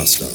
Bastard. 0.00 0.30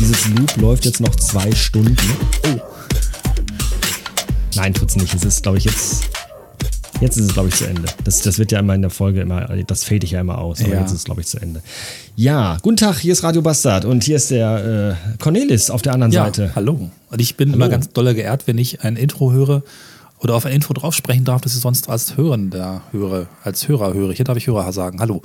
Dieses 0.00 0.28
Loop 0.30 0.56
läuft 0.56 0.84
jetzt 0.84 1.00
noch 1.00 1.14
zwei 1.16 1.50
Stunden. 1.52 1.96
Oh. 2.46 2.60
Nein, 4.56 4.74
tut's 4.74 4.96
nicht. 4.96 5.14
Es 5.14 5.24
ist, 5.24 5.42
glaube 5.42 5.58
ich, 5.58 5.64
jetzt. 5.64 6.08
Jetzt 7.00 7.16
ist 7.16 7.26
es, 7.26 7.32
glaube 7.34 7.48
ich, 7.48 7.56
zu 7.56 7.66
Ende. 7.66 7.82
Das, 8.04 8.22
das 8.22 8.38
wird 8.38 8.52
ja 8.52 8.60
immer 8.60 8.76
in 8.76 8.82
der 8.82 8.90
Folge 8.90 9.22
immer, 9.22 9.40
das 9.66 9.82
fade 9.82 10.04
ich 10.04 10.12
ja 10.12 10.20
immer 10.20 10.38
aus, 10.38 10.60
aber 10.60 10.74
Ja. 10.74 10.80
jetzt 10.82 10.92
ist 10.92 10.98
es, 10.98 11.04
glaube 11.04 11.20
ich, 11.20 11.26
zu 11.26 11.40
Ende. 11.40 11.60
Ja, 12.14 12.58
guten 12.62 12.76
Tag, 12.76 12.98
hier 12.98 13.12
ist 13.12 13.24
Radio 13.24 13.42
Bastard 13.42 13.84
und 13.84 14.04
hier 14.04 14.14
ist 14.16 14.30
der 14.30 14.96
äh, 15.16 15.18
Cornelis 15.18 15.68
auf 15.70 15.82
der 15.82 15.94
anderen 15.94 16.12
Ja, 16.12 16.26
Seite. 16.26 16.52
hallo. 16.54 16.90
Und 17.10 17.20
ich 17.20 17.36
bin 17.36 17.52
immer 17.54 17.68
ganz 17.68 17.88
doller 17.88 18.14
geehrt, 18.14 18.46
wenn 18.46 18.56
ich 18.56 18.82
ein 18.82 18.94
Intro 18.94 19.32
höre 19.32 19.64
oder 20.22 20.34
auf 20.34 20.46
ein 20.46 20.52
Intro 20.52 20.72
drauf 20.72 20.94
sprechen 20.94 21.24
darf, 21.24 21.40
das 21.40 21.54
ich 21.54 21.60
sonst 21.60 21.88
als 21.88 22.16
Hörender 22.16 22.82
höre, 22.92 23.26
als 23.42 23.66
Hörer 23.68 23.92
höre. 23.92 24.12
Hier 24.12 24.24
darf 24.24 24.36
ich 24.36 24.46
Hörer 24.46 24.72
sagen. 24.72 25.00
Hallo. 25.00 25.22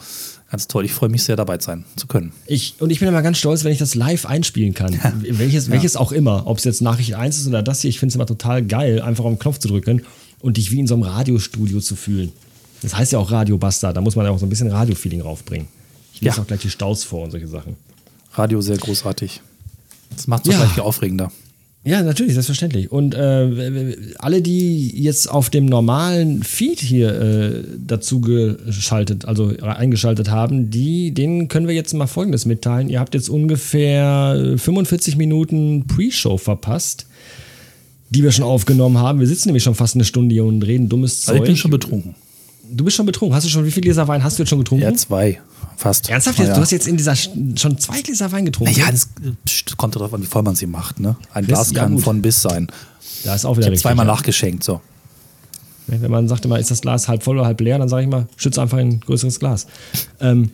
Ganz 0.50 0.68
toll. 0.68 0.86
Ich 0.86 0.94
freue 0.94 1.10
mich 1.10 1.24
sehr, 1.24 1.36
dabei 1.36 1.60
sein 1.60 1.84
zu 1.98 2.08
können. 2.08 2.32
Ich, 2.46 2.76
und 2.80 2.90
ich 2.90 3.00
bin 3.00 3.08
immer 3.10 3.22
ganz 3.22 3.38
stolz, 3.38 3.64
wenn 3.64 3.72
ich 3.74 3.80
das 3.80 3.96
live 3.96 4.26
einspielen 4.26 4.74
kann. 4.74 4.98
welches, 5.30 5.70
welches 5.70 5.96
auch 5.98 6.12
immer. 6.12 6.48
Ob 6.48 6.58
es 6.58 6.64
jetzt 6.64 6.82
Nachricht 6.82 7.16
1 7.16 7.38
ist 7.38 7.48
oder 7.48 7.62
das 7.62 7.82
hier. 7.82 7.90
Ich 7.90 8.00
finde 8.00 8.12
es 8.12 8.16
immer 8.16 8.26
total 8.26 8.64
geil, 8.64 9.02
einfach 9.02 9.26
auf 9.26 9.32
den 9.34 9.40
Knopf 9.40 9.60
zu 9.60 9.68
drücken 9.68 10.04
und 10.40 10.58
dich 10.58 10.72
wie 10.72 10.80
in 10.80 10.88
so 10.88 10.94
einem 10.96 11.04
Radiostudio 11.04 11.80
zu 11.82 11.96
fühlen. 11.96 12.32
Das 12.82 12.96
heißt 12.96 13.12
ja 13.12 13.20
auch 13.20 13.30
Radio 13.32 13.58
Bastard. 13.58 13.98
Da 13.98 14.02
muss 14.02 14.16
man 14.16 14.26
ja 14.26 14.32
auch 14.32 14.40
so 14.40 14.46
ein 14.46 14.50
bisschen 14.50 14.70
Radio-Feeling 14.72 15.22
raufbringen. 15.22 15.68
Ich 16.14 16.22
lese 16.22 16.38
Ja. 16.38 16.42
auch 16.44 16.48
gleich 16.48 16.62
die 16.62 16.70
Staus 16.70 17.04
vor 17.04 17.24
und 17.24 17.32
solche 17.32 17.48
Sachen. 17.48 17.76
Radio 18.34 18.62
sehr 18.62 18.78
großartig. 18.78 19.42
Das 20.16 20.28
macht 20.28 20.48
es 20.48 20.54
Ja. 20.54 20.60
gleich 20.60 20.72
viel 20.74 20.84
aufregender. 20.84 21.32
Ja, 21.84 22.04
natürlich, 22.04 22.34
selbstverständlich. 22.34 22.92
Und 22.92 23.16
äh, 23.16 23.96
alle, 24.20 24.42
die 24.42 25.02
jetzt 25.02 25.32
auf 25.32 25.50
dem 25.50 25.66
normalen 25.66 26.44
Feed 26.44 26.82
hier 26.82 27.14
äh, 27.14 27.64
dazu 27.78 28.20
geschaltet, 28.20 29.24
also 29.24 29.54
eingeschaltet 29.62 30.30
haben, 30.30 30.70
die, 30.70 31.14
denen 31.14 31.48
können 31.48 31.68
wir 31.68 31.76
jetzt 31.76 31.94
mal 31.94 32.08
Folgendes 32.08 32.46
mitteilen. 32.46 32.90
Ihr 32.90 33.00
habt 33.00 33.14
jetzt 33.14 33.30
ungefähr 33.30 34.56
45 34.58 35.16
Minuten 35.16 35.88
Pre-Show 35.88 36.38
verpasst, 36.38 37.06
die 38.10 38.22
wir 38.22 38.32
schon 38.34 38.44
aufgenommen 38.44 38.98
haben. 38.98 39.22
Wir 39.22 39.28
sitzen 39.28 39.50
nämlich 39.50 39.64
schon 39.64 39.76
fast 39.76 39.96
eine 39.96 40.04
Stunde 40.04 40.34
hier 40.34 40.44
und 40.44 40.64
reden 40.64 40.90
dummes 40.90 41.22
Zeug. 41.22 41.36
Also 41.36 41.44
ich 41.44 41.48
bin 41.48 41.58
schon 41.58 41.72
betrunken. 41.72 42.16
du 42.70 42.84
bist 42.84 42.98
schon 42.98 43.06
betrunken. 43.06 43.34
Hast 43.34 43.46
du 43.46 43.50
schon, 43.50 43.66
wie 43.66 43.72
viele 43.72 43.84
Gläser 43.84 44.08
Wein 44.10 44.24
hast 44.26 44.38
du 44.38 44.44
jetzt 44.44 44.50
schon 44.50 44.60
getrunken? 44.60 44.84
Ja, 44.84 44.94
zwei. 44.94 45.40
Fast. 45.78 46.10
Ernsthaft? 46.10 46.40
Ja. 46.40 46.54
Du 46.56 46.60
hast 46.62 46.72
jetzt 46.72 46.88
in 46.88 46.98
dieser 46.98 47.16
schon 47.16 47.78
zwei 47.78 48.02
Gläser 48.02 48.32
Wein 48.32 48.46
getrunken? 48.46 48.74
Naja, 48.74 48.92
das 48.92 49.08
kommt 49.78 49.96
darauf 49.96 50.14
an, 50.14 50.22
wie 50.24 50.26
voll 50.26 50.42
man 50.44 50.56
sie 50.56 50.66
macht. 50.66 51.00
Ne? 51.00 51.16
Ein 51.34 51.46
Das- 51.46 51.48
Glas 51.48 51.72
ja, 51.72 51.84
kann 51.84 51.96
gut. 51.96 52.04
von 52.04 52.22
bis 52.22 52.42
sein. 52.42 52.68
da 53.24 53.36
ist 53.36 53.46
auch 53.46 53.56
wieder 53.58 53.68
Ich 53.68 53.72
habe 53.72 53.78
zweimal 53.78 54.08
ja. 54.08 54.14
nachgeschenkt. 54.14 54.64
So. 54.64 54.82
Wenn 55.86 56.12
man 56.12 56.28
sagt 56.28 56.44
immer, 56.46 56.60
ist 56.60 56.72
das 56.72 56.82
Glas 56.82 57.08
halb 57.08 57.24
voll 57.24 57.38
oder 57.38 57.46
halb 57.46 57.62
leer, 57.62 57.78
dann 57.78 57.88
sage 57.90 58.04
ich 58.04 58.10
mal, 58.10 58.28
schütze 58.36 58.62
einfach 58.62 58.78
ein 58.80 59.00
größeres 59.02 59.40
Glas. 59.40 59.68
Ähm, 60.20 60.52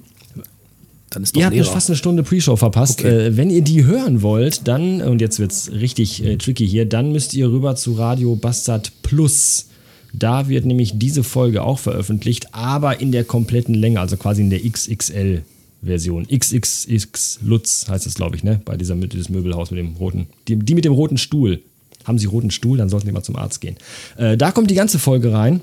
Dann 1.10 1.24
ist 1.24 1.36
doch 1.36 1.42
ihr 1.42 1.46
habt 1.48 1.68
fast 1.70 1.90
eine 1.90 1.96
Stunde 1.96 2.22
Pre-Show 2.24 2.56
verpasst. 2.56 3.00
Okay. 3.00 3.28
Äh, 3.28 3.38
wenn 3.38 3.50
ihr 3.50 3.62
die 3.64 3.86
hören 3.86 4.22
wollt, 4.22 4.68
dann, 4.68 5.02
und 5.02 5.22
jetzt 5.22 5.40
wird 5.40 5.52
es 5.52 5.72
richtig 5.72 6.24
äh, 6.24 6.38
tricky 6.38 6.68
hier, 6.68 6.86
dann 6.88 7.12
müsst 7.14 7.34
ihr 7.34 7.50
rüber 7.50 7.76
zu 7.76 7.94
Radio 7.94 8.36
Bastard 8.36 8.92
Plus. 9.04 9.68
Da 10.14 10.48
wird 10.48 10.66
nämlich 10.66 10.94
diese 11.00 11.24
Folge 11.24 11.64
auch 11.64 11.80
veröffentlicht, 11.80 12.54
aber 12.54 13.02
in 13.02 13.12
der 13.12 13.24
kompletten 13.24 13.74
Länge, 13.74 14.00
also 14.00 14.16
quasi 14.16 14.42
in 14.42 14.52
der 14.52 14.60
XXL-Version. 14.60 16.28
XXX 16.28 17.40
Lutz 17.44 17.88
heißt 17.90 18.06
es, 18.06 18.14
glaube 18.14 18.36
ich, 18.36 18.44
ne? 18.44 18.62
Bei 18.64 18.78
dieses 18.78 19.30
Möbelhaus 19.30 19.72
mit 19.72 19.80
dem 19.80 19.96
roten, 19.96 20.28
die, 20.48 20.56
die 20.58 20.76
mit 20.76 20.86
dem 20.86 20.94
roten 20.94 21.18
Stuhl. 21.18 21.62
Haben 22.06 22.20
sie 22.20 22.28
roten 22.28 22.52
Stuhl, 22.52 22.78
dann 22.78 22.90
sollten 22.90 23.08
sie 23.08 23.14
mal 23.14 23.24
zum 23.24 23.38
Arzt 23.38 23.62
gehen. 23.62 23.78
Äh, 24.18 24.38
da 24.38 24.52
kommt 24.52 24.70
die 24.70 24.76
ganze 24.76 25.00
Folge 25.00 25.34
rein. 25.34 25.62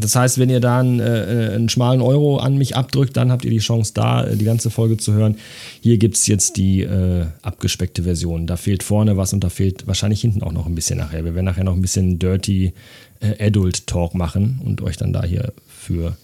Das 0.00 0.16
heißt, 0.16 0.38
wenn 0.38 0.48
ihr 0.48 0.60
da 0.60 0.80
einen, 0.80 1.00
äh, 1.00 1.50
einen 1.54 1.68
schmalen 1.68 2.00
Euro 2.00 2.38
an 2.38 2.56
mich 2.56 2.76
abdrückt, 2.76 3.16
dann 3.16 3.30
habt 3.30 3.44
ihr 3.44 3.50
die 3.50 3.58
Chance, 3.58 3.92
da 3.94 4.24
äh, 4.24 4.36
die 4.36 4.44
ganze 4.44 4.70
Folge 4.70 4.96
zu 4.96 5.12
hören. 5.12 5.36
Hier 5.80 5.98
gibt 5.98 6.16
es 6.16 6.26
jetzt 6.26 6.56
die 6.56 6.80
äh, 6.80 7.26
abgespeckte 7.42 8.02
Version. 8.04 8.46
Da 8.46 8.56
fehlt 8.56 8.82
vorne 8.82 9.16
was 9.16 9.32
und 9.32 9.44
da 9.44 9.50
fehlt 9.50 9.86
wahrscheinlich 9.86 10.22
hinten 10.22 10.42
auch 10.42 10.52
noch 10.52 10.66
ein 10.66 10.74
bisschen 10.74 10.98
nachher. 10.98 11.24
Wir 11.24 11.34
werden 11.34 11.44
nachher 11.44 11.64
noch 11.64 11.74
ein 11.74 11.82
bisschen 11.82 12.18
Dirty 12.18 12.72
äh, 13.20 13.46
Adult 13.46 13.86
Talk 13.86 14.14
machen 14.14 14.60
und 14.64 14.80
euch 14.80 14.96
dann 14.96 15.12
da 15.12 15.24
hier 15.24 15.52
für 15.68 16.16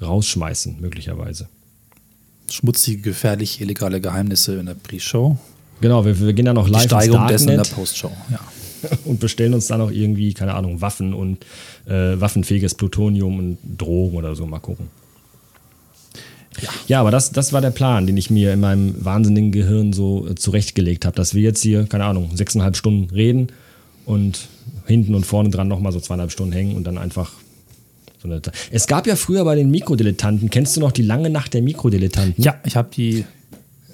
rausschmeißen, 0.00 0.76
möglicherweise. 0.80 1.48
Schmutzige, 2.48 3.02
gefährliche, 3.02 3.64
illegale 3.64 4.00
Geheimnisse 4.00 4.56
in 4.56 4.66
der 4.66 4.74
Pre-Show. 4.74 5.36
Genau, 5.80 6.04
wir, 6.04 6.18
wir 6.18 6.32
gehen 6.32 6.46
dann 6.46 6.54
noch 6.54 6.66
Die 6.66 6.72
live 6.72 6.84
ins 6.84 6.92
Steigerung 6.92 7.26
dessen 7.28 7.48
in 7.50 7.56
der 7.56 7.64
Post-Show. 7.64 8.10
Ja. 8.30 8.40
und 9.04 9.20
bestellen 9.20 9.54
uns 9.54 9.66
dann 9.66 9.80
auch 9.80 9.90
irgendwie, 9.90 10.34
keine 10.34 10.54
Ahnung, 10.54 10.80
Waffen 10.80 11.14
und 11.14 11.44
äh, 11.86 12.20
waffenfähiges 12.20 12.74
Plutonium 12.74 13.38
und 13.38 13.58
Drogen 13.78 14.16
oder 14.16 14.34
so. 14.34 14.46
Mal 14.46 14.60
gucken. 14.60 14.88
Ja, 16.86 17.00
aber 17.00 17.10
das, 17.10 17.32
das 17.32 17.52
war 17.52 17.60
der 17.60 17.70
Plan, 17.70 18.06
den 18.06 18.16
ich 18.16 18.30
mir 18.30 18.52
in 18.52 18.60
meinem 18.60 18.94
wahnsinnigen 19.04 19.52
Gehirn 19.52 19.92
so 19.92 20.26
äh, 20.26 20.34
zurechtgelegt 20.34 21.04
habe, 21.04 21.16
dass 21.16 21.34
wir 21.34 21.42
jetzt 21.42 21.62
hier, 21.62 21.86
keine 21.86 22.04
Ahnung, 22.04 22.30
sechseinhalb 22.34 22.76
Stunden 22.76 23.12
reden 23.14 23.48
und 24.04 24.48
hinten 24.86 25.14
und 25.14 25.26
vorne 25.26 25.50
dran 25.50 25.68
nochmal 25.68 25.92
so 25.92 26.00
zweieinhalb 26.00 26.32
Stunden 26.32 26.52
hängen 26.52 26.76
und 26.76 26.84
dann 26.84 26.98
einfach. 26.98 27.32
Es 28.72 28.88
gab 28.88 29.06
ja 29.06 29.14
früher 29.14 29.44
bei 29.44 29.54
den 29.54 29.70
Mikrodilettanten, 29.70 30.50
kennst 30.50 30.76
du 30.76 30.80
noch 30.80 30.90
die 30.90 31.02
lange 31.02 31.30
Nacht 31.30 31.54
der 31.54 31.62
Mikrodilettanten? 31.62 32.42
Ja, 32.42 32.56
ich 32.64 32.74
habe 32.74 32.88
die, 32.92 33.24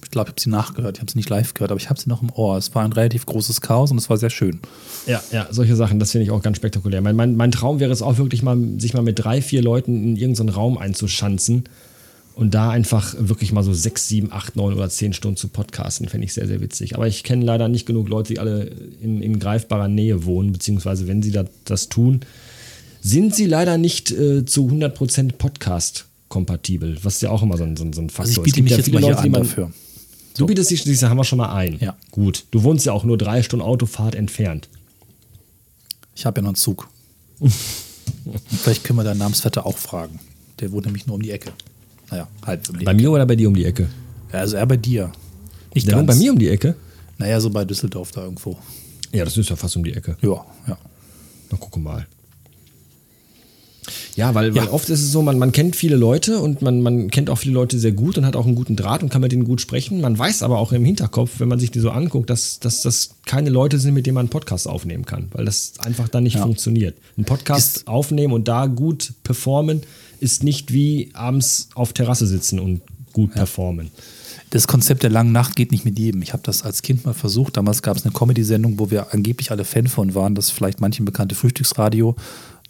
ich 0.04 0.10
glaube, 0.10 0.28
ich 0.28 0.32
habe 0.32 0.40
sie 0.40 0.50
nachgehört. 0.50 0.96
Ich 0.96 1.00
habe 1.00 1.10
sie 1.10 1.18
nicht 1.18 1.30
live 1.30 1.54
gehört, 1.54 1.70
aber 1.70 1.80
ich 1.80 1.88
habe 1.90 2.00
sie 2.00 2.08
noch 2.08 2.22
im 2.22 2.30
Ohr. 2.32 2.56
Es 2.56 2.74
war 2.74 2.84
ein 2.84 2.92
relativ 2.92 3.26
großes 3.26 3.60
Chaos 3.60 3.90
und 3.90 3.98
es 3.98 4.10
war 4.10 4.16
sehr 4.16 4.30
schön. 4.30 4.60
Ja, 5.06 5.22
ja, 5.32 5.46
solche 5.50 5.76
Sachen, 5.76 5.98
das 5.98 6.10
finde 6.12 6.24
ich 6.24 6.30
auch 6.30 6.42
ganz 6.42 6.56
spektakulär. 6.56 7.00
Mein, 7.00 7.16
mein, 7.16 7.36
mein 7.36 7.50
Traum 7.52 7.80
wäre 7.80 7.92
es 7.92 8.02
auch 8.02 8.18
wirklich 8.18 8.42
mal, 8.42 8.58
sich 8.78 8.94
mal 8.94 9.02
mit 9.02 9.18
drei, 9.22 9.40
vier 9.42 9.62
Leuten 9.62 10.02
in 10.04 10.16
irgendeinen 10.16 10.48
Raum 10.50 10.78
einzuschanzen 10.78 11.64
und 12.34 12.54
da 12.54 12.70
einfach 12.70 13.14
wirklich 13.18 13.52
mal 13.52 13.62
so 13.62 13.74
sechs, 13.74 14.08
sieben, 14.08 14.32
acht, 14.32 14.56
neun 14.56 14.72
oder 14.74 14.88
zehn 14.88 15.12
Stunden 15.12 15.36
zu 15.36 15.48
podcasten, 15.48 16.08
fände 16.08 16.24
ich 16.24 16.32
sehr, 16.32 16.46
sehr 16.46 16.60
witzig. 16.62 16.94
Aber 16.94 17.06
ich 17.06 17.24
kenne 17.24 17.44
leider 17.44 17.68
nicht 17.68 17.84
genug 17.84 18.08
Leute, 18.08 18.32
die 18.32 18.38
alle 18.38 18.70
in, 19.02 19.20
in 19.22 19.38
greifbarer 19.38 19.88
Nähe 19.88 20.24
wohnen, 20.24 20.52
beziehungsweise 20.52 21.06
wenn 21.08 21.22
sie 21.22 21.30
da, 21.30 21.44
das 21.64 21.88
tun, 21.90 22.20
sind 23.02 23.34
sie 23.34 23.46
leider 23.46 23.76
nicht 23.78 24.10
äh, 24.12 24.44
zu 24.46 24.66
100% 24.68 25.32
Podcast-kompatibel, 25.32 26.98
was 27.02 27.20
ja 27.20 27.30
auch 27.30 27.42
immer 27.42 27.56
so 27.56 27.64
ein, 27.64 27.76
so 27.76 27.84
ein, 27.84 27.92
so 27.92 28.00
ein 28.00 28.08
Faktor 28.10 28.28
Also 28.30 28.40
ich 28.40 28.44
biete 28.44 28.62
mich 28.62 28.70
ja 28.70 28.76
jetzt 28.78 28.86
viele 28.86 29.00
mal 29.00 29.06
hier 29.06 29.14
Leute, 29.16 29.24
an 29.24 29.30
man- 29.32 29.74
dafür. 30.32 30.46
Du 30.46 30.46
bietest 30.46 30.70
dich, 30.70 30.84
diese 30.84 31.08
haben 31.08 31.16
wir 31.16 31.24
schon 31.24 31.38
mal 31.38 31.52
ein. 31.54 31.78
Ja. 31.80 31.96
Gut. 32.10 32.44
Du 32.50 32.62
wohnst 32.62 32.86
ja 32.86 32.92
auch 32.92 33.04
nur 33.04 33.18
drei 33.18 33.42
Stunden 33.42 33.64
Autofahrt 33.64 34.14
entfernt. 34.14 34.68
Ich 36.14 36.26
habe 36.26 36.38
ja 36.38 36.42
noch 36.42 36.50
einen 36.50 36.56
Zug. 36.56 36.88
Vielleicht 38.62 38.84
können 38.84 38.98
wir 38.98 39.04
deinen 39.04 39.18
Namensvetter 39.18 39.66
auch 39.66 39.78
fragen. 39.78 40.20
Der 40.60 40.70
wohnt 40.72 40.86
nämlich 40.86 41.06
nur 41.06 41.16
um 41.16 41.22
die 41.22 41.30
Ecke. 41.30 41.52
Naja, 42.10 42.28
halb 42.46 42.68
um 42.68 42.78
die 42.78 42.84
Bei 42.84 42.92
Ecke. 42.92 43.02
mir 43.02 43.10
oder 43.10 43.26
bei 43.26 43.36
dir 43.36 43.48
um 43.48 43.54
die 43.54 43.64
Ecke? 43.64 43.88
Ja, 44.32 44.40
also 44.40 44.56
er 44.56 44.66
bei 44.66 44.76
dir. 44.76 45.10
Nicht 45.74 45.88
Der 45.88 45.96
wohnt 45.96 46.06
bei 46.06 46.14
mir 46.14 46.32
um 46.32 46.38
die 46.38 46.48
Ecke? 46.48 46.74
Naja, 47.18 47.40
so 47.40 47.50
bei 47.50 47.64
Düsseldorf 47.64 48.12
da 48.12 48.22
irgendwo. 48.24 48.56
Ja, 49.12 49.24
das 49.24 49.36
ist 49.36 49.48
ja 49.50 49.56
fast 49.56 49.76
um 49.76 49.84
die 49.84 49.92
Ecke. 49.92 50.16
Ja, 50.20 50.44
ja. 50.66 50.78
Na, 51.50 51.56
gucke 51.58 51.78
mal. 51.80 52.06
Ja, 54.14 54.34
weil, 54.34 54.54
weil 54.54 54.66
Ja. 54.66 54.70
oft 54.70 54.88
ist 54.90 55.02
es 55.02 55.10
so, 55.10 55.22
man, 55.22 55.38
man 55.38 55.50
kennt 55.52 55.74
viele 55.74 55.96
Leute 55.96 56.38
und 56.38 56.62
man, 56.62 56.82
man 56.82 57.10
kennt 57.10 57.28
auch 57.30 57.36
viele 57.38 57.54
Leute 57.54 57.78
sehr 57.78 57.92
gut 57.92 58.16
und 58.16 58.24
hat 58.26 58.36
auch 58.36 58.46
einen 58.46 58.54
guten 58.54 58.76
Draht 58.76 59.02
und 59.02 59.08
kann 59.08 59.20
mit 59.22 59.32
denen 59.32 59.44
gut 59.44 59.60
sprechen. 59.60 60.00
Man 60.00 60.16
weiß 60.16 60.42
aber 60.42 60.58
auch 60.58 60.72
im 60.72 60.84
Hinterkopf, 60.84 61.32
wenn 61.38 61.48
man 61.48 61.58
sich 61.58 61.70
die 61.72 61.80
so 61.80 61.90
anguckt, 61.90 62.30
dass, 62.30 62.60
dass 62.60 62.82
das 62.82 63.10
keine 63.26 63.50
Leute 63.50 63.78
sind, 63.78 63.94
mit 63.94 64.06
denen 64.06 64.14
man 64.14 64.22
einen 64.22 64.30
Podcast 64.30 64.68
aufnehmen 64.68 65.04
kann, 65.04 65.28
weil 65.32 65.44
das 65.44 65.72
einfach 65.80 66.08
dann 66.08 66.22
nicht 66.22 66.36
Ja. 66.36 66.42
funktioniert. 66.42 66.96
Ein 67.18 67.24
Podcast 67.24 67.78
Ist- 67.78 67.88
aufnehmen 67.88 68.32
und 68.32 68.46
da 68.48 68.66
gut 68.66 69.12
performen 69.24 69.82
ist 70.20 70.44
nicht 70.44 70.72
wie 70.72 71.10
abends 71.14 71.68
auf 71.74 71.92
Terrasse 71.92 72.26
sitzen 72.28 72.60
und 72.60 72.82
gut 73.12 73.32
performen. 73.34 73.90
Das 74.50 74.68
Konzept 74.68 75.02
der 75.02 75.10
langen 75.10 75.32
Nacht 75.32 75.56
geht 75.56 75.72
nicht 75.72 75.84
mit 75.84 75.98
jedem. 75.98 76.20
Ich 76.22 76.32
habe 76.34 76.42
das 76.44 76.62
als 76.62 76.82
Kind 76.82 77.04
mal 77.06 77.14
versucht. 77.14 77.56
Damals 77.56 77.82
gab 77.82 77.96
es 77.96 78.04
eine 78.04 78.12
Comedy-Sendung, 78.12 78.78
wo 78.78 78.90
wir 78.90 79.12
angeblich 79.14 79.50
alle 79.50 79.64
Fan 79.64 79.86
von 79.88 80.14
waren. 80.14 80.34
Das 80.34 80.46
ist 80.46 80.50
vielleicht 80.52 80.80
manchen 80.80 81.04
bekannte 81.06 81.34
Frühstücksradio. 81.34 82.14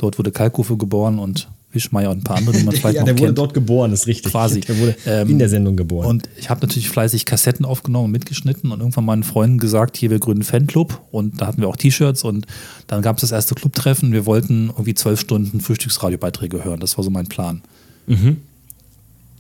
Dort 0.03 0.19
wurde 0.19 0.33
Kalkofe 0.33 0.77
geboren 0.77 1.21
und 1.21 1.49
Wischmeier 1.71 2.11
und 2.11 2.19
ein 2.19 2.25
paar 2.25 2.37
andere, 2.39 2.57
die 2.59 2.65
man 2.65 2.75
vielleicht 2.77 2.97
ja, 2.97 3.03
noch 3.03 3.07
der 3.07 3.15
wurde 3.19 3.27
kennt. 3.27 3.39
dort 3.39 3.55
geboren, 3.55 3.93
ist 3.93 4.09
richtig. 4.09 4.33
Quasi. 4.33 4.61
Der 4.63 4.77
wurde 4.79 4.97
Ähm, 5.07 5.31
in 5.31 5.39
der 5.39 5.49
Sendung 5.49 5.77
geboren. 5.77 6.07
Und 6.09 6.29
ich 6.37 6.51
habe 6.51 6.61
natürlich 6.61 6.89
fleißig 6.91 7.25
Kassetten 7.25 7.65
aufgenommen 7.65 8.07
und 8.07 8.11
mitgeschnitten 8.11 8.73
und 8.73 8.81
irgendwann 8.81 9.05
meinen 9.05 9.23
Freunden 9.23 9.59
gesagt, 9.59 9.97
hier, 9.97 10.11
wir 10.11 10.19
gründen 10.19 10.43
Fanclub 10.43 11.01
und 11.13 11.41
da 11.41 11.47
hatten 11.47 11.61
wir 11.61 11.69
auch 11.69 11.77
T-Shirts 11.77 12.25
und 12.25 12.47
dann 12.89 13.01
gab 13.01 13.17
es 13.19 13.21
das 13.21 13.31
erste 13.31 13.55
Clubtreffen. 13.55 14.13
Wir 14.13 14.27
wollten 14.27 14.71
irgendwie 14.71 14.95
zwölf 14.95 15.21
Stunden 15.21 15.61
Frühstücksradiobeiträge 15.61 16.65
hören. 16.65 16.81
Das 16.81 16.99
war 16.99 17.05
so 17.05 17.11
mein 17.11 17.29
Plan. 17.29 17.63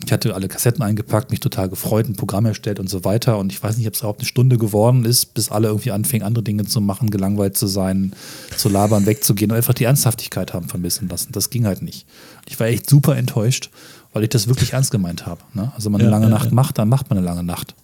Ich 0.04 0.12
hatte 0.12 0.34
alle 0.34 0.49
Kassetten 0.49 0.82
eingepackt, 0.82 1.31
mich 1.31 1.40
total 1.40 1.69
gefreut, 1.69 2.08
ein 2.08 2.16
Programm 2.16 2.44
erstellt 2.46 2.81
und 2.81 2.90
so 2.90 3.04
weiter. 3.04 3.38
Und 3.38 3.52
ich 3.52 3.62
weiß 3.62 3.76
nicht, 3.76 3.87
ob 3.87 3.94
es 3.94 4.00
überhaupt 4.00 4.20
eine 4.20 4.26
Stunde 4.26 4.58
geworden 4.58 5.04
ist, 5.04 5.34
bis 5.34 5.50
alle 5.50 5.69
irgendwie 5.69 5.93
anfingen, 5.93 6.26
andere 6.26 6.43
Dinge 6.43 6.64
zu 6.64 6.81
machen, 6.81 7.10
gelangweilt 7.10 7.56
zu 7.56 7.66
sein, 7.66 8.12
zu 8.56 8.69
labern, 8.69 9.06
wegzugehen 9.06 9.50
und 9.50 9.56
einfach 9.56 9.75
die 9.75 9.84
Ernsthaftigkeit 9.84 10.52
haben 10.54 10.69
vermissen 10.69 11.08
lassen. 11.08 11.32
Das 11.32 11.50
ging 11.50 11.66
halt 11.66 11.82
nicht. 11.82 12.06
Ich 12.49 12.58
war 12.58 12.66
echt 12.66 12.90
super 12.90 13.16
enttäuscht, 13.16 13.70
weil 14.12 14.25
ich 14.25 14.28
das 14.28 14.49
wirklich 14.49 14.72
ernst 14.72 14.90
gemeint 14.90 15.26
habe. 15.26 15.40
Ne? 15.54 15.72
Also, 15.75 15.87
wenn 15.87 15.93
man 15.93 16.00
eine 16.00 16.10
Ja, 16.10 16.16
lange 16.16 16.26
ja, 16.26 16.31
Nacht 16.31 16.49
ja. 16.49 16.54
macht, 16.54 16.78
dann 16.78 16.88
macht 16.88 17.08
man 17.08 17.19
eine 17.19 17.26
lange 17.26 17.44
Nacht. 17.44 17.75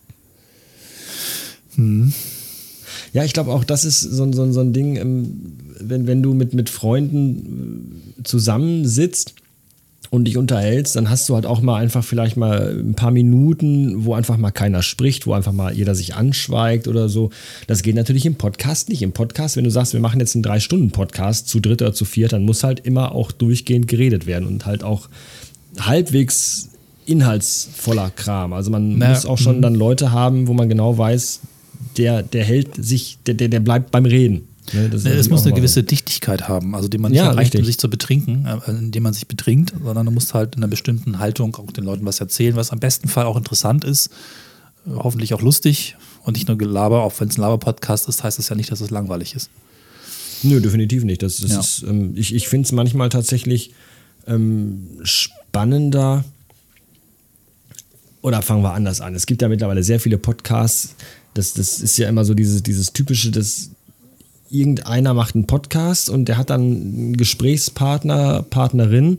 Ja, 3.12 3.24
ich 3.24 3.32
glaube 3.32 3.52
auch, 3.52 3.64
das 3.64 3.84
ist 3.84 4.00
so, 4.00 4.30
so, 4.32 4.50
so 4.50 4.60
ein 4.60 4.72
Ding, 4.72 4.96
ähm, 4.96 5.52
wenn, 5.78 6.06
wenn 6.06 6.22
du 6.22 6.34
mit, 6.34 6.54
mit 6.54 6.68
Freunden 6.68 8.14
äh, 8.18 8.22
zusammensitzt 8.24 9.34
und 10.10 10.24
dich 10.24 10.36
unterhältst, 10.36 10.96
dann 10.96 11.10
hast 11.10 11.28
du 11.28 11.34
halt 11.34 11.44
auch 11.44 11.60
mal 11.60 11.76
einfach 11.76 12.02
vielleicht 12.02 12.36
mal 12.36 12.74
ein 12.78 12.94
paar 12.94 13.10
Minuten, 13.10 14.04
wo 14.04 14.14
einfach 14.14 14.36
mal 14.36 14.50
keiner 14.50 14.82
spricht, 14.82 15.26
wo 15.26 15.34
einfach 15.34 15.52
mal 15.52 15.74
jeder 15.74 15.94
sich 15.94 16.14
anschweigt 16.14 16.88
oder 16.88 17.08
so. 17.08 17.30
Das 17.66 17.82
geht 17.82 17.94
natürlich 17.94 18.24
im 18.24 18.36
Podcast 18.36 18.88
nicht. 18.88 19.02
Im 19.02 19.12
Podcast, 19.12 19.56
wenn 19.56 19.64
du 19.64 19.70
sagst, 19.70 19.92
wir 19.92 20.00
machen 20.00 20.20
jetzt 20.20 20.34
einen 20.34 20.42
Drei-Stunden-Podcast 20.42 21.48
zu 21.48 21.60
dritt 21.60 21.82
oder 21.82 21.92
zu 21.92 22.04
viert, 22.04 22.32
dann 22.32 22.44
muss 22.44 22.64
halt 22.64 22.80
immer 22.80 23.12
auch 23.12 23.32
durchgehend 23.32 23.86
geredet 23.88 24.26
werden 24.26 24.48
und 24.48 24.64
halt 24.64 24.82
auch 24.82 25.08
halbwegs 25.78 26.70
inhaltsvoller 27.04 28.10
Kram. 28.10 28.52
Also 28.52 28.70
man 28.70 28.98
naja, 28.98 29.14
muss 29.14 29.26
auch 29.26 29.38
schon 29.38 29.58
mhm. 29.58 29.62
dann 29.62 29.74
Leute 29.74 30.12
haben, 30.12 30.46
wo 30.46 30.54
man 30.54 30.68
genau 30.68 30.96
weiß, 30.96 31.40
der, 31.96 32.22
der 32.22 32.44
hält 32.44 32.74
sich, 32.76 33.18
der, 33.26 33.34
der, 33.34 33.48
der 33.48 33.60
bleibt 33.60 33.90
beim 33.90 34.06
Reden. 34.06 34.48
Ne, 34.72 34.90
es 34.94 35.30
muss 35.30 35.44
eine 35.44 35.54
gewisse 35.54 35.82
Dichtigkeit 35.82 36.48
haben, 36.48 36.74
also 36.74 36.88
die 36.88 36.98
man 36.98 37.12
nicht 37.12 37.20
ja, 37.20 37.26
erreicht, 37.28 37.54
um 37.56 37.64
sich 37.64 37.78
zu 37.78 37.88
betrinken, 37.88 38.46
äh, 38.46 38.70
indem 38.70 39.04
man 39.04 39.14
sich 39.14 39.26
betrinkt, 39.26 39.72
sondern 39.82 40.06
du 40.06 40.12
musst 40.12 40.34
halt 40.34 40.56
in 40.56 40.62
einer 40.62 40.70
bestimmten 40.70 41.18
Haltung 41.18 41.56
auch 41.56 41.70
den 41.70 41.84
Leuten 41.84 42.04
was 42.04 42.20
erzählen, 42.20 42.56
was 42.56 42.70
am 42.70 42.78
besten 42.78 43.08
Fall 43.08 43.26
auch 43.26 43.36
interessant 43.36 43.84
ist, 43.84 44.08
äh, 44.86 44.90
hoffentlich 44.90 45.34
auch 45.34 45.40
lustig 45.40 45.96
und 46.24 46.34
nicht 46.34 46.48
nur 46.48 46.58
Gelaber, 46.58 47.02
auch 47.02 47.14
wenn 47.18 47.28
es 47.28 47.38
ein 47.38 47.40
Laber-Podcast 47.40 48.08
ist, 48.08 48.24
heißt 48.24 48.38
das 48.38 48.48
ja 48.48 48.56
nicht, 48.56 48.70
dass 48.70 48.80
es 48.80 48.90
langweilig 48.90 49.34
ist. 49.34 49.50
Nö, 50.42 50.60
definitiv 50.60 51.04
nicht. 51.04 51.22
Das, 51.22 51.38
das 51.38 51.50
ja. 51.50 51.60
ist, 51.60 51.82
ähm, 51.82 52.12
ich 52.16 52.34
ich 52.34 52.48
finde 52.48 52.66
es 52.66 52.72
manchmal 52.72 53.08
tatsächlich 53.08 53.72
ähm, 54.26 54.88
spannender. 55.02 56.24
Oder 58.20 58.42
fangen 58.42 58.62
wir 58.62 58.72
anders 58.72 59.00
an. 59.00 59.14
Es 59.14 59.26
gibt 59.26 59.42
ja 59.42 59.48
mittlerweile 59.48 59.82
sehr 59.82 60.00
viele 60.00 60.18
Podcasts. 60.18 60.94
Das, 61.34 61.54
das 61.54 61.80
ist 61.80 61.96
ja 61.98 62.08
immer 62.08 62.24
so 62.24 62.34
dieses, 62.34 62.62
dieses 62.62 62.92
typische, 62.92 63.30
das, 63.30 63.70
irgendeiner 64.50 65.14
macht 65.14 65.34
einen 65.34 65.46
Podcast 65.46 66.10
und 66.10 66.26
der 66.26 66.38
hat 66.38 66.50
dann 66.50 66.60
einen 66.60 67.16
Gesprächspartner, 67.16 68.44
Partnerin 68.48 69.16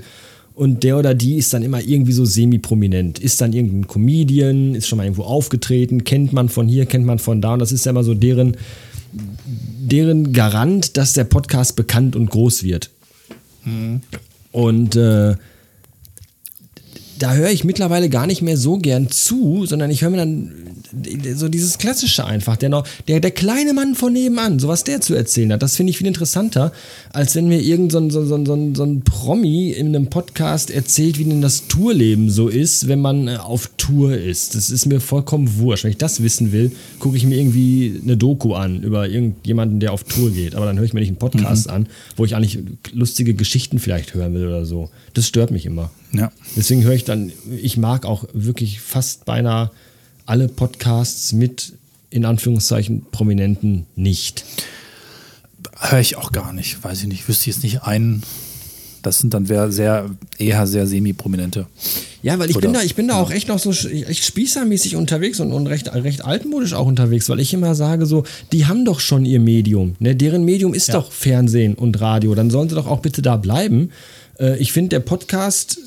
und 0.56 0.84
der 0.84 0.98
oder 0.98 1.14
die 1.14 1.38
ist 1.38 1.54
dann 1.54 1.64
immer 1.64 1.82
irgendwie 1.82 2.12
so 2.12 2.26
semi-prominent. 2.26 3.20
Ist 3.20 3.40
dann 3.40 3.54
irgendein 3.54 3.88
Comedian, 3.88 4.76
ist 4.76 4.88
schon 4.88 4.98
mal 4.98 5.06
irgendwo 5.06 5.24
aufgetreten, 5.24 6.04
kennt 6.04 6.34
man 6.34 6.50
von 6.50 6.68
hier, 6.68 6.86
kennt 6.86 7.06
man 7.06 7.20
von 7.20 7.42
da 7.42 7.54
und 7.54 7.60
das 7.60 7.72
ist 7.72 7.86
ja 7.86 7.92
immer 7.92 8.04
so 8.04 8.14
deren, 8.14 8.58
deren 9.80 10.34
Garant, 10.34 10.98
dass 10.98 11.14
der 11.14 11.24
Podcast 11.24 11.76
bekannt 11.76 12.16
und 12.16 12.30
groß 12.30 12.64
wird. 12.64 12.90
Mhm. 13.64 14.02
Und 14.52 14.96
äh, 14.96 15.36
da 17.20 17.34
höre 17.34 17.52
ich 17.52 17.64
mittlerweile 17.64 18.10
gar 18.10 18.28
nicht 18.28 18.42
mehr 18.42 18.58
so 18.58 18.78
gern 18.78 19.10
zu, 19.10 19.66
sondern 19.66 19.92
ich 19.92 20.02
höre 20.02 20.10
mir 20.10 20.18
dann 20.18 20.52
so 21.36 21.50
dieses 21.50 21.78
Klassische 21.78 22.26
einfach, 22.26 22.58
der, 22.58 22.70
noch, 22.70 22.88
der, 23.08 23.20
der 23.20 23.32
kleine 23.32 23.74
Mann 23.74 23.96
von 23.96 24.14
nebenan, 24.14 24.60
so 24.60 24.68
was 24.68 24.84
der 24.84 25.02
zu 25.02 25.14
erzählen 25.14 25.54
hat, 25.54 25.62
das 25.62 25.76
finde 25.76 25.92
ich 25.92 25.98
viel 25.98 26.08
interessanter, 26.08 26.72
als 27.12 27.36
wenn 27.36 27.48
mir 27.48 27.62
irgendein 27.62 28.10
so, 28.10 28.26
so, 28.26 28.46
so, 28.46 28.72
so, 28.74 28.84
ein 28.84 29.02
Promi 29.02 29.72
in 29.72 29.88
einem 29.88 30.08
Podcast 30.08 30.72
erzählt, 30.72 31.20
wie 31.20 31.26
denn 31.26 31.42
das 31.42 31.68
Tourleben 31.68 32.30
so 32.30 32.48
ist, 32.48 32.88
wenn 32.88 33.02
man 33.02 33.28
äh, 33.28 33.38
auf 33.38 33.72
Tour 33.78 34.18
ist. 34.18 34.56
Das 34.56 34.70
ist 34.70 34.86
mir 34.86 35.00
vollkommen 35.00 35.58
wurscht. 35.58 35.84
Wenn 35.84 35.92
ich 35.92 35.98
das 35.98 36.24
wissen 36.24 36.52
will, 36.52 36.72
gucke 37.00 37.18
ich 37.18 37.26
mir 37.26 37.38
irgendwie 37.38 38.00
eine 38.02 38.18
Doku 38.18 38.54
an 38.54 38.82
über 38.82 39.08
irgendjemanden, 39.08 39.80
der 39.80 39.94
auf 39.94 40.04
Tour 40.04 40.32
geht. 40.32 40.56
Aber 40.56 40.66
dann 40.66 40.78
höre 40.78 40.86
ich 40.86 40.94
mir 40.94 41.02
nicht 41.02 41.10
einen 41.10 41.18
Podcast 41.18 41.68
mhm. 41.68 41.74
an, 41.74 41.88
wo 42.16 42.26
ich 42.26 42.36
eigentlich 42.36 42.60
lustige 42.94 43.34
Geschichten 43.34 43.80
vielleicht 43.80 44.14
hören 44.14 44.34
will 44.34 44.48
oder 44.48 44.66
so. 44.66 44.90
Das 45.14 45.28
stört 45.28 45.52
mich 45.52 45.66
immer. 45.66 45.92
Ja. 46.14 46.32
Deswegen 46.56 46.84
höre 46.84 46.94
ich 46.94 47.04
dann, 47.04 47.32
ich 47.62 47.78
mag 47.78 48.06
auch 48.06 48.26
wirklich 48.34 48.80
fast 48.80 49.26
beinahe 49.26 49.72
alle 50.30 50.48
Podcasts 50.48 51.34
mit 51.34 51.74
in 52.12 52.24
Anführungszeichen 52.24 53.06
Prominenten 53.12 53.86
nicht. 53.96 54.46
Höre 55.78 56.00
ich 56.00 56.18
auch 56.18 56.32
gar 56.32 56.54
nicht, 56.54 56.84
weiß 56.84 57.02
ich 57.02 57.08
nicht. 57.08 57.28
Wüsste 57.28 57.50
jetzt 57.50 57.64
nicht 57.64 57.84
einen. 57.84 58.24
Das 59.02 59.20
sind 59.20 59.34
dann 59.34 59.46
sehr, 59.46 60.10
eher 60.38 60.68
sehr 60.68 60.86
semi-prominente. 60.86 61.68
Ja, 62.22 62.38
weil 62.38 62.50
ich 62.50 62.58
Oder, 62.58 62.68
bin 62.68 62.74
da, 62.74 62.82
ich 62.82 62.96
bin 62.96 63.08
da 63.08 63.16
ja. 63.16 63.22
auch 63.22 63.32
echt 63.32 63.48
noch 63.48 63.60
so 63.60 63.72
echt 63.72 64.26
spießermäßig 64.26 64.98
unterwegs 64.98 65.40
und, 65.40 65.54
und 65.54 65.68
recht, 65.68 65.94
recht 65.94 66.26
altmodisch 66.26 66.74
auch 66.74 66.86
unterwegs, 66.86 67.30
weil 67.30 67.40
ich 67.40 67.54
immer 67.54 67.76
sage 67.76 68.06
so, 68.06 68.24
die 68.52 68.66
haben 68.66 68.84
doch 68.84 69.00
schon 69.00 69.26
ihr 69.26 69.40
Medium. 69.40 69.96
Ne? 70.00 70.16
Deren 70.18 70.44
Medium 70.44 70.74
ist 70.74 70.90
ja. 70.90 70.96
doch 70.96 71.12
Fernsehen 71.14 71.76
und 71.76 72.02
Radio. 72.02 72.36
Dann 72.36 72.50
sollen 72.50 72.68
sie 72.68 72.76
doch 72.76 72.88
auch 72.88 73.00
bitte 73.00 73.22
da 73.22 73.38
bleiben. 73.38 73.92
Äh, 74.38 74.58
ich 74.58 74.74
finde, 74.74 74.90
der 74.90 75.00
Podcast 75.00 75.80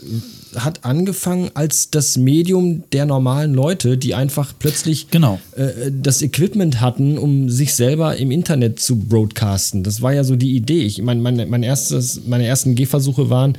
hat 0.56 0.84
angefangen 0.84 1.50
als 1.54 1.90
das 1.90 2.16
Medium 2.16 2.84
der 2.93 3.06
normalen 3.06 3.54
Leute, 3.54 3.96
die 3.99 4.14
einfach 4.14 4.52
plötzlich 4.58 5.10
genau. 5.10 5.40
äh, 5.56 5.90
das 5.90 6.22
Equipment 6.22 6.81
hatten, 6.81 7.19
um 7.19 7.49
sich 7.49 7.75
selber 7.75 8.16
im 8.16 8.31
Internet 8.31 8.81
zu 8.81 8.96
broadcasten. 8.96 9.82
Das 9.82 10.02
war 10.02 10.12
ja 10.12 10.25
so 10.25 10.37
die 10.37 10.54
Idee. 10.54 10.82
Ich 10.82 11.00
meine, 11.02 11.20
mein, 11.20 11.49
mein 11.49 11.62
erstes, 11.62 12.22
meine 12.26 12.46
ersten 12.46 12.75
Gehversuche 12.75 13.31
waren 13.31 13.56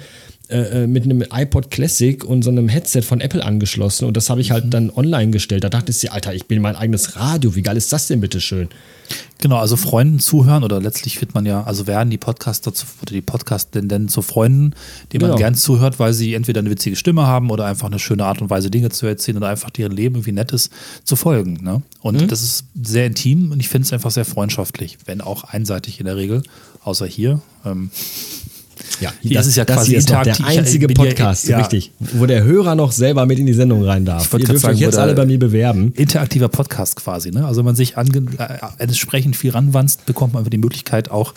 äh, 0.50 0.84
äh, 0.84 0.88
mit 0.88 1.06
einem 1.06 1.24
iPod 1.32 1.72
Classic 1.72 2.24
und 2.24 2.44
so 2.44 2.52
einem 2.52 2.68
Headset 2.68 3.02
von 3.02 3.22
Apple 3.22 3.44
angeschlossen 3.44 4.06
und 4.06 4.18
das 4.18 4.30
habe 4.30 4.42
ich 4.42 4.52
halt 4.52 4.66
mhm. 4.66 4.70
dann 4.72 4.90
online 4.90 5.32
gestellt. 5.32 5.64
Da 5.64 5.70
dachte 5.70 5.92
ich, 5.92 6.12
Alter, 6.12 6.34
ich 6.34 6.46
bin 6.46 6.62
mein 6.62 6.76
eigenes 6.76 7.16
Radio. 7.16 7.56
Wie 7.56 7.62
geil 7.62 7.78
ist 7.78 7.94
das 7.94 8.08
denn 8.08 8.22
bitte 8.22 8.42
schön? 8.42 8.68
Genau, 9.40 9.58
also 9.58 9.76
Freunden 9.76 10.20
zuhören 10.20 10.64
oder 10.64 10.80
letztlich 10.80 11.20
wird 11.20 11.34
man 11.34 11.46
ja, 11.46 11.64
also 11.64 11.86
werden 11.86 12.10
die 12.10 12.18
Podcaster 12.18 12.74
zu, 12.74 12.86
oder 13.02 13.12
die 13.12 13.22
Podcast-Denn 13.22 14.08
zu 14.08 14.22
Freunden, 14.22 14.74
denen 15.12 15.20
genau. 15.20 15.28
man 15.30 15.38
gern 15.38 15.56
zuhört, 15.56 16.00
weil 16.00 16.14
sie 16.14 16.34
entweder 16.34 16.60
eine 16.60 16.70
witzige 16.70 16.96
Stimme 16.96 17.28
haben 17.28 17.52
oder 17.52 17.66
einfach 17.66 17.88
eine 17.88 18.00
schöne 18.00 18.24
Art 18.26 18.42
und 18.42 18.50
Weise 18.50 18.72
Dinge 18.72 18.90
zu 18.90 19.06
erzählen 19.06 19.38
oder 19.38 19.50
einfach 19.50 19.70
deren 19.70 19.92
Leben 19.92 20.16
irgendwie 20.16 20.32
nett 20.32 20.54
ist, 20.54 20.72
zu 21.04 21.18
folgen. 21.18 21.60
Ne? 21.62 21.82
Und 22.00 22.22
mhm. 22.22 22.28
das 22.30 22.42
ist 22.42 22.66
sehr 22.82 23.06
intim 23.06 23.52
und 23.52 23.60
ich 23.60 23.68
finde 23.68 23.86
es 23.86 23.92
einfach 23.92 24.12
sehr 24.12 24.26
freundschaftlich, 24.26 24.98
wenn 25.06 25.20
auch 25.20 25.44
einseitig 25.44 26.00
in 26.00 26.06
der 26.06 26.16
Regel, 26.16 26.44
außer 26.84 27.06
hier. 27.06 27.42
Ähm, 27.66 27.92
ja, 29.00 29.12
hier 29.22 29.36
das 29.36 29.48
ist 29.48 29.56
ja 29.56 29.66
quasi 29.66 29.96
ist 29.96 30.10
der 30.10 30.22
einzige 30.46 30.88
Podcast, 30.88 31.48
ja, 31.48 31.58
richtig, 31.58 31.92
wo 32.00 32.26
der 32.26 32.44
Hörer 32.44 32.76
noch 32.76 32.92
selber 32.92 33.26
mit 33.26 33.40
in 33.40 33.46
die 33.46 33.54
Sendung 33.54 33.84
rein 33.84 34.06
darf. 34.06 34.32
Ihr 34.34 34.40
dürft 34.40 34.62
sagen, 34.62 34.76
euch 34.76 34.82
jetzt 34.82 34.98
alle 34.98 35.14
bei 35.16 35.26
mir 35.26 35.40
bewerben. 35.40 35.94
Interaktiver 35.96 36.50
Podcast 36.50 36.96
quasi, 36.96 37.32
ne? 37.32 37.46
Also 37.46 37.60
wenn 37.60 37.66
man 37.66 37.76
sich 37.76 37.96
äh, 37.98 38.04
entsprechend 38.78 39.36
viel 39.36 39.52
ranwanzt, 39.52 40.06
bekommt 40.06 40.34
man 40.34 40.42
einfach 40.42 40.52
die 40.52 40.58
Möglichkeit 40.58 41.12
auch 41.12 41.34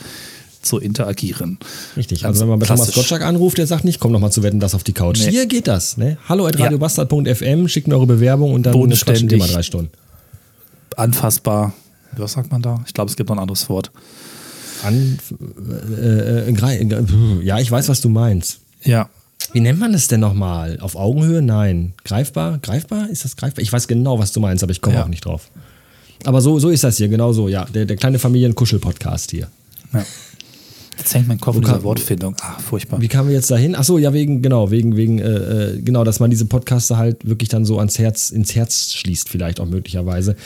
zu 0.62 0.78
interagieren. 0.78 1.58
Richtig, 1.96 2.24
also 2.24 2.40
wenn 2.40 2.48
man 2.48 2.58
bei 2.58 2.66
Thomas 2.66 2.92
Gottschalk 2.92 3.22
anruft, 3.22 3.58
der 3.58 3.66
sagt 3.66 3.84
nicht, 3.84 4.00
komm 4.00 4.12
noch 4.12 4.20
mal 4.20 4.30
zu 4.30 4.42
wetten, 4.42 4.60
das 4.60 4.74
auf 4.74 4.84
die 4.84 4.92
Couch. 4.92 5.20
Nee. 5.20 5.30
Hier 5.30 5.46
geht 5.46 5.68
das, 5.68 5.96
ne? 5.96 6.18
Hallo 6.28 6.46
at 6.46 6.58
radiobastard.fm, 6.58 7.68
schickt 7.68 7.88
mir 7.88 7.94
eure 7.94 8.06
Bewerbung 8.06 8.52
und 8.52 8.64
dann 8.64 8.74
quatschen 8.90 9.30
wir 9.30 9.38
mal 9.38 9.48
drei 9.48 9.62
Stunden. 9.62 9.90
Anfassbar. 10.96 11.72
Was 12.16 12.32
sagt 12.32 12.50
man 12.50 12.62
da? 12.62 12.82
Ich 12.86 12.94
glaube, 12.94 13.10
es 13.10 13.16
gibt 13.16 13.28
noch 13.28 13.36
ein 13.36 13.40
anderes 13.40 13.68
Wort 13.68 13.90
an. 14.82 15.18
Äh, 15.98 16.50
äh, 16.50 17.42
ja, 17.42 17.58
ich 17.58 17.70
weiß, 17.70 17.88
was 17.88 18.00
du 18.00 18.08
meinst. 18.08 18.60
Ja. 18.82 19.08
Wie 19.52 19.60
nennt 19.60 19.78
man 19.78 19.92
das 19.92 20.08
denn 20.08 20.20
nochmal? 20.20 20.78
Auf 20.80 20.96
Augenhöhe? 20.96 21.42
Nein. 21.42 21.94
Greifbar? 22.04 22.58
Greifbar? 22.58 23.08
Ist 23.10 23.24
das 23.24 23.36
greifbar? 23.36 23.62
Ich 23.62 23.72
weiß 23.72 23.88
genau, 23.88 24.18
was 24.18 24.32
du 24.32 24.40
meinst, 24.40 24.62
aber 24.62 24.72
ich 24.72 24.80
komme 24.80 24.96
ja. 24.96 25.04
auch 25.04 25.08
nicht 25.08 25.24
drauf. 25.24 25.50
Aber 26.24 26.40
so, 26.40 26.58
so 26.58 26.70
ist 26.70 26.82
das 26.84 26.96
hier, 26.96 27.08
genau 27.08 27.32
so, 27.32 27.48
ja. 27.48 27.64
Der, 27.66 27.84
der 27.84 27.96
kleine 27.96 28.18
Familienkuschel-Podcast 28.18 29.30
hier. 29.30 29.48
Ja. 29.92 30.04
Jetzt 30.98 31.14
hängt 31.14 31.28
mein 31.28 31.38
Kopf 31.38 31.56
in 31.56 31.62
dieser 31.62 31.82
Wortfindung. 31.82 32.34
Ach, 32.40 32.58
furchtbar. 32.58 33.00
Wie 33.00 33.08
kamen 33.08 33.28
wir 33.28 33.36
jetzt 33.36 33.50
dahin? 33.50 33.74
Achso, 33.74 33.98
ja, 33.98 34.12
wegen, 34.12 34.40
genau, 34.40 34.70
wegen, 34.70 34.96
wegen, 34.96 35.18
äh, 35.18 35.74
äh, 35.74 35.80
genau, 35.82 36.04
dass 36.04 36.20
man 36.20 36.30
diese 36.30 36.46
Podcaster 36.46 36.96
halt 36.96 37.26
wirklich 37.28 37.50
dann 37.50 37.64
so 37.64 37.78
ans 37.78 37.98
Herz, 37.98 38.30
ins 38.30 38.54
Herz 38.54 38.94
schließt, 38.94 39.28
vielleicht 39.28 39.60
auch 39.60 39.66
möglicherweise. 39.66 40.36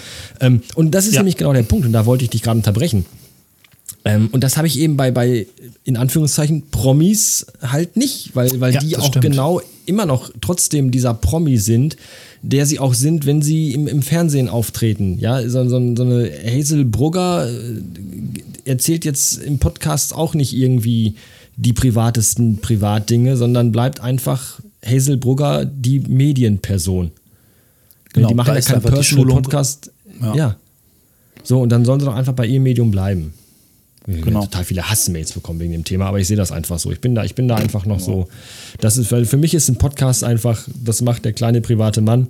Ähm, 0.41 0.63
und 0.75 0.93
das 0.93 1.07
ist 1.07 1.15
ja. 1.15 1.21
nämlich 1.21 1.37
genau 1.37 1.53
der 1.53 1.63
Punkt, 1.63 1.87
und 1.87 1.93
da 1.93 2.05
wollte 2.05 2.25
ich 2.25 2.31
dich 2.31 2.43
gerade 2.43 2.59
unterbrechen. 2.59 3.07
Ähm, 4.05 4.29
und 4.33 4.43
das 4.43 4.57
habe 4.57 4.67
ich 4.67 4.79
eben 4.79 4.97
bei, 4.97 5.11
bei, 5.11 5.47
in 5.85 5.97
Anführungszeichen, 5.97 6.71
Promis 6.71 7.47
halt 7.61 7.97
nicht, 7.97 8.35
weil, 8.35 8.61
weil 8.61 8.75
ja, 8.75 8.81
die 8.81 8.97
auch 8.97 9.09
stimmt. 9.09 9.25
genau 9.25 9.61
immer 9.85 10.07
noch 10.07 10.31
trotzdem 10.41 10.91
dieser 10.91 11.15
Promi 11.15 11.59
sind, 11.59 11.97
der 12.43 12.65
sie 12.65 12.79
auch 12.79 12.95
sind, 12.95 13.27
wenn 13.27 13.43
sie 13.43 13.73
im, 13.73 13.87
im 13.87 14.03
Fernsehen 14.03 14.49
auftreten. 14.49 15.19
Ja, 15.19 15.47
so, 15.49 15.69
so, 15.69 15.97
so 15.97 16.03
eine 16.03 16.31
Hazel 16.47 16.85
Brugger 16.85 17.51
äh, 17.51 17.83
erzählt 18.65 19.05
jetzt 19.05 19.39
im 19.39 19.59
Podcast 19.59 20.15
auch 20.15 20.35
nicht 20.35 20.55
irgendwie 20.55 21.15
die 21.57 21.75
privatesten 21.75 22.59
Privatdinge, 22.59 23.37
sondern 23.37 23.73
bleibt 23.73 24.01
einfach 24.01 24.61
Hazel 24.85 25.19
Brugger 25.19 25.67
die 25.67 26.01
Medienperson. 26.01 27.11
Genau, 28.15 28.29
die 28.29 28.35
machen 28.35 28.55
ja 28.55 28.61
keinen 28.63 28.83
Personal 28.83 29.27
Podcast. 29.27 29.93
Ja. 30.23 30.35
ja. 30.35 30.57
So, 31.43 31.61
und 31.61 31.71
dann 31.71 31.85
sollen 31.85 32.01
sie 32.01 32.07
doch 32.07 32.15
einfach 32.15 32.33
bei 32.33 32.47
ihrem 32.47 32.63
Medium 32.63 32.91
bleiben. 32.91 33.35
Ich 34.17 34.23
genau. 34.23 34.43
total 34.43 34.65
viele 34.65 34.89
Hassmails 34.89 35.33
bekommen 35.33 35.61
wegen 35.61 35.73
dem 35.73 35.85
Thema, 35.85 36.07
aber 36.07 36.19
ich 36.19 36.27
sehe 36.27 36.37
das 36.37 36.53
einfach 36.53 36.79
so. 36.79 36.91
Ich 36.91 37.01
bin 37.01 37.15
da, 37.15 37.25
ich 37.25 37.35
bin 37.35 37.49
da 37.49 37.57
einfach 37.57 37.87
noch 37.87 38.01
so. 38.01 38.29
Das 38.81 38.97
ist, 38.97 39.13
weil 39.13 39.25
für 39.25 39.37
mich 39.37 39.55
ist 39.55 39.69
ein 39.69 39.77
Podcast 39.77 40.25
einfach, 40.25 40.67
das 40.83 41.03
macht 41.03 41.25
der 41.25 41.33
kleine 41.33 41.61
private 41.61 42.01
Mann 42.01 42.29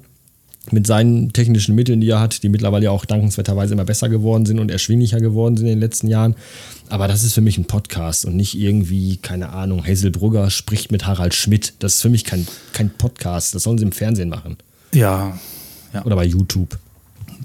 mit 0.70 0.87
seinen 0.87 1.32
technischen 1.32 1.75
Mitteln, 1.75 2.00
die 2.00 2.10
er 2.10 2.20
hat, 2.20 2.42
die 2.42 2.49
mittlerweile 2.49 2.90
auch 2.90 3.04
dankenswerterweise 3.04 3.75
immer 3.75 3.84
besser 3.84 4.08
geworden 4.08 4.46
sind 4.46 4.58
und 4.58 4.70
erschwinglicher 4.70 5.20
geworden 5.20 5.56
sind 5.56 5.66
in 5.66 5.72
den 5.72 5.80
letzten 5.80 6.06
Jahren. 6.06 6.37
Aber 6.88 7.08
das 7.08 7.25
ist 7.25 7.32
für 7.32 7.40
mich 7.40 7.56
ein 7.58 7.64
Podcast 7.64 8.25
und 8.25 8.37
nicht 8.37 8.54
irgendwie, 8.54 9.16
keine 9.16 9.50
Ahnung, 9.50 9.84
Hazel 9.87 10.10
Brugger 10.10 10.50
spricht 10.50 10.92
mit 10.92 11.06
Harald 11.06 11.34
Schmidt. 11.34 11.75
Das 11.78 11.94
ist 11.94 12.02
für 12.02 12.10
mich 12.10 12.25
kein, 12.25 12.46
kein 12.72 12.90
Podcast. 12.90 13.54
Das 13.54 13.62
sollen 13.62 13.78
sie 13.78 13.84
im 13.84 13.92
Fernsehen 13.92 14.28
machen. 14.28 14.56
Ja. 14.92 15.38
ja. 15.94 16.04
Oder 16.04 16.16
bei 16.16 16.25
YouTube. 16.25 16.78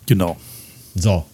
Genau. 0.05 0.37
So, 0.95 1.25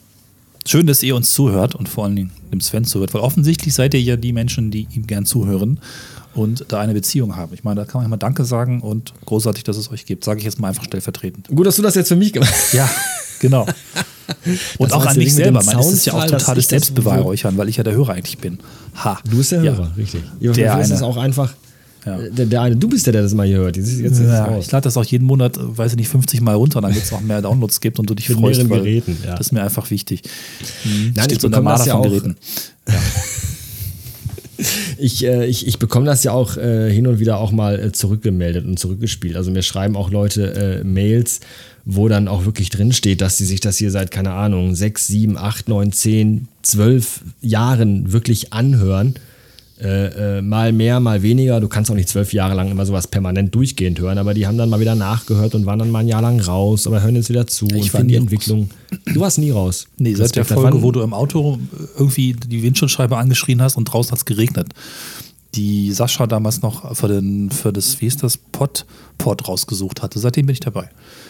Schön, 0.67 0.85
dass 0.87 1.01
ihr 1.03 1.15
uns 1.15 1.33
zuhört 1.33 1.75
und 1.75 1.89
vor 1.89 2.05
allen 2.05 2.15
Dingen 2.15 2.31
dem 2.51 2.61
Sven 2.61 2.85
zuhört, 2.85 3.13
weil 3.13 3.21
offensichtlich 3.21 3.73
seid 3.73 3.93
ihr 3.93 4.01
ja 4.01 4.15
die 4.15 4.31
Menschen, 4.33 4.69
die 4.71 4.87
ihm 4.93 5.07
gern 5.07 5.25
zuhören 5.25 5.79
und 6.35 6.65
da 6.69 6.79
eine 6.79 6.93
Beziehung 6.93 7.35
haben. 7.35 7.53
Ich 7.53 7.63
meine, 7.63 7.81
da 7.81 7.85
kann 7.85 8.01
man 8.01 8.09
mal 8.09 8.17
Danke 8.17 8.45
sagen 8.45 8.81
und 8.81 9.13
großartig, 9.25 9.63
dass 9.63 9.77
es 9.77 9.91
euch 9.91 10.05
gibt. 10.05 10.23
Sage 10.23 10.39
ich 10.39 10.45
jetzt 10.45 10.59
mal 10.59 10.67
einfach 10.69 10.83
stellvertretend. 10.85 11.47
Gut, 11.47 11.65
dass 11.65 11.75
du 11.77 11.81
das 11.81 11.95
jetzt 11.95 12.07
für 12.09 12.15
mich 12.15 12.31
gemacht 12.31 12.51
hast. 12.51 12.73
Ja, 12.73 12.89
genau. 13.39 13.65
Und 14.77 14.91
Das 14.91 14.93
auch 14.93 15.05
an 15.05 15.17
mich 15.17 15.33
selber. 15.33 15.61
Man, 15.61 15.75
das 15.75 15.91
ist 15.91 16.05
ja 16.05 16.13
auch 16.13 16.25
totales 16.25 16.69
Selbstbeweihräuchern, 16.69 17.57
weil 17.57 17.67
ich 17.67 17.75
ja 17.77 17.83
der 17.83 17.93
Hörer 17.93 18.13
eigentlich 18.13 18.37
bin. 18.37 18.59
Ha. 19.03 19.19
Du 19.29 19.35
bist 19.37 19.51
der 19.51 19.61
Ja. 19.61 19.73
Hörer, 19.73 19.91
richtig. 19.97 20.23
Ja, 20.39 20.53
Der 20.53 20.77
das 20.77 20.89
ist 20.89 20.97
eine. 20.99 21.05
auch 21.05 21.17
einfach. 21.17 21.53
Ja. 22.05 22.17
Der, 22.17 22.45
der 22.47 22.61
eine, 22.61 22.75
du 22.75 22.87
bist 22.89 23.05
der, 23.05 23.13
der 23.13 23.21
das 23.21 23.33
mal 23.33 23.45
hier 23.45 23.57
hört. 23.57 23.77
Jetzt, 23.77 23.99
jetzt 23.99 24.19
Ja, 24.19 24.57
ich 24.57 24.71
lade 24.71 24.83
das 24.85 24.97
auch 24.97 25.05
jeden 25.05 25.25
Monat, 25.25 25.57
weiß 25.59 25.91
ich 25.91 25.97
nicht, 25.97 26.07
50 26.09 26.41
Mal 26.41 26.55
runter, 26.55 26.81
damit 26.81 26.97
es 27.03 27.13
auch 27.13 27.21
mehr 27.21 27.41
Downloads 27.41 27.79
gibt 27.79 27.99
und 27.99 28.09
du 28.09 28.15
dich 28.15 28.27
Mit 28.29 28.39
freust. 28.39 28.63
mehreren 28.63 28.83
Geräten, 28.83 29.17
ja. 29.23 29.31
Das 29.35 29.47
ist 29.47 29.51
mir 29.51 29.61
einfach 29.63 29.91
wichtig. 29.91 30.23
Mhm. 30.83 31.11
Nein, 31.15 31.25
Steht 31.25 31.31
ich 31.37 31.41
so 31.41 31.49
bekomme 31.49 31.69
das 31.69 31.85
ja 31.85 31.93
auch- 31.95 32.03
Geräten. 32.03 32.35
Ich, 34.99 35.23
äh, 35.25 35.47
ich, 35.47 35.65
ich 35.65 35.79
bekomme 35.79 36.05
das 36.05 36.23
ja 36.23 36.33
auch 36.33 36.55
äh, 36.57 36.91
hin 36.91 37.07
und 37.07 37.17
wieder 37.19 37.37
auch 37.39 37.51
mal 37.51 37.79
äh, 37.79 37.91
zurückgemeldet 37.91 38.65
und 38.65 38.77
zurückgespielt. 38.77 39.35
Also 39.35 39.49
mir 39.49 39.63
schreiben 39.63 39.95
auch 39.95 40.11
Leute 40.11 40.81
äh, 40.81 40.83
Mails, 40.83 41.39
wo 41.83 42.07
dann 42.07 42.27
auch 42.27 42.45
wirklich 42.45 42.69
drin 42.69 42.91
steht, 42.93 43.21
dass 43.21 43.37
sie 43.37 43.45
sich 43.45 43.59
das 43.59 43.77
hier 43.77 43.89
seit, 43.89 44.11
keine 44.11 44.33
Ahnung, 44.33 44.75
sechs, 44.75 45.07
sieben, 45.07 45.35
acht, 45.37 45.67
neun, 45.67 45.91
zehn, 45.91 46.47
zwölf 46.61 47.21
Jahren 47.41 48.11
wirklich 48.11 48.53
anhören. 48.53 49.15
Äh, 49.81 50.37
äh, 50.37 50.41
mal 50.43 50.71
mehr, 50.73 50.99
mal 50.99 51.23
weniger. 51.23 51.59
Du 51.59 51.67
kannst 51.67 51.89
auch 51.89 51.95
nicht 51.95 52.07
zwölf 52.07 52.33
Jahre 52.33 52.53
lang 52.53 52.69
immer 52.69 52.85
sowas 52.85 53.07
permanent 53.07 53.55
durchgehend 53.55 53.99
hören, 53.99 54.19
aber 54.19 54.35
die 54.35 54.45
haben 54.45 54.55
dann 54.55 54.69
mal 54.69 54.79
wieder 54.79 54.93
nachgehört 54.93 55.55
und 55.55 55.65
waren 55.65 55.79
dann 55.79 55.89
mal 55.89 55.99
ein 55.99 56.07
Jahr 56.07 56.21
lang 56.21 56.39
raus, 56.39 56.85
aber 56.85 57.01
hören 57.01 57.15
jetzt 57.15 57.29
wieder 57.29 57.47
zu 57.47 57.65
und 57.65 57.73
war 57.73 57.81
finden 57.81 58.07
die 58.09 58.15
raus. 58.15 58.21
Entwicklung. 58.21 58.69
Du 59.07 59.19
warst 59.19 59.39
nie 59.39 59.49
raus. 59.49 59.87
Nee, 59.97 60.13
seit 60.13 60.35
der. 60.35 60.45
Folge, 60.45 60.83
wo 60.83 60.91
du 60.91 61.01
im 61.01 61.13
Auto 61.13 61.57
irgendwie 61.97 62.33
die 62.33 62.61
Windschutzscheibe 62.61 63.17
angeschrien 63.17 63.61
hast 63.61 63.75
und 63.75 63.85
draußen 63.85 64.11
hat 64.11 64.19
es 64.19 64.25
geregnet. 64.25 64.67
Die 65.55 65.91
Sascha 65.91 66.27
damals 66.27 66.61
noch 66.61 66.95
für, 66.95 67.07
den, 67.07 67.49
für 67.49 67.73
das, 67.73 67.99
wie 68.01 68.05
ist 68.05 68.21
das, 68.21 68.37
Pod, 68.37 68.85
Pod 69.17 69.47
rausgesucht 69.47 70.03
hatte. 70.03 70.19
Seitdem 70.19 70.45
bin 70.45 70.53
ich 70.53 70.59
dabei. 70.59 70.89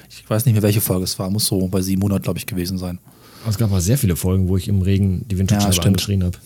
Ich 0.10 0.30
weiß 0.30 0.46
nicht 0.46 0.54
mehr, 0.54 0.62
welche 0.62 0.82
Folge 0.82 1.06
es 1.06 1.18
war. 1.18 1.30
Muss 1.30 1.46
so 1.46 1.68
bei 1.68 1.82
700, 1.82 2.22
glaube 2.22 2.38
ich, 2.38 2.46
gewesen 2.46 2.78
sein. 2.78 3.00
Es 3.48 3.58
gab 3.58 3.72
auch 3.72 3.80
sehr 3.80 3.98
viele 3.98 4.16
Folgen, 4.18 4.50
wo 4.50 4.58
ich 4.58 4.68
im 4.68 4.82
Regen 4.82 5.26
die 5.30 5.38
Windschutzscheibe 5.38 5.74
stimmt. 5.74 5.88
angeschrien 5.88 6.24
habe. 6.24 6.38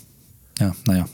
Ja, 0.59 0.75
naja. 0.85 1.07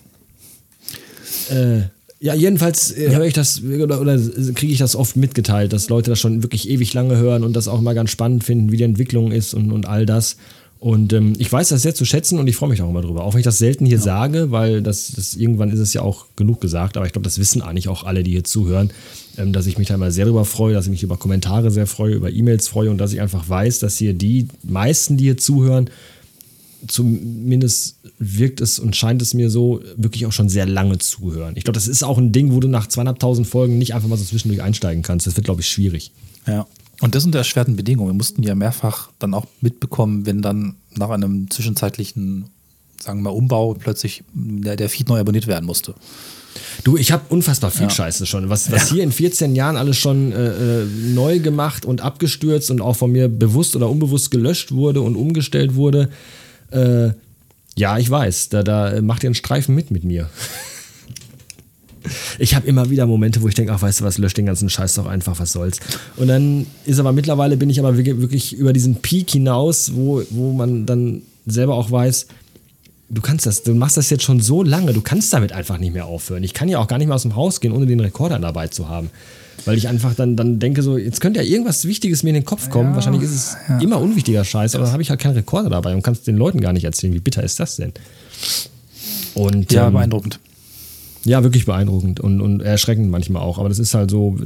Äh, 1.49 1.83
ja, 2.19 2.35
jedenfalls 2.35 2.91
äh, 2.91 3.15
höre 3.15 3.25
ich 3.25 3.33
das 3.33 3.63
oder, 3.63 3.99
oder 3.99 4.17
kriege 4.53 4.71
ich 4.71 4.77
das 4.77 4.95
oft 4.95 5.15
mitgeteilt, 5.15 5.73
dass 5.73 5.89
Leute 5.89 6.11
das 6.11 6.19
schon 6.19 6.43
wirklich 6.43 6.69
ewig 6.69 6.93
lange 6.93 7.17
hören 7.17 7.43
und 7.43 7.55
das 7.55 7.67
auch 7.67 7.81
mal 7.81 7.95
ganz 7.95 8.11
spannend 8.11 8.43
finden, 8.43 8.71
wie 8.71 8.77
die 8.77 8.83
Entwicklung 8.83 9.31
ist 9.31 9.55
und, 9.55 9.71
und 9.71 9.87
all 9.87 10.05
das. 10.05 10.37
Und 10.81 11.13
ähm, 11.13 11.33
ich 11.37 11.51
weiß 11.51 11.69
das 11.69 11.83
sehr 11.83 11.93
zu 11.93 12.05
schätzen 12.05 12.39
und 12.39 12.47
ich 12.47 12.55
freue 12.55 12.69
mich 12.69 12.81
auch 12.81 12.89
immer 12.89 13.01
drüber. 13.01 13.23
Auch 13.23 13.33
wenn 13.33 13.39
ich 13.39 13.45
das 13.45 13.59
selten 13.59 13.85
hier 13.85 13.99
sage, 13.99 14.49
weil 14.49 14.81
das, 14.81 15.11
das 15.15 15.35
irgendwann 15.35 15.69
ist 15.69 15.77
es 15.77 15.93
ja 15.93 16.01
auch 16.01 16.25
genug 16.35 16.59
gesagt, 16.59 16.97
aber 16.97 17.05
ich 17.05 17.11
glaube, 17.11 17.23
das 17.23 17.37
wissen 17.37 17.61
eigentlich 17.61 17.87
auch 17.87 18.03
alle, 18.03 18.23
die 18.23 18.31
hier 18.31 18.43
zuhören, 18.43 18.89
ähm, 19.37 19.53
dass 19.53 19.67
ich 19.67 19.77
mich 19.77 19.89
da 19.89 19.93
immer 19.93 20.11
sehr 20.11 20.25
drüber 20.25 20.43
freue, 20.43 20.73
dass 20.73 20.85
ich 20.85 20.91
mich 20.91 21.03
über 21.03 21.17
Kommentare 21.17 21.69
sehr 21.69 21.85
freue, 21.85 22.15
über 22.15 22.31
E-Mails 22.31 22.67
freue 22.67 22.89
und 22.89 22.97
dass 22.97 23.13
ich 23.13 23.21
einfach 23.21 23.47
weiß, 23.47 23.77
dass 23.77 23.97
hier 23.97 24.15
die 24.15 24.47
meisten, 24.63 25.17
die 25.17 25.25
hier 25.25 25.37
zuhören, 25.37 25.89
zumindest 26.87 27.97
wirkt 28.19 28.61
es 28.61 28.79
und 28.79 28.95
scheint 28.95 29.21
es 29.21 29.33
mir 29.33 29.49
so, 29.49 29.81
wirklich 29.95 30.25
auch 30.25 30.31
schon 30.31 30.49
sehr 30.49 30.65
lange 30.65 30.97
zuhören. 30.97 31.55
Ich 31.55 31.63
glaube, 31.63 31.75
das 31.75 31.87
ist 31.87 32.03
auch 32.03 32.17
ein 32.17 32.31
Ding, 32.31 32.51
wo 32.51 32.59
du 32.59 32.67
nach 32.67 32.87
zweieinhalbtausend 32.87 33.47
Folgen 33.47 33.77
nicht 33.77 33.93
einfach 33.93 34.07
mal 34.07 34.17
so 34.17 34.25
zwischendurch 34.25 34.61
einsteigen 34.61 35.03
kannst. 35.03 35.27
Das 35.27 35.35
wird, 35.35 35.45
glaube 35.45 35.61
ich, 35.61 35.69
schwierig. 35.69 36.11
Ja. 36.47 36.67
Und 37.01 37.15
das 37.15 37.23
sind 37.23 37.33
erschwerten 37.33 37.75
Bedingungen. 37.75 38.09
Wir 38.11 38.17
mussten 38.17 38.43
ja 38.43 38.53
mehrfach 38.53 39.09
dann 39.19 39.33
auch 39.33 39.47
mitbekommen, 39.59 40.25
wenn 40.25 40.41
dann 40.41 40.75
nach 40.95 41.09
einem 41.09 41.49
zwischenzeitlichen, 41.49 42.45
sagen 43.01 43.19
wir 43.19 43.31
mal, 43.31 43.35
Umbau 43.35 43.73
plötzlich 43.73 44.23
der, 44.33 44.75
der 44.75 44.89
Feed 44.89 45.09
neu 45.09 45.19
abonniert 45.19 45.47
werden 45.47 45.65
musste. 45.65 45.95
Du, 46.83 46.97
ich 46.97 47.11
habe 47.11 47.23
unfassbar 47.29 47.71
viel 47.71 47.83
Ja. 47.83 47.89
Scheiße 47.89 48.25
schon. 48.25 48.49
Was, 48.49 48.71
was 48.71 48.89
hier 48.89 49.03
in 49.03 49.11
14 49.11 49.55
Jahren 49.55 49.77
alles 49.77 49.97
schon 49.97 50.31
äh, 50.31 50.81
äh, 50.81 50.85
neu 50.85 51.39
gemacht 51.39 51.85
und 51.85 52.01
abgestürzt 52.01 52.71
und 52.71 52.81
auch 52.81 52.95
von 52.95 53.11
mir 53.11 53.27
bewusst 53.29 53.75
oder 53.75 53.89
unbewusst 53.89 54.31
gelöscht 54.31 54.71
wurde 54.71 55.01
und 55.01 55.15
umgestellt 55.15 55.75
wurde. 55.75 56.09
Äh, 56.71 57.11
ja, 57.77 57.97
ich 57.97 58.09
weiß, 58.09 58.49
da, 58.49 58.63
da 58.63 59.01
macht 59.01 59.23
ihr 59.23 59.27
einen 59.27 59.35
Streifen 59.35 59.75
mit 59.75 59.91
mit 59.91 60.03
mir. 60.03 60.29
Ich 62.39 62.55
habe 62.55 62.67
immer 62.67 62.89
wieder 62.89 63.05
Momente, 63.05 63.41
wo 63.41 63.47
ich 63.47 63.53
denke, 63.53 63.71
ach, 63.73 63.81
weißt 63.81 64.01
du 64.01 64.03
was, 64.03 64.17
lösch 64.17 64.33
den 64.33 64.47
ganzen 64.47 64.69
Scheiß 64.69 64.95
doch 64.95 65.05
einfach, 65.05 65.39
was 65.39 65.51
soll's. 65.51 65.79
Und 66.17 66.27
dann 66.27 66.65
ist 66.85 66.99
aber 66.99 67.11
mittlerweile 67.11 67.57
bin 67.57 67.69
ich 67.69 67.79
aber 67.79 67.95
wirklich 67.95 68.53
über 68.53 68.73
diesen 68.73 68.95
Peak 68.95 69.29
hinaus, 69.29 69.93
wo, 69.93 70.23
wo 70.31 70.51
man 70.51 70.85
dann 70.85 71.21
selber 71.45 71.75
auch 71.75 71.91
weiß, 71.91 72.27
du 73.09 73.21
kannst 73.21 73.45
das, 73.45 73.63
du 73.63 73.75
machst 73.75 73.97
das 73.97 74.09
jetzt 74.09 74.23
schon 74.23 74.39
so 74.39 74.63
lange, 74.63 74.93
du 74.93 75.01
kannst 75.01 75.31
damit 75.33 75.51
einfach 75.51 75.77
nicht 75.77 75.93
mehr 75.93 76.05
aufhören. 76.05 76.43
Ich 76.43 76.53
kann 76.53 76.69
ja 76.69 76.79
auch 76.79 76.87
gar 76.87 76.97
nicht 76.97 77.07
mehr 77.07 77.15
aus 77.15 77.23
dem 77.23 77.35
Haus 77.35 77.59
gehen, 77.59 77.71
ohne 77.71 77.85
den 77.85 77.99
Rekorder 77.99 78.39
dabei 78.39 78.67
zu 78.67 78.89
haben. 78.89 79.09
Weil 79.65 79.77
ich 79.77 79.87
einfach 79.87 80.15
dann, 80.15 80.35
dann 80.35 80.59
denke, 80.59 80.81
so, 80.81 80.97
jetzt 80.97 81.21
könnte 81.21 81.39
ja 81.41 81.45
irgendwas 81.45 81.85
Wichtiges 81.85 82.23
mir 82.23 82.29
in 82.29 82.35
den 82.35 82.45
Kopf 82.45 82.69
kommen. 82.69 82.95
Wahrscheinlich 82.95 83.21
ist 83.21 83.31
es 83.31 83.57
immer 83.81 83.99
unwichtiger 84.01 84.43
Scheiß, 84.43 84.75
aber 84.75 84.85
dann 84.85 84.93
habe 84.93 85.03
ich 85.03 85.09
halt 85.09 85.19
keinen 85.19 85.35
Rekorder 85.35 85.69
dabei 85.69 85.93
und 85.93 86.01
kann 86.01 86.13
es 86.13 86.23
den 86.23 86.35
Leuten 86.37 86.61
gar 86.61 86.73
nicht 86.73 86.83
erzählen. 86.83 87.13
Wie 87.13 87.19
bitter 87.19 87.43
ist 87.43 87.59
das 87.59 87.75
denn? 87.75 87.93
Und, 89.33 89.71
Ja, 89.71 89.87
ähm, 89.87 89.93
beeindruckend. 89.93 90.39
ja, 91.23 91.43
wirklich 91.43 91.65
beeindruckend 91.65 92.19
und, 92.19 92.41
und 92.41 92.61
erschreckend 92.61 93.09
manchmal 93.11 93.41
auch. 93.43 93.59
Aber 93.59 93.69
das 93.69 93.79
ist 93.79 93.93
halt 93.93 94.09
so. 94.11 94.37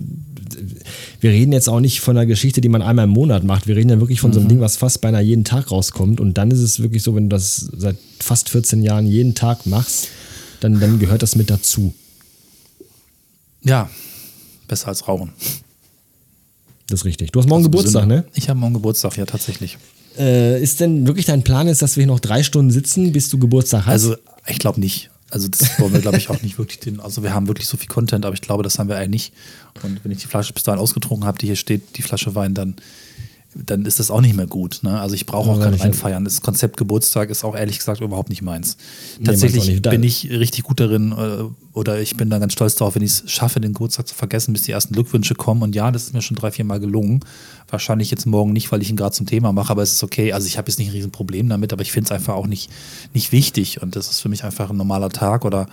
Wir 1.19 1.31
reden 1.31 1.51
jetzt 1.53 1.67
auch 1.67 1.79
nicht 1.79 2.01
von 2.01 2.15
einer 2.15 2.25
Geschichte, 2.25 2.61
die 2.61 2.69
man 2.69 2.81
einmal 2.81 3.05
im 3.05 3.11
Monat 3.11 3.43
macht. 3.43 3.67
Wir 3.67 3.75
reden 3.75 3.89
ja 3.89 3.99
wirklich 3.99 4.19
von 4.21 4.31
so 4.31 4.39
einem 4.39 4.47
Ding, 4.49 4.59
was 4.59 4.77
fast 4.77 5.01
beinahe 5.01 5.23
jeden 5.23 5.43
Tag 5.43 5.71
rauskommt. 5.71 6.19
Und 6.19 6.37
dann 6.37 6.51
ist 6.51 6.59
es 6.59 6.81
wirklich 6.81 7.03
so, 7.03 7.15
wenn 7.15 7.29
du 7.29 7.35
das 7.35 7.69
seit 7.75 7.97
fast 8.19 8.49
14 8.49 8.81
Jahren 8.83 9.07
jeden 9.07 9.33
Tag 9.33 9.65
machst, 9.65 10.09
dann, 10.59 10.79
dann 10.79 10.99
gehört 10.99 11.23
das 11.23 11.35
mit 11.35 11.49
dazu. 11.49 11.93
Ja, 13.63 13.89
besser 14.67 14.89
als 14.89 15.07
Rauchen. 15.07 15.31
Das 16.87 17.01
ist 17.01 17.05
richtig. 17.05 17.31
Du 17.31 17.39
hast 17.39 17.47
morgen 17.47 17.63
Geburtstag, 17.63 18.03
Gesünder. 18.03 18.23
ne? 18.23 18.25
Ich 18.35 18.49
habe 18.49 18.59
morgen 18.59 18.75
Geburtstag, 18.75 19.17
ja, 19.17 19.25
tatsächlich. 19.25 19.77
Äh, 20.17 20.61
ist 20.61 20.79
denn 20.79 21.07
wirklich 21.07 21.25
dein 21.25 21.43
Plan 21.43 21.67
jetzt, 21.67 21.81
dass 21.81 21.95
wir 21.95 22.03
hier 22.03 22.11
noch 22.11 22.19
drei 22.19 22.43
Stunden 22.43 22.71
sitzen, 22.71 23.11
bis 23.11 23.29
du 23.29 23.37
Geburtstag 23.39 23.85
hast? 23.85 23.91
Also, 23.91 24.15
ich 24.47 24.59
glaube 24.59 24.79
nicht. 24.79 25.09
Also, 25.31 25.47
das 25.47 25.79
wollen 25.79 25.93
wir, 25.93 26.01
glaube 26.01 26.17
ich, 26.17 26.29
auch 26.29 26.41
nicht 26.41 26.57
wirklich. 26.57 26.79
Den, 26.79 26.99
also, 26.99 27.23
wir 27.23 27.33
haben 27.33 27.47
wirklich 27.47 27.67
so 27.67 27.75
viel 27.75 27.87
Content, 27.87 28.25
aber 28.25 28.35
ich 28.35 28.41
glaube, 28.41 28.63
das 28.63 28.77
haben 28.77 28.87
wir 28.87 28.97
eigentlich 28.97 29.31
nicht. 29.31 29.33
Und 29.83 30.03
wenn 30.03 30.11
ich 30.11 30.19
die 30.19 30.27
Flasche 30.27 30.53
bis 30.53 30.63
dahin 30.63 30.79
ausgetrunken 30.79 31.25
habe, 31.27 31.37
die 31.37 31.47
hier 31.47 31.55
steht, 31.55 31.97
die 31.97 32.01
Flasche 32.01 32.35
Wein, 32.35 32.53
dann, 32.53 32.75
dann 33.55 33.85
ist 33.85 33.99
das 33.99 34.11
auch 34.11 34.21
nicht 34.21 34.35
mehr 34.35 34.47
gut. 34.47 34.81
Ne? 34.83 34.99
Also, 34.99 35.15
ich 35.15 35.25
brauche 35.25 35.49
auch 35.49 35.59
Ja, 35.59 35.65
kein 35.69 35.73
Reinfeiern. 35.73 36.25
Das 36.25 36.41
Konzept 36.41 36.77
Geburtstag 36.77 37.29
ist 37.29 37.43
auch 37.43 37.55
ehrlich 37.55 37.77
gesagt 37.79 38.01
überhaupt 38.01 38.29
nicht 38.29 38.41
meins. 38.41 38.77
Tatsächlich 39.23 39.67
nicht. 39.67 39.81
Bin 39.81 40.03
ich 40.03 40.29
richtig 40.29 40.63
gut 40.63 40.79
darin, 40.79 41.11
äh, 41.13 41.77
oder 41.77 41.99
ich 41.99 42.15
bin 42.17 42.29
da 42.29 42.39
ganz 42.39 42.53
stolz 42.53 42.75
darauf, 42.75 42.95
wenn 42.95 43.01
ich 43.01 43.11
es 43.11 43.31
schaffe, 43.31 43.59
den 43.59 43.73
Geburtstag 43.73 44.07
zu 44.07 44.15
vergessen, 44.15 44.53
bis 44.53 44.63
die 44.63 44.71
ersten 44.71 44.93
Glückwünsche 44.93 45.35
kommen. 45.35 45.61
Und 45.61 45.75
ja, 45.75 45.91
das 45.91 46.03
ist 46.03 46.13
mir 46.13 46.21
schon 46.21 46.35
drei, 46.35 46.51
vier 46.51 46.65
Mal 46.65 46.79
gelungen. 46.79 47.21
Wahrscheinlich 47.69 48.11
jetzt 48.11 48.25
morgen 48.25 48.53
nicht, 48.53 48.71
weil 48.71 48.81
ich 48.81 48.89
ihn 48.89 48.95
gerade 48.95 49.13
zum 49.13 49.25
Thema 49.25 49.51
mache, 49.51 49.71
aber 49.71 49.83
es 49.83 49.93
ist 49.93 50.03
okay. 50.03 50.33
Also 50.33 50.47
ich 50.47 50.57
habe 50.57 50.69
jetzt 50.69 50.77
nicht 50.77 50.89
ein 50.89 50.93
Riesenproblem 50.93 51.49
damit, 51.49 51.73
aber 51.73 51.81
ich 51.81 51.91
finde 51.91 52.07
es 52.07 52.11
einfach 52.11 52.35
auch 52.35 52.47
nicht, 52.47 52.69
nicht 53.13 53.31
wichtig. 53.31 53.81
Und 53.81 53.95
das 53.95 54.09
ist 54.09 54.19
für 54.19 54.29
mich 54.29 54.43
einfach 54.43 54.69
ein 54.69 54.77
normaler 54.77 55.09
Tag 55.09 55.45
oder 55.45 55.67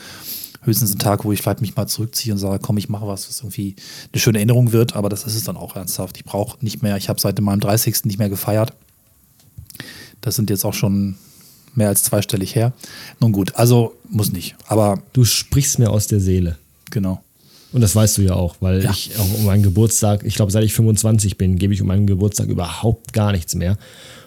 höchstens 0.62 0.95
ein 0.95 0.99
Tag, 0.99 1.25
wo 1.25 1.33
ich 1.33 1.42
vielleicht 1.42 1.61
mich 1.61 1.76
mal 1.76 1.87
zurückziehe 1.87 2.33
und 2.33 2.38
sage, 2.38 2.59
komm, 2.62 2.78
ich 2.78 2.88
mache 2.88 3.07
was, 3.07 3.28
was 3.28 3.40
irgendwie 3.40 3.76
eine 4.12 4.21
schöne 4.21 4.38
Erinnerung 4.38 4.73
wird, 4.73 4.95
aber 4.97 5.09
das 5.09 5.25
ist 5.25 5.35
es 5.35 5.45
dann 5.45 5.57
auch 5.57 5.76
ernsthaft. 5.76 6.16
Ich 6.16 6.25
brauche 6.25 6.57
nicht 6.64 6.83
mehr, 6.83 6.97
ich 6.97 7.09
habe 7.09 7.21
seit 7.21 7.40
meinem 7.40 7.61
30. 7.61 8.04
nicht 8.04 8.19
mehr 8.19 8.28
gefeiert. 8.28 8.73
Das 10.21 10.37
sind 10.37 10.50
jetzt 10.50 10.64
auch 10.64 10.75
schon 10.75 11.16
mehr 11.75 11.88
als 11.88 12.02
zweistellig 12.04 12.54
her. 12.54 12.73
Nun 13.19 13.33
gut, 13.33 13.57
also 13.57 13.95
muss 14.09 14.31
nicht, 14.33 14.54
aber 14.66 15.02
du 15.12 15.25
sprichst 15.25 15.78
mir 15.78 15.90
aus 15.90 16.07
der 16.07 16.21
Seele. 16.21 16.59
genau. 16.90 17.23
Und 17.73 17.81
das 17.81 17.97
weißt 17.97 18.19
du 18.19 18.23
ja 18.23 18.35
auch, 18.35 18.57
weil 18.61 18.85
Ja. 18.85 18.90
ich 18.90 19.16
auch 19.19 19.35
um 19.38 19.47
meinen 19.47 19.62
Geburtstag, 19.62 20.25
ich 20.25 20.35
glaube, 20.35 20.52
seit 20.52 20.62
ich 20.62 20.75
25 20.75 21.38
bin, 21.38 21.57
gebe 21.59 21.73
ich 21.73 21.81
um 21.81 21.88
meinen 21.88 22.07
Geburtstag 22.07 22.49
überhaupt 22.49 23.14
gar 23.14 23.33
nichts 23.33 23.54
mehr. 23.54 23.78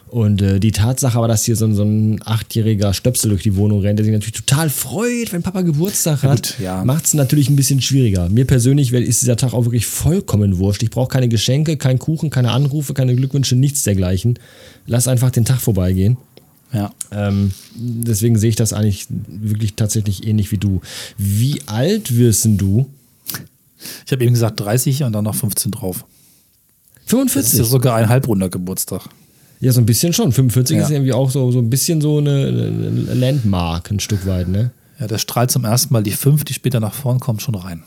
Und 0.08 0.42
äh, 0.42 0.60
die 0.60 0.72
Tatsache 0.72 1.18
aber, 1.18 1.28
dass 1.28 1.44
hier 1.46 1.56
so, 1.56 1.66
ein- 1.66 1.74
so 1.74 1.84
ein 1.84 2.20
achtjähriger 2.24 2.94
Stöpsel 2.94 3.30
durch 3.32 3.44
die 3.44 3.56
Wohnung 3.56 3.82
rennt, 3.82 3.98
der 4.00 4.06
sich 4.06 4.14
natürlich 4.14 4.34
total 4.36 4.70
freut, 4.70 5.34
wenn 5.34 5.42
Papa 5.44 5.62
Geburtstag 5.62 6.24
Ja, 6.24 6.30
hat, 6.30 6.60
ja. 6.60 6.86
macht 6.86 7.06
es 7.06 7.14
natürlich 7.16 7.50
ein 7.50 7.56
bisschen 7.56 7.82
schwieriger. 7.82 8.30
Mir 8.30 8.46
persönlich 8.46 8.94
ist 8.94 9.22
dieser 9.24 9.36
Tag 9.36 9.54
auch 9.54 9.66
wirklich 9.66 9.88
vollkommen 9.88 10.58
wurscht. 10.60 10.84
Ich 10.84 10.92
brauche 10.92 11.10
keine 11.10 11.28
Geschenke, 11.28 11.76
keinen 11.78 12.00
Kuchen, 12.00 12.30
keine 12.30 12.52
Anrufe, 12.52 12.94
keine 12.94 13.16
Glückwünsche, 13.16 13.56
nichts 13.56 13.84
dergleichen. 13.84 14.38
Lass 14.86 15.08
einfach 15.08 15.32
den 15.32 15.44
Tag 15.44 15.60
vorbeigehen. 15.60 16.18
Ja. 16.72 16.94
Ähm, 17.12 17.52
deswegen 17.76 18.38
sehe 18.38 18.50
ich 18.50 18.56
das 18.56 18.74
eigentlich 18.74 19.08
wirklich 19.28 19.74
tatsächlich 19.76 20.28
ähnlich 20.28 20.52
wie 20.52 20.58
du. 20.58 20.82
Wie 21.18 21.62
alt 21.66 22.16
wirst 22.16 22.46
denn 22.46 22.58
du? 22.58 22.86
Ich 24.06 24.12
habe 24.12 24.24
eben 24.24 24.34
gesagt 24.34 24.60
30 24.60 25.04
und 25.04 25.14
dann 25.14 25.24
noch 25.26 25.36
15 25.36 25.72
drauf. 25.72 26.06
Das 26.94 27.04
ist 27.06 27.10
45? 27.12 27.60
ja 27.60 27.66
sogar 27.66 27.96
ein 27.96 28.08
halbrunder 28.10 28.50
Geburtstag. 28.50 29.02
Ja, 29.60 29.72
so 29.72 29.80
ein 29.82 29.86
bisschen 29.86 30.14
schon. 30.14 30.32
45 30.32 30.78
Ja. 30.78 30.84
ist 30.84 30.90
irgendwie 30.92 31.14
auch 31.14 31.30
so, 31.32 31.52
so 31.52 31.60
ein 31.60 31.70
bisschen 31.70 32.02
so 32.02 32.18
eine, 32.20 32.50
Landmark, 32.50 33.90
ein 33.92 34.00
Stück 34.00 34.26
weit, 34.26 34.48
ne? 34.48 34.72
Ja, 35.00 35.08
der 35.08 35.18
strahlt 35.18 35.52
zum 35.52 35.66
ersten 35.66 35.94
Mal 35.94 36.04
die 36.04 36.12
5, 36.12 36.44
die 36.46 36.54
später 36.54 36.80
nach 36.80 36.94
vorn 36.94 37.20
kommt, 37.20 37.42
schon 37.42 37.56
rein. 37.56 37.84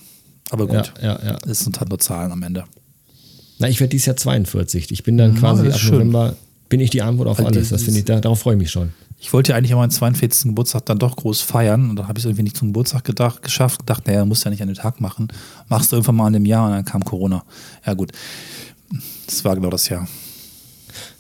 Aber 0.50 0.66
gut, 0.66 0.92
Ja, 1.02 1.18
ja, 1.25 1.38
es 1.46 1.60
sind 1.60 1.78
halt 1.78 1.90
nur 1.90 1.98
Zahlen 1.98 2.32
am 2.32 2.42
Ende. 2.42 2.64
Na, 3.58 3.68
ich 3.68 3.80
werde 3.80 3.90
dieses 3.90 4.06
Jahr 4.06 4.16
42. 4.16 4.90
Ich 4.92 5.02
bin 5.02 5.18
dann 5.18 5.34
Ja, 5.34 5.40
quasi 5.40 5.64
das 5.64 5.84
ab. 5.84 5.92
November, 5.92 6.37
bin 6.68 6.80
ich 6.80 6.90
die 6.90 7.02
Antwort 7.02 7.28
auf 7.28 7.38
Weil 7.38 7.46
alles. 7.46 7.70
Das 7.70 7.82
finde 7.82 7.98
ich, 8.00 8.04
da, 8.04 8.20
darauf 8.20 8.40
freue 8.40 8.54
ich 8.54 8.60
mich 8.60 8.70
schon. 8.70 8.92
Ich 9.20 9.32
wollte 9.32 9.50
ja 9.52 9.58
eigentlich 9.58 9.72
an 9.72 9.78
meinen 9.78 9.90
42. 9.90 10.50
Geburtstag 10.50 10.87
dann 10.87 10.98
doch 10.98 11.16
groß 11.16 11.40
feiern 11.40 11.90
und 11.90 11.96
dann 11.96 12.06
habe 12.08 12.18
ich 12.18 12.25
es 12.25 12.28
irgendwie 12.28 12.44
nicht 12.44 12.56
zum 12.56 12.68
Geburtstag 12.68 13.02
gedacht, 13.04 13.42
geschafft. 13.42 13.80
Gedacht, 13.80 14.06
naja, 14.06 14.25
musst 14.25 14.44
ja 14.44 14.50
nicht 14.50 14.62
an 14.62 14.68
den 14.68 14.76
Tag 14.76 15.00
machen. 15.00 15.28
Machst 15.68 15.90
du 15.90 15.96
irgendwann 15.96 16.14
mal 16.16 16.26
in 16.28 16.34
dem 16.34 16.46
Jahr 16.46 16.66
und 16.66 16.72
dann 16.72 16.84
kam 16.84 17.04
Corona. 17.04 17.42
Ja, 17.84 17.94
gut. 17.94 18.12
Das 19.26 19.44
war 19.44 19.54
genau 19.56 19.70
das 19.70 19.88
Jahr. 19.88 20.06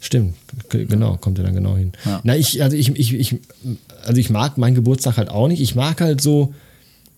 Stimmt, 0.00 0.34
genau, 0.68 1.16
kommt 1.16 1.38
ja 1.38 1.44
dann 1.44 1.54
genau 1.54 1.76
hin. 1.76 1.92
Ja. 2.04 2.20
Na, 2.22 2.36
ich, 2.36 2.62
also 2.62 2.76
ich, 2.76 2.88
ich, 2.96 3.14
ich, 3.14 3.36
also 4.04 4.20
ich 4.20 4.30
mag 4.30 4.56
meinen 4.56 4.76
Geburtstag 4.76 5.16
halt 5.16 5.28
auch 5.28 5.48
nicht. 5.48 5.60
Ich 5.60 5.74
mag 5.74 6.00
halt 6.00 6.20
so, 6.20 6.54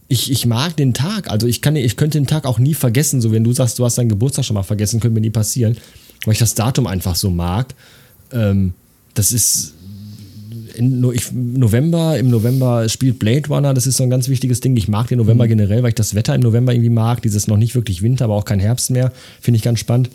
ich, 0.08 0.30
ich 0.30 0.46
mag 0.46 0.76
den 0.76 0.94
Tag. 0.94 1.30
Also 1.30 1.46
ich 1.46 1.60
kann, 1.60 1.76
ich 1.76 1.96
könnte 1.96 2.18
den 2.18 2.26
Tag 2.26 2.46
auch 2.46 2.58
nie 2.58 2.74
vergessen. 2.74 3.20
So, 3.20 3.32
wenn 3.32 3.44
du 3.44 3.52
sagst, 3.52 3.78
du 3.78 3.84
hast 3.84 3.98
deinen 3.98 4.08
Geburtstag 4.08 4.44
schon 4.44 4.54
mal 4.54 4.62
vergessen, 4.62 4.98
könnte 4.98 5.14
mir 5.14 5.20
nie 5.20 5.30
passieren. 5.30 5.76
Weil 6.24 6.32
ich 6.32 6.38
das 6.38 6.54
Datum 6.54 6.86
einfach 6.86 7.16
so 7.16 7.30
mag. 7.30 7.74
Ähm, 8.32 8.72
das 9.14 9.30
ist 9.30 9.74
in 10.74 11.00
November, 11.00 12.18
im 12.18 12.30
November 12.30 12.88
spielt 12.88 13.18
Blade 13.18 13.48
Runner, 13.48 13.74
das 13.74 13.86
ist 13.86 13.98
so 13.98 14.02
ein 14.02 14.10
ganz 14.10 14.28
wichtiges 14.28 14.60
Ding. 14.60 14.76
Ich 14.76 14.88
mag 14.88 15.08
den 15.08 15.18
November 15.18 15.44
mhm. 15.44 15.50
generell, 15.50 15.82
weil 15.82 15.90
ich 15.90 15.94
das 15.94 16.14
Wetter 16.14 16.34
im 16.34 16.40
November 16.40 16.72
irgendwie 16.72 16.90
mag. 16.90 17.22
Dieses 17.22 17.46
noch 17.46 17.56
nicht 17.56 17.74
wirklich 17.74 18.02
Winter, 18.02 18.24
aber 18.24 18.34
auch 18.34 18.44
kein 18.44 18.60
Herbst 18.60 18.90
mehr. 18.90 19.12
Finde 19.40 19.58
ich 19.58 19.62
ganz 19.62 19.78
spannend. 19.78 20.10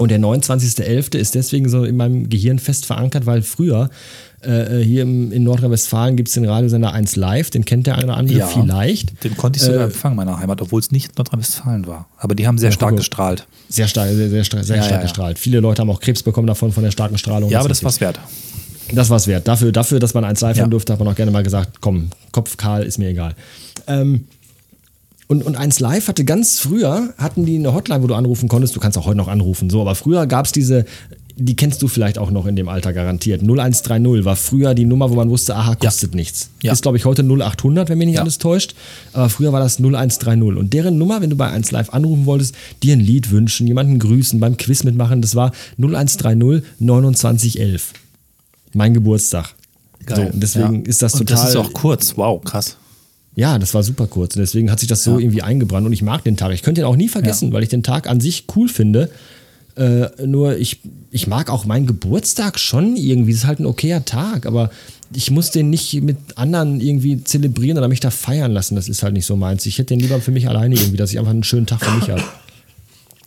Und 0.00 0.10
der 0.10 0.18
29.11. 0.18 1.14
ist 1.18 1.34
deswegen 1.34 1.68
so 1.68 1.84
in 1.84 1.94
meinem 1.94 2.30
Gehirn 2.30 2.58
fest 2.58 2.86
verankert, 2.86 3.26
weil 3.26 3.42
früher 3.42 3.90
äh, 4.40 4.78
hier 4.78 5.02
im, 5.02 5.30
in 5.30 5.44
Nordrhein-Westfalen 5.44 6.16
gibt 6.16 6.28
es 6.28 6.34
den 6.36 6.46
Radiosender 6.46 6.94
1 6.94 7.16
Live, 7.16 7.50
den 7.50 7.66
kennt 7.66 7.86
der 7.86 7.96
eine 7.96 8.04
oder 8.06 8.16
andere 8.16 8.38
ja, 8.38 8.46
vielleicht. 8.46 9.22
Den 9.22 9.36
konnte 9.36 9.58
ich 9.58 9.62
sogar 9.62 9.82
äh, 9.82 9.84
empfangen, 9.84 10.16
meiner 10.16 10.40
Heimat, 10.40 10.62
obwohl 10.62 10.80
es 10.80 10.90
nicht 10.90 11.18
Nordrhein-Westfalen 11.18 11.86
war. 11.86 12.08
Aber 12.16 12.34
die 12.34 12.46
haben 12.46 12.56
sehr 12.56 12.70
ja, 12.70 12.74
stark 12.74 12.96
gestrahlt. 12.96 13.46
Sehr 13.68 13.88
stark, 13.88 14.08
sehr, 14.08 14.30
sehr, 14.30 14.42
sehr, 14.64 14.76
ja, 14.76 14.82
stark 14.82 15.02
gestrahlt. 15.02 15.38
Viele 15.38 15.60
Leute 15.60 15.82
haben 15.82 15.90
auch 15.90 16.00
Krebs 16.00 16.22
bekommen 16.22 16.46
davon, 16.46 16.72
von 16.72 16.82
der 16.82 16.92
starken 16.92 17.18
Strahlung. 17.18 17.50
Ja, 17.50 17.60
aber 17.60 17.68
das 17.68 17.84
war 17.84 17.90
es 17.90 18.00
wert. 18.00 18.18
Das 18.94 19.10
war 19.10 19.18
es 19.18 19.26
wert. 19.26 19.46
Dafür, 19.46 19.70
dafür, 19.70 19.98
dass 19.98 20.14
man 20.14 20.24
1 20.24 20.40
Live 20.40 20.56
hören 20.56 20.70
durfte, 20.70 20.94
hat 20.94 20.98
man 20.98 21.08
auch 21.08 21.14
gerne 21.14 21.30
mal 21.30 21.42
gesagt, 21.42 21.82
komm, 21.82 22.08
Kopf 22.32 22.56
kahl, 22.56 22.84
ist 22.84 22.96
mir 22.96 23.10
egal. 23.10 23.34
Ähm, 23.86 24.24
und, 25.30 25.44
und 25.44 25.56
1 25.56 25.78
Live 25.78 26.08
hatte 26.08 26.24
ganz 26.24 26.58
früher, 26.58 27.14
hatten 27.16 27.46
die 27.46 27.54
eine 27.54 27.72
Hotline, 27.72 28.02
wo 28.02 28.08
du 28.08 28.14
anrufen 28.14 28.48
konntest. 28.48 28.74
Du 28.74 28.80
kannst 28.80 28.98
auch 28.98 29.06
heute 29.06 29.16
noch 29.16 29.28
anrufen, 29.28 29.70
so. 29.70 29.80
Aber 29.80 29.94
früher 29.94 30.26
gab 30.26 30.46
es 30.46 30.50
diese, 30.50 30.86
die 31.36 31.54
kennst 31.54 31.80
du 31.82 31.86
vielleicht 31.86 32.18
auch 32.18 32.32
noch 32.32 32.46
in 32.46 32.56
dem 32.56 32.68
Alter 32.68 32.92
garantiert. 32.92 33.40
0130 33.40 34.24
war 34.24 34.34
früher 34.34 34.74
die 34.74 34.86
Nummer, 34.86 35.08
wo 35.08 35.14
man 35.14 35.30
wusste, 35.30 35.54
aha, 35.54 35.76
kostet 35.76 36.14
ja. 36.14 36.16
nichts. 36.16 36.50
Ja. 36.64 36.72
Ist, 36.72 36.82
glaube 36.82 36.96
ich, 36.96 37.04
heute 37.04 37.22
0800, 37.22 37.88
wenn 37.88 37.98
mich 37.98 38.08
nicht 38.08 38.16
ja. 38.16 38.22
alles 38.22 38.38
täuscht. 38.38 38.74
Aber 39.12 39.28
früher 39.28 39.52
war 39.52 39.60
das 39.60 39.78
0130. 39.78 40.42
Und 40.42 40.72
deren 40.72 40.98
Nummer, 40.98 41.20
wenn 41.20 41.30
du 41.30 41.36
bei 41.36 41.48
1 41.48 41.70
Live 41.70 41.90
anrufen 41.90 42.26
wolltest, 42.26 42.56
dir 42.82 42.94
ein 42.94 43.00
Lied 43.00 43.30
wünschen, 43.30 43.68
jemanden 43.68 44.00
grüßen, 44.00 44.40
beim 44.40 44.56
Quiz 44.56 44.82
mitmachen, 44.82 45.22
das 45.22 45.36
war 45.36 45.52
0130 45.78 46.64
2911. 46.80 47.92
Mein 48.72 48.94
Geburtstag. 48.94 49.54
Geil. 50.06 50.16
So, 50.16 50.22
und 50.34 50.42
deswegen 50.42 50.84
ist 50.86 51.02
das 51.02 51.12
total. 51.12 51.20
Und 51.20 51.30
das 51.30 51.50
ist 51.50 51.56
auch 51.56 51.72
kurz. 51.72 52.16
Wow, 52.16 52.42
krass. 52.42 52.76
Ja, 53.40 53.58
das 53.58 53.72
war 53.72 53.82
super 53.82 54.06
kurz. 54.06 54.36
Und 54.36 54.40
deswegen 54.40 54.70
hat 54.70 54.80
sich 54.80 54.88
das 54.88 55.02
so 55.02 55.12
ja. 55.12 55.20
irgendwie 55.20 55.40
eingebrannt 55.40 55.86
und 55.86 55.94
ich 55.94 56.02
mag 56.02 56.22
den 56.24 56.36
Tag. 56.36 56.52
Ich 56.52 56.60
könnte 56.60 56.82
ihn 56.82 56.84
auch 56.84 56.96
nie 56.96 57.08
vergessen, 57.08 57.48
ja. 57.48 57.54
weil 57.54 57.62
ich 57.62 57.70
den 57.70 57.82
Tag 57.82 58.06
an 58.06 58.20
sich 58.20 58.44
cool 58.54 58.68
finde. 58.68 59.08
Äh, 59.76 60.08
nur 60.26 60.58
ich, 60.58 60.80
ich 61.10 61.26
mag 61.26 61.48
auch 61.48 61.64
meinen 61.64 61.86
Geburtstag 61.86 62.58
schon 62.58 62.96
irgendwie. 62.96 63.30
Es 63.30 63.38
ist 63.38 63.46
halt 63.46 63.58
ein 63.58 63.64
okayer 63.64 64.04
Tag, 64.04 64.44
aber 64.44 64.70
ich 65.14 65.30
muss 65.30 65.52
den 65.52 65.70
nicht 65.70 66.02
mit 66.02 66.18
anderen 66.34 66.82
irgendwie 66.82 67.24
zelebrieren 67.24 67.78
oder 67.78 67.88
mich 67.88 68.00
da 68.00 68.10
feiern 68.10 68.52
lassen. 68.52 68.74
Das 68.74 68.90
ist 68.90 69.02
halt 69.02 69.14
nicht 69.14 69.24
so 69.24 69.36
meins. 69.36 69.64
Ich 69.64 69.78
hätte 69.78 69.94
den 69.94 70.00
lieber 70.00 70.20
für 70.20 70.32
mich 70.32 70.46
alleine 70.46 70.74
irgendwie, 70.74 70.98
dass 70.98 71.10
ich 71.10 71.18
einfach 71.18 71.32
einen 71.32 71.42
schönen 71.42 71.64
Tag 71.64 71.82
für 71.82 71.96
mich 71.96 72.10
habe. 72.10 72.22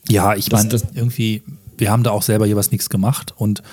Ja, 0.09 0.35
ich 0.35 0.51
meine, 0.51 0.69
irgendwie, 0.93 1.41
wir 1.79 1.89
haben 1.89 2.03
da 2.03 2.11
auch 2.11 2.21
selber 2.21 2.45
jeweils 2.45 2.71
nichts 2.71 2.87
gemacht 2.87 3.33
und 3.35 3.63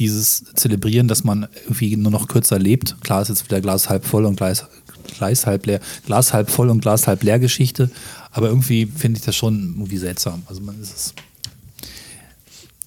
dieses 0.00 0.44
Zelebrieren, 0.54 1.08
dass 1.08 1.24
man 1.24 1.46
irgendwie 1.64 1.96
nur 1.96 2.10
noch 2.10 2.26
kürzer 2.26 2.58
lebt. 2.58 2.96
Klar 3.02 3.22
ist 3.22 3.28
jetzt 3.28 3.44
wieder 3.44 3.60
Glas 3.60 3.88
halb 3.88 4.06
voll 4.06 4.24
und 4.24 4.36
Glas, 4.36 4.66
Glas 5.14 5.46
halb 5.46 5.66
leer, 5.66 5.80
Glas 6.06 6.32
halb 6.32 6.50
voll 6.50 6.70
und 6.70 6.80
Glas 6.80 7.06
halb 7.06 7.22
leer 7.22 7.38
Geschichte. 7.38 7.90
Aber 8.32 8.48
irgendwie 8.48 8.86
finde 8.86 9.18
ich 9.18 9.24
das 9.24 9.36
schon 9.36 9.74
irgendwie 9.76 9.98
seltsam. 9.98 10.42
Also 10.46 10.60
man 10.60 10.80
ist 10.80 10.94
es. 10.94 11.14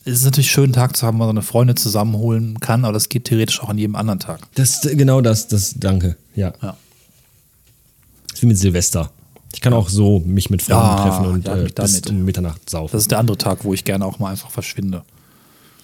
Es 0.05 0.15
ist 0.15 0.25
natürlich 0.25 0.51
schön, 0.51 0.65
einen 0.65 0.73
Tag 0.73 0.97
zu 0.97 1.05
haben, 1.05 1.15
wo 1.15 1.19
man 1.19 1.29
seine 1.29 1.41
Freunde 1.43 1.75
zusammenholen 1.75 2.59
kann, 2.59 2.83
aber 2.83 2.93
das 2.93 3.07
geht 3.07 3.23
theoretisch 3.23 3.61
auch 3.61 3.69
an 3.69 3.77
jedem 3.77 3.95
anderen 3.95 4.19
Tag. 4.19 4.41
Das 4.55 4.81
genau 4.81 5.21
das, 5.21 5.47
das 5.47 5.75
danke. 5.77 6.17
Ja. 6.35 6.53
ja. 6.61 6.75
Das 8.27 8.33
ist 8.33 8.41
wie 8.41 8.47
mit 8.47 8.57
Silvester. 8.57 9.11
Ich 9.53 9.61
kann 9.61 9.71
auch 9.73 9.87
so 9.87 10.19
mich 10.25 10.49
mit 10.49 10.61
Freunden 10.61 10.83
ja, 10.83 11.03
treffen 11.03 11.25
und 11.27 11.47
ja, 11.47 11.55
äh, 11.55 11.69
bis 11.69 12.01
um 12.09 12.25
Mitternacht 12.25 12.69
saufen. 12.69 12.91
Das 12.91 13.03
ist 13.03 13.11
der 13.11 13.19
andere 13.19 13.37
Tag, 13.37 13.63
wo 13.63 13.73
ich 13.73 13.85
gerne 13.85 14.05
auch 14.05 14.19
mal 14.19 14.31
einfach 14.31 14.49
verschwinde. 14.49 15.03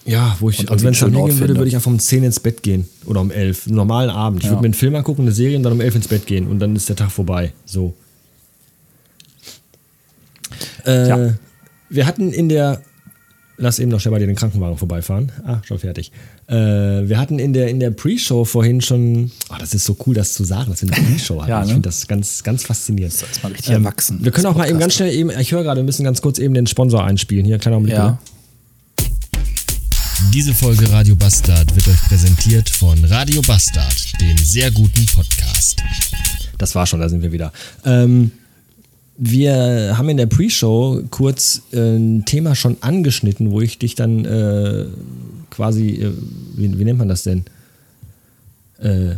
Ja, 0.09 0.35
wo 0.39 0.49
ich, 0.49 0.71
also 0.71 0.83
wenn 0.83 0.93
es 0.93 0.99
dann 0.99 1.13
hingehen 1.13 1.39
würde, 1.39 1.55
würde 1.55 1.67
ich 1.67 1.75
einfach 1.75 1.91
um 1.91 1.99
10 1.99 2.23
ins 2.23 2.39
Bett 2.39 2.63
gehen 2.63 2.87
oder 3.05 3.21
um 3.21 3.29
11. 3.29 3.67
Einen 3.67 3.75
normalen 3.75 4.09
Abend. 4.09 4.39
Ich 4.39 4.45
ja. 4.45 4.51
würde 4.51 4.61
mir 4.61 4.67
einen 4.67 4.73
Film 4.73 4.95
angucken, 4.95 5.21
eine 5.21 5.31
Serie 5.31 5.55
und 5.55 5.61
dann 5.61 5.73
um 5.73 5.81
11 5.81 5.95
ins 5.95 6.07
Bett 6.07 6.25
gehen 6.25 6.47
und 6.47 6.57
dann 6.57 6.75
ist 6.75 6.89
der 6.89 6.95
Tag 6.95 7.11
vorbei. 7.11 7.53
So. 7.63 7.93
Äh, 10.87 11.09
ja. 11.09 11.33
Wir 11.91 12.07
hatten 12.07 12.33
in 12.33 12.49
der, 12.49 12.81
lass 13.57 13.77
eben 13.77 13.91
noch 13.91 13.99
schnell 13.99 14.13
bei 14.13 14.17
dir 14.17 14.25
den 14.25 14.35
Krankenwagen 14.35 14.77
vorbeifahren. 14.77 15.31
Ah, 15.45 15.61
schon 15.63 15.77
fertig. 15.77 16.11
Äh, 16.47 16.55
wir 16.55 17.19
hatten 17.19 17.37
in 17.37 17.53
der, 17.53 17.67
in 17.67 17.79
der 17.79 17.91
Pre-Show 17.91 18.45
vorhin 18.45 18.81
schon, 18.81 19.29
oh, 19.51 19.55
das 19.59 19.75
ist 19.75 19.85
so 19.85 19.95
cool, 20.07 20.15
das 20.15 20.33
zu 20.33 20.43
sagen, 20.43 20.71
dass 20.71 20.81
wir 20.81 20.91
eine 20.91 21.07
Pre-Show 21.07 21.39
hatten. 21.39 21.51
ja, 21.51 21.59
ne? 21.59 21.65
Ich 21.65 21.71
finde 21.73 21.87
das 21.87 22.07
ganz, 22.07 22.41
ganz 22.41 22.63
faszinierend. 22.63 23.13
Das 23.13 23.29
ist 23.29 23.43
mal 23.43 23.51
richtig 23.51 23.69
ähm, 23.69 23.85
erwachsen. 23.85 24.17
Wir 24.23 24.31
können 24.31 24.47
auch 24.47 24.55
mal 24.55 24.67
eben 24.67 24.79
ganz 24.79 24.95
schnell 24.95 25.13
eben, 25.13 25.29
ich 25.29 25.51
höre 25.51 25.61
gerade, 25.61 25.81
wir 25.81 25.85
müssen 25.85 26.03
ganz 26.03 26.19
kurz 26.19 26.39
eben 26.39 26.55
den 26.55 26.65
Sponsor 26.65 27.03
einspielen. 27.03 27.45
Hier, 27.45 27.59
kleiner 27.59 27.75
Augenblick. 27.77 27.95
Ja. 27.95 28.17
Diese 30.33 30.53
Folge 30.53 30.91
Radio 30.91 31.15
Bastard 31.15 31.75
wird 31.75 31.87
euch 31.87 32.01
präsentiert 32.07 32.69
von 32.69 33.03
Radio 33.05 33.41
Bastard, 33.41 34.21
dem 34.21 34.37
sehr 34.37 34.69
guten 34.69 35.05
Podcast. 35.07 35.81
Das 36.57 36.75
war 36.75 36.85
schon, 36.85 36.99
da 36.99 37.09
sind 37.09 37.23
wir 37.23 37.31
wieder. 37.31 37.51
Ähm, 37.83 38.31
wir 39.17 39.95
haben 39.97 40.07
in 40.09 40.17
der 40.17 40.27
Pre-Show 40.27 41.03
kurz 41.09 41.63
äh, 41.73 41.97
ein 41.97 42.25
Thema 42.25 42.55
schon 42.55 42.77
angeschnitten, 42.81 43.51
wo 43.51 43.61
ich 43.61 43.79
dich 43.79 43.95
dann 43.95 44.25
äh, 44.25 44.85
quasi, 45.49 45.89
äh, 45.89 46.13
wie, 46.55 46.77
wie, 46.77 46.85
nennt 46.85 46.99
man 46.99 47.07
das 47.07 47.23
denn? 47.23 47.45
Äh, 48.77 49.15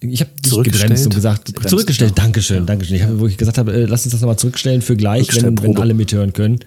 ich 0.00 0.20
habe 0.20 0.30
dich 0.40 0.62
gebremst 0.62 1.06
und 1.06 1.14
gesagt, 1.14 1.46
gebremst, 1.46 1.68
zurückgestellt, 1.68 2.14
ja. 2.16 2.24
Dankeschön, 2.24 2.58
ja. 2.58 2.64
Dankeschön. 2.64 2.96
Ich 2.96 3.02
hab, 3.02 3.18
wo 3.18 3.26
ich 3.26 3.36
gesagt 3.36 3.58
habe, 3.58 3.72
äh, 3.72 3.84
lass 3.84 4.04
uns 4.04 4.12
das 4.12 4.20
nochmal 4.20 4.38
zurückstellen 4.38 4.80
für 4.80 4.96
gleich, 4.96 5.28
wenn, 5.36 5.60
wenn 5.60 5.76
alle 5.76 5.94
mithören 5.94 6.32
können. 6.32 6.60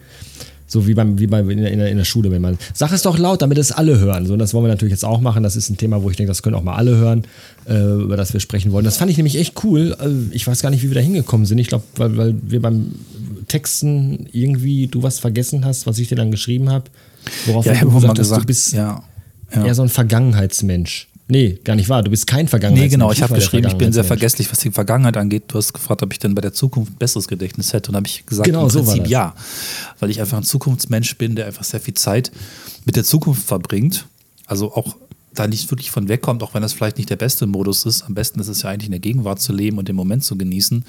So 0.71 0.87
wie 0.87 0.93
beim, 0.93 1.19
wie 1.19 1.27
beim 1.27 1.49
in, 1.49 1.59
der, 1.59 1.89
in 1.89 1.97
der 1.97 2.05
Schule, 2.05 2.31
wenn 2.31 2.41
man. 2.41 2.57
Sag 2.73 2.93
es 2.93 3.01
doch 3.01 3.17
laut, 3.17 3.41
damit 3.41 3.57
es 3.57 3.73
alle 3.73 3.99
hören. 3.99 4.25
So, 4.25 4.33
und 4.33 4.39
das 4.39 4.53
wollen 4.53 4.63
wir 4.63 4.69
natürlich 4.69 4.93
jetzt 4.93 5.03
auch 5.03 5.19
machen. 5.19 5.43
Das 5.43 5.57
ist 5.57 5.69
ein 5.69 5.75
Thema, 5.75 6.01
wo 6.01 6.09
ich 6.09 6.15
denke, 6.15 6.29
das 6.29 6.43
können 6.43 6.55
auch 6.55 6.63
mal 6.63 6.75
alle 6.75 6.95
hören, 6.95 7.25
äh, 7.67 7.75
über 7.75 8.15
das 8.15 8.31
wir 8.31 8.39
sprechen 8.39 8.71
wollen. 8.71 8.85
Das 8.85 8.95
fand 8.95 9.11
ich 9.11 9.17
nämlich 9.17 9.37
echt 9.37 9.65
cool. 9.65 9.93
Also, 9.99 10.15
ich 10.31 10.47
weiß 10.47 10.61
gar 10.61 10.69
nicht, 10.69 10.81
wie 10.81 10.87
wir 10.87 10.95
da 10.95 11.01
hingekommen 11.01 11.45
sind. 11.45 11.57
Ich 11.57 11.67
glaube, 11.67 11.83
weil, 11.97 12.15
weil 12.15 12.35
wir 12.41 12.61
beim 12.61 12.93
Texten 13.49 14.27
irgendwie 14.31 14.87
du 14.87 15.03
was 15.03 15.19
vergessen 15.19 15.65
hast, 15.65 15.87
was 15.87 15.99
ich 15.99 16.07
dir 16.07 16.15
dann 16.15 16.31
geschrieben 16.31 16.69
habe. 16.69 16.85
Worauf 17.47 17.65
ja, 17.65 17.73
du 17.73 17.91
gesagt 17.91 18.17
hast, 18.17 18.31
du 18.31 18.45
bist 18.45 18.71
ja, 18.71 19.03
ja. 19.53 19.65
eher 19.65 19.75
so 19.75 19.81
ein 19.81 19.89
Vergangenheitsmensch. 19.89 21.09
Nee, 21.31 21.59
gar 21.63 21.77
nicht 21.77 21.87
wahr. 21.87 22.03
Du 22.03 22.11
bist 22.11 22.27
kein 22.27 22.49
Vergangenheitsmensch. 22.49 22.91
Nee, 22.91 22.97
genau. 22.97 23.09
Ich 23.13 23.23
habe 23.23 23.35
geschrieben, 23.35 23.65
ich 23.65 23.75
bin 23.75 23.93
sehr 23.93 24.03
vergesslich, 24.03 24.51
was 24.51 24.59
die 24.59 24.69
Vergangenheit 24.69 25.15
angeht. 25.15 25.43
Du 25.47 25.57
hast 25.57 25.71
gefragt, 25.71 26.03
ob 26.03 26.11
ich 26.11 26.19
denn 26.19 26.35
bei 26.35 26.41
der 26.41 26.51
Zukunft 26.51 26.91
ein 26.91 26.97
besseres 26.97 27.29
Gedächtnis 27.29 27.71
hätte. 27.71 27.91
Und 27.91 27.95
habe 27.95 28.05
ich 28.05 28.25
gesagt, 28.25 28.45
genau, 28.45 28.63
im 28.63 28.67
Prinzip 28.67 29.05
so 29.05 29.09
ja. 29.09 29.33
Weil 30.01 30.09
ich 30.09 30.19
einfach 30.19 30.35
ein 30.35 30.43
Zukunftsmensch 30.43 31.17
bin, 31.17 31.37
der 31.37 31.45
einfach 31.45 31.63
sehr 31.63 31.79
viel 31.79 31.93
Zeit 31.93 32.33
mit 32.83 32.97
der 32.97 33.05
Zukunft 33.05 33.47
verbringt. 33.47 34.07
Also 34.45 34.73
auch 34.73 34.97
da 35.33 35.47
nicht 35.47 35.71
wirklich 35.71 35.89
von 35.89 36.09
wegkommt, 36.09 36.43
auch 36.43 36.53
wenn 36.53 36.63
das 36.63 36.73
vielleicht 36.73 36.97
nicht 36.97 37.09
der 37.09 37.15
beste 37.15 37.47
Modus 37.47 37.85
ist. 37.85 38.03
Am 38.03 38.13
besten 38.13 38.41
ist 38.41 38.49
es 38.49 38.63
ja 38.63 38.69
eigentlich 38.69 38.87
in 38.87 38.91
der 38.91 38.99
Gegenwart 38.99 39.39
zu 39.39 39.53
leben 39.53 39.77
und 39.77 39.87
den 39.87 39.95
Moment 39.95 40.25
zu 40.25 40.37
genießen 40.37 40.83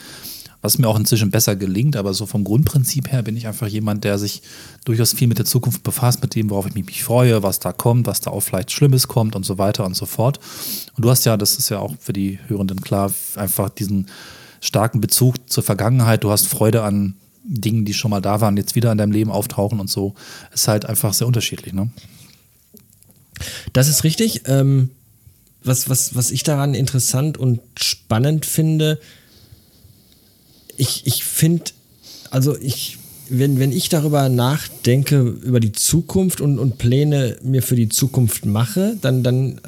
was 0.62 0.78
mir 0.78 0.88
auch 0.88 0.98
inzwischen 0.98 1.30
besser 1.32 1.56
gelingt, 1.56 1.96
aber 1.96 2.14
so 2.14 2.24
vom 2.24 2.44
Grundprinzip 2.44 3.10
her 3.10 3.22
bin 3.22 3.36
ich 3.36 3.48
einfach 3.48 3.66
jemand, 3.66 4.04
der 4.04 4.18
sich 4.18 4.42
durchaus 4.84 5.12
viel 5.12 5.26
mit 5.26 5.38
der 5.38 5.44
Zukunft 5.44 5.82
befasst, 5.82 6.22
mit 6.22 6.36
dem, 6.36 6.50
worauf 6.50 6.66
ich 6.66 6.74
mich 6.74 7.02
freue, 7.02 7.42
was 7.42 7.58
da 7.58 7.72
kommt, 7.72 8.06
was 8.06 8.20
da 8.20 8.30
auch 8.30 8.40
vielleicht 8.40 8.70
Schlimmes 8.70 9.08
kommt 9.08 9.34
und 9.34 9.44
so 9.44 9.58
weiter 9.58 9.84
und 9.84 9.96
so 9.96 10.06
fort. 10.06 10.38
Und 10.96 11.04
du 11.04 11.10
hast 11.10 11.26
ja, 11.26 11.36
das 11.36 11.56
ist 11.56 11.68
ja 11.68 11.80
auch 11.80 11.94
für 11.98 12.12
die 12.12 12.38
Hörenden 12.46 12.80
klar, 12.80 13.12
einfach 13.34 13.70
diesen 13.70 14.06
starken 14.60 15.00
Bezug 15.00 15.50
zur 15.50 15.64
Vergangenheit. 15.64 16.22
Du 16.22 16.30
hast 16.30 16.46
Freude 16.46 16.84
an 16.84 17.14
Dingen, 17.44 17.84
die 17.84 17.92
schon 17.92 18.12
mal 18.12 18.20
da 18.20 18.40
waren, 18.40 18.56
jetzt 18.56 18.76
wieder 18.76 18.92
in 18.92 18.98
deinem 18.98 19.10
Leben 19.10 19.32
auftauchen 19.32 19.80
und 19.80 19.90
so. 19.90 20.14
Ist 20.54 20.68
halt 20.68 20.86
einfach 20.86 21.12
sehr 21.12 21.26
unterschiedlich, 21.26 21.74
ne? 21.74 21.90
Das 23.72 23.88
ist 23.88 24.04
richtig. 24.04 24.42
Ähm, 24.46 24.90
was, 25.64 25.88
was, 25.88 26.14
was 26.14 26.30
ich 26.30 26.44
daran 26.44 26.74
interessant 26.74 27.38
und 27.38 27.60
spannend 27.76 28.46
finde, 28.46 29.00
ich, 30.76 31.06
ich 31.06 31.24
finde, 31.24 31.64
also 32.30 32.56
ich, 32.58 32.98
wenn, 33.28 33.58
wenn 33.58 33.72
ich 33.72 33.88
darüber 33.88 34.28
nachdenke, 34.28 35.20
über 35.20 35.60
die 35.60 35.72
Zukunft 35.72 36.40
und, 36.40 36.58
und 36.58 36.78
Pläne 36.78 37.36
mir 37.42 37.62
für 37.62 37.76
die 37.76 37.88
Zukunft 37.88 38.44
mache, 38.46 38.96
dann, 39.00 39.22
dann, 39.22 39.60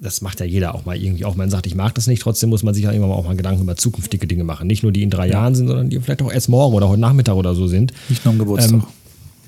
das 0.00 0.20
macht 0.20 0.40
ja 0.40 0.46
jeder 0.46 0.74
auch 0.74 0.84
mal 0.84 0.96
irgendwie, 0.96 1.24
auch 1.24 1.34
man 1.34 1.50
sagt, 1.50 1.66
ich 1.66 1.74
mag 1.74 1.94
das 1.94 2.06
nicht, 2.06 2.22
trotzdem 2.22 2.50
muss 2.50 2.62
man 2.62 2.74
sich 2.74 2.84
ja 2.84 2.92
irgendwann 2.92 3.12
auch 3.12 3.24
mal 3.24 3.36
Gedanken 3.36 3.62
über 3.62 3.76
zukünftige 3.76 4.26
Dinge 4.26 4.44
machen. 4.44 4.66
Nicht 4.66 4.82
nur 4.82 4.92
die 4.92 5.02
in 5.02 5.10
drei 5.10 5.26
ja. 5.26 5.34
Jahren 5.34 5.54
sind, 5.54 5.68
sondern 5.68 5.90
die 5.90 6.00
vielleicht 6.00 6.22
auch 6.22 6.32
erst 6.32 6.48
morgen 6.48 6.74
oder 6.74 6.88
heute 6.88 7.00
Nachmittag 7.00 7.34
oder 7.34 7.54
so 7.54 7.66
sind. 7.66 7.92
Nicht 8.08 8.24
nur 8.24 8.32
am 8.32 8.38
Geburtstag. 8.38 8.72
Ähm, 8.72 8.82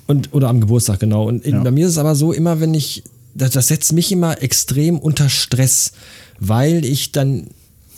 und, 0.06 0.34
oder 0.34 0.48
am 0.48 0.60
Geburtstag, 0.60 0.98
genau. 0.98 1.28
Und 1.28 1.44
in, 1.44 1.56
ja. 1.56 1.62
bei 1.62 1.70
mir 1.70 1.86
ist 1.86 1.92
es 1.92 1.98
aber 1.98 2.16
so, 2.16 2.32
immer 2.32 2.60
wenn 2.60 2.74
ich, 2.74 3.04
das, 3.34 3.52
das 3.52 3.68
setzt 3.68 3.92
mich 3.92 4.10
immer 4.10 4.42
extrem 4.42 4.98
unter 4.98 5.28
Stress 5.28 5.92
weil 6.40 6.84
ich 6.84 7.12
dann 7.12 7.48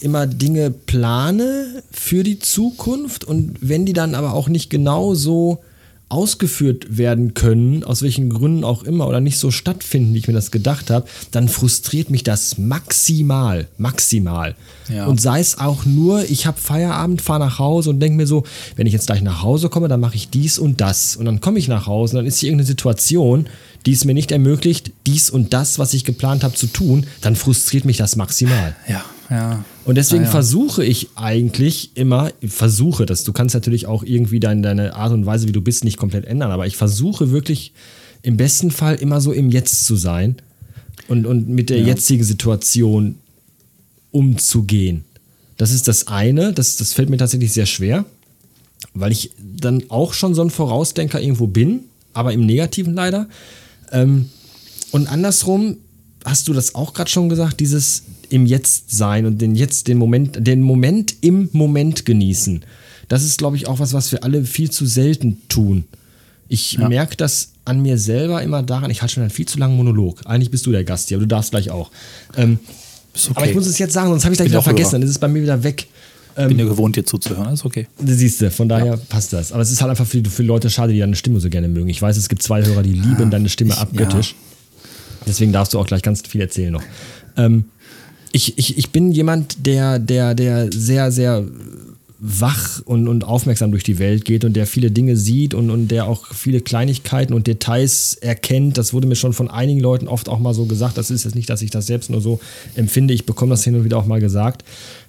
immer 0.03 0.27
Dinge 0.27 0.71
plane 0.71 1.83
für 1.91 2.23
die 2.23 2.39
Zukunft 2.39 3.25
und 3.25 3.57
wenn 3.61 3.87
die 3.87 3.93
dann 3.93 4.15
aber 4.15 4.35
auch 4.35 4.49
nicht 4.49 4.71
genau 4.71 5.15
so 5.15 5.63
ausgeführt 6.13 6.99
werden 6.99 7.33
können, 7.33 7.85
aus 7.85 8.03
welchen 8.03 8.29
Gründen 8.29 8.65
auch 8.65 8.83
immer, 8.83 9.09
oder 9.09 9.21
nicht 9.21 9.39
so 9.39 9.51
stattfinden, 9.51 10.13
wie 10.13 10.19
ich 10.19 10.29
mir 10.29 10.35
das 10.35 10.51
gedacht 10.51 10.91
habe, 10.91 11.07
dann 11.31 11.49
frustriert 11.49 12.11
mich 12.11 12.23
das 12.23 12.59
maximal, 12.59 13.67
maximal. 13.79 14.55
Ja. 14.95 15.07
Und 15.07 15.23
sei 15.23 15.41
es 15.41 15.59
auch 15.59 15.87
nur, 15.87 16.29
ich 16.29 16.47
habe 16.47 16.61
Feierabend, 16.61 17.23
fahre 17.23 17.41
nach 17.41 17.59
Hause 17.59 17.89
und 17.89 18.01
denke 18.01 18.19
mir 18.19 18.27
so, 18.27 18.45
wenn 18.77 18.87
ich 18.87 18.93
jetzt 18.93 19.07
gleich 19.07 19.23
nach 19.23 19.43
Hause 19.43 19.71
komme, 19.71 19.89
dann 19.89 20.01
mache 20.01 20.17
ich 20.17 20.29
dies 20.29 20.59
und 20.59 20.83
das. 20.83 21.17
Und 21.17 21.25
dann 21.25 21.41
komme 21.41 21.59
ich 21.59 21.67
nach 21.67 21.87
Hause 21.87 22.13
und 22.13 22.17
dann 22.19 22.27
ist 22.27 22.39
hier 22.39 22.51
irgendeine 22.51 22.67
Situation, 22.67 23.47
die 23.87 23.93
es 23.93 24.05
mir 24.05 24.15
nicht 24.15 24.33
ermöglicht, 24.33 24.93
dies 25.07 25.31
und 25.31 25.55
das, 25.55 25.79
was 25.79 25.95
ich 25.95 26.05
geplant 26.05 26.45
habe, 26.45 26.55
zu 26.55 26.67
tun, 26.67 27.07
dann 27.23 27.37
frustriert 27.37 27.87
mich 27.87 27.97
das 27.97 28.17
maximal. 28.17 28.77
Ja, 28.87 29.03
ja. 29.33 29.65
Und 29.85 29.97
deswegen 29.97 30.23
ah, 30.25 30.27
ja. 30.27 30.31
versuche 30.31 30.85
ich 30.85 31.11
eigentlich 31.17 31.97
immer, 31.97 32.31
versuche 32.47 33.07
das, 33.07 33.25
du 33.25 33.33
kannst 33.33 33.55
natürlich 33.55 33.87
auch 33.87 34.03
irgendwie 34.05 34.41
dein, 34.41 34.63
deine 34.63 34.95
Art 34.95 35.13
und 35.13 35.27
Weise, 35.27 35.49
wie 35.49 35.53
du 35.53 35.61
bist, 35.61 35.85
nicht 35.85 35.97
komplett 35.97 36.25
ändern, 36.25 36.51
aber 36.51 36.67
ich 36.67 36.77
versuche 36.77 37.31
wirklich 37.31 37.73
im 38.23 38.37
besten 38.37 38.71
Fall 38.71 38.97
immer 38.97 39.21
so 39.21 39.33
im 39.33 39.51
Jetzt 39.51 39.85
zu 39.87 39.97
sein 39.97 40.37
und, 41.09 41.27
und 41.27 41.49
mit 41.49 41.71
der 41.71 41.79
ja. 41.79 41.87
jetzigen 41.87 42.25
Situation 42.25 43.17
umzugehen. 44.11 45.05
Das 45.57 45.73
ist 45.73 45.89
das 45.89 46.07
eine, 46.09 46.53
das, 46.53 46.77
das 46.77 46.93
fällt 46.93 47.11
mir 47.11 47.17
tatsächlich 47.17 47.53
sehr 47.53 47.67
schwer, 47.67 48.05
weil 48.95 49.13
ich 49.13 49.31
dann 49.39 49.85
auch 49.89 50.13
schon 50.13 50.35
so 50.35 50.43
ein 50.43 50.51
Vorausdenker 50.51 51.21
irgendwo 51.21 51.47
bin, 51.47 51.81
aber 52.13 52.33
im 52.33 52.47
Negativen 52.47 52.95
leider. 52.95 53.29
Ähm, 53.91 54.29
und 54.91 55.09
andersrum 55.09 55.79
hast 56.25 56.49
du 56.49 56.53
das 56.53 56.75
auch 56.75 56.95
gerade 56.95 57.11
schon 57.11 57.29
gesagt, 57.29 57.61
dieses 57.61 58.05
im 58.33 58.47
Jetzt 58.47 58.91
sein 58.91 59.27
und 59.27 59.41
den 59.41 59.55
jetzt 59.55 59.89
den 59.89 59.99
Moment, 59.99 60.47
den 60.47 60.63
Moment 60.63 61.15
im 61.21 61.51
Moment 61.53 62.07
genießen. 62.07 62.65
Das 63.09 63.23
ist, 63.23 63.39
glaube 63.39 63.57
ich, 63.57 63.69
auch 63.69 63.79
was, 63.79 63.93
was 63.93 64.11
wir 64.11 64.25
alle 64.25 64.45
viel 64.45 64.71
zu 64.71 64.87
selten 64.87 65.43
tun. 65.49 65.85
Ich 66.49 66.73
ja. 66.73 66.89
merke 66.89 67.17
das 67.17 67.51
an 67.65 67.83
mir 67.83 67.99
selber 67.99 68.43
immer 68.43 68.63
daran, 68.63 68.91
ich 68.91 69.03
halte 69.03 69.15
schon 69.15 69.23
einen 69.23 69.31
viel 69.31 69.47
zu 69.47 69.59
langen 69.59 69.77
Monolog. 69.77 70.21
Eigentlich 70.25 70.51
bist 70.51 70.67
du 70.67 70.73
der 70.73 70.85
Gast 70.85 71.09
hier, 71.09 71.19
aber 71.19 71.25
du 71.25 71.29
darfst 71.29 71.51
gleich 71.51 71.71
auch. 71.71 71.91
Ähm, 72.37 72.59
okay. 73.15 73.33
Aber 73.35 73.47
ich 73.49 73.55
muss 73.55 73.67
es 73.67 73.79
jetzt 73.79 73.93
sagen, 73.93 74.09
sonst 74.09 74.25
habe 74.25 74.35
ich 74.35 74.41
es 74.41 74.45
gleich 74.45 74.53
wieder 74.53 74.63
vergessen, 74.63 74.93
dann 74.93 75.03
ist 75.03 75.11
es 75.11 75.19
bei 75.19 75.29
mir 75.29 75.43
wieder 75.43 75.63
weg. 75.63 75.87
Ich 76.35 76.47
bin 76.49 76.59
ja 76.59 76.65
gewohnt, 76.65 76.97
dir 76.97 77.05
zuzuhören, 77.05 77.53
ist 77.53 77.67
okay. 77.67 77.87
Siehst 78.03 78.41
du, 78.41 78.51
von 78.51 78.67
daher 78.67 78.87
ja. 78.87 78.97
passt 78.97 79.35
das. 79.35 79.53
Aber 79.53 79.61
es 79.61 79.71
ist 79.71 79.83
halt 79.83 79.91
einfach 79.91 80.07
für, 80.07 80.25
für 80.25 80.43
Leute 80.43 80.71
schade, 80.71 80.95
die 80.95 80.99
deine 80.99 81.15
Stimme 81.15 81.39
so 81.41 81.51
gerne 81.51 81.69
mögen. 81.69 81.91
Ich 81.91 82.01
weiß, 82.01 82.17
es 82.17 82.31
gibt 82.31 82.43
zwei 82.43 82.65
Hörer, 82.65 82.83
die 82.83 82.95
lieben 82.95 83.31
deine 83.31 83.51
Stimme 83.51 83.77
abgöttisch. 83.77 84.31
Ja. 84.31 84.87
Deswegen 85.27 85.53
darfst 85.53 85.75
du 85.75 85.79
auch 85.79 85.87
gleich 85.87 86.01
ganz 86.01 86.23
viel 86.27 86.41
erzählen 86.41 86.73
noch. 86.73 86.83
Ähm, 87.37 87.67
ich, 88.33 88.59
ich, 88.59 88.79
ich 88.79 88.91
bin 88.91 89.13
jemand, 89.13 89.67
der, 89.67 89.99
der, 89.99 90.35
der 90.35 90.71
sehr, 90.73 91.13
sehr 91.13 91.45
wach 92.25 92.81
und, 92.85 93.09
und 93.09 93.25
aufmerksam 93.25 93.73
durch 93.73 93.83
die 93.83 93.99
Welt 93.99 94.25
geht 94.25 94.45
und 94.45 94.55
der 94.55 94.69
viele 94.69 94.93
Dinge 94.93 95.17
sieht 95.17 95.55
und, 95.55 95.71
und 95.71 95.89
der 95.89 96.07
auch 96.07 96.33
viele 96.33 96.61
Kleinigkeiten 96.61 97.35
und 97.35 97.49
Details 97.49 98.15
erkennt. 98.15 98.79
Das 98.79 98.93
wurde 98.95 99.09
mir 99.09 99.17
schon 99.17 99.33
von 99.33 99.51
einigen 99.51 99.81
Leuten 99.81 100.07
oft 100.07 100.29
auch 100.29 100.39
mal 100.39 100.55
so 100.55 100.67
gesagt. 100.67 100.97
Das 100.97 101.11
ist 101.11 101.25
jetzt 101.25 101.35
nicht, 101.35 101.51
dass 101.51 101.63
ich 101.63 101.71
das 101.71 101.89
selbst 101.89 102.11
nur 102.11 102.21
so 102.21 102.39
empfinde. 102.77 103.13
Ich 103.13 103.27
bekomme 103.27 103.51
das 103.51 103.65
hin 103.65 103.75
und 103.75 103.85
wieder 103.85 103.99
auch 103.99 104.07
mal 104.07 104.21
gesagt. 104.21 104.65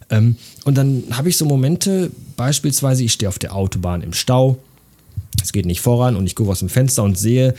Ähm, 0.10 0.38
und 0.66 0.76
dann 0.76 1.04
habe 1.12 1.30
ich 1.30 1.38
so 1.38 1.46
Momente, 1.46 2.10
beispielsweise, 2.36 3.04
ich 3.04 3.14
stehe 3.14 3.30
auf 3.30 3.38
der 3.38 3.56
Autobahn 3.56 4.02
im 4.02 4.14
Stau. 4.14 4.58
Es 5.44 5.52
geht 5.52 5.68
nicht 5.68 5.82
voran 5.82 6.16
und 6.16 6.26
ich 6.26 6.36
gucke 6.36 6.50
aus 6.50 6.60
dem 6.60 6.70
Fenster 6.70 7.04
und 7.04 7.18
sehe, 7.18 7.54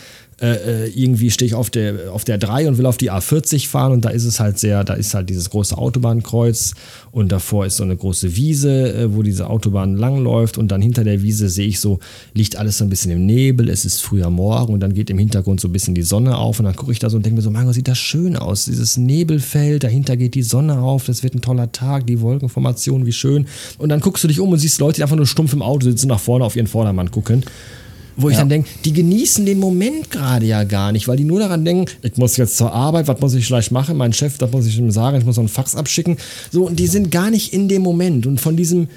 äh, 0.44 0.84
äh, 0.84 0.88
irgendwie 0.94 1.30
stehe 1.30 1.46
ich 1.46 1.54
auf 1.54 1.70
der, 1.70 2.12
auf 2.12 2.24
der 2.24 2.36
3 2.36 2.68
und 2.68 2.76
will 2.76 2.84
auf 2.84 2.98
die 2.98 3.10
A40 3.10 3.66
fahren 3.66 3.92
und 3.92 4.04
da 4.04 4.10
ist 4.10 4.26
es 4.26 4.40
halt 4.40 4.58
sehr, 4.58 4.84
da 4.84 4.92
ist 4.92 5.14
halt 5.14 5.30
dieses 5.30 5.48
große 5.48 5.78
Autobahnkreuz 5.78 6.74
und 7.12 7.32
davor 7.32 7.64
ist 7.64 7.78
so 7.78 7.82
eine 7.82 7.96
große 7.96 8.36
Wiese, 8.36 8.92
äh, 8.94 9.14
wo 9.14 9.22
diese 9.22 9.48
Autobahn 9.48 9.96
langläuft 9.96 10.58
und 10.58 10.68
dann 10.68 10.82
hinter 10.82 11.02
der 11.02 11.22
Wiese 11.22 11.48
sehe 11.48 11.66
ich 11.66 11.80
so, 11.80 11.98
liegt 12.34 12.56
alles 12.56 12.76
so 12.76 12.84
ein 12.84 12.90
bisschen 12.90 13.10
im 13.10 13.24
Nebel, 13.24 13.70
es 13.70 13.86
ist 13.86 14.02
früher 14.02 14.28
Morgen 14.28 14.74
und 14.74 14.80
dann 14.80 14.92
geht 14.92 15.08
im 15.08 15.16
Hintergrund 15.16 15.62
so 15.62 15.68
ein 15.68 15.72
bisschen 15.72 15.94
die 15.94 16.02
Sonne 16.02 16.36
auf 16.36 16.58
und 16.58 16.66
dann 16.66 16.76
gucke 16.76 16.92
ich 16.92 16.98
da 16.98 17.08
so 17.08 17.16
und 17.16 17.24
denke 17.24 17.36
mir 17.36 17.42
so, 17.42 17.50
mein 17.50 17.64
Gott, 17.64 17.74
sieht 17.74 17.88
das 17.88 17.96
schön 17.96 18.36
aus, 18.36 18.66
dieses 18.66 18.98
Nebelfeld, 18.98 19.82
dahinter 19.82 20.18
geht 20.18 20.34
die 20.34 20.42
Sonne 20.42 20.78
auf, 20.78 21.06
das 21.06 21.22
wird 21.22 21.34
ein 21.34 21.40
toller 21.40 21.72
Tag, 21.72 22.06
die 22.06 22.20
Wolkenformation, 22.20 23.06
wie 23.06 23.12
schön. 23.12 23.46
Und 23.78 23.88
dann 23.88 24.00
guckst 24.00 24.22
du 24.22 24.28
dich 24.28 24.40
um 24.40 24.50
und 24.50 24.58
siehst 24.58 24.78
Leute, 24.78 24.96
die 24.96 25.04
einfach 25.04 25.16
nur 25.16 25.26
stumpf 25.26 25.54
im 25.54 25.62
Auto 25.62 25.86
sitzen, 25.86 26.08
nach 26.08 26.20
vorne 26.20 26.44
auf 26.44 26.54
ihren 26.54 26.66
Vordermann 26.66 27.10
gucken 27.10 27.44
wo 28.16 28.30
ich 28.30 28.36
dann 28.36 28.48
denke, 28.48 28.68
die 28.84 28.92
genießen 28.92 29.44
den 29.44 29.58
Moment 29.58 30.10
gerade 30.10 30.46
ja 30.46 30.64
gar 30.64 30.92
nicht, 30.92 31.08
weil 31.08 31.16
die 31.16 31.24
nur 31.24 31.40
daran 31.40 31.64
denken, 31.64 31.90
ich 32.02 32.16
muss 32.16 32.36
jetzt 32.36 32.56
zur 32.56 32.72
Arbeit, 32.72 33.08
was 33.08 33.20
muss 33.20 33.34
ich 33.34 33.46
vielleicht 33.46 33.72
machen? 33.72 33.96
Mein 33.96 34.12
Chef, 34.12 34.38
das 34.38 34.52
muss 34.52 34.66
ich 34.66 34.78
ihm 34.78 34.90
sagen, 34.90 35.18
ich 35.18 35.24
muss 35.24 35.36
noch 35.36 35.42
einen 35.42 35.48
Fax 35.48 35.74
abschicken. 35.74 36.16
So, 36.50 36.66
und 36.66 36.78
die 36.78 36.86
sind 36.86 37.10
gar 37.10 37.30
nicht 37.30 37.52
in 37.52 37.68
dem 37.68 37.82
Moment. 37.82 38.26
Und 38.26 38.40
von 38.40 38.56
diesem, 38.56 38.88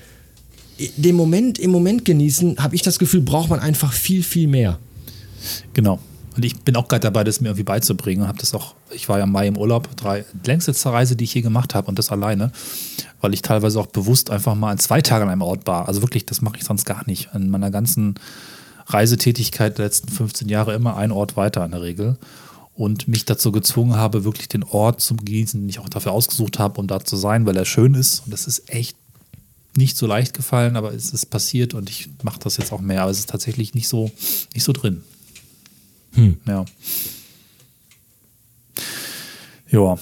dem 0.97 1.15
Moment 1.15 1.57
im 1.57 1.71
Moment 1.71 2.05
genießen, 2.05 2.57
habe 2.59 2.75
ich 2.75 2.83
das 2.83 2.99
Gefühl, 2.99 3.21
braucht 3.21 3.49
man 3.49 3.59
einfach 3.59 3.91
viel, 3.91 4.23
viel 4.23 4.47
mehr. 4.47 4.77
Genau. 5.73 5.99
Und 6.35 6.45
ich 6.45 6.55
bin 6.59 6.75
auch 6.75 6.87
gerade 6.87 7.01
dabei, 7.01 7.23
das 7.23 7.41
mir 7.41 7.47
irgendwie 7.47 7.63
beizubringen. 7.63 8.27
Habe 8.27 8.37
das 8.37 8.53
auch, 8.53 8.75
ich 8.91 9.09
war 9.09 9.17
ja 9.17 9.23
im 9.23 9.31
Mai 9.31 9.47
im 9.47 9.57
Urlaub, 9.57 9.89
drei, 9.97 10.23
längste 10.45 10.73
Reise, 10.85 11.15
die 11.15 11.23
ich 11.23 11.33
je 11.33 11.41
gemacht 11.41 11.73
habe 11.73 11.87
und 11.87 11.97
das 11.97 12.11
alleine, 12.11 12.51
weil 13.21 13.33
ich 13.33 13.41
teilweise 13.41 13.79
auch 13.79 13.87
bewusst 13.87 14.29
einfach 14.29 14.53
mal 14.53 14.71
in 14.71 14.77
zwei 14.77 15.01
Tagen 15.01 15.23
an 15.23 15.29
einem 15.29 15.41
Ort 15.41 15.65
war. 15.65 15.87
Also 15.87 16.03
wirklich, 16.03 16.27
das 16.27 16.43
mache 16.43 16.57
ich 16.57 16.63
sonst 16.63 16.85
gar 16.85 17.01
nicht. 17.07 17.29
In 17.33 17.49
meiner 17.49 17.71
ganzen 17.71 18.15
Reisetätigkeit 18.87 19.77
der 19.77 19.85
letzten 19.85 20.09
15 20.09 20.49
Jahre 20.49 20.73
immer 20.73 20.97
ein 20.97 21.11
Ort 21.11 21.37
weiter 21.37 21.63
in 21.65 21.71
der 21.71 21.81
Regel 21.81 22.17
und 22.75 23.07
mich 23.07 23.25
dazu 23.25 23.51
gezwungen 23.51 23.95
habe, 23.95 24.23
wirklich 24.23 24.47
den 24.47 24.63
Ort 24.63 25.01
zu 25.01 25.15
genießen, 25.15 25.59
den 25.59 25.69
ich 25.69 25.79
auch 25.79 25.89
dafür 25.89 26.11
ausgesucht 26.11 26.59
habe, 26.59 26.79
um 26.79 26.87
da 26.87 27.03
zu 27.03 27.15
sein, 27.15 27.45
weil 27.45 27.57
er 27.57 27.65
schön 27.65 27.95
ist. 27.95 28.21
Und 28.25 28.31
das 28.31 28.47
ist 28.47 28.69
echt 28.69 28.95
nicht 29.75 29.97
so 29.97 30.07
leicht 30.07 30.33
gefallen, 30.33 30.75
aber 30.75 30.93
es 30.93 31.11
ist 31.11 31.27
passiert 31.27 31.73
und 31.73 31.89
ich 31.89 32.09
mache 32.23 32.39
das 32.39 32.57
jetzt 32.57 32.71
auch 32.71 32.81
mehr. 32.81 33.01
Aber 33.01 33.11
es 33.11 33.19
ist 33.19 33.29
tatsächlich 33.29 33.73
nicht 33.73 33.87
so, 33.87 34.11
nicht 34.53 34.63
so 34.63 34.73
drin. 34.73 35.03
Hm. 36.13 36.37
Ja. 36.45 36.65
Ja 39.69 39.97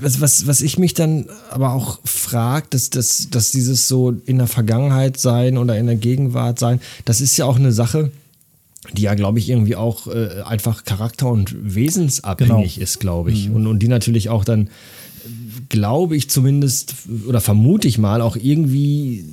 was, 0.00 0.20
was, 0.20 0.46
was 0.46 0.60
ich 0.60 0.78
mich 0.78 0.94
dann 0.94 1.26
aber 1.50 1.72
auch 1.72 2.00
frage, 2.04 2.66
dass, 2.70 2.90
dass, 2.90 3.30
dass 3.30 3.50
dieses 3.50 3.88
so 3.88 4.14
in 4.26 4.38
der 4.38 4.46
Vergangenheit 4.46 5.18
sein 5.18 5.58
oder 5.58 5.78
in 5.78 5.86
der 5.86 5.96
Gegenwart 5.96 6.58
sein, 6.58 6.80
das 7.04 7.20
ist 7.20 7.36
ja 7.36 7.46
auch 7.46 7.56
eine 7.56 7.72
Sache, 7.72 8.10
die 8.92 9.02
ja, 9.02 9.14
glaube 9.14 9.38
ich, 9.38 9.48
irgendwie 9.48 9.76
auch 9.76 10.06
äh, 10.06 10.42
einfach 10.44 10.84
charakter- 10.84 11.30
und 11.30 11.54
wesensabhängig 11.74 12.74
genau. 12.74 12.82
ist, 12.82 13.00
glaube 13.00 13.32
ich. 13.32 13.48
Mhm. 13.48 13.54
Und, 13.56 13.66
und 13.66 13.78
die 13.80 13.88
natürlich 13.88 14.28
auch 14.28 14.44
dann, 14.44 14.68
glaube 15.68 16.16
ich 16.16 16.28
zumindest, 16.28 16.94
oder 17.26 17.40
vermute 17.40 17.88
ich 17.88 17.98
mal, 17.98 18.20
auch 18.20 18.36
irgendwie 18.36 19.24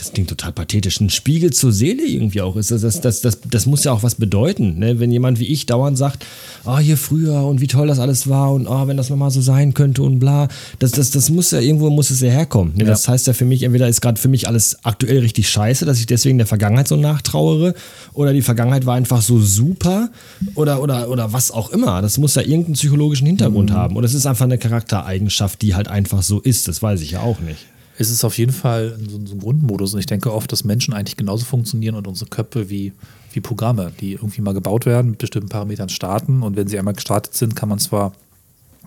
das 0.00 0.12
klingt 0.12 0.30
total 0.30 0.52
pathetisch, 0.52 0.98
ein 1.00 1.10
Spiegel 1.10 1.52
zur 1.52 1.72
Seele 1.72 2.02
irgendwie 2.02 2.40
auch 2.40 2.56
ist. 2.56 2.70
Das, 2.70 2.80
das, 2.80 3.20
das, 3.20 3.38
das, 3.50 3.66
muss 3.66 3.84
ja 3.84 3.92
auch 3.92 4.02
was 4.02 4.14
bedeuten. 4.14 4.78
Ne? 4.78 4.98
Wenn 4.98 5.12
jemand 5.12 5.38
wie 5.38 5.46
ich 5.46 5.66
dauernd 5.66 5.98
sagt, 5.98 6.24
ah, 6.64 6.76
oh, 6.76 6.78
hier 6.78 6.96
früher 6.96 7.44
und 7.44 7.60
wie 7.60 7.66
toll 7.66 7.86
das 7.86 7.98
alles 7.98 8.26
war 8.26 8.52
und 8.52 8.66
oh, 8.66 8.86
wenn 8.86 8.96
das 8.96 9.10
nochmal 9.10 9.30
so 9.30 9.42
sein 9.42 9.74
könnte 9.74 10.02
und 10.02 10.18
bla, 10.18 10.48
das, 10.78 10.92
das, 10.92 11.10
das 11.10 11.28
muss 11.28 11.50
ja 11.50 11.60
irgendwo 11.60 11.90
muss 11.90 12.08
es 12.10 12.20
ja 12.20 12.30
herkommen. 12.30 12.72
Ne? 12.76 12.84
Ja. 12.84 12.90
Das 12.90 13.08
heißt 13.08 13.26
ja 13.26 13.34
für 13.34 13.44
mich, 13.44 13.62
entweder 13.62 13.88
ist 13.88 14.00
gerade 14.00 14.18
für 14.18 14.28
mich 14.28 14.48
alles 14.48 14.78
aktuell 14.84 15.18
richtig 15.18 15.50
scheiße, 15.50 15.84
dass 15.84 16.00
ich 16.00 16.06
deswegen 16.06 16.38
der 16.38 16.46
Vergangenheit 16.46 16.88
so 16.88 16.96
nachtrauere, 16.96 17.74
oder 18.14 18.32
die 18.32 18.42
Vergangenheit 18.42 18.86
war 18.86 18.94
einfach 18.94 19.20
so 19.20 19.38
super 19.38 20.08
oder, 20.54 20.82
oder, 20.82 21.10
oder 21.10 21.34
was 21.34 21.50
auch 21.50 21.70
immer. 21.70 22.00
Das 22.00 22.16
muss 22.16 22.34
ja 22.34 22.42
irgendeinen 22.42 22.74
psychologischen 22.74 23.26
Hintergrund 23.26 23.70
mhm. 23.70 23.74
haben. 23.74 23.96
Oder 23.96 24.06
es 24.06 24.14
ist 24.14 24.24
einfach 24.24 24.46
eine 24.46 24.56
Charaktereigenschaft, 24.56 25.60
die 25.60 25.74
halt 25.74 25.88
einfach 25.88 26.22
so 26.22 26.40
ist. 26.40 26.68
Das 26.68 26.82
weiß 26.82 27.02
ich 27.02 27.12
ja 27.12 27.20
auch 27.20 27.40
nicht 27.40 27.66
es 28.00 28.08
ist 28.10 28.24
auf 28.24 28.38
jeden 28.38 28.52
Fall 28.52 28.98
so, 29.10 29.18
ein 29.18 29.38
Grundmodus. 29.38 29.92
Und 29.92 30.00
ich 30.00 30.06
denke 30.06 30.32
oft, 30.32 30.50
dass 30.50 30.64
Menschen 30.64 30.94
eigentlich 30.94 31.18
genauso 31.18 31.44
funktionieren 31.44 31.96
und 31.96 32.08
unsere 32.08 32.30
Köpfe 32.30 32.70
wie, 32.70 32.94
wie 33.32 33.40
Programme, 33.40 33.92
die 34.00 34.12
irgendwie 34.14 34.40
mal 34.40 34.54
gebaut 34.54 34.86
werden, 34.86 35.10
mit 35.10 35.18
bestimmten 35.18 35.50
Parametern 35.50 35.90
starten. 35.90 36.42
Und 36.42 36.56
wenn 36.56 36.66
sie 36.66 36.78
einmal 36.78 36.94
gestartet 36.94 37.34
sind, 37.34 37.54
kann 37.54 37.68
man 37.68 37.78
zwar 37.78 38.12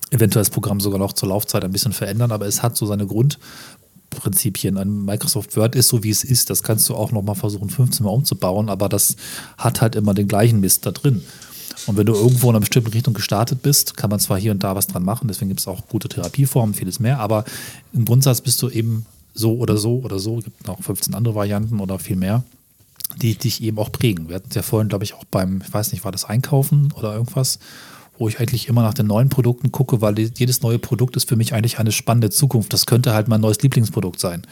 eventuell 0.09 0.41
das 0.41 0.49
Programm 0.49 0.79
sogar 0.79 0.97
noch 0.97 1.13
zur 1.13 1.29
Laufzeit 1.29 1.63
ein 1.63 1.71
bisschen 1.71 1.93
verändern, 1.93 2.31
aber 2.31 2.47
es 2.47 2.63
hat 2.63 2.75
so 2.75 2.87
seine 2.87 3.05
Grundprinzipien. 3.05 4.79
Ein 4.79 5.05
Microsoft 5.05 5.55
Word 5.57 5.75
ist 5.75 5.89
so, 5.89 6.03
wie 6.03 6.09
es 6.09 6.23
ist. 6.23 6.49
Das 6.49 6.63
kannst 6.63 6.89
du 6.89 6.95
auch 6.95 7.11
noch 7.11 7.21
mal 7.21 7.35
versuchen, 7.35 7.69
15 7.69 8.03
Mal 8.03 8.11
umzubauen, 8.11 8.67
aber 8.67 8.89
das 8.89 9.15
hat 9.59 9.81
halt 9.81 9.95
immer 9.95 10.15
den 10.15 10.27
gleichen 10.27 10.59
Mist 10.59 10.87
da 10.87 10.91
drin. 10.91 11.23
Und 11.85 11.97
wenn 11.97 12.05
du 12.05 12.13
irgendwo 12.13 12.49
in 12.49 12.55
einer 12.55 12.61
bestimmten 12.61 12.91
Richtung 12.91 13.13
gestartet 13.13 13.61
bist, 13.61 13.97
kann 13.97 14.09
man 14.09 14.19
zwar 14.19 14.39
hier 14.39 14.51
und 14.51 14.63
da 14.63 14.75
was 14.75 14.87
dran 14.87 15.03
machen, 15.03 15.27
deswegen 15.27 15.49
gibt 15.49 15.59
es 15.59 15.67
auch 15.67 15.87
gute 15.87 16.07
Therapieformen, 16.07 16.73
vieles 16.73 16.99
mehr, 16.99 17.19
aber 17.19 17.45
im 17.93 18.05
Grundsatz 18.05 18.41
bist 18.41 18.61
du 18.61 18.69
eben 18.69 19.05
so 19.33 19.57
oder 19.57 19.77
so 19.77 19.99
oder 19.99 20.19
so, 20.19 20.37
es 20.37 20.45
gibt 20.45 20.67
noch 20.67 20.81
15 20.81 21.13
andere 21.13 21.35
Varianten 21.35 21.79
oder 21.79 21.99
viel 21.99 22.15
mehr, 22.15 22.43
die 23.21 23.35
dich 23.35 23.61
eben 23.61 23.77
auch 23.79 23.91
prägen. 23.91 24.29
Wir 24.29 24.35
hatten 24.35 24.49
es 24.49 24.55
ja 24.55 24.61
vorhin, 24.61 24.89
glaube 24.89 25.03
ich, 25.03 25.13
auch 25.13 25.25
beim, 25.25 25.61
ich 25.65 25.73
weiß 25.73 25.91
nicht, 25.91 26.03
war 26.05 26.11
das 26.11 26.25
Einkaufen 26.25 26.91
oder 26.95 27.13
irgendwas, 27.13 27.59
wo 28.17 28.27
ich 28.27 28.39
eigentlich 28.39 28.67
immer 28.67 28.83
nach 28.83 28.93
den 28.93 29.07
neuen 29.07 29.29
Produkten 29.29 29.71
gucke, 29.71 30.01
weil 30.01 30.17
jedes 30.19 30.61
neue 30.61 30.79
Produkt 30.79 31.15
ist 31.15 31.27
für 31.27 31.35
mich 31.35 31.53
eigentlich 31.53 31.79
eine 31.79 31.91
spannende 31.91 32.29
Zukunft. 32.29 32.71
Das 32.71 32.85
könnte 32.85 33.13
halt 33.13 33.27
mein 33.27 33.41
neues 33.41 33.61
Lieblingsprodukt 33.61 34.19
sein. 34.19 34.43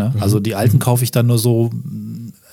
Ne? 0.00 0.12
Mhm. 0.14 0.22
Also 0.22 0.40
die 0.40 0.54
alten 0.54 0.78
kaufe 0.78 1.04
ich 1.04 1.10
dann 1.10 1.26
nur 1.26 1.38
so 1.38 1.70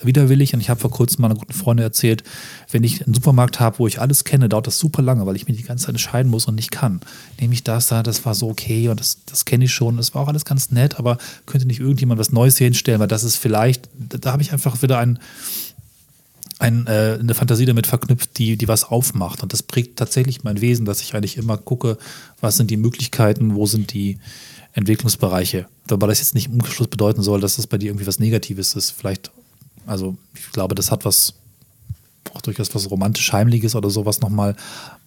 widerwillig. 0.02 0.54
Und 0.54 0.60
ich 0.60 0.70
habe 0.70 0.80
vor 0.80 0.90
kurzem 0.90 1.22
meiner 1.22 1.34
guten 1.34 1.52
Freundin 1.52 1.84
erzählt, 1.84 2.22
wenn 2.70 2.84
ich 2.84 3.04
einen 3.04 3.14
Supermarkt 3.14 3.58
habe, 3.58 3.78
wo 3.78 3.86
ich 3.86 4.00
alles 4.00 4.24
kenne, 4.24 4.48
dauert 4.48 4.66
das 4.66 4.78
super 4.78 5.02
lange, 5.02 5.26
weil 5.26 5.36
ich 5.36 5.48
mir 5.48 5.54
die 5.54 5.62
ganze 5.62 5.86
Zeit 5.86 5.94
entscheiden 5.94 6.30
muss 6.30 6.46
und 6.46 6.54
nicht 6.54 6.70
kann. 6.70 7.00
Nehme 7.40 7.54
ich 7.54 7.64
das 7.64 7.88
da, 7.88 8.02
das 8.02 8.24
war 8.24 8.34
so 8.34 8.48
okay 8.50 8.88
und 8.88 9.00
das, 9.00 9.18
das 9.26 9.44
kenne 9.44 9.64
ich 9.64 9.72
schon, 9.72 9.96
das 9.96 10.14
war 10.14 10.22
auch 10.22 10.28
alles 10.28 10.44
ganz 10.44 10.70
nett, 10.70 10.98
aber 10.98 11.18
könnte 11.46 11.66
nicht 11.66 11.80
irgendjemand 11.80 12.20
was 12.20 12.32
Neues 12.32 12.58
hier 12.58 12.66
hinstellen, 12.66 13.00
weil 13.00 13.08
das 13.08 13.24
ist 13.24 13.36
vielleicht, 13.36 13.88
da, 13.98 14.18
da 14.18 14.32
habe 14.32 14.42
ich 14.42 14.52
einfach 14.52 14.82
wieder 14.82 14.98
ein, 14.98 15.18
ein, 16.58 16.86
äh, 16.86 17.18
eine 17.20 17.34
Fantasie 17.34 17.66
damit 17.66 17.86
verknüpft, 17.86 18.38
die, 18.38 18.56
die 18.56 18.68
was 18.68 18.84
aufmacht. 18.84 19.42
Und 19.42 19.52
das 19.52 19.62
prägt 19.62 19.98
tatsächlich 19.98 20.44
mein 20.44 20.60
Wesen, 20.60 20.86
dass 20.86 21.00
ich 21.00 21.14
eigentlich 21.14 21.36
immer 21.36 21.56
gucke, 21.56 21.98
was 22.40 22.56
sind 22.56 22.70
die 22.70 22.76
Möglichkeiten, 22.76 23.54
wo 23.54 23.66
sind 23.66 23.92
die 23.92 24.18
Entwicklungsbereiche. 24.72 25.66
Wobei 25.88 26.06
das 26.06 26.18
jetzt 26.18 26.34
nicht 26.34 26.46
im 26.46 26.54
Umschluss 26.54 26.88
bedeuten 26.88 27.22
soll, 27.22 27.40
dass 27.40 27.56
das 27.56 27.66
bei 27.66 27.78
dir 27.78 27.86
irgendwie 27.86 28.06
was 28.06 28.18
Negatives 28.18 28.74
ist. 28.74 28.90
Vielleicht 28.90 29.30
also 29.88 30.16
ich 30.34 30.52
glaube, 30.52 30.74
das 30.74 30.90
hat 30.90 31.04
was, 31.04 31.34
auch 32.34 32.42
durchaus 32.42 32.74
was 32.74 32.90
romantisch-heimliches 32.90 33.74
oder 33.74 33.88
sowas 33.88 34.20
nochmal 34.20 34.54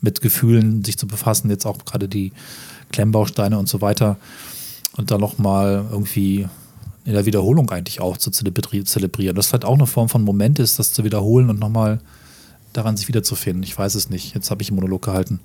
mit 0.02 0.21
Gefühlen 0.21 0.84
sich 0.84 0.97
zu 0.97 1.08
befassen. 1.08 1.50
Jetzt 1.50 1.65
auch 1.65 1.86
gerade 1.86 2.10
die 2.10 2.34
Klemmbausteine 2.91 3.60
und 3.60 3.69
so 3.69 3.80
weiter. 3.80 4.17
Und 4.97 5.12
dann 5.12 5.21
nochmal 5.21 5.86
irgendwie 5.91 6.47
in 7.06 7.13
der 7.13 7.26
Wiederholung 7.26 7.69
eigentlich 7.69 8.02
auch 8.02 8.17
zu 8.17 8.32
zelebrieren. 8.32 9.36
Das 9.36 9.47
vielleicht 9.47 9.65
auch 9.65 9.76
eine 9.76 9.88
Form 9.88 10.10
von 10.10 10.24
Moment 10.24 10.60
ist, 10.60 10.80
das 10.80 10.93
zu 10.93 11.04
wiederholen 11.04 11.50
und 11.50 11.60
nochmal 11.60 12.02
daran 12.74 12.97
sich 12.97 13.08
wiederzufinden. 13.08 13.63
Ich 13.63 13.78
weiß 13.78 13.95
es 13.95 14.10
nicht. 14.10 14.34
Jetzt 14.34 14.50
habe 14.50 14.63
ich 14.63 14.69
einen 14.69 14.78
Monolog 14.78 15.04
gehalten, 15.04 15.39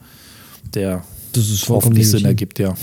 der 0.75 1.05
das 1.33 1.51
ist 1.51 1.69
hoffentlich 1.69 2.09
Sinn 2.09 2.25
ergibt, 2.25 2.59
ja. 2.59 2.75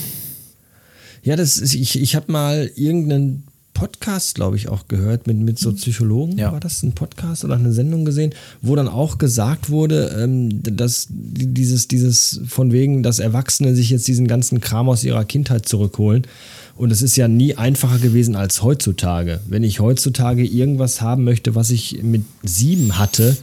Ja, 1.23 1.35
das 1.35 1.57
ist, 1.57 1.73
ich, 1.73 1.99
ich 1.99 2.15
habe 2.15 2.31
mal 2.31 2.69
irgendeinen 2.75 3.43
Podcast, 3.73 4.35
glaube 4.35 4.55
ich, 4.55 4.67
auch 4.69 4.87
gehört 4.87 5.25
mit, 5.25 5.37
mit 5.37 5.57
so 5.57 5.71
mhm. 5.71 5.75
Psychologen. 5.75 6.37
Ja. 6.37 6.51
War 6.51 6.59
das 6.59 6.83
ein 6.83 6.93
Podcast 6.93 7.43
oder 7.43 7.55
eine 7.55 7.73
Sendung 7.73 8.05
gesehen, 8.05 8.33
wo 8.61 8.75
dann 8.75 8.87
auch 8.87 9.17
gesagt 9.17 9.69
wurde, 9.69 10.15
ähm, 10.21 10.61
dass 10.61 11.07
dieses, 11.09 11.87
dieses 11.87 12.41
von 12.47 12.71
wegen, 12.71 13.03
dass 13.03 13.19
Erwachsene 13.19 13.75
sich 13.75 13.89
jetzt 13.89 14.07
diesen 14.07 14.27
ganzen 14.27 14.61
Kram 14.61 14.89
aus 14.89 15.03
ihrer 15.03 15.25
Kindheit 15.25 15.67
zurückholen. 15.67 16.27
Und 16.75 16.91
es 16.91 17.01
ist 17.01 17.15
ja 17.15 17.27
nie 17.27 17.55
einfacher 17.55 17.99
gewesen 17.99 18.35
als 18.35 18.63
heutzutage. 18.63 19.39
Wenn 19.47 19.63
ich 19.63 19.79
heutzutage 19.79 20.45
irgendwas 20.45 21.01
haben 21.01 21.23
möchte, 21.23 21.55
was 21.55 21.69
ich 21.69 22.01
mit 22.03 22.23
sieben 22.41 22.97
hatte, 22.97 23.37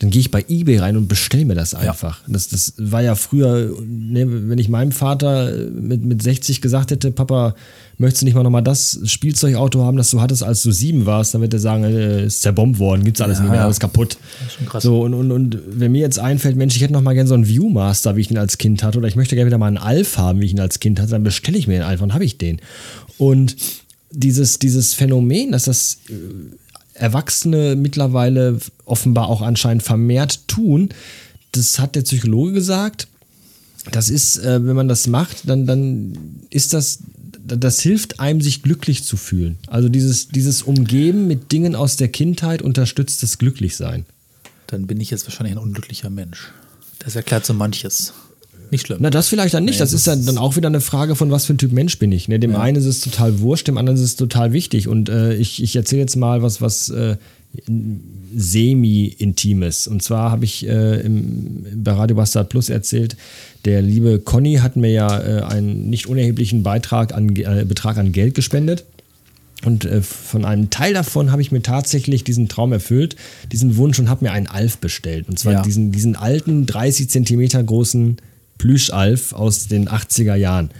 dann 0.00 0.08
gehe 0.08 0.20
ich 0.20 0.30
bei 0.30 0.42
eBay 0.48 0.78
rein 0.78 0.96
und 0.96 1.08
bestelle 1.08 1.44
mir 1.44 1.54
das 1.54 1.74
einfach. 1.74 2.22
Ja. 2.22 2.32
Das, 2.32 2.48
das 2.48 2.72
war 2.78 3.02
ja 3.02 3.14
früher, 3.14 3.70
ne, 3.86 4.48
wenn 4.48 4.58
ich 4.58 4.70
meinem 4.70 4.92
Vater 4.92 5.52
mit, 5.70 6.02
mit 6.02 6.22
60 6.22 6.62
gesagt 6.62 6.90
hätte, 6.90 7.10
Papa, 7.10 7.54
möchtest 7.98 8.22
du 8.22 8.24
nicht 8.24 8.34
mal 8.34 8.42
nochmal 8.42 8.62
das 8.62 8.98
Spielzeugauto 9.04 9.84
haben, 9.84 9.98
das 9.98 10.10
du 10.10 10.22
hattest, 10.22 10.42
als 10.42 10.62
du 10.62 10.72
sieben 10.72 11.04
warst, 11.04 11.34
dann 11.34 11.42
wird 11.42 11.52
er 11.52 11.60
sagen, 11.60 11.84
äh, 11.84 12.24
ist 12.24 12.40
zerbombt 12.40 12.78
worden, 12.78 13.04
gibt's 13.04 13.20
alles 13.20 13.38
ja, 13.38 13.44
nicht 13.44 13.52
mehr, 13.52 13.62
alles 13.62 13.78
kaputt. 13.78 14.16
So, 14.78 15.02
und, 15.02 15.12
und, 15.12 15.30
und 15.32 15.58
wenn 15.68 15.92
mir 15.92 16.00
jetzt 16.00 16.18
einfällt, 16.18 16.56
Mensch, 16.56 16.76
ich 16.76 16.82
hätte 16.82 16.94
noch 16.94 17.02
mal 17.02 17.12
gerne 17.12 17.28
so 17.28 17.34
einen 17.34 17.46
Viewmaster, 17.46 18.16
wie 18.16 18.22
ich 18.22 18.30
ihn 18.30 18.38
als 18.38 18.56
Kind 18.56 18.82
hatte, 18.82 18.96
oder 18.96 19.06
ich 19.06 19.16
möchte 19.16 19.34
gerne 19.34 19.48
wieder 19.48 19.58
mal 19.58 19.66
einen 19.66 19.76
Alf 19.76 20.16
haben, 20.16 20.40
wie 20.40 20.46
ich 20.46 20.52
ihn 20.52 20.60
als 20.60 20.80
Kind 20.80 20.98
hatte, 20.98 21.10
dann 21.10 21.24
bestelle 21.24 21.58
ich 21.58 21.66
mir 21.66 21.74
den 21.74 21.82
einfach 21.82 22.04
und 22.04 22.14
habe 22.14 22.24
ich 22.24 22.38
den. 22.38 22.62
Und 23.18 23.54
dieses, 24.12 24.58
dieses 24.58 24.94
Phänomen, 24.94 25.52
dass 25.52 25.64
das 25.64 25.98
äh, 26.08 26.12
Erwachsene 27.00 27.76
mittlerweile 27.76 28.58
offenbar 28.84 29.28
auch 29.28 29.40
anscheinend 29.40 29.82
vermehrt 29.82 30.46
tun. 30.48 30.90
Das 31.52 31.78
hat 31.78 31.96
der 31.96 32.02
Psychologe 32.02 32.52
gesagt. 32.52 33.08
Das 33.90 34.10
ist, 34.10 34.38
äh, 34.38 34.64
wenn 34.64 34.76
man 34.76 34.88
das 34.88 35.06
macht, 35.06 35.48
dann, 35.48 35.66
dann 35.66 36.12
ist 36.50 36.74
das, 36.74 36.98
das 37.42 37.80
hilft 37.80 38.20
einem, 38.20 38.42
sich 38.42 38.62
glücklich 38.62 39.04
zu 39.04 39.16
fühlen. 39.16 39.56
Also 39.66 39.88
dieses, 39.88 40.28
dieses 40.28 40.62
Umgeben 40.62 41.26
mit 41.26 41.50
Dingen 41.52 41.74
aus 41.74 41.96
der 41.96 42.08
Kindheit 42.08 42.60
unterstützt 42.60 43.22
das 43.22 43.38
Glücklichsein. 43.38 44.04
Dann 44.66 44.86
bin 44.86 45.00
ich 45.00 45.10
jetzt 45.10 45.26
wahrscheinlich 45.26 45.56
ein 45.56 45.62
unglücklicher 45.62 46.10
Mensch. 46.10 46.52
Das 46.98 47.16
erklärt 47.16 47.46
so 47.46 47.54
manches. 47.54 48.12
Nicht 48.70 48.86
schlimm. 48.86 48.98
Na, 49.00 49.10
das 49.10 49.28
vielleicht 49.28 49.54
dann 49.54 49.64
nicht. 49.64 49.74
Nee, 49.74 49.80
das, 49.80 49.90
das, 49.90 50.00
ist 50.00 50.06
dann, 50.06 50.24
dann 50.26 50.38
auch 50.38 50.56
wieder 50.56 50.68
eine 50.68 50.80
Frage 50.80 51.16
von, 51.16 51.30
was 51.30 51.46
für 51.46 51.54
ein 51.54 51.58
Typ 51.58 51.72
Mensch 51.72 51.98
bin 51.98 52.12
ich. 52.12 52.28
Ne? 52.28 52.38
Dem 52.38 52.52
ja. 52.52 52.60
einen 52.60 52.76
ist 52.76 52.86
es 52.86 53.00
total 53.00 53.40
wurscht, 53.40 53.68
dem 53.68 53.78
anderen 53.78 53.96
ist 53.96 54.04
es 54.04 54.16
total 54.16 54.52
wichtig. 54.52 54.88
Und 54.88 55.08
äh, 55.08 55.34
ich, 55.34 55.62
ich 55.62 55.74
erzähle 55.74 56.02
jetzt 56.02 56.16
mal 56.16 56.42
was, 56.42 56.60
was 56.60 56.88
äh, 56.90 57.16
semi-intimes. 58.34 59.88
Und 59.88 60.02
zwar 60.02 60.30
habe 60.30 60.44
ich 60.44 60.66
äh, 60.68 61.00
im, 61.00 61.64
bei 61.74 61.92
Radio 61.92 62.16
Bastard 62.16 62.48
Plus 62.48 62.68
erzählt, 62.68 63.16
der 63.64 63.82
liebe 63.82 64.20
Conny 64.20 64.56
hat 64.56 64.76
mir 64.76 64.90
ja 64.90 65.20
äh, 65.20 65.42
einen 65.42 65.90
nicht 65.90 66.06
unerheblichen 66.06 66.62
Beitrag 66.62 67.12
an, 67.12 67.34
äh, 67.34 67.64
Betrag 67.66 67.98
an 67.98 68.12
Geld 68.12 68.34
gespendet. 68.34 68.84
Und 69.64 69.84
äh, 69.84 70.00
von 70.00 70.44
einem 70.44 70.70
Teil 70.70 70.94
davon 70.94 71.32
habe 71.32 71.42
ich 71.42 71.52
mir 71.52 71.60
tatsächlich 71.62 72.24
diesen 72.24 72.48
Traum 72.48 72.72
erfüllt, 72.72 73.16
diesen 73.52 73.76
Wunsch 73.76 73.98
und 73.98 74.08
habe 74.08 74.24
mir 74.24 74.32
einen 74.32 74.46
Alf 74.46 74.78
bestellt. 74.78 75.28
Und 75.28 75.38
zwar 75.38 75.54
ja. 75.54 75.62
diesen, 75.62 75.92
diesen 75.92 76.16
alten, 76.16 76.66
30 76.66 77.10
Zentimeter 77.10 77.62
großen 77.62 78.16
Plüschalf 78.60 79.32
aus 79.32 79.68
den 79.68 79.88
80er 79.88 80.34
Jahren. 80.34 80.70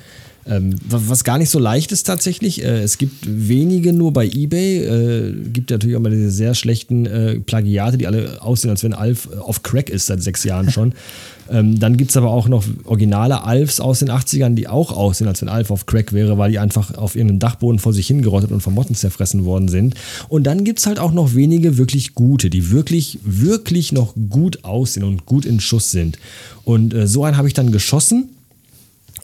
Ähm, 0.46 0.76
was 0.86 1.24
gar 1.24 1.38
nicht 1.38 1.48
so 1.48 1.58
leicht 1.58 1.92
ist 1.92 2.04
tatsächlich. 2.04 2.62
Äh, 2.62 2.82
es 2.82 2.98
gibt 2.98 3.26
wenige 3.26 3.94
nur 3.94 4.12
bei 4.12 4.26
eBay. 4.26 4.84
Äh, 4.84 5.34
gibt 5.50 5.70
natürlich 5.70 5.96
auch 5.96 6.00
mal 6.00 6.10
diese 6.10 6.30
sehr 6.30 6.54
schlechten 6.54 7.06
äh, 7.06 7.40
Plagiate, 7.40 7.96
die 7.96 8.06
alle 8.06 8.42
aussehen, 8.42 8.70
als 8.70 8.84
wenn 8.84 8.92
Alf 8.92 9.28
auf 9.38 9.62
Crack 9.62 9.88
ist 9.88 10.06
seit 10.06 10.22
sechs 10.22 10.44
Jahren 10.44 10.70
schon. 10.70 10.92
ähm, 11.50 11.80
dann 11.80 11.96
gibt 11.96 12.10
es 12.10 12.16
aber 12.16 12.30
auch 12.30 12.46
noch 12.46 12.64
originale 12.84 13.42
Alfs 13.42 13.80
aus 13.80 13.98
den 13.98 14.10
80ern, 14.10 14.54
die 14.54 14.68
auch 14.68 14.92
aussehen, 14.92 15.26
als 15.26 15.42
wenn 15.42 15.48
Alf 15.48 15.70
auf 15.70 15.86
Crack 15.86 16.12
wäre, 16.12 16.38
weil 16.38 16.52
die 16.52 16.58
einfach 16.60 16.94
auf 16.96 17.16
ihrem 17.16 17.38
Dachboden 17.40 17.80
vor 17.80 17.92
sich 17.92 18.06
hingerottet 18.06 18.52
und 18.52 18.60
von 18.60 18.72
Motten 18.72 18.94
zerfressen 18.94 19.44
worden 19.44 19.68
sind. 19.68 19.94
Und 20.28 20.44
dann 20.44 20.62
gibt 20.62 20.78
es 20.78 20.86
halt 20.86 21.00
auch 21.00 21.12
noch 21.12 21.34
wenige 21.34 21.76
wirklich 21.76 22.14
gute, 22.14 22.50
die 22.50 22.70
wirklich, 22.70 23.18
wirklich 23.24 23.90
noch 23.90 24.14
gut 24.28 24.64
aussehen 24.64 25.04
und 25.04 25.26
gut 25.26 25.44
in 25.44 25.60
Schuss 25.60 25.90
sind. 25.90 26.18
Und 26.64 26.94
äh, 26.94 27.08
so 27.08 27.24
einen 27.24 27.36
habe 27.36 27.48
ich 27.48 27.54
dann 27.54 27.72
geschossen 27.72 28.28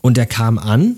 und 0.02 0.16
der 0.16 0.26
kam 0.26 0.58
an 0.58 0.96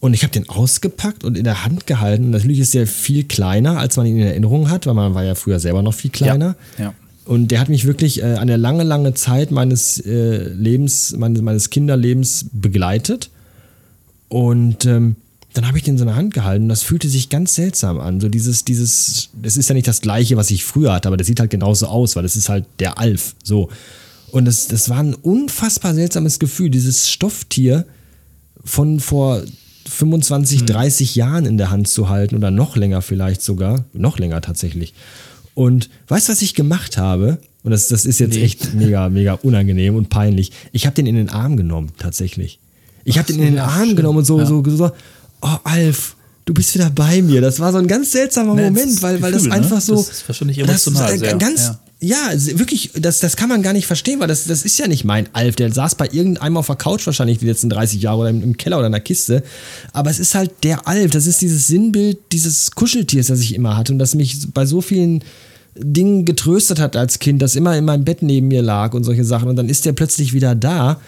und 0.00 0.14
ich 0.14 0.22
habe 0.22 0.32
den 0.32 0.48
ausgepackt 0.48 1.22
und 1.24 1.36
in 1.36 1.44
der 1.44 1.64
Hand 1.64 1.86
gehalten. 1.86 2.30
Natürlich 2.30 2.60
ist 2.60 2.72
der 2.72 2.86
viel 2.86 3.24
kleiner, 3.24 3.78
als 3.78 3.96
man 3.98 4.06
ihn 4.06 4.16
in 4.16 4.26
Erinnerung 4.26 4.70
hat, 4.70 4.86
weil 4.86 4.94
man 4.94 5.14
war 5.14 5.24
ja 5.24 5.34
früher 5.34 5.58
selber 5.58 5.82
noch 5.82 5.94
viel 5.94 6.10
kleiner. 6.10 6.56
Ja, 6.78 6.84
ja. 6.84 6.94
Und 7.26 7.50
der 7.50 7.58
hat 7.58 7.68
mich 7.68 7.86
wirklich 7.86 8.22
äh, 8.22 8.36
eine 8.36 8.56
lange, 8.56 8.84
lange 8.84 9.12
Zeit 9.14 9.50
meines 9.50 9.98
äh, 9.98 10.48
Lebens, 10.48 11.14
meines, 11.16 11.42
meines 11.42 11.70
Kinderlebens 11.70 12.46
begleitet. 12.52 13.30
Und 14.28 14.86
ähm, 14.86 15.16
dann 15.52 15.66
habe 15.66 15.76
ich 15.76 15.84
den 15.84 15.94
in 15.94 15.98
seiner 15.98 16.14
Hand 16.14 16.34
gehalten. 16.34 16.68
Das 16.68 16.82
fühlte 16.82 17.08
sich 17.08 17.28
ganz 17.28 17.54
seltsam 17.56 17.98
an. 17.98 18.20
So 18.20 18.28
dieses, 18.28 18.64
dieses, 18.64 19.30
das 19.42 19.56
ist 19.56 19.68
ja 19.68 19.74
nicht 19.74 19.88
das 19.88 20.02
gleiche, 20.02 20.36
was 20.36 20.50
ich 20.52 20.64
früher 20.64 20.92
hatte, 20.92 21.08
aber 21.08 21.16
das 21.16 21.26
sieht 21.26 21.40
halt 21.40 21.50
genauso 21.50 21.86
aus, 21.86 22.14
weil 22.14 22.22
das 22.22 22.36
ist 22.36 22.48
halt 22.48 22.64
der 22.78 22.98
Alf. 22.98 23.34
So. 23.42 23.70
Und 24.30 24.44
das, 24.44 24.68
das 24.68 24.88
war 24.88 24.98
ein 24.98 25.14
unfassbar 25.14 25.94
seltsames 25.94 26.38
Gefühl, 26.38 26.70
dieses 26.70 27.10
Stofftier 27.10 27.86
von 28.64 29.00
vor 29.00 29.42
25, 29.88 30.60
mhm. 30.60 30.66
30 30.66 31.14
Jahren 31.16 31.46
in 31.46 31.58
der 31.58 31.70
Hand 31.70 31.88
zu 31.88 32.08
halten 32.08 32.36
oder 32.36 32.50
noch 32.50 32.76
länger 32.76 33.02
vielleicht 33.02 33.42
sogar, 33.42 33.84
noch 33.92 34.18
länger 34.18 34.40
tatsächlich. 34.42 34.94
Und 35.56 35.88
weißt 36.08 36.28
du, 36.28 36.32
was 36.32 36.42
ich 36.42 36.52
gemacht 36.52 36.98
habe? 36.98 37.38
Und 37.64 37.70
das, 37.70 37.88
das 37.88 38.04
ist 38.04 38.20
jetzt 38.20 38.34
nee. 38.34 38.42
echt 38.42 38.74
mega, 38.74 39.08
mega 39.08 39.32
unangenehm 39.32 39.96
und 39.96 40.10
peinlich. 40.10 40.52
Ich 40.72 40.84
habe 40.84 40.94
den 40.94 41.06
in 41.06 41.14
den 41.14 41.30
Arm 41.30 41.56
genommen, 41.56 41.92
tatsächlich. 41.96 42.60
Ich 43.04 43.16
habe 43.16 43.26
den 43.32 43.40
in 43.40 43.54
den 43.54 43.58
Arm 43.58 43.86
schön. 43.86 43.96
genommen 43.96 44.18
und 44.18 44.26
so, 44.26 44.38
ja. 44.38 44.44
so, 44.44 44.62
so, 44.68 44.92
oh, 45.40 45.56
Alf, 45.64 46.14
du 46.44 46.52
bist 46.52 46.74
wieder 46.74 46.90
bei 46.90 47.22
mir. 47.22 47.40
Das 47.40 47.58
war 47.58 47.72
so 47.72 47.78
ein 47.78 47.86
ganz 47.86 48.12
seltsamer 48.12 48.54
nee, 48.54 48.64
Moment, 48.64 49.02
weil, 49.02 49.22
weil 49.22 49.32
Gefühl, 49.32 49.48
das 49.48 49.58
einfach 49.58 49.76
ne? 49.76 49.80
so. 49.80 49.94
Das 49.94 50.10
ist 50.10 50.28
wahrscheinlich 50.28 50.58
emotional. 50.58 51.10
Das, 51.10 51.20
sehr, 51.20 51.36
ganz, 51.36 51.60
ja 51.62 51.80
ja, 51.98 52.30
wirklich, 52.34 52.90
das, 52.94 53.20
das 53.20 53.36
kann 53.36 53.48
man 53.48 53.62
gar 53.62 53.72
nicht 53.72 53.86
verstehen, 53.86 54.20
weil 54.20 54.28
das, 54.28 54.44
das 54.44 54.64
ist 54.64 54.78
ja 54.78 54.86
nicht 54.86 55.04
mein 55.04 55.28
Alf. 55.32 55.56
Der 55.56 55.72
saß 55.72 55.94
bei 55.94 56.06
irgendeinem 56.12 56.58
auf 56.58 56.66
der 56.66 56.76
Couch 56.76 57.06
wahrscheinlich 57.06 57.38
die 57.38 57.46
letzten 57.46 57.70
30 57.70 58.02
Jahre 58.02 58.18
oder 58.18 58.30
im, 58.30 58.42
im 58.42 58.56
Keller 58.58 58.76
oder 58.76 58.86
in 58.86 58.92
der 58.92 59.00
Kiste. 59.00 59.42
Aber 59.94 60.10
es 60.10 60.18
ist 60.18 60.34
halt 60.34 60.50
der 60.62 60.86
Alf. 60.86 61.12
Das 61.12 61.26
ist 61.26 61.40
dieses 61.40 61.68
Sinnbild 61.68 62.18
dieses 62.32 62.72
Kuscheltiers, 62.72 63.28
das 63.28 63.40
ich 63.40 63.54
immer 63.54 63.78
hatte 63.78 63.92
und 63.92 63.98
das 63.98 64.14
mich 64.14 64.52
bei 64.52 64.66
so 64.66 64.82
vielen 64.82 65.24
Dingen 65.74 66.26
getröstet 66.26 66.80
hat 66.80 66.96
als 66.96 67.18
Kind, 67.18 67.40
das 67.40 67.56
immer 67.56 67.76
in 67.76 67.86
meinem 67.86 68.04
Bett 68.04 68.22
neben 68.22 68.48
mir 68.48 68.62
lag 68.62 68.92
und 68.92 69.04
solche 69.04 69.24
Sachen. 69.24 69.48
Und 69.48 69.56
dann 69.56 69.70
ist 69.70 69.86
der 69.86 69.92
plötzlich 69.94 70.34
wieder 70.34 70.54
da. 70.54 71.00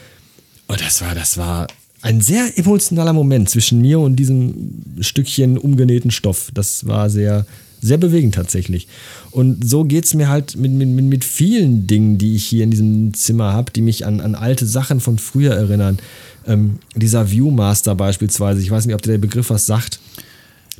Und 0.68 0.81
das 0.81 1.03
war, 1.03 1.14
das 1.14 1.37
war 1.37 1.66
ein 2.09 2.23
sehr 2.23 2.57
emotionaler 2.57 3.12
Moment 3.12 3.51
zwischen 3.51 3.83
mir 3.83 4.01
und 4.01 4.16
diesem 4.16 4.83
Stückchen 5.01 5.59
umgenähten 5.59 6.11
Stoff. 6.11 6.51
Das 6.55 6.87
war 6.87 7.11
sehr, 7.11 7.44
sehr 7.83 7.99
bewegend 7.99 8.35
tatsächlich. 8.35 8.88
Und 9.31 9.68
so 9.68 9.85
geht 9.85 10.07
es 10.07 10.14
mir 10.14 10.31
halt 10.31 10.57
mit, 10.57 10.73
mit, 10.73 10.88
mit 10.88 11.23
vielen 11.23 11.87
Dingen, 11.87 12.16
die 12.16 12.35
ich 12.35 12.47
hier 12.47 12.64
in 12.64 12.71
diesem 12.71 13.12
Zimmer 13.12 13.53
habe, 13.53 13.71
die 13.73 13.83
mich 13.83 14.07
an, 14.07 14.23
an 14.23 14.35
alte 14.35 14.64
Sachen 14.64 15.01
von 15.01 15.18
früher 15.18 15.53
erinnern. 15.53 15.99
Ähm, 16.47 16.79
dieser 16.97 17.31
Viewmaster 17.31 17.94
beispielsweise, 17.94 18.62
ich 18.62 18.71
weiß 18.71 18.87
nicht, 18.87 18.94
ob 18.94 19.03
der 19.03 19.18
Begriff 19.18 19.51
was 19.51 19.66
sagt. 19.66 20.01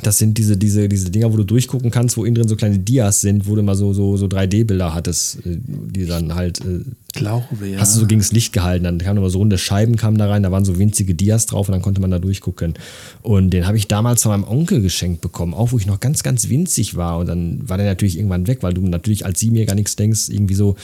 Das 0.03 0.19
sind 0.19 0.39
diese, 0.39 0.57
diese, 0.57 0.89
diese 0.89 1.11
Dinger, 1.11 1.33
wo 1.33 1.37
du 1.37 1.45
durchgucken 1.45 1.91
kannst, 1.91 2.17
wo 2.17 2.25
innen 2.25 2.37
drin 2.37 2.49
so 2.49 2.57
kleine 2.57 2.79
Dias 2.79 3.21
sind, 3.21 3.47
wo 3.47 3.57
du 3.57 3.63
mal 3.63 3.75
so, 3.75 3.93
so, 3.93 4.17
so 4.17 4.27
3D-Bilder 4.27 4.95
hattest, 4.95 5.39
äh, 5.47 5.59
die 5.67 6.07
dann 6.07 6.35
halt. 6.35 6.61
Äh, 6.61 6.81
Glaube, 7.15 7.67
ja. 7.67 7.79
Hast 7.79 7.97
du 7.97 8.01
so 8.01 8.07
gegen 8.07 8.21
das 8.21 8.33
Licht 8.33 8.53
gehalten, 8.53 8.85
dann 8.85 8.99
kamen 8.99 9.19
immer 9.19 9.31
so 9.31 9.39
runde 9.39 9.59
Scheiben 9.59 9.97
kamen 9.97 10.19
da 10.19 10.29
rein, 10.29 10.43
da 10.43 10.53
waren 10.53 10.65
so 10.65 10.79
winzige 10.79 11.15
Dias 11.15 11.47
drauf 11.47 11.69
und 11.69 11.73
dann 11.73 11.83
konnte 11.83 12.01
man 12.01 12.11
da 12.11 12.19
durchgucken. 12.19 12.75
Und 13.23 13.51
den 13.51 13.67
habe 13.67 13.77
ich 13.77 13.89
damals 13.89 14.23
von 14.23 14.33
meinem 14.33 14.45
Onkel 14.45 14.83
geschenkt 14.83 15.21
bekommen, 15.21 15.55
auch 15.55 15.73
wo 15.73 15.79
ich 15.79 15.87
noch 15.87 16.01
ganz, 16.01 16.23
ganz 16.23 16.49
winzig 16.49 16.97
war. 16.97 17.19
Und 17.19 17.27
dann 17.27 17.69
war 17.69 17.77
der 17.77 17.87
natürlich 17.87 18.17
irgendwann 18.17 18.47
weg, 18.47 18.59
weil 18.63 18.75
du 18.75 18.83
natürlich 18.83 19.25
als 19.25 19.41
Siebenjähriger 19.41 19.75
nichts 19.75 19.97
denkst, 19.97 20.29
irgendwie 20.29 20.55
so, 20.55 20.77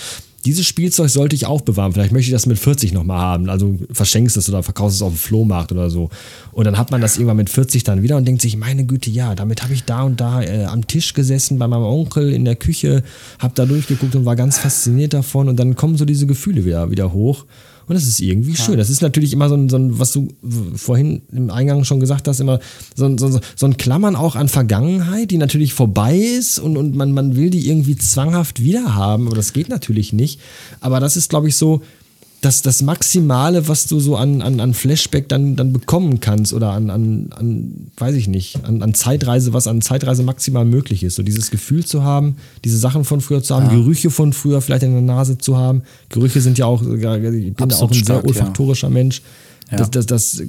dieses 0.44 0.66
Spielzeug 0.66 1.09
sollte 1.09 1.35
ich 1.35 1.46
auch 1.46 1.62
bewahren. 1.62 1.92
Vielleicht 1.92 2.12
möchte 2.12 2.28
ich 2.28 2.33
das 2.33 2.46
mit 2.46 2.59
40 2.59 2.92
nochmal 2.92 3.18
haben. 3.18 3.48
Also 3.48 3.78
verschenkst 3.90 4.37
es 4.37 4.48
oder 4.48 4.62
verkaufst 4.62 4.96
es 4.96 5.02
auf 5.02 5.12
dem 5.12 5.18
Flohmarkt 5.18 5.72
oder 5.72 5.90
so. 5.90 6.11
Und 6.52 6.64
dann 6.64 6.76
hat 6.76 6.90
man 6.90 7.00
das 7.00 7.16
irgendwann 7.16 7.38
mit 7.38 7.50
40 7.50 7.85
dann 7.85 8.02
wieder 8.02 8.16
und 8.16 8.26
denkt 8.26 8.42
sich, 8.42 8.57
meine 8.57 8.85
Güte, 8.85 9.11
ja, 9.11 9.35
damit 9.35 9.62
habe 9.62 9.72
ich 9.72 9.85
da 9.85 10.02
und 10.02 10.20
da 10.20 10.42
äh, 10.42 10.64
am 10.64 10.87
Tisch 10.87 11.14
gesessen 11.14 11.59
bei 11.59 11.66
meinem 11.66 11.85
Onkel 11.85 12.33
in 12.33 12.44
der 12.44 12.57
Küche, 12.57 13.02
habe 13.38 13.54
da 13.54 13.64
durchgeguckt 13.64 14.14
und 14.16 14.24
war 14.24 14.37
ganz 14.37 14.59
fasziniert 14.59 15.14
davon. 15.14 15.48
Und 15.48 15.59
dann 15.59 15.76
kommen 15.76 15.96
so 15.96 16.04
diese 16.04 16.26
Gefühle 16.26 16.64
wieder, 16.64 16.90
wieder 16.90 17.12
hoch. 17.12 17.46
Und 17.87 17.94
das 17.94 18.07
ist 18.07 18.20
irgendwie 18.20 18.53
ja. 18.53 18.57
schön. 18.57 18.79
Das 18.79 18.90
ist 18.90 19.03
natürlich 19.03 19.33
immer 19.33 19.49
so 19.49 19.57
ein, 19.57 19.68
so 19.68 19.77
ein, 19.77 19.99
was 19.99 20.12
du 20.12 20.29
vorhin 20.75 21.23
im 21.33 21.51
Eingang 21.51 21.85
schon 21.85 22.01
gesagt 22.01 22.29
hast, 22.29 22.40
immer 22.40 22.61
so 22.94 23.07
ein, 23.07 23.18
so, 23.18 23.40
so 23.57 23.66
ein 23.66 23.77
Klammern 23.77 24.16
auch 24.16 24.37
an 24.37 24.49
Vergangenheit, 24.49 25.31
die 25.31 25.38
natürlich 25.38 25.75
vorbei 25.75 26.16
ist 26.16 26.59
und, 26.59 26.77
und 26.77 26.94
man, 26.94 27.12
man 27.12 27.37
will 27.37 27.51
die 27.51 27.68
irgendwie 27.68 27.97
zwanghaft 27.97 28.62
wiederhaben, 28.62 29.27
aber 29.27 29.37
das 29.37 29.53
geht 29.53 29.68
natürlich 29.68 30.12
nicht. 30.12 30.40
Aber 30.81 31.01
das 31.01 31.16
ist, 31.16 31.31
glaube 31.31 31.49
ich, 31.49 31.57
so, 31.57 31.83
das, 32.44 32.62
das 32.62 32.83
Maximale, 32.83 33.68
was 33.68 33.87
du 33.87 34.00
so 34.00 34.16
an, 34.16 34.42
an, 34.42 34.61
an 34.61 34.74
Flashback 34.74 35.28
dann, 35.28 35.57
dann 35.57 35.72
bekommen 35.72 36.20
kannst 36.20 36.52
oder 36.52 36.72
an, 36.72 36.90
an, 36.90 37.30
an 37.35 37.90
weiß 37.96 38.14
ich 38.16 38.28
nicht, 38.28 38.64
an, 38.64 38.83
an 38.83 38.92
Zeitreise, 38.92 39.52
was 39.52 39.66
an 39.66 39.80
Zeitreise 39.80 40.22
maximal 40.22 40.64
möglich 40.64 41.02
ist. 41.02 41.14
So 41.14 41.22
dieses 41.22 41.50
Gefühl 41.50 41.85
zu 41.85 42.02
haben, 42.02 42.37
diese 42.64 42.76
Sachen 42.76 43.04
von 43.04 43.20
früher 43.20 43.42
zu 43.42 43.54
haben, 43.54 43.66
ja. 43.66 43.72
Gerüche 43.72 44.11
von 44.11 44.33
früher 44.33 44.61
vielleicht 44.61 44.83
in 44.83 44.92
der 44.92 45.00
Nase 45.00 45.38
zu 45.38 45.57
haben. 45.57 45.83
Gerüche 46.11 46.40
sind 46.40 46.59
ja 46.59 46.66
auch, 46.66 46.83
ich 46.83 46.88
bin 46.88 47.54
Absolut 47.59 47.83
auch 47.83 47.90
ein 47.90 47.94
stark, 47.94 48.20
sehr 48.20 48.28
olfaktorischer 48.28 48.88
ja. 48.88 48.92
Mensch. 48.94 49.22
Ja. 49.70 49.78
Das, 49.78 49.90
das, 49.90 50.07
das 50.07 50.42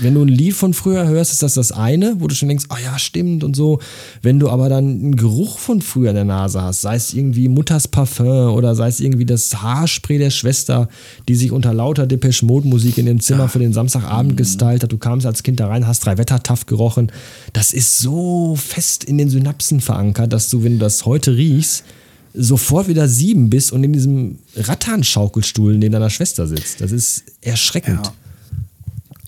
wenn 0.00 0.14
du 0.14 0.22
ein 0.22 0.28
Lied 0.28 0.54
von 0.54 0.74
früher 0.74 1.06
hörst, 1.06 1.32
ist 1.32 1.42
das 1.42 1.54
das 1.54 1.72
eine, 1.72 2.20
wo 2.20 2.26
du 2.26 2.34
schon 2.34 2.48
denkst, 2.48 2.66
ah 2.68 2.76
oh 2.76 2.84
ja, 2.84 2.98
stimmt 2.98 3.44
und 3.44 3.56
so. 3.56 3.80
Wenn 4.22 4.38
du 4.38 4.48
aber 4.48 4.68
dann 4.68 4.84
einen 4.84 5.16
Geruch 5.16 5.58
von 5.58 5.80
früher 5.80 6.10
in 6.10 6.16
der 6.16 6.24
Nase 6.24 6.62
hast, 6.62 6.82
sei 6.82 6.96
es 6.96 7.14
irgendwie 7.14 7.48
Mutters 7.48 7.88
Parfum 7.88 8.54
oder 8.54 8.74
sei 8.74 8.88
es 8.88 9.00
irgendwie 9.00 9.24
das 9.24 9.62
Haarspray 9.62 10.18
der 10.18 10.30
Schwester, 10.30 10.88
die 11.28 11.34
sich 11.34 11.52
unter 11.52 11.74
lauter 11.74 12.06
Depeche 12.06 12.44
Mode 12.44 12.68
Musik 12.68 12.98
in 12.98 13.06
dem 13.06 13.20
Zimmer 13.20 13.44
ja. 13.44 13.48
für 13.48 13.58
den 13.58 13.72
Samstagabend 13.72 14.32
mhm. 14.32 14.36
gestylt 14.36 14.82
hat, 14.82 14.92
du 14.92 14.98
kamst 14.98 15.26
als 15.26 15.42
Kind 15.42 15.60
da 15.60 15.68
rein, 15.68 15.86
hast 15.86 16.04
drei 16.04 16.18
Wettertaff 16.18 16.66
gerochen. 16.66 17.10
Das 17.52 17.72
ist 17.72 17.98
so 17.98 18.56
fest 18.56 19.04
in 19.04 19.18
den 19.18 19.30
Synapsen 19.30 19.80
verankert, 19.80 20.32
dass 20.32 20.50
du, 20.50 20.62
wenn 20.62 20.74
du 20.74 20.78
das 20.78 21.06
heute 21.06 21.36
riechst, 21.36 21.84
sofort 22.34 22.88
wieder 22.88 23.08
sieben 23.08 23.50
bist 23.50 23.72
und 23.72 23.82
in 23.82 23.92
diesem 23.92 24.38
Rattanschaukelstuhl 24.54 25.76
neben 25.76 25.92
deiner 25.92 26.10
Schwester 26.10 26.46
sitzt. 26.46 26.80
Das 26.80 26.92
ist 26.92 27.24
erschreckend. 27.40 28.06
Ja. 28.06 28.12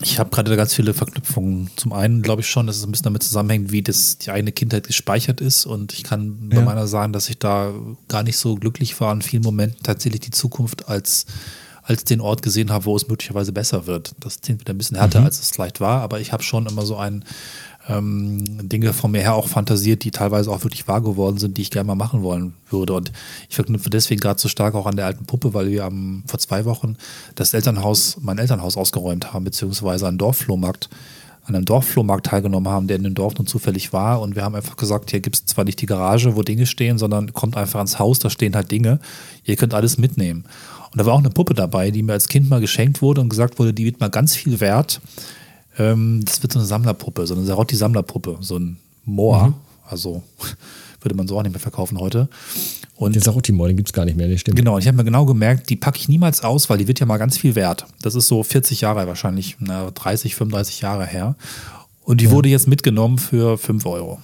Ich 0.03 0.19
habe 0.19 0.29
gerade 0.29 0.55
ganz 0.55 0.73
viele 0.73 0.93
Verknüpfungen. 0.93 1.69
Zum 1.75 1.93
einen 1.93 2.21
glaube 2.21 2.41
ich 2.41 2.47
schon, 2.47 2.67
dass 2.67 2.77
es 2.77 2.85
ein 2.85 2.91
bisschen 2.91 3.05
damit 3.05 3.23
zusammenhängt, 3.23 3.71
wie 3.71 3.81
das 3.81 4.17
die 4.17 4.31
eigene 4.31 4.51
Kindheit 4.51 4.87
gespeichert 4.87 5.41
ist. 5.41 5.65
Und 5.65 5.93
ich 5.93 6.03
kann 6.03 6.49
bei 6.49 6.61
meiner 6.61 6.87
sagen, 6.87 7.13
dass 7.13 7.29
ich 7.29 7.37
da 7.37 7.73
gar 8.07 8.23
nicht 8.23 8.37
so 8.37 8.55
glücklich 8.55 8.99
war, 8.99 9.13
in 9.13 9.21
vielen 9.21 9.43
Momenten 9.43 9.83
tatsächlich 9.83 10.21
die 10.21 10.31
Zukunft 10.31 10.87
als, 10.87 11.25
als 11.83 12.03
den 12.03 12.21
Ort 12.21 12.41
gesehen 12.41 12.71
habe, 12.71 12.85
wo 12.85 12.95
es 12.95 13.07
möglicherweise 13.07 13.51
besser 13.51 13.85
wird. 13.85 14.13
Das 14.19 14.41
klingt 14.41 14.61
wieder 14.61 14.73
ein 14.73 14.77
bisschen 14.77 14.97
härter, 14.97 15.19
mhm. 15.19 15.25
als 15.25 15.39
es 15.39 15.51
vielleicht 15.51 15.79
war, 15.79 16.01
aber 16.01 16.19
ich 16.19 16.33
habe 16.33 16.43
schon 16.43 16.65
immer 16.65 16.85
so 16.85 16.97
ein 16.97 17.23
ähm, 17.87 18.67
Dinge 18.69 18.93
von 18.93 19.11
mir 19.11 19.21
her 19.21 19.35
auch 19.35 19.47
fantasiert, 19.47 20.03
die 20.03 20.11
teilweise 20.11 20.51
auch 20.51 20.63
wirklich 20.63 20.87
wahr 20.87 21.01
geworden 21.01 21.37
sind, 21.37 21.57
die 21.57 21.63
ich 21.63 21.71
gerne 21.71 21.87
mal 21.87 21.95
machen 21.95 22.21
wollen 22.21 22.53
würde. 22.69 22.93
Und 22.93 23.11
ich 23.49 23.55
verknüpfe 23.55 23.89
deswegen 23.89 24.21
gerade 24.21 24.39
so 24.39 24.49
stark 24.49 24.75
auch 24.75 24.85
an 24.85 24.95
der 24.95 25.05
alten 25.05 25.25
Puppe, 25.25 25.53
weil 25.53 25.69
wir 25.69 25.85
am, 25.85 26.23
vor 26.27 26.39
zwei 26.39 26.65
Wochen 26.65 26.95
das 27.35 27.53
Elternhaus, 27.53 28.17
mein 28.21 28.37
Elternhaus 28.37 28.77
ausgeräumt 28.77 29.33
haben, 29.33 29.45
beziehungsweise 29.45 30.07
einen 30.07 30.17
Dorfflohmarkt 30.17 30.89
an 31.43 31.55
einem 31.55 31.65
Dorfflohmarkt 31.65 32.27
teilgenommen 32.27 32.71
haben, 32.71 32.87
der 32.87 32.97
in 32.97 33.03
dem 33.03 33.15
Dorf 33.15 33.35
nun 33.35 33.47
zufällig 33.47 33.93
war. 33.93 34.21
Und 34.21 34.35
wir 34.35 34.43
haben 34.43 34.55
einfach 34.55 34.77
gesagt, 34.77 35.09
hier 35.09 35.21
gibt 35.21 35.35
es 35.35 35.45
zwar 35.45 35.65
nicht 35.65 35.81
die 35.81 35.87
Garage, 35.87 36.35
wo 36.35 36.43
Dinge 36.43 36.67
stehen, 36.67 36.99
sondern 36.99 37.33
kommt 37.33 37.57
einfach 37.57 37.79
ans 37.79 37.97
Haus, 37.97 38.19
da 38.19 38.29
stehen 38.29 38.55
halt 38.55 38.69
Dinge. 38.69 38.99
Ihr 39.43 39.55
könnt 39.55 39.73
alles 39.73 39.97
mitnehmen. 39.97 40.43
Und 40.91 40.99
da 40.99 41.05
war 41.05 41.13
auch 41.13 41.19
eine 41.19 41.29
Puppe 41.29 41.53
dabei, 41.53 41.89
die 41.89 42.03
mir 42.03 42.13
als 42.13 42.27
Kind 42.27 42.49
mal 42.49 42.61
geschenkt 42.61 43.01
wurde 43.01 43.21
und 43.21 43.29
gesagt 43.29 43.57
wurde, 43.57 43.73
die 43.73 43.85
wird 43.85 43.99
mal 43.99 44.09
ganz 44.09 44.35
viel 44.35 44.59
wert. 44.59 45.01
Ähm, 45.77 46.21
das 46.25 46.41
wird 46.41 46.53
so 46.53 46.59
eine 46.59 46.67
Sammlerpuppe, 46.67 47.25
so 47.27 47.35
eine 47.35 47.43
Sarotti-Sammlerpuppe, 47.43 48.37
so 48.41 48.57
ein 48.57 48.77
Moor. 49.05 49.47
Mhm. 49.47 49.53
Also 49.87 50.23
würde 51.01 51.15
man 51.15 51.27
so 51.27 51.37
auch 51.37 51.43
nicht 51.43 51.51
mehr 51.51 51.59
verkaufen 51.59 51.99
heute. 51.99 52.29
Und 52.95 53.15
den 53.15 53.21
Sarotti-Moor, 53.21 53.67
den 53.67 53.77
gibt 53.77 53.89
es 53.89 53.93
gar 53.93 54.05
nicht 54.05 54.15
mehr, 54.15 54.27
das 54.27 54.41
stimmt. 54.41 54.57
Genau, 54.57 54.77
ich 54.77 54.87
habe 54.87 54.97
mir 54.97 55.03
genau 55.03 55.25
gemerkt, 55.25 55.69
die 55.69 55.75
packe 55.75 55.97
ich 55.97 56.07
niemals 56.07 56.43
aus, 56.43 56.69
weil 56.69 56.77
die 56.77 56.87
wird 56.87 56.99
ja 56.99 57.07
mal 57.07 57.17
ganz 57.17 57.37
viel 57.37 57.55
wert. 57.55 57.87
Das 58.01 58.13
ist 58.13 58.27
so 58.27 58.43
40 58.43 58.81
Jahre 58.81 59.07
wahrscheinlich, 59.07 59.57
na, 59.59 59.89
30, 59.89 60.35
35 60.35 60.81
Jahre 60.81 61.07
her. 61.07 61.35
Und 62.03 62.21
die 62.21 62.25
ja. 62.25 62.31
wurde 62.31 62.49
jetzt 62.49 62.67
mitgenommen 62.67 63.17
für 63.17 63.57
5 63.57 63.85
Euro. 63.87 64.21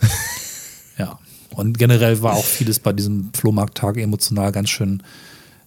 ja. 0.98 1.18
Und 1.50 1.76
generell 1.76 2.22
war 2.22 2.34
auch 2.34 2.44
vieles 2.44 2.78
bei 2.78 2.92
diesem 2.92 3.30
Flohmarkttag 3.34 3.98
emotional 3.98 4.50
ganz 4.52 4.70
schön 4.70 5.02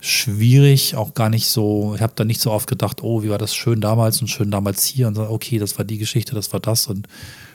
schwierig, 0.05 0.97
auch 0.97 1.13
gar 1.13 1.29
nicht 1.29 1.47
so, 1.47 1.93
ich 1.95 2.01
habe 2.01 2.11
da 2.13 2.25
nicht 2.25 2.41
so 2.41 2.51
oft 2.51 2.67
gedacht, 2.67 3.01
oh, 3.01 3.23
wie 3.23 3.29
war 3.29 3.37
das 3.37 3.55
schön 3.55 3.79
damals 3.79 4.19
und 4.19 4.27
schön 4.27 4.51
damals 4.51 4.83
hier 4.83 5.07
und 5.07 5.15
so, 5.15 5.29
okay, 5.29 5.59
das 5.59 5.77
war 5.77 5.85
die 5.85 5.97
Geschichte, 5.97 6.35
das 6.35 6.51
war 6.51 6.59
das 6.59 6.87
und 6.87 7.07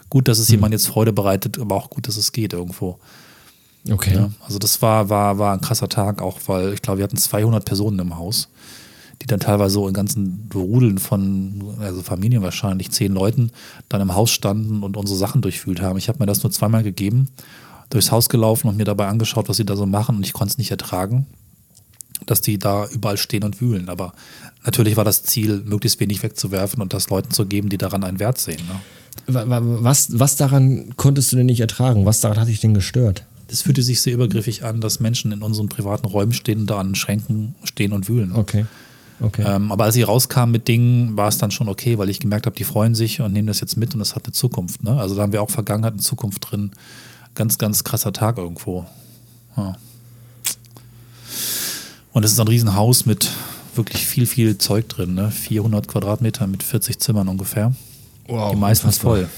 gut, 0.08 0.28
dass 0.28 0.38
es 0.38 0.48
mhm. 0.48 0.54
jemand 0.54 0.72
jetzt 0.72 0.86
Freude 0.86 1.12
bereitet, 1.12 1.58
aber 1.58 1.76
auch 1.76 1.90
gut, 1.90 2.08
dass 2.08 2.16
es 2.16 2.32
geht 2.32 2.54
irgendwo. 2.54 2.98
Okay. 3.90 4.14
Ja, 4.14 4.30
also 4.46 4.58
das 4.58 4.80
war, 4.80 5.10
war, 5.10 5.36
war 5.36 5.52
ein 5.52 5.60
krasser 5.60 5.90
Tag, 5.90 6.22
auch 6.22 6.38
weil 6.46 6.72
ich 6.72 6.80
glaube, 6.80 6.98
wir 6.98 7.04
hatten 7.04 7.18
200 7.18 7.66
Personen 7.66 7.98
im 7.98 8.16
Haus, 8.16 8.48
die 9.20 9.26
dann 9.26 9.40
teilweise 9.40 9.74
so 9.74 9.86
in 9.86 9.92
ganzen 9.92 10.48
Rudeln 10.54 10.96
von, 10.96 11.76
also 11.80 12.02
Familien 12.02 12.42
wahrscheinlich, 12.42 12.90
zehn 12.92 13.12
Leuten, 13.12 13.50
dann 13.90 14.00
im 14.00 14.14
Haus 14.14 14.30
standen 14.30 14.82
und 14.82 14.96
unsere 14.96 15.18
Sachen 15.18 15.42
durchfühlt 15.42 15.82
haben. 15.82 15.98
Ich 15.98 16.08
habe 16.08 16.18
mir 16.20 16.26
das 16.26 16.42
nur 16.42 16.50
zweimal 16.50 16.82
gegeben, 16.82 17.28
durchs 17.90 18.10
Haus 18.10 18.30
gelaufen 18.30 18.68
und 18.68 18.78
mir 18.78 18.84
dabei 18.84 19.08
angeschaut, 19.08 19.50
was 19.50 19.58
sie 19.58 19.66
da 19.66 19.76
so 19.76 19.84
machen 19.84 20.16
und 20.16 20.24
ich 20.24 20.32
konnte 20.32 20.52
es 20.52 20.58
nicht 20.58 20.70
ertragen 20.70 21.26
dass 22.26 22.40
die 22.40 22.58
da 22.58 22.86
überall 22.88 23.16
stehen 23.16 23.44
und 23.44 23.60
wühlen. 23.60 23.88
Aber 23.88 24.12
natürlich 24.64 24.96
war 24.96 25.04
das 25.04 25.22
Ziel, 25.22 25.62
möglichst 25.64 26.00
wenig 26.00 26.22
wegzuwerfen 26.22 26.82
und 26.82 26.92
das 26.94 27.10
Leuten 27.10 27.30
zu 27.30 27.46
geben, 27.46 27.68
die 27.68 27.78
daran 27.78 28.04
einen 28.04 28.18
Wert 28.18 28.38
sehen. 28.38 28.60
Ne? 28.66 28.80
Was, 29.26 30.18
was 30.18 30.36
daran 30.36 30.94
konntest 30.96 31.32
du 31.32 31.36
denn 31.36 31.46
nicht 31.46 31.60
ertragen? 31.60 32.06
Was 32.06 32.20
daran 32.20 32.38
hat 32.38 32.48
dich 32.48 32.60
denn 32.60 32.74
gestört? 32.74 33.24
Das 33.48 33.62
fühlte 33.62 33.82
sich 33.82 34.00
sehr 34.00 34.14
übergriffig 34.14 34.64
an, 34.64 34.80
dass 34.80 35.00
Menschen 35.00 35.32
in 35.32 35.42
unseren 35.42 35.68
privaten 35.68 36.06
Räumen 36.06 36.32
stehen, 36.32 36.66
da 36.66 36.78
an 36.78 36.94
Schränken 36.94 37.54
stehen 37.64 37.92
und 37.92 38.08
wühlen. 38.08 38.32
Okay. 38.32 38.66
Okay. 39.20 39.42
Ähm, 39.44 39.72
aber 39.72 39.84
als 39.84 39.96
ich 39.96 40.06
rauskam 40.06 40.50
mit 40.50 40.68
Dingen, 40.68 41.16
war 41.16 41.28
es 41.28 41.38
dann 41.38 41.50
schon 41.50 41.68
okay, 41.68 41.98
weil 41.98 42.08
ich 42.08 42.20
gemerkt 42.20 42.46
habe, 42.46 42.56
die 42.56 42.64
freuen 42.64 42.94
sich 42.94 43.20
und 43.20 43.32
nehmen 43.32 43.48
das 43.48 43.60
jetzt 43.60 43.76
mit 43.76 43.94
und 43.94 44.00
es 44.00 44.14
hat 44.14 44.26
eine 44.26 44.32
Zukunft. 44.32 44.84
Ne? 44.84 44.92
Also 44.92 45.16
da 45.16 45.22
haben 45.22 45.32
wir 45.32 45.42
auch 45.42 45.50
Vergangenheit 45.50 45.94
und 45.94 46.00
Zukunft 46.00 46.50
drin. 46.50 46.70
Ganz, 47.34 47.58
ganz 47.58 47.82
krasser 47.82 48.12
Tag 48.12 48.38
irgendwo. 48.38 48.86
Ja. 49.56 49.76
Und 52.12 52.24
es 52.24 52.32
ist 52.32 52.40
ein 52.40 52.48
Riesenhaus 52.48 53.06
mit 53.06 53.30
wirklich 53.74 54.06
viel, 54.06 54.26
viel 54.26 54.58
Zeug 54.58 54.88
drin. 54.88 55.14
Ne? 55.14 55.30
400 55.30 55.88
Quadratmeter 55.88 56.46
mit 56.46 56.62
40 56.62 56.98
Zimmern 56.98 57.28
ungefähr. 57.28 57.72
Wow, 58.26 58.50
die 58.50 58.56
meistens 58.56 58.98
voll. 58.98 59.28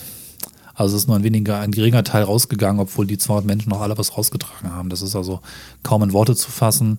Also 0.75 0.97
es 0.97 1.03
ist 1.03 1.09
nur 1.09 1.17
ein 1.17 1.25
weniger, 1.25 1.61
ein 1.61 1.73
geringer 1.73 2.05
Teil 2.05 2.23
rausgegangen, 2.23 2.81
obwohl 2.81 3.07
die 3.07 3.19
200 3.19 3.47
Menschen 3.47 3.71
noch 3.71 3.81
alle 3.83 3.99
was 3.99 4.17
rausgetragen 4.17 4.73
haben. 4.73 4.89
Das 4.89 5.03
ist 5.03 5.15
also 5.15 5.41
kaum 5.83 6.03
in 6.03 6.13
Worte 6.13 6.35
zu 6.35 6.51
fassen. 6.51 6.97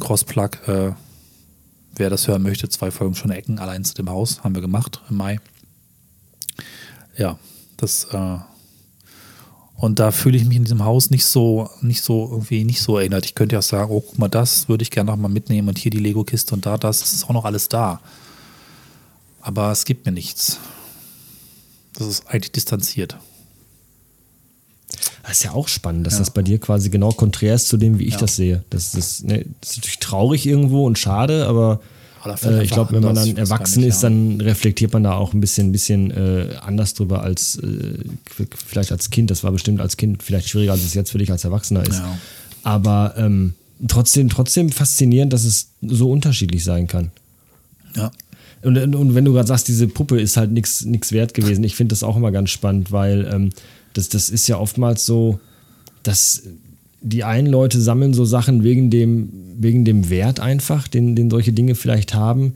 Crossplug, 0.00 0.66
äh, 0.68 0.92
wer 1.94 2.10
das 2.10 2.26
hören 2.26 2.42
möchte, 2.42 2.68
zwei 2.68 2.90
Folgen 2.90 3.14
schon 3.14 3.30
Ecken 3.30 3.58
allein 3.58 3.84
zu 3.84 3.94
dem 3.94 4.08
Haus 4.10 4.42
haben 4.42 4.54
wir 4.54 4.62
gemacht 4.62 5.02
im 5.10 5.18
Mai. 5.18 5.38
Ja, 7.16 7.38
das 7.76 8.04
äh, 8.12 8.38
und 9.76 9.98
da 9.98 10.12
fühle 10.12 10.36
ich 10.36 10.44
mich 10.44 10.56
in 10.56 10.64
diesem 10.64 10.84
Haus 10.84 11.10
nicht 11.10 11.26
so, 11.26 11.68
nicht 11.80 12.02
so 12.02 12.28
irgendwie 12.30 12.64
nicht 12.64 12.80
so 12.80 12.98
erinnert. 12.98 13.24
Ich 13.24 13.34
könnte 13.34 13.56
ja 13.56 13.62
sagen, 13.62 13.90
oh, 13.90 14.00
guck 14.00 14.18
mal, 14.18 14.28
das 14.28 14.68
würde 14.68 14.82
ich 14.82 14.90
gerne 14.90 15.10
noch 15.10 15.16
mal 15.16 15.28
mitnehmen 15.28 15.68
und 15.68 15.78
hier 15.78 15.90
die 15.90 15.98
Lego-Kiste 15.98 16.54
und 16.54 16.64
da 16.64 16.78
das, 16.78 17.00
das 17.00 17.12
ist 17.12 17.24
auch 17.24 17.32
noch 17.32 17.44
alles 17.44 17.68
da. 17.68 18.00
Aber 19.40 19.72
es 19.72 19.84
gibt 19.84 20.06
mir 20.06 20.12
nichts. 20.12 20.58
Das 21.94 22.06
ist 22.06 22.26
eigentlich 22.28 22.52
distanziert. 22.52 23.18
Das 25.22 25.38
ist 25.38 25.44
ja 25.44 25.52
auch 25.52 25.68
spannend, 25.68 26.06
dass 26.06 26.14
ja. 26.14 26.18
das 26.20 26.30
bei 26.30 26.42
dir 26.42 26.58
quasi 26.58 26.90
genau 26.90 27.10
konträr 27.10 27.54
ist 27.54 27.68
zu 27.68 27.76
dem, 27.76 27.98
wie 27.98 28.04
ich 28.04 28.14
ja. 28.14 28.20
das 28.20 28.36
sehe. 28.36 28.64
Das 28.70 28.94
ist, 28.94 29.24
ne, 29.24 29.44
das 29.60 29.72
ist 29.72 29.76
natürlich 29.78 29.98
traurig 29.98 30.46
irgendwo 30.46 30.86
und 30.86 30.98
schade, 30.98 31.46
aber 31.46 31.80
äh, 32.26 32.62
ich 32.64 32.70
glaube, 32.70 32.92
wenn 32.92 33.02
man 33.02 33.14
dann 33.14 33.36
erwachsen 33.36 33.82
ist, 33.82 34.02
dann 34.02 34.40
reflektiert 34.40 34.92
man 34.92 35.04
da 35.04 35.14
auch 35.14 35.32
ein 35.32 35.40
bisschen, 35.40 35.68
ein 35.68 35.72
bisschen 35.72 36.10
äh, 36.10 36.54
anders 36.60 36.94
drüber 36.94 37.22
als 37.22 37.56
äh, 37.56 37.98
vielleicht 38.66 38.92
als 38.92 39.10
Kind. 39.10 39.30
Das 39.30 39.44
war 39.44 39.52
bestimmt 39.52 39.80
als 39.80 39.96
Kind 39.96 40.22
vielleicht 40.22 40.48
schwieriger, 40.48 40.72
als 40.72 40.84
es 40.84 40.94
jetzt 40.94 41.10
für 41.10 41.18
dich 41.18 41.30
als 41.30 41.44
Erwachsener 41.44 41.86
ist. 41.86 41.98
Ja. 41.98 42.18
Aber 42.62 43.14
ähm, 43.16 43.54
trotzdem, 43.86 44.28
trotzdem 44.28 44.70
faszinierend, 44.70 45.32
dass 45.32 45.44
es 45.44 45.68
so 45.82 46.10
unterschiedlich 46.10 46.64
sein 46.64 46.86
kann. 46.86 47.10
Ja. 47.96 48.10
Und, 48.62 48.78
und 48.78 49.14
wenn 49.14 49.24
du 49.24 49.32
gerade 49.34 49.46
sagst, 49.46 49.68
diese 49.68 49.88
Puppe 49.88 50.18
ist 50.18 50.38
halt 50.38 50.50
nichts 50.50 51.12
wert 51.12 51.34
gewesen, 51.34 51.64
ich 51.64 51.76
finde 51.76 51.92
das 51.92 52.02
auch 52.02 52.16
immer 52.16 52.32
ganz 52.32 52.50
spannend, 52.50 52.92
weil 52.92 53.28
ähm, 53.30 53.50
das, 53.92 54.08
das 54.08 54.30
ist 54.30 54.48
ja 54.48 54.58
oftmals 54.58 55.04
so, 55.04 55.38
dass 56.02 56.42
die 57.04 57.22
einen 57.22 57.46
Leute 57.46 57.80
sammeln 57.80 58.14
so 58.14 58.24
Sachen 58.24 58.64
wegen 58.64 58.88
dem, 58.88 59.28
wegen 59.58 59.84
dem 59.84 60.08
Wert 60.08 60.40
einfach, 60.40 60.88
den, 60.88 61.14
den 61.14 61.30
solche 61.30 61.52
Dinge 61.52 61.74
vielleicht 61.74 62.14
haben, 62.14 62.54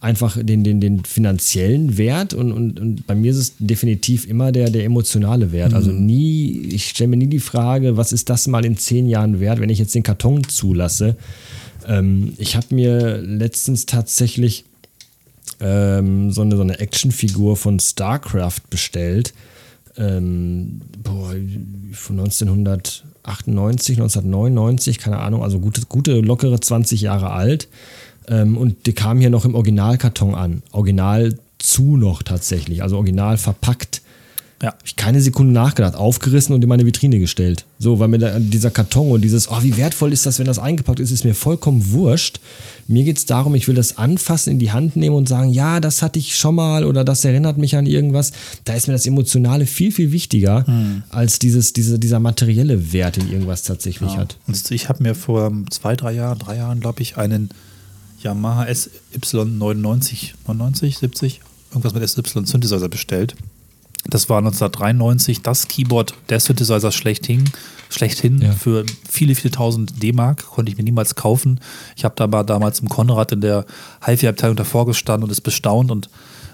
einfach 0.00 0.36
den, 0.42 0.64
den, 0.64 0.80
den 0.80 1.04
finanziellen 1.04 1.96
Wert 1.96 2.34
und, 2.34 2.52
und, 2.52 2.80
und 2.80 3.06
bei 3.06 3.14
mir 3.14 3.30
ist 3.30 3.38
es 3.38 3.52
definitiv 3.58 4.28
immer 4.28 4.50
der, 4.50 4.70
der 4.70 4.84
emotionale 4.84 5.52
Wert. 5.52 5.72
Also 5.72 5.92
mhm. 5.92 6.04
Nie, 6.04 6.68
ich 6.72 6.88
stelle 6.88 7.08
mir 7.08 7.16
nie 7.16 7.28
die 7.28 7.38
Frage, 7.38 7.96
was 7.96 8.12
ist 8.12 8.28
das 8.28 8.48
mal 8.48 8.64
in 8.64 8.76
zehn 8.76 9.06
Jahren 9.06 9.38
wert, 9.38 9.60
wenn 9.60 9.70
ich 9.70 9.78
jetzt 9.78 9.94
den 9.94 10.02
Karton 10.02 10.42
zulasse. 10.44 11.16
Ähm, 11.86 12.34
ich 12.38 12.56
habe 12.56 12.74
mir 12.74 13.18
letztens 13.18 13.86
tatsächlich 13.86 14.64
ähm, 15.60 16.32
so 16.32 16.42
eine, 16.42 16.56
so 16.56 16.62
eine 16.62 16.80
Actionfigur 16.80 17.56
von 17.56 17.78
StarCraft 17.78 18.62
bestellt. 18.68 19.32
Ähm, 19.96 20.80
boah, 21.02 21.34
von 21.92 22.18
1998, 23.26 23.98
1999, 23.98 24.98
keine 24.98 25.18
Ahnung, 25.18 25.42
also 25.42 25.58
gute, 25.58 25.82
gute 25.88 26.20
lockere 26.20 26.60
20 26.60 27.00
Jahre 27.00 27.30
alt. 27.30 27.68
Ähm, 28.28 28.56
und 28.56 28.86
die 28.86 28.92
kam 28.92 29.18
hier 29.20 29.30
noch 29.30 29.44
im 29.44 29.54
Originalkarton 29.54 30.34
an. 30.34 30.62
Original 30.72 31.38
zu 31.58 31.96
noch 31.96 32.22
tatsächlich, 32.22 32.82
also 32.82 32.96
original 32.96 33.36
verpackt. 33.36 34.02
Ja. 34.62 34.68
Habe 34.68 34.78
ich 34.86 34.96
keine 34.96 35.20
Sekunde 35.20 35.52
nachgedacht, 35.52 35.96
aufgerissen 35.96 36.54
und 36.54 36.62
in 36.62 36.68
meine 36.68 36.86
Vitrine 36.86 37.18
gestellt. 37.18 37.66
So, 37.78 37.98
weil 37.98 38.08
mir 38.08 38.18
da, 38.18 38.38
dieser 38.38 38.70
Karton 38.70 39.10
und 39.10 39.20
dieses, 39.20 39.50
oh, 39.50 39.58
wie 39.62 39.76
wertvoll 39.76 40.14
ist 40.14 40.24
das, 40.24 40.38
wenn 40.38 40.46
das 40.46 40.58
eingepackt 40.58 40.98
ist, 40.98 41.10
ist 41.10 41.24
mir 41.24 41.34
vollkommen 41.34 41.92
wurscht. 41.92 42.40
Mir 42.88 43.04
geht 43.04 43.18
es 43.18 43.26
darum, 43.26 43.54
ich 43.54 43.68
will 43.68 43.74
das 43.74 43.98
anfassen, 43.98 44.50
in 44.50 44.58
die 44.58 44.72
Hand 44.72 44.96
nehmen 44.96 45.14
und 45.14 45.28
sagen, 45.28 45.50
ja, 45.50 45.78
das 45.78 46.00
hatte 46.00 46.18
ich 46.18 46.36
schon 46.36 46.54
mal 46.54 46.84
oder 46.84 47.04
das 47.04 47.22
erinnert 47.26 47.58
mich 47.58 47.76
an 47.76 47.84
irgendwas. 47.84 48.32
Da 48.64 48.72
ist 48.72 48.86
mir 48.86 48.94
das 48.94 49.04
Emotionale 49.04 49.66
viel, 49.66 49.92
viel 49.92 50.10
wichtiger, 50.10 50.66
hm. 50.66 51.02
als 51.10 51.38
dieses, 51.38 51.74
diese, 51.74 51.98
dieser 51.98 52.18
materielle 52.18 52.94
Wert, 52.94 53.16
den 53.16 53.30
irgendwas 53.30 53.62
tatsächlich 53.62 54.12
ja. 54.12 54.18
hat. 54.18 54.38
Und 54.46 54.70
ich 54.70 54.88
habe 54.88 55.02
mir 55.02 55.14
vor 55.14 55.52
zwei, 55.68 55.96
drei 55.96 56.12
Jahren, 56.12 56.38
drei 56.38 56.56
Jahren, 56.56 56.80
glaube 56.80 57.02
ich, 57.02 57.18
einen 57.18 57.50
Yamaha 58.22 58.64
SY99, 58.64 60.32
99, 60.46 60.98
70, 60.98 61.40
irgendwas 61.70 61.92
mit 61.92 62.08
SY 62.08 62.46
Synthesizer 62.46 62.88
bestellt. 62.88 63.36
Das 64.10 64.28
war 64.28 64.38
1993 64.38 65.42
das 65.42 65.68
Keyboard 65.68 66.14
der 66.28 66.40
Synthesizer 66.40 66.92
schlechthin, 66.92 67.44
schlechthin 67.88 68.40
ja. 68.40 68.52
für 68.52 68.84
viele, 69.08 69.34
viele 69.34 69.50
tausend 69.50 70.02
D-Mark. 70.02 70.46
Konnte 70.46 70.70
ich 70.70 70.78
mir 70.78 70.84
niemals 70.84 71.14
kaufen. 71.14 71.60
Ich 71.96 72.04
habe 72.04 72.14
da 72.16 72.24
aber 72.24 72.44
damals 72.44 72.80
im 72.80 72.88
Konrad 72.88 73.32
in 73.32 73.40
der 73.40 73.66
HiFi-Abteilung 74.04 74.56
davor 74.56 74.86
gestanden 74.86 75.24
und 75.24 75.30
es 75.30 75.40
bestaunt 75.40 75.90
und 75.90 76.08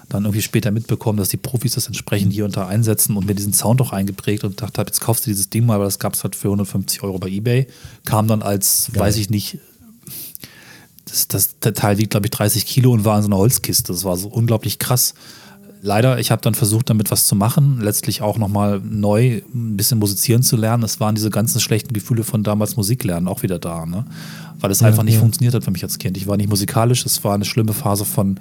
dann 0.09 0.25
irgendwie 0.25 0.41
später 0.41 0.71
mitbekommen, 0.71 1.17
dass 1.17 1.29
die 1.29 1.37
Profis 1.37 1.73
das 1.73 1.87
entsprechend 1.87 2.33
hier 2.33 2.45
unter 2.45 2.67
einsetzen 2.67 3.15
und 3.15 3.25
mir 3.25 3.35
diesen 3.35 3.53
Sound 3.53 3.81
auch 3.81 3.93
eingeprägt 3.93 4.43
und 4.43 4.61
dachte, 4.61 4.81
jetzt 4.81 5.01
kaufst 5.01 5.25
du 5.25 5.31
dieses 5.31 5.49
Ding 5.49 5.65
mal, 5.65 5.79
weil 5.79 5.85
das 5.85 5.99
gab 5.99 6.13
es 6.13 6.23
halt 6.23 6.35
für 6.35 6.49
150 6.49 7.03
Euro 7.03 7.19
bei 7.19 7.29
Ebay. 7.29 7.67
Kam 8.05 8.27
dann 8.27 8.41
als, 8.41 8.89
Geil. 8.91 9.03
weiß 9.03 9.17
ich 9.17 9.29
nicht, 9.29 9.59
das, 11.05 11.27
das, 11.27 11.59
der 11.59 11.73
Teil 11.73 11.97
wiegt, 11.97 12.11
glaube 12.11 12.27
ich, 12.27 12.31
30 12.31 12.65
Kilo 12.65 12.91
und 12.91 13.05
war 13.05 13.17
in 13.17 13.23
so 13.23 13.27
einer 13.27 13.37
Holzkiste. 13.37 13.93
Das 13.93 14.03
war 14.03 14.17
so 14.17 14.27
unglaublich 14.27 14.79
krass. 14.79 15.13
Leider, 15.85 16.17
ich 16.17 16.31
habe 16.31 16.41
dann 16.41 16.55
versucht, 16.55 16.89
damit 16.89 17.11
was 17.11 17.27
zu 17.27 17.35
machen, 17.35 17.81
letztlich 17.81 18.21
auch 18.21 18.37
nochmal 18.37 18.79
neu 18.79 19.41
ein 19.53 19.75
bisschen 19.75 19.99
musizieren 19.99 20.41
zu 20.41 20.55
lernen. 20.55 20.81
Es 20.83 21.01
waren 21.01 21.13
diese 21.13 21.29
ganzen 21.29 21.59
schlechten 21.59 21.93
Gefühle 21.93 22.23
von 22.23 22.41
damals 22.41 22.77
Musiklernen 22.77 23.27
auch 23.27 23.43
wieder 23.43 23.59
da, 23.59 23.85
ne? 23.85 24.05
weil 24.61 24.71
es 24.71 24.79
ja, 24.79 24.87
einfach 24.87 25.03
nicht 25.03 25.15
ja. 25.15 25.19
funktioniert 25.19 25.53
hat 25.53 25.65
für 25.65 25.71
mich 25.71 25.83
als 25.83 25.97
Kind. 25.97 26.15
Ich 26.15 26.25
war 26.25 26.37
nicht 26.37 26.49
musikalisch, 26.49 27.05
es 27.05 27.21
war 27.25 27.35
eine 27.35 27.43
schlimme 27.43 27.73
Phase 27.73 28.05
von 28.05 28.39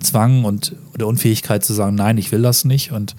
Zwang 0.00 0.44
und 0.44 0.74
der 0.98 1.06
Unfähigkeit 1.06 1.64
zu 1.64 1.74
sagen, 1.74 1.94
nein, 1.94 2.18
ich 2.18 2.32
will 2.32 2.42
das 2.42 2.64
nicht 2.64 2.90
und 2.90 3.14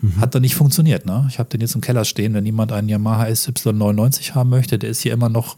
mhm. 0.00 0.20
hat 0.20 0.36
dann 0.36 0.42
nicht 0.42 0.54
funktioniert. 0.54 1.04
Ne? 1.04 1.26
Ich 1.28 1.40
habe 1.40 1.48
den 1.48 1.60
jetzt 1.60 1.74
im 1.74 1.80
Keller 1.80 2.04
stehen, 2.04 2.34
wenn 2.34 2.46
jemand 2.46 2.70
einen 2.70 2.88
Yamaha 2.88 3.24
SY99 3.24 4.36
haben 4.36 4.50
möchte, 4.50 4.78
der 4.78 4.90
ist 4.90 5.00
hier 5.00 5.12
immer 5.12 5.28
noch 5.28 5.56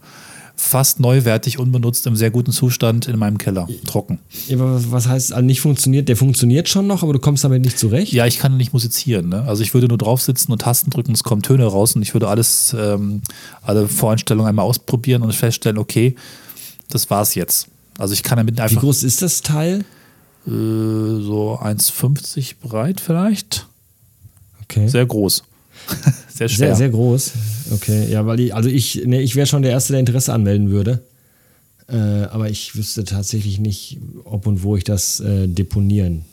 fast 0.55 0.99
neuwertig, 0.99 1.59
unbenutzt, 1.59 2.05
im 2.07 2.15
sehr 2.15 2.31
guten 2.31 2.51
Zustand 2.51 3.07
in 3.07 3.17
meinem 3.17 3.37
Keller. 3.37 3.67
Trocken. 3.85 4.19
Ja, 4.47 4.57
aber 4.57 4.91
was 4.91 5.07
heißt 5.07 5.33
also 5.33 5.45
nicht 5.45 5.61
funktioniert? 5.61 6.09
Der 6.09 6.15
funktioniert 6.15 6.69
schon 6.69 6.87
noch, 6.87 7.03
aber 7.03 7.13
du 7.13 7.19
kommst 7.19 7.43
damit 7.43 7.63
nicht 7.63 7.77
zurecht? 7.77 8.13
Ja, 8.13 8.25
ich 8.25 8.39
kann 8.39 8.57
nicht 8.57 8.73
musizieren. 8.73 9.29
Ne? 9.29 9.43
Also 9.43 9.63
ich 9.63 9.73
würde 9.73 9.87
nur 9.87 9.97
drauf 9.97 10.21
sitzen 10.21 10.51
und 10.51 10.61
Tasten 10.61 10.89
drücken, 10.89 11.13
es 11.13 11.23
kommen 11.23 11.41
Töne 11.41 11.65
raus 11.65 11.95
und 11.95 12.01
ich 12.01 12.13
würde 12.13 12.27
alles, 12.27 12.75
ähm, 12.77 13.21
alle 13.61 13.87
Voreinstellungen 13.87 14.47
einmal 14.47 14.65
ausprobieren 14.65 15.23
und 15.23 15.33
feststellen, 15.33 15.77
okay, 15.77 16.15
das 16.89 17.09
war's 17.09 17.35
jetzt. 17.35 17.67
Also 17.97 18.13
ich 18.13 18.23
kann 18.23 18.37
damit 18.37 18.59
einfach. 18.59 18.75
Wie 18.75 18.79
groß 18.79 19.03
ist 19.03 19.21
das 19.21 19.41
Teil? 19.41 19.83
Äh, 20.47 20.49
so 20.49 21.59
1,50 21.61 22.55
breit 22.61 22.99
vielleicht. 22.99 23.67
Okay. 24.63 24.87
Sehr 24.87 25.05
groß. 25.05 25.43
sehr 26.33 26.49
schwer. 26.49 26.67
Sehr, 26.67 26.75
sehr 26.75 26.89
groß. 26.89 27.31
Okay, 27.73 28.11
ja, 28.11 28.25
weil 28.25 28.39
ich, 28.39 28.55
also 28.55 28.69
ich, 28.69 29.03
nee, 29.05 29.21
ich 29.21 29.35
wäre 29.35 29.47
schon 29.47 29.61
der 29.61 29.71
Erste, 29.71 29.93
der 29.93 29.99
Interesse 29.99 30.33
anmelden 30.33 30.69
würde. 30.69 31.01
Äh, 31.87 31.95
aber 31.95 32.49
ich 32.49 32.75
wüsste 32.75 33.03
tatsächlich 33.03 33.59
nicht, 33.59 33.99
ob 34.23 34.47
und 34.47 34.63
wo 34.63 34.77
ich 34.77 34.83
das 34.83 35.19
äh, 35.19 35.47
deponieren 35.47 36.23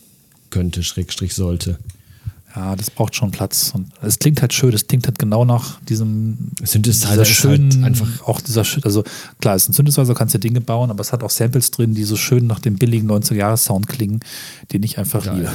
könnte, 0.49 0.83
Schrägstrich 0.83 1.33
sollte. 1.33 1.77
Ja, 2.55 2.75
das 2.75 2.89
braucht 2.89 3.15
schon 3.15 3.31
Platz. 3.31 3.71
Und 3.75 3.91
es 4.01 4.17
klingt 4.17 4.41
halt 4.41 4.53
schön, 4.53 4.73
es 4.73 4.87
klingt 4.87 5.05
halt 5.05 5.19
genau 5.19 5.45
nach 5.45 5.79
diesem 5.81 6.37
Synthesizer 6.63 7.11
dieser 7.11 7.25
schönen, 7.25 7.71
halt 7.83 7.85
einfach 7.85 8.27
auch 8.27 8.41
dieser 8.41 8.65
also 8.83 9.03
klar, 9.39 9.55
es 9.55 9.63
ist 9.63 9.69
ein 9.69 9.73
Synthesizer, 9.73 10.15
kannst 10.15 10.33
du 10.33 10.39
Dinge 10.39 10.61
bauen, 10.61 10.89
aber 10.89 11.01
es 11.01 11.13
hat 11.13 11.23
auch 11.23 11.29
Samples 11.29 11.69
drin, 11.71 11.93
die 11.93 12.03
so 12.05 12.15
schön 12.15 12.47
nach 12.47 12.59
dem 12.59 12.75
billigen 12.75 13.09
90er-Jahres-Sound 13.09 13.87
klingen, 13.87 14.21
den 14.73 14.81
ich 14.81 14.97
einfach 14.97 15.25
liebe. 15.25 15.51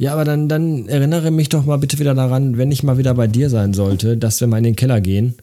Ja, 0.00 0.14
aber 0.14 0.24
dann, 0.24 0.48
dann 0.48 0.88
erinnere 0.88 1.30
mich 1.30 1.50
doch 1.50 1.66
mal 1.66 1.76
bitte 1.76 1.98
wieder 1.98 2.14
daran, 2.14 2.56
wenn 2.56 2.72
ich 2.72 2.82
mal 2.82 2.96
wieder 2.96 3.12
bei 3.12 3.26
dir 3.26 3.50
sein 3.50 3.74
sollte, 3.74 4.16
dass 4.16 4.40
wir 4.40 4.48
mal 4.48 4.56
in 4.56 4.64
den 4.64 4.74
Keller 4.74 5.02
gehen. 5.02 5.34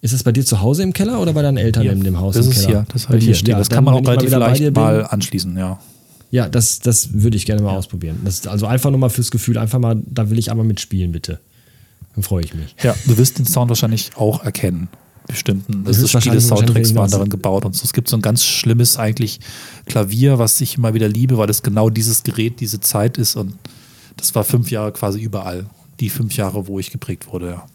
Ist 0.00 0.12
das 0.12 0.24
bei 0.24 0.32
dir 0.32 0.44
zu 0.44 0.60
Hause 0.60 0.82
im 0.82 0.92
Keller 0.92 1.20
oder 1.20 1.34
bei 1.34 1.42
deinen 1.42 1.58
Eltern 1.58 1.84
hier. 1.84 1.92
in 1.92 2.02
dem 2.02 2.18
Haus 2.18 2.34
das 2.34 2.46
im 2.46 2.50
ist 2.50 2.66
Keller? 2.66 2.80
Hier, 2.80 2.86
das 2.92 3.08
halt 3.08 3.22
hier 3.22 3.34
steht. 3.36 3.50
Ja, 3.50 3.58
das 3.58 3.68
kann 3.70 3.84
man 3.84 3.94
auch 3.94 4.04
relativ 4.04 4.30
vielleicht 4.30 4.74
mal 4.74 5.06
anschließen, 5.06 5.56
ja. 5.56 5.78
Ja, 6.32 6.48
das, 6.48 6.80
das 6.80 7.10
würde 7.12 7.36
ich 7.36 7.46
gerne 7.46 7.62
mal 7.62 7.70
ja. 7.70 7.78
ausprobieren. 7.78 8.22
Das 8.24 8.44
also 8.48 8.66
einfach 8.66 8.90
nur 8.90 8.98
mal 8.98 9.08
fürs 9.08 9.30
Gefühl, 9.30 9.56
einfach 9.56 9.78
mal, 9.78 10.02
da 10.04 10.30
will 10.30 10.38
ich 10.40 10.50
einmal 10.50 10.66
mitspielen, 10.66 11.12
bitte. 11.12 11.38
Dann 12.16 12.24
freue 12.24 12.42
ich 12.42 12.54
mich. 12.54 12.74
Ja, 12.82 12.96
du 13.06 13.16
wirst 13.18 13.38
den 13.38 13.46
Sound 13.46 13.68
wahrscheinlich 13.68 14.10
auch 14.16 14.44
erkennen 14.44 14.88
bestimmten. 15.26 15.84
Das, 15.84 16.00
das 16.00 16.14
ist 16.14 16.22
viele 16.22 16.40
Soundtracks 16.40 16.94
waren 16.94 17.10
darin 17.10 17.28
gebaut 17.28 17.64
und 17.64 17.74
so. 17.74 17.84
Es 17.84 17.92
gibt 17.92 18.08
so 18.08 18.16
ein 18.16 18.22
ganz 18.22 18.44
schlimmes 18.44 18.98
eigentlich 18.98 19.40
Klavier, 19.86 20.38
was 20.38 20.60
ich 20.60 20.76
immer 20.76 20.94
wieder 20.94 21.08
liebe, 21.08 21.38
weil 21.38 21.50
es 21.50 21.62
genau 21.62 21.90
dieses 21.90 22.22
Gerät, 22.22 22.60
diese 22.60 22.80
Zeit 22.80 23.18
ist 23.18 23.36
und 23.36 23.54
das 24.16 24.34
war 24.34 24.44
fünf 24.44 24.70
Jahre 24.70 24.92
quasi 24.92 25.20
überall. 25.20 25.66
Die 26.00 26.10
fünf 26.10 26.36
Jahre, 26.36 26.66
wo 26.66 26.78
ich 26.78 26.90
geprägt 26.90 27.32
wurde, 27.32 27.50
ja. 27.50 27.66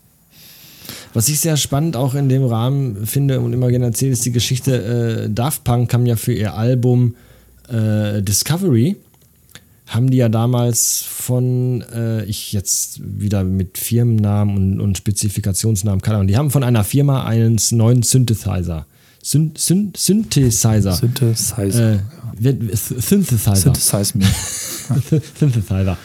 Was 1.14 1.30
ich 1.30 1.40
sehr 1.40 1.58
spannend 1.58 1.96
auch 1.96 2.16
in 2.16 2.30
dem 2.30 2.46
Rahmen 2.46 3.06
finde 3.06 3.40
und 3.40 3.54
immer 3.54 3.70
gerne 3.70 3.86
erzähle, 3.86 4.12
ist 4.12 4.26
die 4.26 4.32
Geschichte, 4.32 5.26
äh, 5.26 5.30
Daft 5.30 5.64
Punk 5.64 5.90
kam 5.90 6.06
ja 6.06 6.16
für 6.16 6.34
ihr 6.34 6.56
Album 6.56 7.16
äh, 7.68 8.22
Discovery 8.22 8.96
haben 9.90 10.12
die 10.12 10.18
ja 10.18 10.30
damals 10.30 11.04
von, 11.08 11.82
äh, 11.94 12.24
ich 12.26 12.54
jetzt 12.54 13.02
wieder 13.04 13.44
mit 13.44 13.78
Firmennamen 13.78 14.56
und, 14.56 14.80
und 14.80 14.98
Spezifikationsnamen, 14.98 16.02
keine 16.02 16.18
Ahnung, 16.18 16.28
die 16.28 16.38
haben 16.38 16.52
von 16.52 16.64
einer 16.64 16.84
Firma 16.84 17.26
einen 17.26 17.60
neuen 17.72 18.04
Synthesizer. 18.04 18.86
Syn 19.22 19.52
Syn 19.58 19.92
Synthesizer. 19.98 20.94
Synthesizer. 20.94 21.94
Äh, 21.94 22.00
Synthesizer. 22.76 23.56
Synthesize 23.56 24.18
me. 24.18 24.26
Synthesizer. 25.40 25.98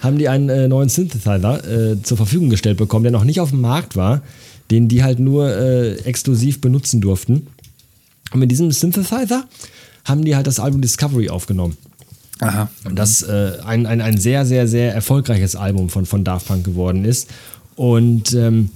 Haben 0.00 0.18
die 0.18 0.28
einen 0.28 0.48
äh, 0.48 0.68
neuen 0.68 0.88
Synthesizer 0.88 1.64
äh, 1.68 2.02
zur 2.02 2.16
Verfügung 2.16 2.48
gestellt 2.48 2.78
bekommen, 2.78 3.02
der 3.02 3.12
noch 3.12 3.24
nicht 3.24 3.40
auf 3.40 3.50
dem 3.50 3.60
Markt 3.60 3.96
war, 3.96 4.22
den 4.70 4.88
die 4.88 5.02
halt 5.02 5.18
nur 5.18 5.48
äh, 5.48 5.96
exklusiv 6.04 6.60
benutzen 6.60 7.00
durften. 7.00 7.48
Und 8.32 8.40
mit 8.40 8.50
diesem 8.50 8.70
Synthesizer 8.70 9.44
haben 10.04 10.24
die 10.24 10.34
halt 10.34 10.46
das 10.46 10.60
Album 10.60 10.80
Discovery 10.80 11.28
aufgenommen. 11.28 11.76
Aha. 12.42 12.68
Das 12.92 13.22
äh, 13.22 13.58
ein, 13.64 13.86
ein, 13.86 14.00
ein 14.00 14.18
sehr, 14.18 14.44
sehr, 14.44 14.66
sehr 14.66 14.92
erfolgreiches 14.94 15.54
Album 15.54 15.88
von, 15.88 16.06
von 16.06 16.24
Daft 16.24 16.48
Punk 16.48 16.64
geworden 16.64 17.04
ist. 17.04 17.28
Und 17.76 18.34
ähm, 18.34 18.70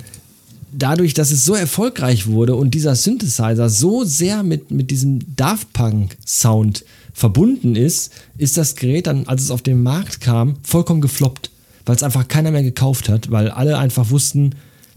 dadurch, 0.73 1.15
dass 1.15 1.33
es 1.33 1.45
so 1.45 1.55
erfolgreich 1.55 2.29
wurde 2.29 2.55
und 2.55 2.75
dieser 2.75 2.95
Synthesizer 2.95 3.69
so 3.69 4.05
sehr 4.05 4.43
mit, 4.43 4.71
mit 4.71 4.91
diesem 4.91 5.37
Daft 5.37 5.73
Punk-Sound 5.73 6.85
verbunden 7.13 7.77
ist, 7.77 8.13
ist 8.39 8.57
das 8.57 8.77
Gerät 8.77 9.07
dann, 9.07 9.27
als 9.27 9.43
es 9.43 9.51
auf 9.51 9.63
den 9.63 9.83
Markt 9.83 10.21
kam, 10.21 10.57
vollkommen 10.63 11.01
gefloppt. 11.01 11.51
Weil 11.87 11.97
es 11.97 12.03
einfach 12.03 12.29
keiner 12.29 12.51
mehr 12.51 12.63
gekauft 12.63 13.09
hat, 13.09 13.31
weil 13.31 13.51
alle 13.51 13.79
einfach 13.79 14.11
wussten, 14.11 14.55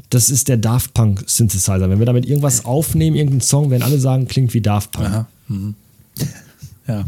das 0.09 0.29
ist 0.29 0.47
der 0.47 0.57
Daft 0.57 0.93
Punk 0.93 1.23
Synthesizer. 1.27 1.89
Wenn 1.89 1.99
wir 1.99 2.05
damit 2.05 2.25
irgendwas 2.25 2.65
aufnehmen, 2.65 3.15
irgendeinen 3.15 3.41
Song, 3.41 3.69
werden 3.69 3.83
alle 3.83 3.99
sagen, 3.99 4.27
klingt 4.27 4.53
wie 4.53 4.61
Daft 4.61 4.91
Punk. 4.91 5.25
Mhm. 5.47 5.75
Ja. 6.87 7.05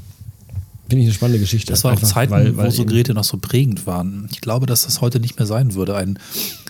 Finde 0.91 1.03
ich 1.03 1.07
eine 1.07 1.15
spannende 1.15 1.39
Geschichte. 1.39 1.71
Das 1.71 1.85
war 1.85 1.93
auch 1.93 2.01
Zeiten, 2.01 2.33
weil, 2.33 2.57
weil 2.57 2.67
wo 2.67 2.69
so 2.69 2.83
Geräte 2.83 3.13
noch 3.13 3.23
so 3.23 3.37
prägend 3.37 3.87
waren. 3.87 4.27
Ich 4.29 4.41
glaube, 4.41 4.65
dass 4.65 4.83
das 4.83 4.99
heute 4.99 5.21
nicht 5.21 5.39
mehr 5.39 5.45
sein 5.45 5.73
würde. 5.73 5.95
Ein, 5.95 6.19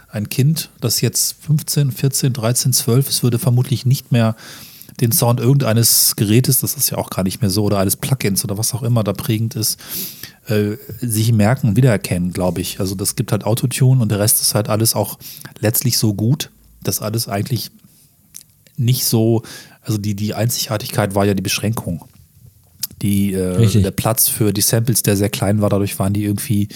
ein 0.09 0.30
Kind, 0.30 0.69
das 0.80 1.01
jetzt 1.01 1.38
15, 1.41 1.91
14, 1.91 2.32
13, 2.32 2.72
12 2.72 3.09
ist, 3.09 3.24
würde 3.24 3.39
vermutlich 3.39 3.88
nicht 3.88 4.11
mehr 4.11 4.36
den 4.99 5.11
Sound 5.11 5.39
irgendeines 5.39 6.15
Gerätes, 6.17 6.59
das 6.59 6.76
ist 6.76 6.91
ja 6.91 6.99
auch 6.99 7.09
gar 7.09 7.24
nicht 7.24 7.41
mehr 7.41 7.49
so, 7.49 7.63
oder 7.63 7.80
eines 7.80 7.95
Plugins 7.95 8.43
oder 8.43 8.59
was 8.59 8.76
auch 8.76 8.84
immer 8.84 9.03
da 9.03 9.13
prägend 9.13 9.55
ist, 9.55 9.80
äh, 10.45 10.76
sich 10.99 11.34
merken 11.34 11.69
und 11.69 11.76
wiedererkennen, 11.76 12.32
glaube 12.32 12.61
ich. 12.61 12.80
Also 12.80 12.93
das 12.93 13.15
gibt 13.15 13.32
halt 13.32 13.43
Autotune 13.43 14.03
und 14.03 14.11
der 14.11 14.19
Rest 14.19 14.39
ist 14.39 14.53
halt 14.53 14.69
alles 14.69 14.93
auch 14.93 15.17
letztlich 15.61 15.97
so 15.97 16.13
gut, 16.13 16.51
dass 16.84 17.01
alles 17.01 17.28
eigentlich 17.28 17.72
nicht 18.78 19.03
so, 19.05 19.41
also 19.82 19.97
die, 19.97 20.13
die 20.13 20.36
Einzigartigkeit 20.36 21.15
war 21.15 21.26
ja 21.26 21.34
die 21.34 21.41
Beschränkung. 21.41 22.05
Die, 23.02 23.34
äh, 23.34 23.82
der 23.82 23.91
Platz 23.91 24.28
für 24.28 24.54
die 24.54 24.62
Samples, 24.62 25.02
der 25.04 25.18
sehr 25.18 25.30
klein 25.30 25.62
war, 25.62 25.70
dadurch 25.70 25.97
waren 25.97 26.14
die 26.14 26.24
irgendwie 26.24 26.70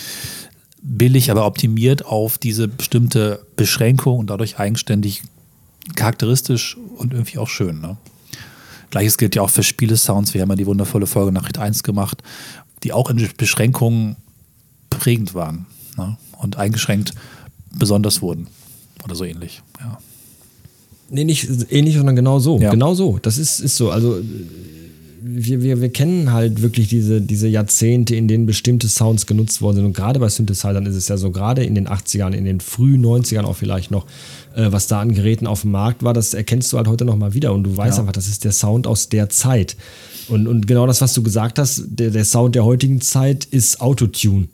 billig, 0.81 1.31
aber 1.31 1.45
optimiert 1.45 2.05
auf 2.05 2.37
diese 2.37 2.67
bestimmte 2.67 3.45
Beschränkung 3.55 4.19
und 4.19 4.29
dadurch 4.29 4.59
eigenständig 4.59 5.23
charakteristisch 5.95 6.77
und 6.97 7.13
irgendwie 7.13 7.37
auch 7.37 7.49
schön. 7.49 7.81
Ne? 7.81 7.97
Gleiches 8.91 9.17
gilt 9.17 9.35
ja 9.35 9.41
auch 9.41 9.49
für 9.49 9.63
Spiele-Sounds. 9.63 10.33
Wir 10.33 10.41
haben 10.41 10.49
ja 10.49 10.55
die 10.55 10.65
wundervolle 10.65 11.07
Folge 11.07 11.31
Nachricht 11.31 11.57
1 11.57 11.83
gemacht, 11.83 12.23
die 12.83 12.93
auch 12.93 13.09
in 13.09 13.27
Beschränkungen 13.37 14.15
prägend 14.89 15.33
waren 15.33 15.65
ne? 15.97 16.17
und 16.39 16.57
eingeschränkt 16.57 17.13
besonders 17.71 18.21
wurden. 18.21 18.47
Oder 19.03 19.15
so 19.15 19.23
ähnlich, 19.23 19.61
ja. 19.79 19.99
Nee, 21.09 21.23
nicht 21.23 21.47
ähnlich, 21.69 21.95
sondern 21.95 22.15
genau 22.15 22.39
so. 22.39 22.59
Ja. 22.59 22.71
Genau 22.71 22.95
so. 22.95 23.19
Das 23.21 23.37
ist, 23.37 23.59
ist 23.59 23.75
so. 23.75 23.91
Also 23.91 24.19
wir, 25.27 25.63
wir, 25.63 25.81
wir 25.81 25.89
kennen 25.89 26.31
halt 26.31 26.61
wirklich 26.61 26.87
diese, 26.87 27.19
diese 27.19 27.47
Jahrzehnte, 27.47 28.15
in 28.15 28.27
denen 28.27 28.45
bestimmte 28.45 28.87
Sounds 28.87 29.25
genutzt 29.25 29.59
worden 29.61 29.77
sind. 29.77 29.85
Und 29.85 29.95
gerade 29.95 30.19
bei 30.19 30.29
Synthesizern 30.29 30.85
ist 30.85 30.95
es 30.95 31.07
ja 31.07 31.17
so, 31.17 31.31
gerade 31.31 31.63
in 31.63 31.73
den 31.73 31.87
80ern, 31.87 32.33
in 32.33 32.45
den 32.45 32.59
frühen 32.59 33.03
90ern 33.03 33.43
auch 33.43 33.55
vielleicht 33.55 33.89
noch, 33.89 34.05
äh, 34.55 34.71
was 34.71 34.85
da 34.85 35.01
an 35.01 35.15
Geräten 35.15 35.47
auf 35.47 35.61
dem 35.61 35.71
Markt 35.71 36.03
war, 36.03 36.13
das 36.13 36.35
erkennst 36.35 36.71
du 36.71 36.77
halt 36.77 36.87
heute 36.87 37.05
nochmal 37.05 37.33
wieder. 37.33 37.53
Und 37.53 37.63
du 37.63 37.75
weißt 37.75 37.97
ja. 37.97 38.01
einfach, 38.01 38.13
das 38.13 38.27
ist 38.27 38.43
der 38.43 38.51
Sound 38.51 38.85
aus 38.85 39.09
der 39.09 39.29
Zeit. 39.29 39.75
Und, 40.27 40.47
und 40.47 40.67
genau 40.67 40.85
das, 40.85 41.01
was 41.01 41.13
du 41.13 41.23
gesagt 41.23 41.57
hast, 41.57 41.83
der, 41.87 42.11
der 42.11 42.25
Sound 42.25 42.53
der 42.53 42.63
heutigen 42.63 43.01
Zeit 43.01 43.45
ist 43.45 43.81
Autotune. 43.81 44.47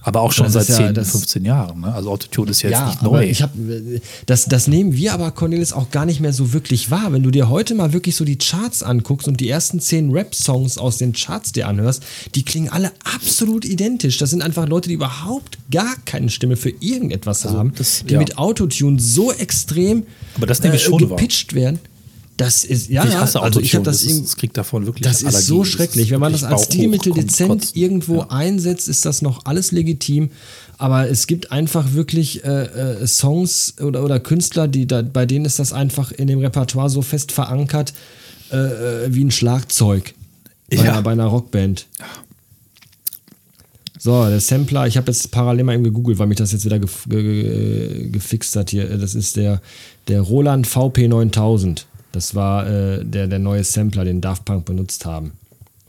Aber 0.00 0.20
auch 0.20 0.32
schon 0.32 0.48
seit 0.48 0.68
ja, 0.68 0.76
10, 0.76 0.94
das, 0.94 1.10
15 1.10 1.44
Jahren. 1.44 1.80
Ne? 1.80 1.92
Also 1.92 2.10
Autotune 2.10 2.50
ist 2.50 2.62
ja 2.62 2.70
jetzt 2.70 2.78
ja, 2.78 2.86
nicht 2.86 3.02
neu. 3.02 3.24
Ich 3.24 3.42
hab, 3.42 3.50
das, 4.26 4.46
das 4.46 4.68
nehmen 4.68 4.94
wir 4.94 5.12
aber, 5.12 5.30
Cornelis, 5.32 5.72
auch 5.72 5.90
gar 5.90 6.06
nicht 6.06 6.20
mehr 6.20 6.32
so 6.32 6.52
wirklich 6.52 6.90
wahr. 6.90 7.12
Wenn 7.12 7.22
du 7.22 7.30
dir 7.30 7.48
heute 7.48 7.74
mal 7.74 7.92
wirklich 7.92 8.16
so 8.16 8.24
die 8.24 8.38
Charts 8.38 8.82
anguckst 8.82 9.28
und 9.28 9.40
die 9.40 9.48
ersten 9.48 9.80
10 9.80 10.10
Rap-Songs 10.10 10.78
aus 10.78 10.98
den 10.98 11.12
Charts 11.12 11.52
dir 11.52 11.66
anhörst, 11.66 12.04
die 12.34 12.44
klingen 12.44 12.68
alle 12.68 12.92
absolut 13.14 13.64
identisch. 13.64 14.18
Das 14.18 14.30
sind 14.30 14.42
einfach 14.42 14.68
Leute, 14.68 14.88
die 14.88 14.94
überhaupt 14.94 15.58
gar 15.70 15.96
keine 16.04 16.30
Stimme 16.30 16.56
für 16.56 16.70
irgendetwas 16.80 17.44
also 17.44 17.58
haben, 17.58 17.72
das, 17.76 18.04
die 18.08 18.14
ja. 18.14 18.18
mit 18.18 18.38
Autotune 18.38 19.00
so 19.00 19.32
extrem 19.32 20.04
aber 20.36 20.46
das 20.46 20.60
äh, 20.60 20.70
gepitcht 20.70 21.54
wahr. 21.54 21.62
werden. 21.62 21.80
Das 22.38 22.62
ist, 22.62 22.88
ja, 22.88 23.04
ich 23.04 23.16
hasse 23.16 23.42
also 23.42 23.58
ich 23.58 23.74
habe 23.74 23.84
das, 23.84 24.04
das, 24.04 24.22
das 24.22 24.36
kriegt 24.36 24.56
davon 24.56 24.86
wirklich 24.86 25.02
Das 25.02 25.22
ist 25.22 25.46
so 25.48 25.64
schrecklich. 25.64 26.12
Wenn 26.12 26.20
man 26.20 26.30
das 26.30 26.44
als 26.44 26.66
Stilmittel 26.66 27.12
dezent 27.12 27.74
irgendwo 27.74 28.18
ja. 28.18 28.30
einsetzt, 28.30 28.86
ist 28.86 29.04
das 29.04 29.22
noch 29.22 29.44
alles 29.44 29.72
legitim. 29.72 30.30
Aber 30.76 31.10
es 31.10 31.26
gibt 31.26 31.50
einfach 31.50 31.94
wirklich 31.94 32.44
äh, 32.44 33.02
äh, 33.02 33.06
Songs 33.08 33.74
oder, 33.80 34.04
oder 34.04 34.20
Künstler, 34.20 34.68
die 34.68 34.86
da, 34.86 35.02
bei 35.02 35.26
denen 35.26 35.46
ist 35.46 35.58
das 35.58 35.72
einfach 35.72 36.12
in 36.12 36.28
dem 36.28 36.38
Repertoire 36.38 36.88
so 36.88 37.02
fest 37.02 37.32
verankert 37.32 37.92
äh, 38.52 38.56
äh 38.56 39.06
wie 39.12 39.24
ein 39.24 39.32
Schlagzeug 39.32 40.14
bei, 40.70 40.76
ja. 40.76 40.92
einer, 40.92 41.02
bei 41.02 41.12
einer 41.12 41.26
Rockband. 41.26 41.86
So, 43.98 44.28
der 44.28 44.38
Sampler, 44.38 44.86
ich 44.86 44.96
habe 44.96 45.10
jetzt 45.10 45.32
parallel 45.32 45.64
mal 45.64 45.74
eben 45.74 45.82
gegoogelt, 45.82 46.20
weil 46.20 46.28
mich 46.28 46.38
das 46.38 46.52
jetzt 46.52 46.64
wieder 46.64 46.78
gef 46.78 47.04
ge 47.08 48.08
gefixt 48.10 48.54
hat 48.54 48.70
hier. 48.70 48.96
Das 48.96 49.16
ist 49.16 49.34
der, 49.34 49.60
der 50.06 50.20
Roland 50.20 50.68
VP9000. 50.68 51.87
Das 52.12 52.34
war 52.34 52.66
äh, 52.66 53.04
der, 53.04 53.26
der 53.26 53.38
neue 53.38 53.64
Sampler, 53.64 54.04
den 54.04 54.20
Daft 54.20 54.44
Punk 54.44 54.64
benutzt 54.64 55.04
haben. 55.04 55.32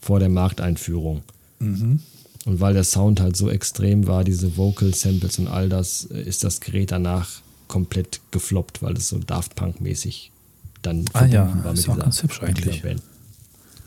Vor 0.01 0.19
der 0.19 0.29
Markteinführung. 0.29 1.23
Mhm. 1.59 1.99
Und 2.45 2.59
weil 2.59 2.73
der 2.73 2.83
Sound 2.83 3.19
halt 3.19 3.35
so 3.35 3.49
extrem 3.49 4.07
war, 4.07 4.23
diese 4.23 4.57
Vocal 4.57 4.93
Samples 4.93 5.39
und 5.39 5.47
all 5.47 5.69
das, 5.69 6.05
äh, 6.11 6.21
ist 6.21 6.43
das 6.43 6.61
Gerät 6.61 6.91
danach 6.91 7.41
komplett 7.67 8.19
gefloppt, 8.31 8.81
weil 8.81 8.93
es 8.97 9.09
so 9.09 9.19
Daft 9.19 9.55
Punk-mäßig 9.55 10.31
dann 10.81 11.05
ah, 11.13 11.25
ja. 11.25 11.47
war 11.63 11.71
mit 11.71 11.79
ist 11.79 11.87
dieser, 11.87 11.97
ganz 11.97 12.23
hübsch 12.23 12.41
eigentlich. 12.41 12.81
Band. 12.81 13.01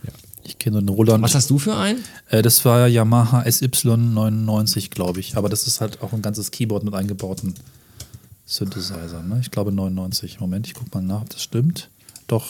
Ja. 0.05 0.13
Ich 0.45 0.59
kenne 0.59 0.81
den 0.81 0.89
Roland. 0.89 1.23
Was 1.23 1.35
hast 1.35 1.51
du 1.51 1.59
für 1.59 1.77
einen? 1.77 2.05
Äh, 2.29 2.43
das 2.43 2.65
war 2.65 2.87
Yamaha 2.87 3.43
SY99, 3.43 4.91
glaube 4.91 5.21
ich. 5.21 5.37
Aber 5.37 5.49
das 5.49 5.67
ist 5.67 5.81
halt 5.81 6.03
auch 6.03 6.13
ein 6.13 6.23
ganzes 6.23 6.51
Keyboard 6.51 6.85
mit 6.85 6.95
eingebauten 6.95 7.55
Synthesizer. 8.47 9.23
Ne? 9.23 9.39
Ich 9.41 9.51
glaube 9.51 9.73
99. 9.73 10.41
Moment, 10.41 10.67
ich 10.67 10.75
gucke 10.75 10.91
mal 10.93 11.03
nach, 11.03 11.23
ob 11.23 11.31
das 11.31 11.43
stimmt. 11.43 11.89
Doch, 12.33 12.47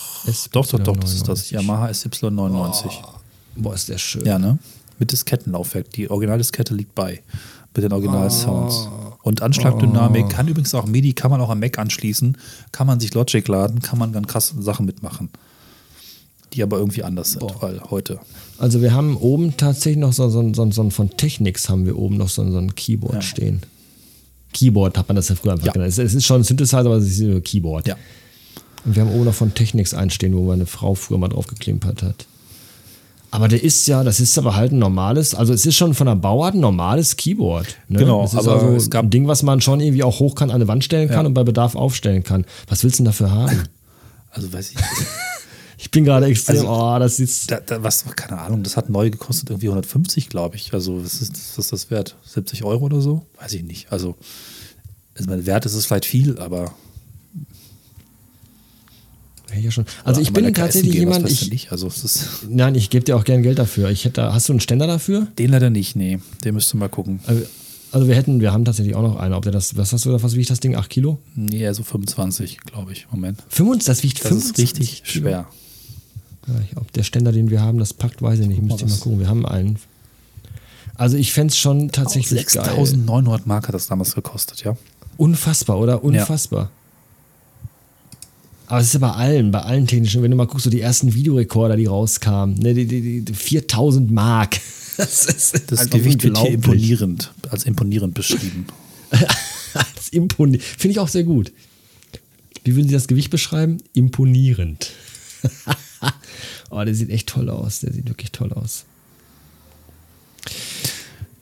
doch, 0.52 0.64
doch, 0.64 0.78
doch, 0.78 0.96
das 0.96 1.12
ist 1.12 1.26
das. 1.26 1.50
Yamaha 1.50 1.88
SY99. 1.88 2.86
Oh, 2.86 3.08
boah, 3.56 3.74
ist 3.74 3.88
der 3.88 3.98
schön. 3.98 4.24
Ja, 4.24 4.38
ne? 4.38 4.60
Mit 5.00 5.10
Diskettenlaufwerk. 5.10 5.90
Die 5.90 6.08
Originaldiskette 6.08 6.72
liegt 6.72 6.94
bei. 6.94 7.20
Mit 7.74 7.82
den 7.82 7.92
Original-Sounds. 7.92 8.88
Oh. 8.88 9.14
Und 9.24 9.42
Anschlagdynamik 9.42 10.26
oh. 10.26 10.28
kann 10.28 10.46
übrigens 10.46 10.72
auch 10.76 10.86
MIDI, 10.86 11.14
kann 11.14 11.32
man 11.32 11.40
auch 11.40 11.50
am 11.50 11.58
Mac 11.58 11.80
anschließen. 11.80 12.38
Kann 12.70 12.86
man 12.86 13.00
sich 13.00 13.12
Logic 13.12 13.46
laden, 13.48 13.80
kann 13.80 13.98
man 13.98 14.12
dann 14.12 14.28
krasse 14.28 14.62
Sachen 14.62 14.86
mitmachen. 14.86 15.30
Die 16.52 16.62
aber 16.62 16.78
irgendwie 16.78 17.02
anders 17.02 17.32
sind, 17.32 17.40
Boah. 17.40 17.56
weil 17.60 17.80
heute. 17.90 18.20
Also 18.58 18.82
wir 18.82 18.94
haben 18.94 19.16
oben 19.16 19.56
tatsächlich 19.56 19.98
noch 19.98 20.12
so, 20.12 20.28
so, 20.28 20.54
so, 20.54 20.70
so 20.70 20.90
von 20.90 21.10
Technics 21.10 21.68
haben 21.68 21.86
wir 21.86 21.98
oben 21.98 22.18
noch 22.18 22.28
so, 22.28 22.48
so 22.48 22.58
ein 22.58 22.72
Keyboard 22.76 23.14
ja. 23.14 23.22
stehen. 23.22 23.62
Keyboard 24.52 24.96
hat 24.96 25.08
man 25.08 25.16
das 25.16 25.28
ja 25.28 25.34
früher 25.34 25.54
einfach 25.54 25.66
ja. 25.66 25.72
genannt. 25.72 25.88
Es 25.88 25.98
ist 25.98 26.24
schon 26.24 26.42
ein 26.42 26.44
Synthesizer, 26.44 26.78
aber 26.78 26.98
es 26.98 27.06
ist 27.06 27.20
ein 27.20 27.42
Keyboard. 27.42 27.88
Ja. 27.88 27.96
Und 28.84 28.96
wir 28.96 29.02
haben 29.02 29.12
oben 29.12 29.24
noch 29.24 29.34
von 29.34 29.54
Technics 29.54 29.94
einstehen, 29.94 30.34
wo 30.34 30.42
meine 30.42 30.66
Frau 30.66 30.94
früher 30.94 31.18
mal 31.18 31.28
drauf 31.28 31.46
geklimpert 31.46 32.02
hat. 32.02 32.26
Aber 33.32 33.48
der 33.48 33.62
ist 33.62 33.86
ja, 33.86 34.04
das 34.04 34.20
ist 34.20 34.36
aber 34.36 34.56
halt 34.56 34.72
ein 34.72 34.78
normales, 34.78 35.34
also 35.34 35.54
es 35.54 35.64
ist 35.64 35.74
schon 35.74 35.94
von 35.94 36.06
der 36.06 36.16
Bauart 36.16 36.54
ein 36.54 36.60
normales 36.60 37.16
Keyboard. 37.16 37.78
Ne? 37.88 38.00
Genau, 38.00 38.24
es 38.24 38.34
ist 38.34 38.40
aber 38.40 38.60
also 38.60 38.76
es 38.76 38.90
gab 38.90 39.06
ein 39.06 39.10
Ding, 39.10 39.26
was 39.26 39.42
man 39.42 39.62
schon 39.62 39.80
irgendwie 39.80 40.02
auch 40.02 40.20
hochkant 40.20 40.52
an 40.52 40.56
eine 40.56 40.68
Wand 40.68 40.84
stellen 40.84 41.08
kann 41.08 41.20
ja. 41.20 41.28
und 41.28 41.34
bei 41.34 41.42
Bedarf 41.42 41.74
aufstellen 41.74 42.24
kann. 42.24 42.44
Was 42.68 42.84
willst 42.84 42.98
du 42.98 43.04
denn 43.04 43.06
dafür 43.06 43.30
haben? 43.30 43.62
Also 44.34 44.50
weiß 44.50 44.70
ich. 44.70 44.78
ich 45.76 45.90
bin 45.90 46.06
gerade 46.06 46.24
extrem, 46.24 46.60
also, 46.60 46.70
oh, 46.70 46.98
das 46.98 47.20
ist. 47.20 47.50
Da, 47.50 47.60
da, 47.60 47.82
was, 47.82 48.06
keine 48.16 48.40
Ahnung, 48.40 48.62
das 48.62 48.78
hat 48.78 48.88
neu 48.88 49.10
gekostet 49.10 49.50
irgendwie 49.50 49.68
150, 49.68 50.30
glaube 50.30 50.56
ich. 50.56 50.72
Also 50.72 51.04
was 51.04 51.20
ist, 51.20 51.32
was 51.32 51.66
ist 51.66 51.70
das 51.70 51.90
wert? 51.90 52.16
70 52.24 52.64
Euro 52.64 52.86
oder 52.86 53.02
so? 53.02 53.26
Weiß 53.38 53.52
ich 53.52 53.62
nicht. 53.62 53.92
Also, 53.92 54.14
also 55.14 55.28
mein 55.28 55.44
Wert 55.44 55.66
ist 55.66 55.74
es 55.74 55.84
vielleicht 55.84 56.06
viel, 56.06 56.38
aber 56.38 56.72
ja, 59.60 59.70
schon. 59.70 59.84
Also 60.04 60.20
ich 60.20 60.32
bin 60.32 60.52
tatsächlich 60.54 60.94
jemand. 60.94 61.28
Ich, 61.30 61.70
also 61.70 61.90
nein, 62.48 62.74
ich 62.74 62.90
gebe 62.90 63.04
dir 63.04 63.16
auch 63.16 63.24
gern 63.24 63.42
Geld 63.42 63.58
dafür. 63.58 63.90
Ich 63.90 64.04
hätte, 64.04 64.32
hast 64.32 64.48
du 64.48 64.52
einen 64.52 64.60
Ständer 64.60 64.86
dafür? 64.86 65.26
Den 65.38 65.50
leider 65.50 65.70
nicht, 65.70 65.96
nee. 65.96 66.18
Den 66.44 66.54
müsst 66.54 66.72
du 66.72 66.76
mal 66.76 66.88
gucken. 66.88 67.20
Also, 67.26 67.42
also, 67.92 68.08
wir 68.08 68.14
hätten, 68.14 68.40
wir 68.40 68.52
haben 68.52 68.64
tatsächlich 68.64 68.94
auch 68.94 69.02
noch 69.02 69.16
einen. 69.16 69.34
Ob 69.34 69.42
der 69.42 69.52
das, 69.52 69.76
was 69.76 69.92
hast 69.92 70.06
du 70.06 70.12
da, 70.12 70.22
was 70.22 70.34
wiegt 70.34 70.48
das 70.48 70.60
Ding? 70.60 70.76
8 70.76 70.88
Kilo? 70.88 71.18
Nee, 71.34 71.70
so 71.72 71.82
25, 71.82 72.60
glaube 72.60 72.92
ich. 72.92 73.06
Moment. 73.10 73.42
25, 73.50 73.86
das 73.86 74.02
wiegt 74.02 74.24
das 74.24 74.28
25 74.28 74.64
ist 74.64 74.70
richtig 74.80 75.02
Kilo. 75.04 75.24
schwer. 75.24 75.46
Ja, 76.48 76.54
ob 76.76 76.90
der 76.92 77.02
Ständer, 77.02 77.32
den 77.32 77.50
wir 77.50 77.60
haben, 77.60 77.78
das 77.78 77.92
packt, 77.92 78.22
weiß 78.22 78.40
ich 78.40 78.48
nicht. 78.48 78.62
Müsste 78.62 78.86
mal 78.86 78.96
gucken. 78.96 79.20
Wir 79.20 79.28
haben 79.28 79.44
einen. 79.44 79.78
Also 80.94 81.16
ich 81.16 81.32
fände 81.32 81.52
es 81.52 81.58
schon 81.58 81.90
tatsächlich 81.90 82.40
6.900 82.40 83.42
Mark 83.44 83.68
hat 83.68 83.74
das 83.74 83.86
damals 83.86 84.14
gekostet, 84.14 84.64
ja. 84.64 84.76
Unfassbar, 85.16 85.78
oder? 85.78 86.02
Unfassbar. 86.02 86.64
Ja. 86.64 86.70
Aber 88.72 88.80
es 88.80 88.86
ist 88.86 88.94
ja 88.94 89.00
bei 89.00 89.10
allen, 89.10 89.50
bei 89.50 89.60
allen 89.60 89.86
technischen, 89.86 90.22
wenn 90.22 90.30
du 90.30 90.36
mal 90.38 90.46
guckst, 90.46 90.64
so 90.64 90.70
die 90.70 90.80
ersten 90.80 91.12
Videorekorder, 91.12 91.76
die 91.76 91.84
rauskamen, 91.84 92.58
ne, 92.58 92.72
die, 92.72 92.86
die, 92.86 93.20
die 93.20 93.34
4000 93.34 94.10
Mark. 94.10 94.58
Das, 94.96 95.24
ist 95.24 95.72
das 95.72 95.88
Gewicht 95.88 96.22
wird 96.22 96.38
hier 96.38 96.50
imponierend, 96.50 97.32
als 97.48 97.64
imponierend 97.64 98.12
beschrieben. 98.12 98.66
als 99.74 100.10
imponierend. 100.10 100.62
Finde 100.62 100.92
ich 100.92 100.98
auch 100.98 101.08
sehr 101.08 101.24
gut. 101.24 101.50
Wie 102.62 102.76
würden 102.76 102.88
Sie 102.88 102.94
das 102.94 103.08
Gewicht 103.08 103.30
beschreiben? 103.30 103.78
Imponierend. 103.94 104.90
oh, 106.70 106.84
der 106.84 106.94
sieht 106.94 107.08
echt 107.08 107.30
toll 107.30 107.48
aus. 107.48 107.80
Der 107.80 107.92
sieht 107.92 108.06
wirklich 108.06 108.32
toll 108.32 108.52
aus. 108.52 108.84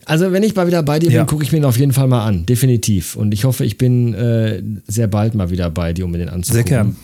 Also, 0.05 0.31
wenn 0.31 0.43
ich 0.43 0.55
mal 0.55 0.67
wieder 0.67 0.81
bei 0.81 0.99
dir 0.99 1.11
ja. 1.11 1.21
bin, 1.21 1.27
gucke 1.27 1.43
ich 1.43 1.51
mir 1.51 1.57
ihn 1.57 1.65
auf 1.65 1.77
jeden 1.77 1.91
Fall 1.91 2.07
mal 2.07 2.25
an. 2.25 2.45
Definitiv. 2.45 3.17
Und 3.17 3.33
ich 3.33 3.43
hoffe, 3.43 3.65
ich 3.65 3.77
bin 3.77 4.13
äh, 4.13 4.63
sehr 4.87 5.07
bald 5.07 5.35
mal 5.35 5.49
wieder 5.49 5.69
bei 5.69 5.91
dir, 5.91 6.05
um 6.05 6.11
mir 6.11 6.19
den 6.19 6.29
anzugucken. 6.29 6.67
Sehr 6.67 6.77
gern. 6.77 6.95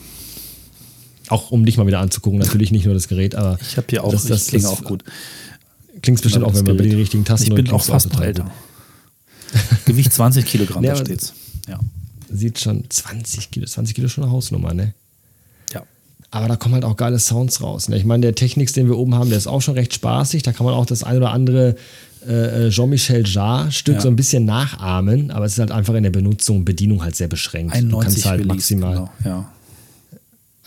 Auch 1.28 1.50
um 1.50 1.64
dich 1.64 1.76
mal 1.76 1.86
wieder 1.86 2.00
anzugucken, 2.00 2.38
natürlich 2.38 2.70
nicht 2.70 2.84
nur 2.84 2.94
das 2.94 3.08
Gerät, 3.08 3.34
aber. 3.34 3.58
Ich 3.60 3.76
habe 3.76 3.86
hier 3.90 4.04
auch, 4.04 4.12
das, 4.12 4.22
das, 4.22 4.44
das 4.44 4.46
klinge 4.48 4.68
auch 4.68 4.82
gut. 4.82 5.04
Klingt 6.02 6.22
bestimmt 6.22 6.44
auch, 6.44 6.54
wenn 6.54 6.64
man 6.64 6.76
mit 6.76 6.86
den 6.86 6.98
richtigen 6.98 7.24
Tasten 7.24 7.48
Ich 7.48 7.54
bin 7.54 7.70
auch 7.70 7.82
fast 7.82 8.18
älter. 8.20 8.50
Gewicht 9.84 10.12
20 10.12 10.44
Kilogramm, 10.44 10.84
ja, 10.84 10.94
da 10.94 11.04
steht's. 11.04 11.32
Ja. 11.68 11.78
Sieht 12.30 12.58
schon 12.60 12.84
20 12.88 13.50
Kilo, 13.50 13.66
20 13.66 13.94
Kilo 13.94 14.08
schon 14.08 14.24
eine 14.24 14.32
Hausnummer, 14.32 14.74
ne? 14.74 14.94
Ja. 15.72 15.82
Aber 16.30 16.48
da 16.48 16.56
kommen 16.56 16.74
halt 16.74 16.84
auch 16.84 16.96
geile 16.96 17.18
Sounds 17.18 17.62
raus. 17.62 17.88
Ne? 17.88 17.96
Ich 17.96 18.04
meine, 18.04 18.20
der 18.20 18.34
Technics, 18.34 18.72
den 18.72 18.86
wir 18.86 18.98
oben 18.98 19.14
haben, 19.14 19.30
der 19.30 19.38
ist 19.38 19.46
auch 19.46 19.62
schon 19.62 19.74
recht 19.74 19.94
spaßig. 19.94 20.42
Da 20.42 20.52
kann 20.52 20.66
man 20.66 20.74
auch 20.74 20.86
das 20.86 21.02
ein 21.02 21.16
oder 21.16 21.30
andere 21.30 21.76
äh, 22.26 22.66
äh 22.66 22.70
Jean-Michel 22.70 23.26
Jarre-Stück 23.26 23.94
ja. 23.94 24.00
so 24.00 24.08
ein 24.08 24.16
bisschen 24.16 24.44
nachahmen, 24.44 25.30
aber 25.30 25.46
es 25.46 25.52
ist 25.52 25.58
halt 25.58 25.70
einfach 25.70 25.94
in 25.94 26.02
der 26.02 26.10
Benutzung, 26.10 26.64
Bedienung 26.64 27.02
halt 27.02 27.16
sehr 27.16 27.28
beschränkt. 27.28 27.74
91 27.74 27.90
du 27.90 27.98
kannst 27.98 28.26
halt 28.26 28.40
Release, 28.40 28.54
maximal. 28.54 28.94
Genau, 28.94 29.10
ja. 29.24 29.52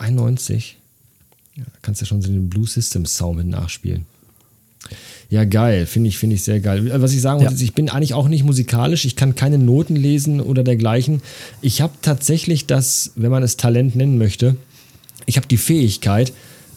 91. 0.02 0.76
Ja, 1.56 1.64
da 1.64 1.70
kannst 1.82 2.00
du 2.00 2.04
ja 2.04 2.08
schon 2.08 2.22
so 2.22 2.28
den 2.28 2.48
Blue 2.48 2.66
Systems 2.66 3.16
Sound 3.16 3.38
mit 3.38 3.46
nachspielen. 3.46 4.06
Ja, 5.30 5.44
geil. 5.44 5.86
Finde 5.86 6.08
ich, 6.08 6.18
finde 6.18 6.36
ich 6.36 6.42
sehr 6.42 6.60
geil. 6.60 6.90
Was 7.00 7.12
ich 7.12 7.20
sagen 7.20 7.40
Ja. 7.40 7.46
muss, 7.46 7.54
ist, 7.54 7.62
ich 7.62 7.72
bin 7.74 7.88
eigentlich 7.88 8.14
auch 8.14 8.28
nicht 8.28 8.44
musikalisch. 8.44 9.04
Ich 9.04 9.16
kann 9.16 9.34
keine 9.34 9.56
Noten 9.58 9.96
lesen 9.96 10.40
oder 10.40 10.62
dergleichen. 10.64 11.22
Ich 11.62 11.80
habe 11.80 11.92
tatsächlich 12.02 12.66
das, 12.66 13.12
wenn 13.16 13.30
man 13.30 13.42
es 13.42 13.56
Talent 13.56 13.96
nennen 13.96 14.18
möchte, 14.18 14.56
ich 15.26 15.36
habe 15.36 15.46
die 15.46 15.56
Fähigkeit, 15.56 16.32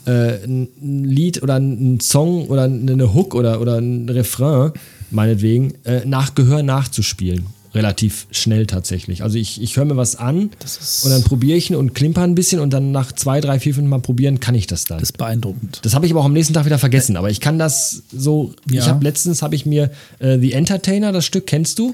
äh, 0.06 0.36
ein 0.46 0.68
ein 0.82 1.04
Lied 1.04 1.42
oder 1.42 1.56
ein 1.56 2.00
Song 2.00 2.48
oder 2.48 2.64
eine 2.64 3.14
Hook 3.14 3.34
oder, 3.34 3.60
oder 3.60 3.78
ein 3.80 4.08
Refrain, 4.08 4.72
meinetwegen, 5.10 5.74
äh, 5.84 6.06
nach 6.06 6.36
Gehör 6.36 6.62
nachzuspielen. 6.64 7.48
Relativ 7.76 8.28
schnell 8.32 8.66
tatsächlich. 8.66 9.22
Also 9.22 9.38
ich, 9.38 9.62
ich 9.62 9.76
höre 9.76 9.86
mir 9.86 9.98
was 9.98 10.16
an 10.16 10.50
und 11.04 11.10
dann 11.10 11.24
probiere 11.24 11.58
ich 11.58 11.70
ihn 11.70 11.76
und 11.76 11.94
klimper 11.94 12.22
ein 12.22 12.34
bisschen 12.34 12.60
und 12.62 12.72
dann 12.72 12.92
nach 12.92 13.12
zwei, 13.12 13.42
drei, 13.42 13.60
vier, 13.60 13.76
fünf 13.76 13.88
Mal 13.90 14.00
probieren 14.00 14.40
kann 14.40 14.56
ich 14.56 14.66
das 14.66 14.86
dann. 14.86 15.00
Das 15.00 15.10
ist 15.10 15.18
beeindruckend. 15.18 15.80
Das 15.84 15.94
habe 15.94 16.06
ich 16.06 16.12
aber 16.12 16.22
auch 16.22 16.26
am 16.26 16.34
nächsten 16.34 16.54
Tag 16.54 16.66
wieder 16.66 16.80
vergessen. 16.80 17.18
Aber 17.18 17.30
ich 17.30 17.42
kann 17.42 17.60
das 17.60 18.04
so. 18.12 18.54
Ja. 18.70 18.82
Ich 18.82 18.88
habe 18.88 19.04
letztens 19.04 19.42
habe 19.42 19.56
ich 19.56 19.66
mir 19.66 19.92
äh, 20.20 20.40
The 20.40 20.54
Entertainer, 20.54 21.12
das 21.12 21.26
Stück 21.26 21.46
kennst 21.48 21.78
du? 21.78 21.94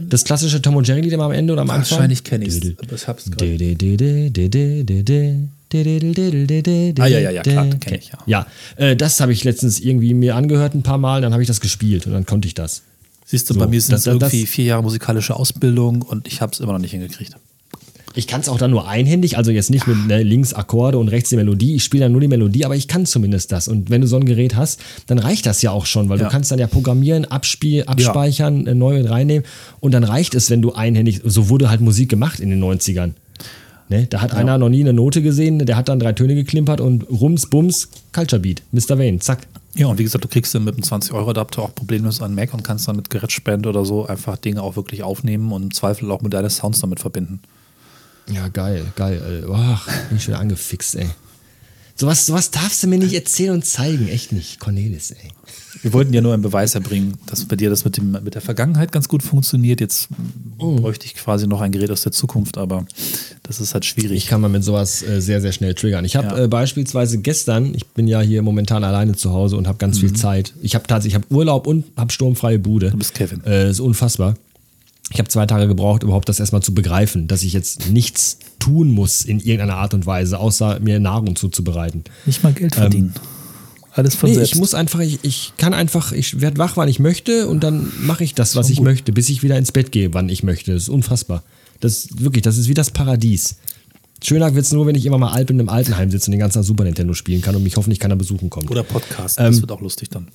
Das 0.00 0.24
klassische 0.24 0.60
Tom 0.60 0.74
und 0.74 0.88
Jerry 0.88 1.02
Lied 1.02 1.14
am 1.14 1.30
Ende 1.30 1.52
oder 1.52 1.62
am 1.62 1.70
Anfang? 1.70 1.92
Wahrscheinlich 1.98 2.24
kenne 2.24 2.44
ich 2.44 2.56
es. 2.56 2.78
Aber 2.82 2.94
ich 2.94 3.06
hab's 3.06 3.30
gerade. 3.30 3.46
Ah, 7.00 7.06
ja, 7.06 7.18
ja, 7.20 7.30
ja, 7.30 7.42
klar, 7.42 7.66
kenn 7.80 7.94
ich, 7.94 8.08
ja. 8.08 8.18
Ja, 8.26 8.46
äh, 8.76 8.96
das 8.96 9.20
habe 9.20 9.32
ich 9.32 9.44
letztens 9.44 9.80
irgendwie 9.80 10.14
mir 10.14 10.34
angehört 10.36 10.74
ein 10.74 10.82
paar 10.82 10.98
Mal, 10.98 11.20
dann 11.20 11.32
habe 11.32 11.42
ich 11.42 11.46
das 11.46 11.60
gespielt 11.60 12.06
und 12.06 12.12
dann 12.12 12.26
konnte 12.26 12.48
ich 12.48 12.54
das. 12.54 12.82
Siehst 13.24 13.48
du, 13.48 13.54
So, 13.54 13.60
bei 13.60 13.66
mir 13.66 13.80
sind 13.80 13.92
das- 13.92 14.02
es 14.02 14.06
irgendwie 14.06 14.46
vier 14.46 14.64
Jahre 14.66 14.82
musikalische 14.82 15.34
Ausbildung 15.36 16.02
und 16.02 16.26
ich 16.28 16.40
habe 16.40 16.52
es 16.52 16.60
immer 16.60 16.72
noch 16.72 16.78
nicht 16.80 16.90
hingekriegt. 16.92 17.32
Ich 18.16 18.28
kann 18.28 18.40
es 18.40 18.48
auch 18.48 18.58
dann 18.58 18.70
nur 18.70 18.86
einhändig, 18.86 19.36
also 19.38 19.50
jetzt 19.50 19.70
nicht 19.70 19.88
mit 19.88 20.06
ne, 20.06 20.22
links 20.22 20.52
Akkorde 20.54 20.98
und 20.98 21.08
rechts 21.08 21.30
die 21.30 21.36
Melodie. 21.36 21.74
Ich 21.74 21.82
spiele 21.82 22.04
dann 22.04 22.12
nur 22.12 22.20
die 22.20 22.28
Melodie, 22.28 22.64
aber 22.64 22.76
ich 22.76 22.86
kann 22.86 23.06
zumindest 23.06 23.50
das. 23.50 23.66
Und 23.66 23.90
wenn 23.90 24.02
du 24.02 24.06
so 24.06 24.14
ein 24.16 24.24
Gerät 24.24 24.54
hast, 24.54 24.78
dann 25.08 25.18
reicht 25.18 25.46
das 25.46 25.62
ja 25.62 25.72
auch 25.72 25.84
schon, 25.84 26.08
weil 26.08 26.20
Ja. 26.20 26.26
du 26.26 26.30
kannst 26.30 26.52
dann 26.52 26.60
ja 26.60 26.68
programmieren, 26.68 27.24
abspiel, 27.24 27.82
abspeichern, 27.84 28.68
äh, 28.68 28.74
neu 28.74 29.02
reinnehmen. 29.04 29.44
Und 29.80 29.92
dann 29.94 30.04
reicht 30.04 30.36
es, 30.36 30.48
wenn 30.48 30.62
du 30.62 30.74
einhändig, 30.74 31.22
so 31.24 31.48
wurde 31.48 31.70
halt 31.70 31.80
Musik 31.80 32.08
gemacht 32.08 32.38
in 32.38 32.50
den 32.50 32.60
90ern. 32.60 33.14
Ne? 33.88 34.06
Da 34.08 34.20
hat 34.20 34.32
einer 34.32 34.58
noch 34.58 34.68
nie 34.68 34.80
eine 34.82 34.92
Note 34.92 35.20
gesehen, 35.20 35.58
der 35.66 35.76
hat 35.76 35.88
dann 35.88 35.98
drei 35.98 36.12
Töne 36.12 36.36
geklimpert 36.36 36.80
und 36.80 37.02
rums, 37.10 37.46
bums, 37.46 37.88
Culture 38.12 38.38
Beat, 38.40 38.62
Mr. 38.70 38.96
Wayne, 38.96 39.18
zack. 39.18 39.46
Ja, 39.76 39.88
und 39.88 39.98
wie 39.98 40.04
gesagt, 40.04 40.24
du 40.24 40.28
kriegst 40.28 40.54
dann 40.54 40.64
mit 40.64 40.74
einem 40.74 40.84
20-Euro-Adapter 40.84 41.62
auch 41.62 41.74
problemlos 41.74 42.22
einen 42.22 42.34
Mac 42.36 42.54
und 42.54 42.62
kannst 42.62 42.86
dann 42.86 42.96
mit 42.96 43.10
GarageBand 43.10 43.66
oder 43.66 43.84
so 43.84 44.06
einfach 44.06 44.36
Dinge 44.36 44.62
auch 44.62 44.76
wirklich 44.76 45.02
aufnehmen 45.02 45.50
und 45.50 45.62
im 45.62 45.74
Zweifel 45.74 46.10
auch 46.12 46.20
moderne 46.20 46.48
Sounds 46.48 46.80
damit 46.80 47.00
verbinden. 47.00 47.40
Ja, 48.28 48.48
geil, 48.48 48.86
geil. 48.94 49.46
Ach, 49.52 49.86
bin 50.08 50.16
ich 50.16 50.28
wieder 50.28 50.38
angefixt, 50.38 50.94
ey. 50.94 51.10
Sowas, 51.96 52.26
sowas 52.26 52.50
darfst 52.50 52.82
du 52.82 52.88
mir 52.88 52.98
nicht 52.98 53.14
erzählen 53.14 53.52
und 53.52 53.64
zeigen, 53.64 54.08
echt 54.08 54.32
nicht, 54.32 54.58
Cornelis, 54.58 55.12
ey. 55.12 55.30
Wir 55.82 55.92
wollten 55.92 56.14
ja 56.14 56.20
nur 56.22 56.32
einen 56.32 56.42
Beweis 56.42 56.74
erbringen, 56.74 57.14
dass 57.26 57.44
bei 57.44 57.56
dir 57.56 57.68
das 57.68 57.84
mit, 57.84 57.96
dem, 57.98 58.12
mit 58.12 58.34
der 58.34 58.40
Vergangenheit 58.40 58.90
ganz 58.90 59.06
gut 59.06 59.22
funktioniert. 59.22 59.80
Jetzt 59.80 60.08
bräuchte 60.58 61.04
ich 61.04 61.14
quasi 61.14 61.46
noch 61.46 61.60
ein 61.60 61.72
Gerät 61.72 61.90
aus 61.90 62.02
der 62.02 62.12
Zukunft, 62.12 62.56
aber 62.58 62.86
das 63.42 63.60
ist 63.60 63.74
halt 63.74 63.84
schwierig. 63.84 64.16
Ich 64.16 64.26
kann 64.26 64.40
man 64.40 64.50
mit 64.50 64.64
sowas 64.64 65.02
äh, 65.02 65.20
sehr, 65.20 65.40
sehr 65.42 65.52
schnell 65.52 65.74
triggern. 65.74 66.04
Ich 66.04 66.16
habe 66.16 66.28
Ja. 66.38 66.44
äh, 66.44 66.48
beispielsweise 66.48 67.18
gestern, 67.18 67.74
ich 67.74 67.86
bin 67.86 68.08
ja 68.08 68.20
hier 68.22 68.40
momentan 68.42 68.82
alleine 68.82 69.14
zu 69.14 69.30
Hause 69.32 69.56
und 69.56 69.66
habe 69.68 69.76
ganz 69.78 69.98
viel 69.98 70.14
Zeit. 70.14 70.54
Ich 70.62 70.74
habe 70.74 70.86
tatsächlich, 70.86 71.18
ich 71.20 71.22
habe 71.22 71.34
Urlaub 71.34 71.66
und 71.66 71.84
habe 71.96 72.10
sturmfreie 72.12 72.58
Bude. 72.58 72.90
Du 72.90 72.96
bist 72.96 73.12
Kevin. 73.14 73.44
Äh, 73.44 73.70
ist 73.70 73.80
unfassbar. 73.80 74.36
Ich 75.14 75.20
habe 75.20 75.28
zwei 75.28 75.46
Tage 75.46 75.68
gebraucht, 75.68 76.02
überhaupt 76.02 76.28
das 76.28 76.40
erstmal 76.40 76.62
zu 76.62 76.74
begreifen, 76.74 77.28
dass 77.28 77.44
ich 77.44 77.52
jetzt 77.52 77.88
nichts 77.88 78.38
tun 78.58 78.90
muss 78.90 79.22
in 79.24 79.38
irgendeiner 79.38 79.76
Art 79.76 79.94
und 79.94 80.06
Weise, 80.06 80.40
außer 80.40 80.80
mir 80.80 80.98
Nahrung 80.98 81.36
zuzubereiten. 81.36 82.02
Nicht 82.26 82.42
mal 82.42 82.52
Geld 82.52 82.74
verdienen. 82.74 83.14
Alles 83.92 84.16
von 84.16 84.28
Ähm, 84.28 84.32
Nee, 84.32 84.38
selbst. 84.38 84.54
ich 84.54 84.58
muss 84.58 84.74
einfach, 84.74 84.98
ich, 84.98 85.20
ich 85.22 85.52
kann 85.56 85.72
einfach, 85.72 86.10
ich 86.10 86.40
werde 86.40 86.58
wach, 86.58 86.76
wann 86.76 86.88
ich 86.88 86.98
möchte 86.98 87.46
und 87.46 87.62
dann 87.62 87.92
mache 88.00 88.24
ich 88.24 88.34
das, 88.34 88.56
was 88.56 88.70
ich 88.70 88.78
gut. 88.78 88.86
möchte, 88.86 89.12
bis 89.12 89.28
ich 89.28 89.44
wieder 89.44 89.56
ins 89.56 89.70
Bett 89.70 89.92
gehe, 89.92 90.12
wann 90.14 90.28
ich 90.28 90.42
möchte. 90.42 90.72
Das 90.72 90.82
ist 90.82 90.88
unfassbar. 90.88 91.44
Das 91.78 91.92
ist 92.06 92.20
wirklich, 92.20 92.42
das 92.42 92.56
ist 92.58 92.68
wie 92.68 92.74
das 92.74 92.90
Paradies. 92.90 93.54
Schöner 94.20 94.52
wird 94.56 94.66
es 94.66 94.72
nur, 94.72 94.84
wenn 94.86 94.96
ich 94.96 95.06
immer 95.06 95.18
mal 95.18 95.30
alt 95.30 95.50
in 95.50 95.60
einem 95.60 95.68
Altenheim 95.68 96.10
sitze 96.10 96.26
und 96.26 96.32
den 96.32 96.40
ganzen 96.40 96.58
Tag 96.58 96.64
Super 96.64 96.82
Nintendo 96.82 97.14
spielen 97.14 97.40
kann 97.40 97.54
und 97.54 97.62
mich 97.62 97.76
hoffentlich 97.76 98.00
keiner 98.00 98.16
besuchen 98.16 98.50
kommt. 98.50 98.68
Oder 98.68 98.82
Podcast. 98.82 99.38
das 99.38 99.60
wird 99.60 99.70
auch 99.70 99.80
lustig 99.80 100.08
dann. 100.08 100.26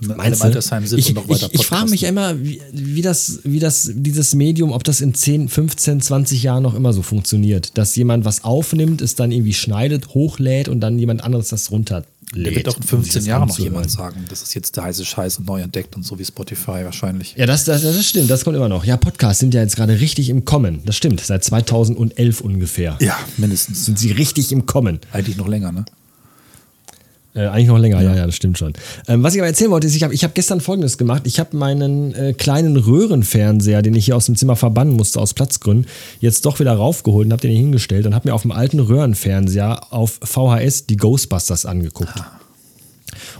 Meinst 0.00 0.40
du? 0.40 0.44
Altersheim 0.44 0.86
sind 0.86 0.98
ich 0.98 1.08
und 1.08 1.14
noch 1.14 1.28
weiter 1.28 1.48
ich, 1.52 1.60
ich 1.60 1.66
frage 1.66 1.90
mich 1.90 2.02
immer, 2.02 2.38
wie, 2.42 2.60
wie, 2.72 3.00
das, 3.00 3.40
wie 3.44 3.58
das, 3.58 3.90
dieses 3.94 4.34
Medium, 4.34 4.72
ob 4.72 4.84
das 4.84 5.00
in 5.00 5.14
10, 5.14 5.48
15, 5.48 6.02
20 6.02 6.42
Jahren 6.42 6.62
noch 6.62 6.74
immer 6.74 6.92
so 6.92 7.02
funktioniert. 7.02 7.78
Dass 7.78 7.96
jemand 7.96 8.24
was 8.24 8.44
aufnimmt, 8.44 9.00
es 9.00 9.14
dann 9.14 9.32
irgendwie 9.32 9.54
schneidet, 9.54 10.08
hochlädt 10.08 10.68
und 10.68 10.80
dann 10.80 10.98
jemand 10.98 11.24
anderes 11.24 11.48
das 11.48 11.70
runterlädt. 11.70 12.06
Der 12.34 12.54
wird 12.54 12.68
auch 12.68 12.76
in 12.76 12.82
um 12.82 12.82
sich 12.82 12.90
15 12.90 13.20
das 13.20 13.26
Jahren 13.26 13.48
noch 13.48 13.58
jemand 13.58 13.90
sagen, 13.90 14.24
das 14.28 14.42
ist 14.42 14.54
jetzt 14.54 14.76
der 14.76 14.84
heiße 14.84 15.04
Scheiß 15.04 15.38
und 15.38 15.46
neu 15.46 15.62
entdeckt 15.62 15.96
und 15.96 16.04
so 16.04 16.18
wie 16.18 16.24
Spotify 16.24 16.84
wahrscheinlich. 16.84 17.34
Ja, 17.36 17.46
das, 17.46 17.64
das, 17.64 17.82
das 17.82 18.04
stimmt, 18.04 18.28
das 18.28 18.44
kommt 18.44 18.56
immer 18.56 18.68
noch. 18.68 18.84
Ja, 18.84 18.96
Podcasts 18.96 19.40
sind 19.40 19.54
ja 19.54 19.62
jetzt 19.62 19.76
gerade 19.76 19.98
richtig 20.00 20.28
im 20.28 20.44
Kommen. 20.44 20.80
Das 20.84 20.96
stimmt, 20.96 21.20
seit 21.20 21.44
2011 21.44 22.40
ungefähr. 22.42 22.98
Ja, 23.00 23.16
mindestens. 23.38 23.86
Sind 23.86 23.98
sie 23.98 24.10
richtig 24.10 24.52
im 24.52 24.66
Kommen. 24.66 24.98
Eigentlich 25.12 25.36
noch 25.36 25.48
länger, 25.48 25.72
ne? 25.72 25.84
Äh, 27.36 27.48
eigentlich 27.48 27.66
noch 27.66 27.78
länger, 27.78 28.00
ja. 28.00 28.14
ja, 28.14 28.24
das 28.24 28.34
stimmt 28.34 28.56
schon. 28.56 28.72
Ähm, 29.06 29.22
was 29.22 29.34
ich 29.34 29.40
aber 29.40 29.46
erzählen 29.46 29.70
wollte, 29.70 29.86
ist, 29.86 29.94
ich 29.94 30.02
habe 30.02 30.14
ich 30.14 30.24
hab 30.24 30.34
gestern 30.34 30.62
folgendes 30.62 30.96
gemacht. 30.96 31.24
Ich 31.26 31.38
habe 31.38 31.54
meinen 31.54 32.14
äh, 32.14 32.32
kleinen 32.32 32.78
Röhrenfernseher, 32.78 33.82
den 33.82 33.94
ich 33.94 34.06
hier 34.06 34.16
aus 34.16 34.24
dem 34.24 34.36
Zimmer 34.36 34.56
verbannen 34.56 34.94
musste, 34.94 35.20
aus 35.20 35.34
Platzgründen, 35.34 35.86
jetzt 36.20 36.46
doch 36.46 36.60
wieder 36.60 36.72
raufgeholt 36.72 37.26
und 37.26 37.32
habe 37.32 37.42
den 37.42 37.50
hier 37.50 37.60
hingestellt 37.60 38.06
und 38.06 38.14
habe 38.14 38.28
mir 38.28 38.34
auf 38.34 38.42
dem 38.42 38.52
alten 38.52 38.80
Röhrenfernseher 38.80 39.92
auf 39.92 40.18
VHS 40.22 40.86
die 40.86 40.96
Ghostbusters 40.96 41.66
angeguckt. 41.66 42.14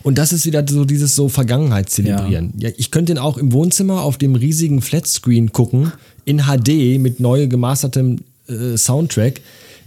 Und 0.02 0.18
das 0.18 0.32
ist 0.32 0.44
wieder 0.44 0.64
so 0.68 0.84
dieses 0.84 1.16
so 1.16 1.28
Vergangenheit 1.28 1.88
zelebrieren. 1.88 2.52
Ja. 2.58 2.70
ich 2.76 2.90
könnte 2.90 3.14
den 3.14 3.18
auch 3.18 3.38
im 3.38 3.52
Wohnzimmer 3.52 4.02
auf 4.02 4.18
dem 4.18 4.34
riesigen 4.34 4.82
Flatscreen 4.82 5.52
gucken, 5.52 5.92
in 6.24 6.42
HD 6.42 7.00
mit 7.00 7.18
neu 7.18 7.46
gemastertem 7.46 8.18
äh, 8.48 8.76
Soundtrack. 8.76 9.40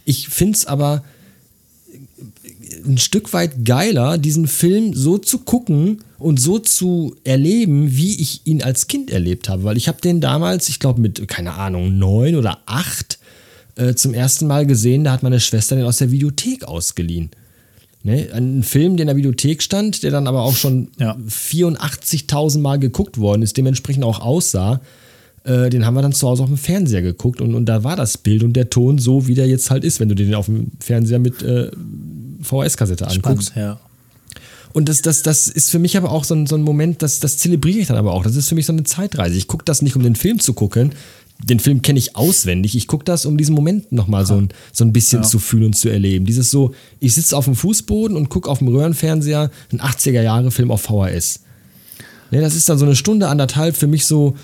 Ich 0.05 0.29
finde 0.29 0.57
es 0.57 0.65
aber 0.65 1.03
ein 2.85 2.97
Stück 2.97 3.33
weit 3.33 3.65
geiler, 3.65 4.17
diesen 4.17 4.47
Film 4.47 4.93
so 4.93 5.17
zu 5.17 5.39
gucken 5.39 5.99
und 6.17 6.39
so 6.39 6.59
zu 6.59 7.15
erleben, 7.23 7.95
wie 7.95 8.19
ich 8.21 8.41
ihn 8.45 8.61
als 8.63 8.87
Kind 8.87 9.11
erlebt 9.11 9.49
habe. 9.49 9.63
Weil 9.63 9.77
ich 9.77 9.87
habe 9.87 10.01
den 10.01 10.21
damals, 10.21 10.69
ich 10.69 10.79
glaube 10.79 11.01
mit, 11.01 11.27
keine 11.27 11.53
Ahnung, 11.53 11.97
neun 11.97 12.35
oder 12.35 12.59
acht 12.65 13.19
äh, 13.75 13.95
zum 13.95 14.13
ersten 14.13 14.47
Mal 14.47 14.65
gesehen. 14.65 15.03
Da 15.03 15.11
hat 15.11 15.23
meine 15.23 15.39
Schwester 15.39 15.75
den 15.75 15.85
aus 15.85 15.97
der 15.97 16.11
Videothek 16.11 16.65
ausgeliehen. 16.65 17.29
Ne? 18.03 18.29
Ein 18.33 18.63
Film, 18.63 18.97
der 18.97 19.03
in 19.03 19.07
der 19.07 19.17
Videothek 19.17 19.61
stand, 19.61 20.03
der 20.03 20.11
dann 20.11 20.27
aber 20.27 20.41
auch 20.41 20.55
schon 20.55 20.89
Ja. 20.99 21.17
84.000 21.27 22.59
Mal 22.59 22.79
geguckt 22.79 23.17
worden 23.17 23.41
ist, 23.41 23.57
dementsprechend 23.57 24.03
auch 24.03 24.21
aussah. 24.21 24.81
Äh, 25.43 25.69
den 25.69 25.85
haben 25.85 25.93
wir 25.93 26.01
dann 26.01 26.13
zu 26.13 26.27
Hause 26.27 26.43
auf 26.43 26.49
dem 26.49 26.57
Fernseher 26.57 27.01
geguckt 27.01 27.41
und, 27.41 27.55
und 27.55 27.65
da 27.65 27.83
war 27.83 27.95
das 27.95 28.17
Bild 28.17 28.43
und 28.43 28.53
der 28.53 28.69
Ton 28.69 28.97
so, 28.97 29.27
wie 29.27 29.35
der 29.35 29.47
jetzt 29.47 29.71
halt 29.71 29.83
ist, 29.83 29.99
wenn 29.99 30.09
du 30.09 30.15
den 30.15 30.35
auf 30.35 30.47
dem 30.47 30.71
Fernseher 30.79 31.19
mit 31.19 31.41
äh, 31.43 31.71
VHS-Kassette 32.41 33.07
anguckst. 33.07 33.53
ja. 33.55 33.79
Und 34.71 34.87
das, 34.87 35.01
das, 35.01 35.23
das 35.23 35.47
ist 35.47 35.71
für 35.71 35.79
mich 35.79 35.97
aber 35.97 36.11
auch 36.11 36.23
so 36.23 36.35
ein, 36.35 36.45
so 36.45 36.55
ein 36.55 36.61
Moment, 36.61 37.01
das, 37.01 37.19
das 37.19 37.37
zelebriere 37.37 37.79
ich 37.79 37.87
dann 37.87 37.97
aber 37.97 38.13
auch. 38.13 38.21
Das 38.21 38.35
ist 38.35 38.49
für 38.49 38.53
mich 38.55 38.67
so 38.67 38.73
eine 38.73 38.83
Zeitreise. 38.83 39.35
Ich 39.35 39.47
gucke 39.47 39.65
das 39.65 39.81
nicht, 39.81 39.95
um 39.95 40.03
den 40.03 40.15
Film 40.15 40.39
zu 40.39 40.53
gucken. 40.53 40.91
Den 41.43 41.59
Film 41.59 41.81
kenne 41.81 41.97
ich 41.97 42.15
auswendig. 42.15 42.75
Ich 42.75 42.85
gucke 42.85 43.03
das, 43.03 43.25
um 43.25 43.35
diesen 43.35 43.55
Moment 43.55 43.91
nochmal 43.91 44.27
so 44.27 44.35
ein, 44.35 44.49
so 44.71 44.85
ein 44.85 44.93
bisschen 44.93 45.23
Ja. 45.23 45.27
zu 45.27 45.39
fühlen 45.39 45.65
und 45.65 45.73
zu 45.75 45.89
erleben. 45.89 46.25
Dieses 46.25 46.51
so, 46.51 46.73
ich 46.99 47.15
sitze 47.15 47.35
auf 47.35 47.45
dem 47.45 47.55
Fußboden 47.55 48.15
und 48.15 48.29
gucke 48.29 48.47
auf 48.47 48.59
dem 48.59 48.67
Röhrenfernseher 48.67 49.49
einen 49.71 49.81
80er-Jahre-Film 49.81 50.69
auf 50.69 50.81
VHS. 50.81 51.39
Ne, 52.29 52.41
das 52.41 52.53
ist 52.53 52.69
dann 52.69 52.77
so 52.77 52.85
eine 52.85 52.95
Stunde, 52.95 53.27
anderthalb 53.27 53.75
für 53.75 53.87
mich 53.87 54.05
so, 54.05 54.35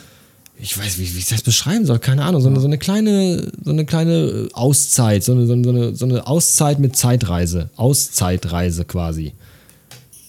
ich 0.58 0.78
weiß, 0.78 0.98
wie, 0.98 1.14
wie 1.14 1.20
ich 1.20 1.28
das 1.28 1.42
beschreiben 1.42 1.86
soll, 1.86 2.00
keine 2.00 2.24
Ahnung, 2.24 2.42
so 2.42 2.48
eine, 2.48 2.60
so 2.60 2.68
eine 2.68 2.78
kleine, 2.78 3.52
so 3.64 3.72
eine 3.72 3.86
kleine 3.86 4.48
Auszeit, 4.54 5.24
so 5.24 5.34
eine, 5.34 5.48
so 5.48 5.54
eine, 5.54 5.96
so 5.96 6.06
eine 6.06 6.28
Auszeit 6.28 6.80
mit 6.80 6.96
Zeitreise. 6.96 7.70
Auszeitreise 7.76 8.86
quasi. 8.86 9.34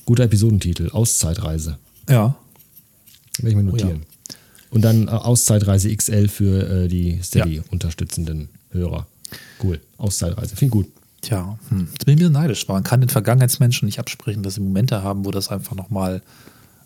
Guter 0.05 0.25
Episodentitel, 0.25 0.91
Auszeitreise. 0.91 1.79
Ja. 2.09 2.37
Werde 3.39 3.51
ich 3.51 3.57
mir 3.57 3.63
notieren. 3.63 4.03
Und 4.71 4.83
dann 4.83 5.09
äh, 5.09 5.11
Auszeitreise 5.11 5.95
XL 5.95 6.29
für 6.29 6.85
äh, 6.85 6.89
die 6.89 7.21
Steady-unterstützenden 7.23 8.49
Hörer. 8.71 9.07
Cool. 9.63 9.81
Auszeitreise. 9.97 10.57
Finde 10.57 10.65
ich 10.67 10.71
gut. 10.71 10.87
Tja, 11.23 11.59
hm. 11.69 11.89
jetzt 11.93 12.05
bin 12.05 12.13
ich 12.13 12.17
ein 12.17 12.19
bisschen 12.19 12.33
neidisch. 12.33 12.69
Man 12.69 12.85
kann 12.85 13.01
den 13.01 13.09
Vergangenheitsmenschen 13.09 13.87
nicht 13.87 13.99
absprechen, 13.99 14.43
dass 14.43 14.55
sie 14.55 14.61
Momente 14.61 15.03
haben, 15.03 15.25
wo 15.25 15.31
das 15.31 15.49
einfach 15.49 15.75
nochmal 15.75 16.23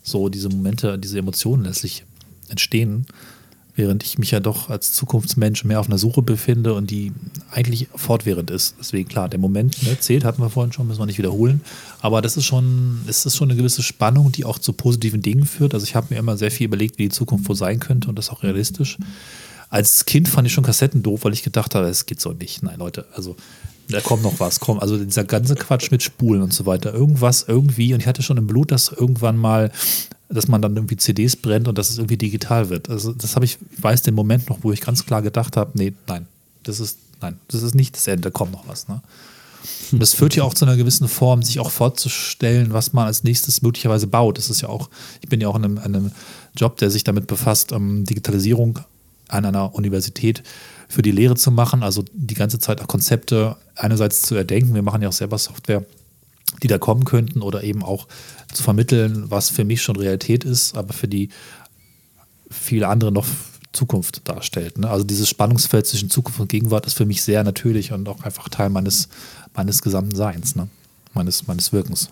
so 0.03 0.29
diese 0.29 0.49
Momente, 0.49 0.97
diese 0.97 1.19
Emotionen 1.19 1.65
letztlich 1.65 2.05
entstehen. 2.49 3.05
Während 3.75 4.03
ich 4.03 4.17
mich 4.17 4.31
ja 4.31 4.39
doch 4.39 4.69
als 4.69 4.91
Zukunftsmensch 4.91 5.63
mehr 5.63 5.79
auf 5.79 5.87
einer 5.87 5.97
Suche 5.97 6.21
befinde 6.21 6.73
und 6.73 6.91
die 6.91 7.13
eigentlich 7.51 7.87
fortwährend 7.95 8.51
ist. 8.51 8.75
Deswegen 8.79 9.07
klar, 9.07 9.29
der 9.29 9.39
Moment 9.39 9.81
ne, 9.83 9.97
zählt, 9.99 10.25
hatten 10.25 10.41
wir 10.41 10.49
vorhin 10.49 10.73
schon, 10.73 10.87
müssen 10.87 10.99
wir 10.99 11.05
nicht 11.05 11.17
wiederholen. 11.17 11.61
Aber 12.01 12.21
das 12.21 12.35
ist 12.35 12.45
schon, 12.45 12.99
es 13.07 13.25
ist 13.25 13.37
schon 13.37 13.49
eine 13.49 13.57
gewisse 13.57 13.81
Spannung, 13.81 14.31
die 14.31 14.43
auch 14.43 14.59
zu 14.59 14.73
positiven 14.73 15.21
Dingen 15.21 15.45
führt. 15.45 15.73
Also 15.73 15.85
ich 15.85 15.95
habe 15.95 16.07
mir 16.09 16.19
immer 16.19 16.35
sehr 16.37 16.51
viel 16.51 16.65
überlegt, 16.65 16.97
wie 16.99 17.03
die 17.03 17.09
Zukunft 17.09 17.47
wohl 17.47 17.55
sein 17.55 17.79
könnte 17.79 18.09
und 18.09 18.17
das 18.17 18.29
auch 18.29 18.43
realistisch. 18.43 18.97
Als 19.69 20.05
Kind 20.05 20.27
fand 20.27 20.45
ich 20.47 20.53
schon 20.53 20.65
Kassetten 20.65 21.01
doof, 21.01 21.23
weil 21.23 21.31
ich 21.31 21.43
gedacht 21.43 21.73
habe, 21.75 21.87
es 21.87 22.05
geht 22.05 22.19
so 22.19 22.33
nicht. 22.33 22.61
Nein, 22.63 22.77
Leute, 22.77 23.05
also 23.15 23.37
Da 23.91 24.01
kommt 24.01 24.23
noch 24.23 24.39
was, 24.39 24.59
komm. 24.59 24.79
Also 24.79 24.97
dieser 25.03 25.23
ganze 25.23 25.55
Quatsch 25.55 25.91
mit 25.91 26.01
Spulen 26.03 26.41
und 26.41 26.53
so 26.53 26.65
weiter. 26.65 26.93
Irgendwas, 26.93 27.45
irgendwie. 27.47 27.93
Und 27.93 27.99
ich 27.99 28.07
hatte 28.07 28.23
schon 28.23 28.37
im 28.37 28.47
Blut, 28.47 28.71
dass 28.71 28.89
irgendwann 28.89 29.37
mal, 29.37 29.71
dass 30.33 30.47
man 30.47 30.61
dann 30.61 30.75
irgendwie 30.75 30.97
CDs 30.97 31.35
brennt 31.35 31.67
und 31.67 31.77
dass 31.77 31.89
es 31.89 31.97
irgendwie 31.97 32.17
digital 32.17 32.69
wird. 32.69 32.89
Also 32.89 33.13
das 33.13 33.35
habe 33.35 33.45
ich, 33.45 33.57
ich 33.75 33.83
weiß 33.83 34.01
den 34.03 34.15
Moment 34.15 34.49
noch, 34.49 34.59
wo 34.61 34.71
ich 34.71 34.81
ganz 34.81 35.05
klar 35.05 35.21
gedacht 35.21 35.57
habe, 35.57 35.71
nee, 35.75 35.93
nein, 36.07 36.27
das 36.63 36.79
ist, 36.79 36.97
nein, 37.21 37.37
das 37.47 37.63
ist 37.63 37.75
nicht 37.75 37.95
das 37.95 38.07
Ende, 38.07 38.23
da 38.23 38.29
kommt 38.29 38.51
noch 38.51 38.67
was. 38.67 38.87
Ne? 38.87 39.01
Und 39.91 40.01
das 40.01 40.13
führt 40.13 40.35
ja 40.35 40.43
auch 40.43 40.53
zu 40.53 40.65
einer 40.65 40.77
gewissen 40.77 41.07
Form, 41.07 41.43
sich 41.43 41.59
auch 41.59 41.69
vorzustellen, 41.69 42.73
was 42.73 42.93
man 42.93 43.07
als 43.07 43.23
nächstes 43.23 43.61
möglicherweise 43.61 44.07
baut. 44.07 44.37
Das 44.37 44.49
ist 44.49 44.61
ja 44.61 44.69
auch, 44.69 44.89
ich 45.21 45.29
bin 45.29 45.41
ja 45.41 45.47
auch 45.47 45.55
in 45.55 45.65
einem, 45.65 45.77
einem 45.77 46.11
Job, 46.55 46.77
der 46.77 46.89
sich 46.89 47.03
damit 47.03 47.27
befasst, 47.27 47.71
um 47.71 48.05
Digitalisierung 48.05 48.79
an 49.27 49.45
einer 49.45 49.73
Universität 49.75 50.43
für 50.87 51.01
die 51.01 51.11
Lehre 51.11 51.35
zu 51.35 51.51
machen, 51.51 51.83
also 51.83 52.03
die 52.13 52.33
ganze 52.33 52.59
Zeit 52.59 52.81
auch 52.81 52.87
Konzepte 52.87 53.55
einerseits 53.75 54.23
zu 54.23 54.35
erdenken. 54.35 54.73
Wir 54.73 54.81
machen 54.81 55.01
ja 55.01 55.09
auch 55.09 55.13
selber 55.13 55.37
Software, 55.37 55.85
die 56.63 56.67
da 56.67 56.77
kommen 56.77 57.05
könnten 57.05 57.41
oder 57.41 57.63
eben 57.63 57.83
auch 57.83 58.07
zu 58.53 58.63
vermitteln, 58.63 59.29
was 59.29 59.49
für 59.49 59.63
mich 59.63 59.81
schon 59.81 59.95
Realität 59.95 60.43
ist, 60.43 60.77
aber 60.77 60.93
für 60.93 61.07
die 61.07 61.29
viele 62.49 62.87
andere 62.87 63.11
noch 63.11 63.25
Zukunft 63.71 64.27
darstellt. 64.27 64.77
Ne? 64.77 64.89
Also 64.89 65.03
dieses 65.03 65.29
Spannungsfeld 65.29 65.87
zwischen 65.87 66.09
Zukunft 66.09 66.39
und 66.39 66.49
Gegenwart 66.49 66.85
ist 66.85 66.95
für 66.95 67.05
mich 67.05 67.21
sehr 67.21 67.43
natürlich 67.43 67.93
und 67.93 68.07
auch 68.09 68.23
einfach 68.23 68.49
Teil 68.49 68.69
meines, 68.69 69.07
meines 69.53 69.81
gesamten 69.81 70.15
Seins, 70.15 70.55
ne? 70.55 70.67
meines, 71.13 71.47
meines 71.47 71.71
Wirkens. 71.71 72.09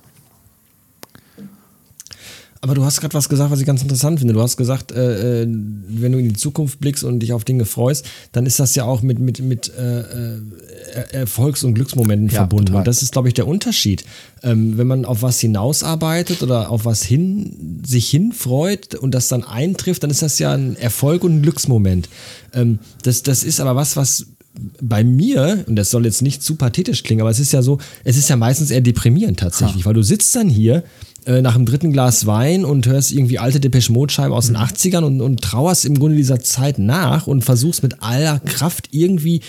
Aber 2.61 2.75
du 2.75 2.83
hast 2.83 2.99
gerade 2.99 3.13
was 3.13 3.29
gesagt, 3.29 3.51
was 3.51 3.61
ich 3.61 3.65
ganz 3.65 3.81
interessant 3.81 4.19
finde. 4.19 4.33
Du 4.33 4.41
hast 4.41 4.57
gesagt, 4.57 4.91
äh, 4.91 5.43
äh, 5.43 5.47
wenn 5.47 6.11
du 6.11 6.17
in 6.17 6.27
die 6.27 6.35
Zukunft 6.35 6.79
blickst 6.79 7.05
und 7.05 7.19
dich 7.21 7.31
auf 7.31 7.45
Dinge 7.45 7.63
freust, 7.63 8.05
dann 8.33 8.45
ist 8.45 8.59
das 8.59 8.75
ja 8.75 8.83
auch 8.83 9.01
mit, 9.01 9.19
mit, 9.19 9.39
mit 9.39 9.71
äh, 9.77 10.01
äh 10.01 10.41
Erfolgs- 11.11 11.63
und 11.63 11.75
Glücksmomenten 11.75 12.29
ja, 12.29 12.35
verbunden. 12.35 12.67
Total. 12.67 12.79
Und 12.79 12.87
das 12.87 13.01
ist, 13.01 13.11
glaube 13.13 13.27
ich, 13.27 13.33
der 13.33 13.47
Unterschied. 13.47 14.03
Ähm, 14.43 14.77
wenn 14.77 14.87
man 14.87 15.05
auf 15.05 15.21
was 15.21 15.39
hinausarbeitet 15.39 16.43
oder 16.43 16.69
auf 16.69 16.83
was 16.83 17.03
hin, 17.03 17.81
sich 17.85 18.09
hinfreut 18.09 18.95
und 18.95 19.11
das 19.13 19.27
dann 19.29 19.43
eintrifft, 19.43 20.03
dann 20.03 20.09
ist 20.09 20.21
das 20.21 20.39
ja 20.39 20.51
ein 20.51 20.75
Erfolg 20.75 21.23
und 21.23 21.37
ein 21.37 21.41
Glücksmoment. 21.41 22.09
Ähm, 22.53 22.79
das, 23.03 23.23
das 23.23 23.43
ist 23.43 23.61
aber 23.61 23.75
was, 23.75 23.95
was 23.95 24.25
bei 24.81 25.03
mir, 25.03 25.63
und 25.67 25.75
das 25.75 25.91
soll 25.91 26.05
jetzt 26.05 26.21
nicht 26.21 26.43
zu 26.43 26.55
pathetisch 26.55 27.03
klingen, 27.03 27.21
aber 27.21 27.29
es 27.29 27.39
ist 27.39 27.53
ja 27.53 27.61
so, 27.61 27.77
es 28.03 28.17
ist 28.17 28.29
ja 28.29 28.35
meistens 28.35 28.71
eher 28.71 28.81
deprimierend 28.81 29.39
tatsächlich, 29.39 29.83
ha. 29.83 29.85
weil 29.87 29.93
du 29.93 30.03
sitzt 30.03 30.35
dann 30.35 30.49
hier 30.49 30.83
äh, 31.29 31.43
nach 31.43 31.53
dem 31.53 31.67
dritten 31.67 31.93
Glas 31.93 32.25
Wein 32.25 32.65
und 32.65 32.87
hörst 32.87 33.11
irgendwie 33.11 33.37
alte 33.37 33.59
Depeche 33.59 33.91
Mode 33.91 34.11
Scheiben 34.11 34.33
aus 34.33 34.47
den 34.47 34.57
80ern 34.57 35.01
mhm. 35.01 35.05
und, 35.05 35.21
und 35.21 35.41
trauerst 35.41 35.85
im 35.85 35.99
Grunde 35.99 36.17
dieser 36.17 36.39
Zeit 36.39 36.79
nach 36.79 37.27
und 37.27 37.43
versuchst 37.43 37.83
mit 37.83 38.01
aller 38.01 38.39
Kraft 38.39 38.89
irgendwie 38.91 39.41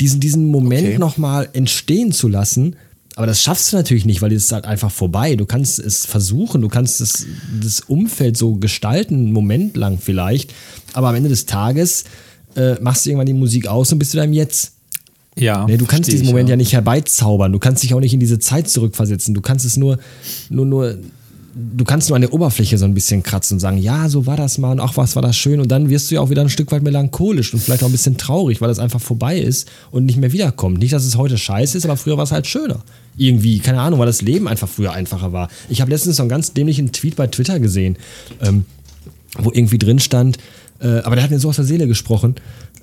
diesen, 0.00 0.18
diesen 0.20 0.46
Moment 0.50 0.88
okay. 0.88 0.98
nochmal 0.98 1.50
entstehen 1.52 2.12
zu 2.12 2.28
lassen. 2.28 2.76
Aber 3.16 3.26
das 3.26 3.42
schaffst 3.42 3.70
du 3.70 3.76
natürlich 3.76 4.06
nicht, 4.06 4.22
weil 4.22 4.32
es 4.32 4.44
ist 4.44 4.52
halt 4.52 4.64
einfach 4.64 4.90
vorbei. 4.90 5.36
Du 5.36 5.44
kannst 5.44 5.78
es 5.78 6.06
versuchen, 6.06 6.62
du 6.62 6.68
kannst 6.68 7.02
das, 7.02 7.26
das 7.62 7.80
Umfeld 7.80 8.38
so 8.38 8.54
gestalten, 8.54 9.14
einen 9.16 9.32
Moment 9.32 9.76
lang 9.76 9.98
vielleicht. 10.00 10.54
Aber 10.94 11.08
am 11.08 11.16
Ende 11.16 11.28
des 11.28 11.44
Tages 11.44 12.04
äh, 12.54 12.80
machst 12.80 13.04
du 13.04 13.10
irgendwann 13.10 13.26
die 13.26 13.34
Musik 13.34 13.66
aus 13.66 13.92
und 13.92 13.98
bist 13.98 14.14
du 14.14 14.18
da 14.18 14.24
im 14.24 14.32
Jetzt. 14.32 14.72
Ja. 15.38 15.66
Nee, 15.66 15.76
du 15.76 15.84
kannst 15.84 16.10
diesen 16.10 16.26
Moment 16.26 16.48
ja. 16.48 16.54
ja. 16.54 16.56
nicht 16.56 16.72
herbeizaubern. 16.72 17.52
Du 17.52 17.58
kannst 17.58 17.82
dich 17.82 17.92
auch 17.92 18.00
nicht 18.00 18.14
in 18.14 18.20
diese 18.20 18.38
Zeit 18.38 18.70
zurückversetzen. 18.70 19.34
Du 19.34 19.42
kannst 19.42 19.66
es 19.66 19.76
nur, 19.76 19.98
nur, 20.48 20.64
nur 20.64 20.98
du 21.56 21.84
kannst 21.84 22.10
nur 22.10 22.16
an 22.16 22.22
der 22.22 22.34
Oberfläche 22.34 22.76
so 22.76 22.84
ein 22.84 22.92
bisschen 22.92 23.22
kratzen 23.22 23.54
und 23.54 23.60
sagen, 23.60 23.78
ja, 23.78 24.10
so 24.10 24.26
war 24.26 24.36
das 24.36 24.58
mal 24.58 24.72
und 24.72 24.80
ach, 24.80 24.96
was 24.96 25.16
war 25.16 25.22
das 25.22 25.36
schön. 25.36 25.58
Und 25.58 25.68
dann 25.68 25.88
wirst 25.88 26.10
du 26.10 26.16
ja 26.16 26.20
auch 26.20 26.28
wieder 26.28 26.42
ein 26.42 26.50
Stück 26.50 26.70
weit 26.70 26.82
melancholisch 26.82 27.54
und 27.54 27.60
vielleicht 27.60 27.82
auch 27.82 27.88
ein 27.88 27.92
bisschen 27.92 28.18
traurig, 28.18 28.60
weil 28.60 28.68
das 28.68 28.78
einfach 28.78 29.00
vorbei 29.00 29.38
ist 29.38 29.66
und 29.90 30.04
nicht 30.04 30.18
mehr 30.18 30.32
wiederkommt. 30.32 30.78
Nicht, 30.78 30.92
dass 30.92 31.06
es 31.06 31.16
heute 31.16 31.38
scheiße 31.38 31.78
ist, 31.78 31.84
aber 31.84 31.96
früher 31.96 32.18
war 32.18 32.24
es 32.24 32.32
halt 32.32 32.46
schöner. 32.46 32.82
Irgendwie, 33.16 33.58
keine 33.60 33.80
Ahnung, 33.80 33.98
weil 33.98 34.06
das 34.06 34.20
Leben 34.20 34.48
einfach 34.48 34.68
früher 34.68 34.92
einfacher 34.92 35.32
war. 35.32 35.48
Ich 35.70 35.80
habe 35.80 35.90
letztens 35.90 36.16
so 36.16 36.22
einen 36.22 36.28
ganz 36.28 36.52
dämlichen 36.52 36.92
Tweet 36.92 37.16
bei 37.16 37.26
Twitter 37.26 37.58
gesehen, 37.58 37.96
ähm, 38.42 38.66
wo 39.38 39.50
irgendwie 39.50 39.78
drin 39.78 39.98
stand, 39.98 40.36
äh, 40.80 40.98
aber 40.98 41.16
der 41.16 41.24
hat 41.24 41.30
mir 41.30 41.38
so 41.38 41.48
aus 41.48 41.56
der 41.56 41.64
Seele 41.64 41.86
gesprochen, 41.86 42.34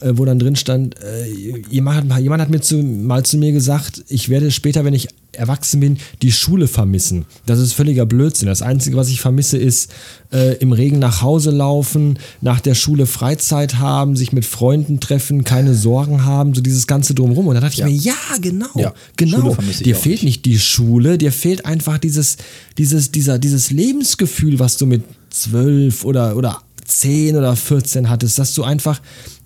wo 0.01 0.25
dann 0.25 0.39
drin 0.39 0.55
stand, 0.55 0.95
äh, 1.01 1.25
jemand, 1.69 2.13
hat, 2.13 2.21
jemand 2.21 2.41
hat 2.41 2.49
mir 2.49 2.61
zu, 2.61 2.77
mal 2.77 3.23
zu 3.23 3.37
mir 3.37 3.51
gesagt, 3.51 4.03
ich 4.07 4.29
werde 4.29 4.51
später, 4.51 4.85
wenn 4.85 4.93
ich 4.93 5.07
erwachsen 5.31 5.79
bin, 5.79 5.97
die 6.21 6.31
Schule 6.31 6.67
vermissen. 6.67 7.25
Das 7.45 7.59
ist 7.59 7.73
völliger 7.73 8.05
Blödsinn. 8.05 8.47
Das 8.47 8.61
Einzige, 8.61 8.97
was 8.97 9.09
ich 9.09 9.19
vermisse, 9.19 9.57
ist 9.57 9.91
äh, 10.31 10.55
im 10.57 10.71
Regen 10.71 10.99
nach 10.99 11.21
Hause 11.21 11.51
laufen, 11.51 12.19
nach 12.41 12.59
der 12.59 12.75
Schule 12.75 13.05
Freizeit 13.05 13.79
haben, 13.79 14.15
sich 14.15 14.31
mit 14.31 14.45
Freunden 14.45 14.99
treffen, 14.99 15.43
keine 15.43 15.73
Sorgen 15.73 16.25
haben, 16.25 16.53
so 16.53 16.61
dieses 16.61 16.87
ganze 16.87 17.13
Drumherum. 17.13 17.47
Und 17.47 17.55
da 17.55 17.61
dachte 17.61 17.77
ja. 17.77 17.87
ich 17.87 17.93
mir, 17.93 17.99
ja, 17.99 18.37
genau, 18.41 18.67
ja, 18.75 18.93
genau. 19.17 19.55
Dir 19.83 19.95
fehlt 19.95 20.23
nicht. 20.23 20.45
die 20.45 20.59
Schule, 20.59 21.17
dir 21.17 21.31
fehlt 21.31 21.65
einfach 21.65 21.97
dieses, 21.97 22.37
dieses, 22.77 23.11
dieser, 23.11 23.39
dieses 23.39 23.71
Lebensgefühl, 23.71 24.59
was 24.59 24.77
du 24.77 24.85
mit 24.85 25.03
zwölf 25.29 26.05
oder, 26.05 26.35
oder 26.37 26.61
zehn 26.85 27.35
oder 27.35 27.55
14 27.55 28.09
hattest, 28.09 28.37
dass 28.39 28.53
du 28.53 28.63
einfach 28.63 29.01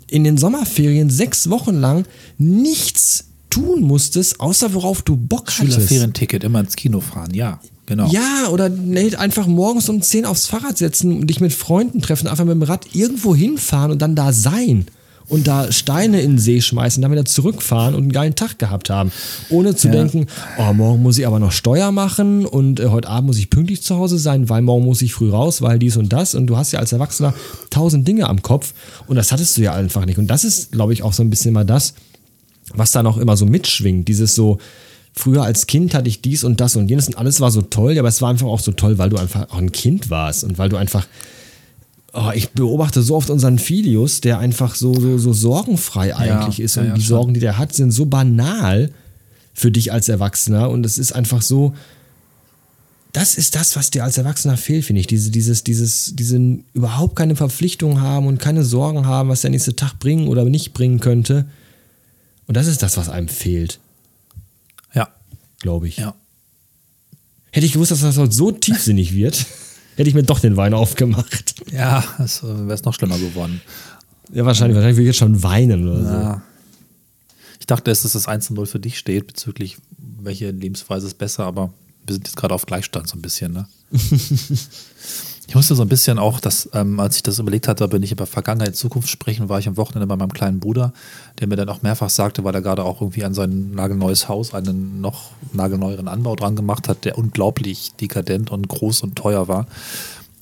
in 0.09 0.23
den 0.23 0.37
Sommerferien 0.37 1.09
sechs 1.09 1.49
Wochen 1.49 1.75
lang 1.75 2.05
nichts 2.37 3.25
tun 3.49 3.81
musstest, 3.81 4.39
außer 4.39 4.73
worauf 4.73 5.01
du 5.01 5.15
Bock 5.15 5.51
hattest. 5.57 5.73
Schülerferienticket, 5.73 6.43
immer 6.43 6.59
ins 6.59 6.75
Kino 6.75 6.99
fahren, 6.99 7.33
ja. 7.33 7.59
Genau. 7.85 8.09
Ja, 8.09 8.49
oder 8.51 8.67
nee, 8.67 9.15
einfach 9.15 9.47
morgens 9.47 9.87
um 9.87 10.01
10 10.01 10.25
aufs 10.25 10.45
Fahrrad 10.45 10.77
setzen 10.77 11.19
und 11.19 11.27
dich 11.27 11.39
mit 11.39 11.53
Freunden 11.53 12.01
treffen, 12.01 12.27
einfach 12.27 12.43
mit 12.43 12.53
dem 12.53 12.63
Rad 12.63 12.87
irgendwo 12.93 13.33
hinfahren 13.33 13.91
und 13.91 14.01
dann 14.01 14.13
da 14.13 14.33
sein 14.33 14.87
und 15.29 15.47
da 15.47 15.71
Steine 15.71 16.21
in 16.21 16.31
den 16.31 16.39
See 16.39 16.61
schmeißen, 16.61 17.01
dann 17.01 17.11
wieder 17.11 17.25
zurückfahren 17.25 17.95
und 17.95 18.03
einen 18.03 18.11
geilen 18.11 18.35
Tag 18.35 18.59
gehabt 18.59 18.89
haben. 18.89 19.11
Ohne 19.49 19.75
zu 19.75 19.87
ja. 19.87 19.93
denken, 19.93 20.27
oh, 20.57 20.73
morgen 20.73 21.03
muss 21.03 21.17
ich 21.17 21.27
aber 21.27 21.39
noch 21.39 21.51
Steuer 21.51 21.91
machen 21.91 22.45
und 22.45 22.79
äh, 22.79 22.87
heute 22.87 23.09
Abend 23.09 23.27
muss 23.27 23.37
ich 23.37 23.49
pünktlich 23.49 23.83
zu 23.83 23.97
Hause 23.97 24.17
sein, 24.19 24.49
weil 24.49 24.61
morgen 24.61 24.85
muss 24.85 25.01
ich 25.01 25.13
früh 25.13 25.29
raus, 25.29 25.61
weil 25.61 25.79
dies 25.79 25.97
und 25.97 26.13
das. 26.13 26.33
Und 26.33 26.47
du 26.47 26.57
hast 26.57 26.71
ja 26.71 26.79
als 26.79 26.93
Erwachsener 26.93 27.33
tausend 27.69 28.07
Dinge 28.07 28.27
am 28.27 28.41
Kopf 28.41 28.73
und 29.07 29.17
das 29.17 29.31
hattest 29.31 29.57
du 29.57 29.61
ja 29.61 29.73
einfach 29.73 30.05
nicht. 30.05 30.17
Und 30.17 30.27
das 30.27 30.43
ist, 30.43 30.71
glaube 30.71 30.93
ich, 30.93 31.03
auch 31.03 31.13
so 31.13 31.23
ein 31.23 31.29
bisschen 31.29 31.53
mal 31.53 31.65
das, 31.65 31.93
was 32.73 32.91
da 32.91 33.03
noch 33.03 33.17
immer 33.17 33.35
so 33.35 33.45
mitschwingt. 33.45 34.07
Dieses 34.07 34.33
so, 34.33 34.59
früher 35.13 35.43
als 35.43 35.67
Kind 35.67 35.93
hatte 35.93 36.07
ich 36.07 36.21
dies 36.21 36.43
und 36.43 36.61
das 36.61 36.75
und 36.75 36.89
jenes 36.89 37.07
und 37.07 37.17
alles 37.17 37.41
war 37.41 37.51
so 37.51 37.61
toll, 37.61 37.97
aber 37.97 38.07
es 38.07 38.21
war 38.21 38.29
einfach 38.29 38.47
auch 38.47 38.59
so 38.59 38.71
toll, 38.71 38.97
weil 38.97 39.09
du 39.09 39.17
einfach 39.17 39.49
auch 39.49 39.57
ein 39.57 39.71
Kind 39.71 40.09
warst 40.09 40.43
und 40.43 40.57
weil 40.57 40.69
du 40.69 40.77
einfach 40.77 41.05
Oh, 42.19 42.31
ich 42.33 42.49
beobachte 42.49 43.03
so 43.03 43.15
oft 43.15 43.29
unseren 43.29 43.59
Filius, 43.59 44.21
der 44.21 44.39
einfach 44.39 44.73
so, 44.73 44.91
so, 44.99 45.19
so 45.19 45.33
sorgenfrei 45.33 46.15
eigentlich 46.15 46.57
ja, 46.57 46.65
ist. 46.65 46.77
Und 46.77 46.87
ja, 46.87 46.93
die 46.95 47.01
schon. 47.01 47.09
Sorgen, 47.09 47.33
die 47.35 47.39
der 47.39 47.59
hat, 47.59 47.75
sind 47.75 47.91
so 47.91 48.07
banal 48.07 48.91
für 49.53 49.71
dich 49.71 49.93
als 49.93 50.09
Erwachsener. 50.09 50.71
Und 50.71 50.83
es 50.83 50.97
ist 50.97 51.11
einfach 51.11 51.43
so, 51.43 51.75
das 53.13 53.35
ist 53.35 53.53
das, 53.53 53.75
was 53.75 53.91
dir 53.91 54.03
als 54.03 54.17
Erwachsener 54.17 54.57
fehlt, 54.57 54.85
finde 54.85 55.01
ich. 55.01 55.05
Diese, 55.05 55.29
dieses, 55.29 55.63
dieses, 55.63 56.15
diese 56.15 56.57
überhaupt 56.73 57.15
keine 57.15 57.35
Verpflichtung 57.35 58.01
haben 58.01 58.25
und 58.25 58.39
keine 58.39 58.65
Sorgen 58.65 59.05
haben, 59.05 59.29
was 59.29 59.41
der 59.41 59.51
nächste 59.51 59.75
Tag 59.75 59.99
bringen 59.99 60.27
oder 60.27 60.43
nicht 60.45 60.73
bringen 60.73 60.99
könnte. 60.99 61.45
Und 62.47 62.57
das 62.57 62.65
ist 62.65 62.81
das, 62.81 62.97
was 62.97 63.09
einem 63.09 63.27
fehlt. 63.27 63.79
Ja. 64.95 65.09
Glaube 65.59 65.87
ich. 65.87 65.97
Ja. 65.97 66.15
Hätte 67.51 67.67
ich 67.67 67.73
gewusst, 67.73 67.91
dass 67.91 68.01
das 68.01 68.17
heute 68.17 68.33
so 68.33 68.51
tiefsinnig 68.51 69.13
wird 69.13 69.45
hätte 69.97 70.09
ich 70.09 70.15
mir 70.15 70.23
doch 70.23 70.39
den 70.39 70.55
Wein 70.55 70.73
aufgemacht. 70.73 71.55
Ja, 71.71 72.03
es 72.19 72.43
äh, 72.43 72.47
wäre 72.47 72.73
es 72.73 72.83
noch 72.83 72.93
schlimmer 72.93 73.17
geworden. 73.17 73.61
Ja, 74.31 74.45
wahrscheinlich. 74.45 74.75
Wahrscheinlich 74.75 74.97
würde 74.97 75.03
ich 75.03 75.07
jetzt 75.07 75.17
schon 75.17 75.43
weinen 75.43 75.87
oder 75.87 76.01
ja. 76.01 76.33
so. 76.33 76.41
Ich 77.59 77.65
dachte 77.65 77.91
dass 77.91 78.03
das 78.03 78.27
1-0 78.27 78.65
für 78.65 78.79
dich 78.79 78.97
steht, 78.97 79.27
bezüglich 79.27 79.77
welche 80.21 80.51
Lebensweise 80.51 81.07
ist 81.07 81.17
besser, 81.17 81.45
aber 81.45 81.73
wir 82.05 82.13
sind 82.13 82.27
jetzt 82.27 82.37
gerade 82.37 82.53
auf 82.53 82.65
Gleichstand 82.65 83.09
so 83.09 83.17
ein 83.17 83.21
bisschen, 83.21 83.51
ne? 83.53 83.67
Ich 85.49 85.55
musste 85.55 85.75
so 85.75 85.81
ein 85.81 85.87
bisschen 85.87 86.19
auch, 86.19 86.41
dass, 86.41 86.69
ähm, 86.73 86.99
als 86.99 87.15
ich 87.15 87.23
das 87.23 87.39
überlegt 87.39 87.69
hatte, 87.69 87.87
bin 87.87 88.03
ich 88.03 88.11
über 88.11 88.25
Vergangenheit, 88.25 88.75
Zukunft 88.75 89.07
sprechen, 89.07 89.47
war 89.47 89.59
ich 89.59 89.67
am 89.69 89.77
Wochenende 89.77 90.05
bei 90.05 90.17
meinem 90.17 90.33
kleinen 90.33 90.59
Bruder, 90.59 90.91
der 91.39 91.47
mir 91.47 91.55
dann 91.55 91.69
auch 91.69 91.81
mehrfach 91.81 92.09
sagte, 92.09 92.43
weil 92.43 92.53
er 92.53 92.61
gerade 92.61 92.83
auch 92.83 92.99
irgendwie 92.99 93.23
an 93.23 93.33
sein 93.33 93.71
nagelneues 93.71 94.27
Haus 94.27 94.53
einen 94.53 94.99
noch 94.99 95.31
nagelneueren 95.53 96.09
Anbau 96.09 96.35
dran 96.35 96.57
gemacht 96.57 96.89
hat, 96.89 97.05
der 97.05 97.17
unglaublich 97.17 97.93
dekadent 97.93 98.51
und 98.51 98.67
groß 98.67 99.03
und 99.03 99.15
teuer 99.15 99.47
war, 99.47 99.67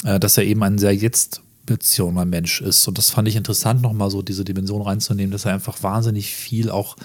äh, 0.03 0.20
dass 0.20 0.38
er 0.38 0.43
eben 0.43 0.64
ein 0.64 0.80
sehr 0.80 0.95
jetzt 0.95 1.41
bezogener 1.68 2.26
Mensch 2.26 2.62
ist. 2.62 2.88
Und 2.88 2.97
das 2.97 3.12
fand 3.12 3.28
ich 3.28 3.36
interessant, 3.36 3.84
nochmal 3.84 4.10
so 4.10 4.24
diese 4.24 4.43
Dimension 4.43 4.82
reinzunehmen, 4.82 5.32
dass 5.32 5.45
er 5.45 5.53
einfach 5.53 5.84
wahnsinnig 5.84 6.34
viel 6.34 6.72
auch 6.72 6.95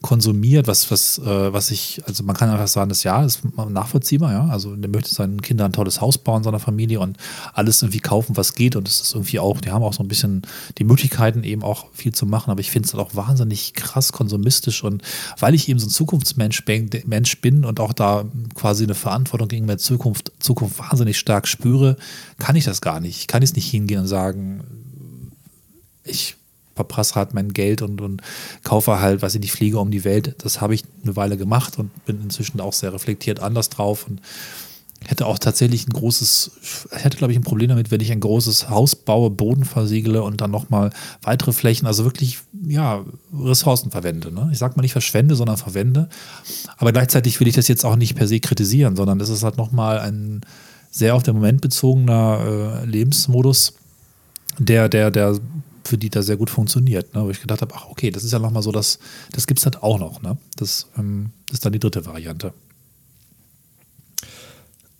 konsumiert, 0.00 0.68
was, 0.68 0.90
was, 0.90 1.18
äh, 1.18 1.52
was 1.52 1.70
ich, 1.70 2.00
also 2.06 2.22
man 2.22 2.36
kann 2.36 2.50
einfach 2.50 2.68
sagen, 2.68 2.88
das 2.88 3.02
ja, 3.02 3.24
ist 3.24 3.40
nachvollziehbar, 3.56 4.32
ja. 4.32 4.46
Also 4.46 4.76
der 4.76 4.88
möchte 4.88 5.12
seinen 5.12 5.42
Kindern 5.42 5.66
ein 5.66 5.72
tolles 5.72 6.00
Haus 6.00 6.18
bauen, 6.18 6.44
seiner 6.44 6.60
Familie 6.60 7.00
und 7.00 7.16
alles 7.52 7.82
irgendwie 7.82 7.98
kaufen, 7.98 8.36
was 8.36 8.54
geht. 8.54 8.76
Und 8.76 8.86
es 8.86 9.00
ist 9.00 9.14
irgendwie 9.14 9.40
auch, 9.40 9.60
die 9.60 9.70
haben 9.70 9.82
auch 9.82 9.92
so 9.92 10.02
ein 10.02 10.08
bisschen 10.08 10.42
die 10.78 10.84
Möglichkeiten, 10.84 11.42
eben 11.42 11.62
auch 11.62 11.86
viel 11.92 12.12
zu 12.12 12.26
machen. 12.26 12.50
Aber 12.50 12.60
ich 12.60 12.70
finde 12.70 12.86
es 12.86 12.94
halt 12.94 13.04
auch 13.04 13.16
wahnsinnig 13.16 13.74
krass 13.74 14.12
konsumistisch. 14.12 14.84
Und 14.84 15.02
weil 15.40 15.54
ich 15.54 15.68
eben 15.68 15.80
so 15.80 15.86
ein 15.86 15.90
Zukunftsmensch 15.90 16.64
bin, 16.64 16.90
Mensch 17.06 17.40
bin 17.40 17.64
und 17.64 17.80
auch 17.80 17.92
da 17.92 18.24
quasi 18.54 18.84
eine 18.84 18.94
Verantwortung 18.94 19.48
gegenüber 19.48 19.74
der 19.74 19.78
Zukunft, 19.78 20.32
Zukunft 20.38 20.78
wahnsinnig 20.78 21.18
stark 21.18 21.48
spüre, 21.48 21.96
kann 22.38 22.54
ich 22.54 22.64
das 22.64 22.80
gar 22.80 23.00
nicht. 23.00 23.18
Ich 23.18 23.26
kann 23.26 23.42
jetzt 23.42 23.56
nicht 23.56 23.68
hingehen 23.68 24.02
und 24.02 24.06
sagen, 24.06 24.62
ich 26.04 26.37
verprasse 26.78 27.16
halt 27.16 27.34
mein 27.34 27.52
Geld 27.52 27.82
und, 27.82 28.00
und 28.00 28.22
kaufe 28.62 29.00
halt, 29.00 29.20
weiß 29.20 29.34
ich 29.34 29.40
nicht, 29.40 29.52
fliege 29.52 29.78
um 29.78 29.90
die 29.90 30.04
Welt. 30.04 30.36
Das 30.38 30.60
habe 30.60 30.74
ich 30.74 30.84
eine 31.02 31.16
Weile 31.16 31.36
gemacht 31.36 31.78
und 31.78 31.90
bin 32.06 32.22
inzwischen 32.22 32.60
auch 32.60 32.72
sehr 32.72 32.92
reflektiert 32.92 33.40
anders 33.40 33.68
drauf 33.68 34.06
und 34.08 34.20
hätte 35.06 35.26
auch 35.26 35.38
tatsächlich 35.38 35.86
ein 35.86 35.92
großes, 35.92 36.50
hätte 36.90 37.16
glaube 37.16 37.32
ich 37.32 37.38
ein 37.38 37.44
Problem 37.44 37.68
damit, 37.68 37.90
wenn 37.90 38.00
ich 38.00 38.10
ein 38.10 38.20
großes 38.20 38.68
Haus 38.68 38.96
baue, 38.96 39.30
Boden 39.30 39.64
versiegle 39.64 40.22
und 40.22 40.40
dann 40.40 40.50
nochmal 40.50 40.90
weitere 41.22 41.52
Flächen, 41.52 41.86
also 41.86 42.04
wirklich, 42.04 42.38
ja, 42.66 43.04
Ressourcen 43.32 43.90
verwende. 43.90 44.32
Ne? 44.32 44.48
Ich 44.52 44.58
sage 44.58 44.74
mal 44.76 44.82
nicht 44.82 44.92
verschwende, 44.92 45.36
sondern 45.36 45.56
verwende. 45.56 46.08
Aber 46.76 46.92
gleichzeitig 46.92 47.38
will 47.38 47.48
ich 47.48 47.54
das 47.54 47.68
jetzt 47.68 47.84
auch 47.84 47.96
nicht 47.96 48.16
per 48.16 48.26
se 48.26 48.40
kritisieren, 48.40 48.96
sondern 48.96 49.18
das 49.18 49.28
ist 49.28 49.44
halt 49.44 49.56
nochmal 49.56 50.00
ein 50.00 50.40
sehr 50.90 51.14
auf 51.14 51.22
den 51.22 51.34
Moment 51.34 51.60
bezogener 51.60 52.82
äh, 52.82 52.84
Lebensmodus, 52.86 53.74
der, 54.58 54.88
der, 54.88 55.10
der 55.10 55.38
für 55.88 55.98
die 55.98 56.10
da 56.10 56.22
sehr 56.22 56.36
gut 56.36 56.50
funktioniert. 56.50 57.14
Ne? 57.14 57.24
Wo 57.24 57.30
ich 57.30 57.40
gedacht 57.40 57.62
habe, 57.62 57.74
ach 57.74 57.86
okay, 57.90 58.10
das 58.10 58.22
ist 58.24 58.32
ja 58.32 58.38
nochmal 58.38 58.62
so, 58.62 58.70
dass, 58.72 58.98
das 59.32 59.46
gibt 59.46 59.58
es 59.60 59.64
halt 59.66 59.82
auch 59.82 59.98
noch. 59.98 60.22
Ne? 60.22 60.36
Das, 60.56 60.86
ähm, 60.98 61.30
das 61.46 61.54
ist 61.54 61.64
dann 61.64 61.72
die 61.72 61.78
dritte 61.78 62.04
Variante. 62.06 62.52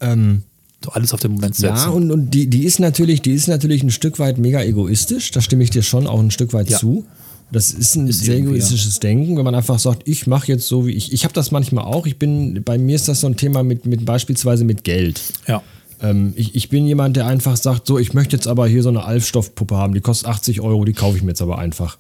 Ähm, 0.01 0.43
so 0.85 0.91
alles 0.93 1.13
auf 1.13 1.21
den 1.21 1.33
Moment 1.33 1.57
setzen. 1.57 1.77
Ja, 1.77 1.89
und, 1.89 2.11
und 2.11 2.31
die, 2.31 2.49
die 2.49 2.65
ist 2.65 2.79
natürlich, 2.79 3.21
die 3.21 3.33
ist 3.33 3.49
natürlich 3.49 3.83
ein 3.83 3.91
Stück 3.91 4.19
weit 4.19 4.39
mega 4.39 4.63
egoistisch. 4.63 5.31
Da 5.33 5.41
stimme 5.41 5.65
ich 5.65 5.71
dir 5.71 5.83
schon 5.83 6.07
auch 6.07 6.21
ein 6.21 6.31
Stück 6.31 6.53
weit 6.53 6.71
Ja. 6.71 6.79
zu. 6.79 7.05
Das 7.51 7.71
ist 7.71 7.97
ein 7.97 8.07
Ist 8.09 8.21
sehr 8.21 8.37
egoistisches 8.37 9.01
Denken, 9.01 9.37
wenn 9.39 9.45
man 9.45 9.55
einfach 9.55 9.79
sagt, 9.79 10.07
ich 10.07 10.27
mache 10.27 10.49
jetzt 10.49 10.69
so 10.69 10.87
wie 10.87 10.93
ich. 10.93 11.13
Ich 11.15 11.25
habe 11.25 11.33
das 11.33 11.51
manchmal 11.51 11.85
auch. 11.85 12.07
Ich 12.07 12.19
bin, 12.19 12.63
bei 12.63 12.77
mir 12.77 12.95
ist 12.95 13.09
das 13.09 13.21
so 13.21 13.27
ein 13.27 13.37
Thema 13.37 13.63
mit, 13.63 13.87
mit 13.87 14.05
beispielsweise 14.05 14.65
mit 14.65 14.85
Geld. 14.85 15.21
ja. 15.47 15.63
Ähm, 16.01 16.33
ich, 16.37 16.55
ich 16.55 16.69
bin 16.69 16.87
jemand, 16.87 17.17
der 17.17 17.27
einfach 17.27 17.57
sagt, 17.57 17.87
so, 17.87 17.99
ich 17.99 18.15
möchte 18.15 18.37
jetzt 18.37 18.47
aber 18.47 18.67
hier 18.67 18.83
so 18.83 18.89
eine 18.89 19.05
Alf-Stoffpuppe 19.05 19.77
haben, 19.77 19.95
die 19.95 20.01
kostet 20.01 20.29
80 20.29 20.61
Euro, 20.61 20.85
die 20.85 20.93
kaufe 20.93 21.17
ich 21.17 21.23
mir 21.23 21.31
jetzt 21.31 21.43
aber 21.43 21.59
einfach. 21.59 21.99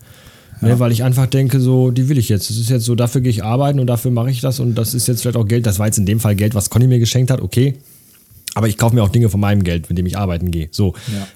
Ne, 0.61 0.81
weil 0.81 0.91
ich 0.91 1.05
einfach 1.05 1.27
denke, 1.27 1.61
so, 1.61 1.93
die 1.93 2.09
will 2.09 2.19
ich 2.19 2.29
jetzt. 2.29 2.51
Das 2.51 2.57
ist 2.57 2.69
jetzt 2.69 2.85
so, 2.85 2.97
dafür 2.97 3.21
gehe 3.21 3.31
ich 3.31 3.45
arbeiten 3.45 3.79
und 3.79 3.87
dafür 3.87 4.11
mache 4.11 4.31
ich 4.31 4.41
das 4.41 4.59
und 4.59 4.75
das 4.75 4.93
ist 4.93 5.07
jetzt 5.07 5.23
vielleicht 5.23 5.37
auch 5.37 5.47
Geld. 5.47 5.67
Das 5.67 5.79
war 5.79 5.87
jetzt 5.87 5.99
in 5.99 6.07
dem 6.07 6.19
Fall 6.19 6.35
Geld, 6.35 6.57
was 6.57 6.69
Conny 6.69 6.89
mir 6.89 6.99
geschenkt 6.99 7.31
hat, 7.31 7.41
okay. 7.41 7.75
Aber 8.55 8.67
ich 8.67 8.77
kaufe 8.77 8.95
mir 8.97 9.05
auch 9.05 9.09
Dinge 9.09 9.29
von 9.29 9.39
meinem 9.39 9.63
Geld, 9.63 9.89
mit 9.89 9.99
dem 9.99 10.07
ich 10.07 10.19
arbeiten 10.19 10.51
gehe. 10.51 10.69
So. 10.73 10.95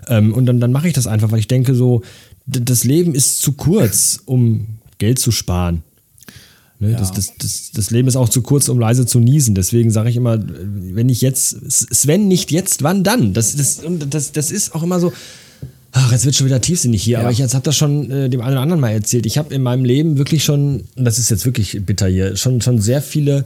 Ähm, 0.09 0.33
und 0.33 0.47
dann, 0.47 0.59
dann 0.59 0.73
mache 0.73 0.89
ich 0.89 0.95
das 0.95 1.07
einfach, 1.07 1.31
weil 1.31 1.39
ich 1.39 1.47
denke, 1.47 1.75
so, 1.77 2.03
das 2.47 2.83
Leben 2.83 3.15
ist 3.15 3.41
zu 3.41 3.53
kurz, 3.53 4.21
um 4.25 4.67
Geld 4.99 5.21
zu 5.21 5.31
sparen. 5.31 5.85
Ne? 6.83 6.97
Das, 6.99 7.13
das, 7.13 7.33
das, 7.39 7.71
das 7.73 7.91
Leben 7.91 8.09
ist 8.09 8.17
auch 8.17 8.29
zu 8.29 8.43
kurz, 8.43 8.69
um 8.69 8.79
leise 8.79 9.07
zu 9.07 9.21
niesen. 9.21 9.55
Deswegen 9.55 9.91
sage 9.93 10.11
ich 10.11 10.17
immer, 10.17 10.39
wenn 10.43 11.09
ich 11.09 11.21
jetzt, 11.21 11.57
Sven 11.71 12.27
nicht 12.27 12.51
jetzt, 12.51 12.83
wann 12.83 13.05
dann? 13.05 13.33
Das, 13.35 13.55
das, 13.55 13.83
das, 14.11 14.33
das 14.33 14.51
ist 14.51 14.75
auch 14.75 14.83
immer 14.83 14.99
so, 14.99 15.13
ach, 15.93 16.11
jetzt 16.11 16.25
wird 16.25 16.35
schon 16.35 16.47
wieder 16.49 16.61
tiefsinnig 16.61 17.01
hier, 17.01 17.19
Ja. 17.19 17.21
aber 17.21 17.31
ich 17.31 17.41
habe 17.41 17.63
das 17.63 17.77
schon 17.77 18.11
äh, 18.11 18.29
dem 18.29 18.41
einen 18.41 18.55
oder 18.55 18.63
anderen 18.63 18.81
mal 18.81 18.91
erzählt. 18.91 19.27
Ich 19.27 19.39
habe 19.39 19.55
in 19.55 19.63
meinem 19.63 19.85
Leben 19.85 20.19
wirklich 20.19 20.43
schon, 20.43 20.83
und 20.97 21.05
das 21.05 21.21
ist 21.21 21.31
jetzt 21.31 21.45
wirklich 21.45 21.81
bitter 21.87 22.09
hier, 22.09 22.35
schon, 22.37 22.61
schon 22.61 22.81
sehr 22.81 23.01
viele 23.01 23.45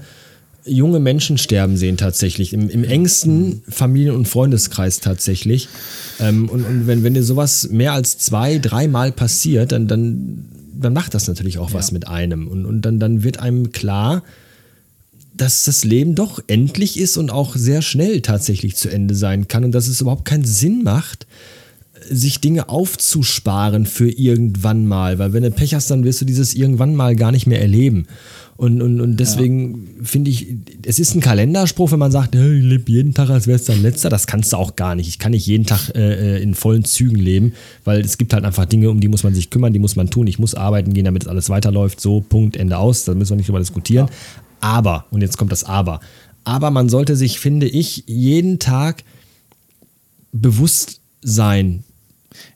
junge 0.64 0.98
Menschen 0.98 1.36
sterben 1.38 1.76
sehen 1.76 1.96
tatsächlich. 1.98 2.52
Im, 2.54 2.70
im 2.70 2.84
engsten 2.84 3.62
Familien- 3.68 4.16
und 4.16 4.26
Freundeskreis 4.28 5.00
tatsächlich. 5.00 5.68
Ähm, 6.20 6.48
und 6.48 6.64
und 6.64 6.86
wenn, 6.86 7.04
wenn 7.04 7.12
dir 7.14 7.22
sowas 7.22 7.68
mehr 7.70 7.92
als 7.92 8.18
zwei, 8.18 8.58
dreimal 8.58 9.12
passiert, 9.12 9.72
dann, 9.72 9.86
dann, 9.88 10.46
dann 10.80 10.92
macht 10.92 11.14
das 11.14 11.28
natürlich 11.28 11.58
auch 11.58 11.72
was 11.72 11.92
mit 11.92 12.08
einem. 12.08 12.48
Und, 12.48 12.64
und 12.66 12.82
dann, 12.82 12.98
dann 12.98 13.22
wird 13.22 13.40
einem 13.40 13.72
klar, 13.72 14.22
dass 15.36 15.64
das 15.64 15.84
Leben 15.84 16.14
doch 16.14 16.40
endlich 16.46 16.98
ist 16.98 17.16
und 17.16 17.30
auch 17.30 17.56
sehr 17.56 17.82
schnell 17.82 18.22
tatsächlich 18.22 18.76
zu 18.76 18.88
Ende 18.88 19.14
sein 19.14 19.48
kann 19.48 19.64
und 19.64 19.72
dass 19.72 19.88
es 19.88 20.00
überhaupt 20.00 20.24
keinen 20.24 20.44
Sinn 20.44 20.82
macht, 20.82 21.26
sich 22.08 22.40
Dinge 22.40 22.68
aufzusparen 22.68 23.86
für 23.86 24.10
irgendwann 24.10 24.86
mal, 24.86 25.18
weil 25.18 25.32
wenn 25.32 25.42
du 25.42 25.50
Pech 25.50 25.74
hast, 25.74 25.90
dann 25.90 26.04
wirst 26.04 26.20
du 26.20 26.24
dieses 26.24 26.54
irgendwann 26.54 26.94
mal 26.94 27.16
gar 27.16 27.32
nicht 27.32 27.46
mehr 27.46 27.60
erleben. 27.60 28.06
Und, 28.56 28.80
und, 28.80 29.02
und 29.02 29.18
deswegen 29.18 29.86
finde 30.02 30.30
ich, 30.30 30.46
es 30.86 30.98
ist 30.98 31.14
ein 31.14 31.20
Kalenderspruch, 31.20 31.92
wenn 31.92 31.98
man 31.98 32.10
sagt, 32.10 32.34
ich 32.34 32.40
lebe 32.40 32.90
jeden 32.90 33.12
Tag, 33.12 33.28
als 33.28 33.46
wäre 33.46 33.56
es 33.56 33.64
dein 33.66 33.82
letzter. 33.82 34.08
Das 34.08 34.26
kannst 34.26 34.52
du 34.52 34.56
auch 34.56 34.76
gar 34.76 34.94
nicht. 34.94 35.08
Ich 35.08 35.18
kann 35.18 35.32
nicht 35.32 35.46
jeden 35.46 35.66
Tag 35.66 35.94
äh, 35.94 36.40
in 36.40 36.54
vollen 36.54 36.84
Zügen 36.84 37.16
leben, 37.16 37.52
weil 37.84 38.00
es 38.00 38.16
gibt 38.16 38.32
halt 38.32 38.44
einfach 38.44 38.64
Dinge, 38.64 38.88
um 38.88 39.00
die 39.00 39.08
muss 39.08 39.24
man 39.24 39.34
sich 39.34 39.50
kümmern, 39.50 39.74
die 39.74 39.78
muss 39.78 39.94
man 39.94 40.08
tun. 40.08 40.26
Ich 40.26 40.38
muss 40.38 40.54
arbeiten 40.54 40.94
gehen, 40.94 41.04
damit 41.04 41.28
alles 41.28 41.50
weiterläuft. 41.50 42.00
So, 42.00 42.22
Punkt, 42.22 42.56
Ende 42.56 42.78
aus. 42.78 43.04
Da 43.04 43.14
müssen 43.14 43.32
wir 43.32 43.36
nicht 43.36 43.48
drüber 43.48 43.58
diskutieren. 43.58 44.08
Aber, 44.60 45.04
und 45.10 45.20
jetzt 45.20 45.36
kommt 45.36 45.52
das 45.52 45.64
Aber. 45.64 46.00
Aber 46.44 46.70
man 46.70 46.88
sollte 46.88 47.14
sich, 47.14 47.38
finde 47.38 47.68
ich, 47.68 48.04
jeden 48.06 48.58
Tag 48.58 49.04
bewusst 50.32 51.00
sein, 51.20 51.84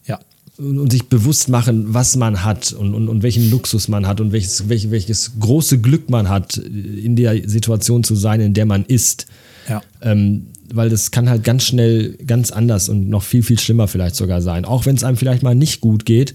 Ja. 0.06 0.20
Und, 0.60 0.90
sich 0.90 1.08
bewusst 1.08 1.48
machen, 1.48 1.94
was 1.94 2.16
man 2.16 2.44
hat 2.44 2.72
und, 2.72 2.94
und, 2.94 3.08
und 3.08 3.22
welchen 3.22 3.50
Luxus 3.50 3.88
man 3.88 4.06
hat 4.06 4.20
und 4.20 4.32
welches, 4.32 4.68
welch, 4.68 4.90
welches 4.90 5.32
große 5.40 5.78
Glück 5.80 6.10
man 6.10 6.28
hat, 6.28 6.56
in 6.58 7.16
der 7.16 7.48
Situation 7.48 8.04
zu 8.04 8.14
sein, 8.14 8.40
in 8.40 8.54
der 8.54 8.66
man 8.66 8.84
ist. 8.84 9.26
Ja. 9.68 9.82
Ähm, 10.02 10.46
weil 10.72 10.88
das 10.88 11.10
kann 11.10 11.28
halt 11.28 11.42
ganz 11.42 11.64
schnell 11.64 12.16
ganz 12.26 12.50
anders 12.50 12.88
und 12.88 13.08
noch 13.08 13.22
viel, 13.22 13.42
viel 13.42 13.58
schlimmer 13.58 13.88
vielleicht 13.88 14.14
sogar 14.14 14.40
sein. 14.40 14.64
Auch 14.64 14.86
wenn 14.86 14.94
es 14.96 15.02
einem 15.02 15.16
vielleicht 15.16 15.42
mal 15.42 15.54
nicht 15.54 15.80
gut 15.80 16.04
geht, 16.04 16.34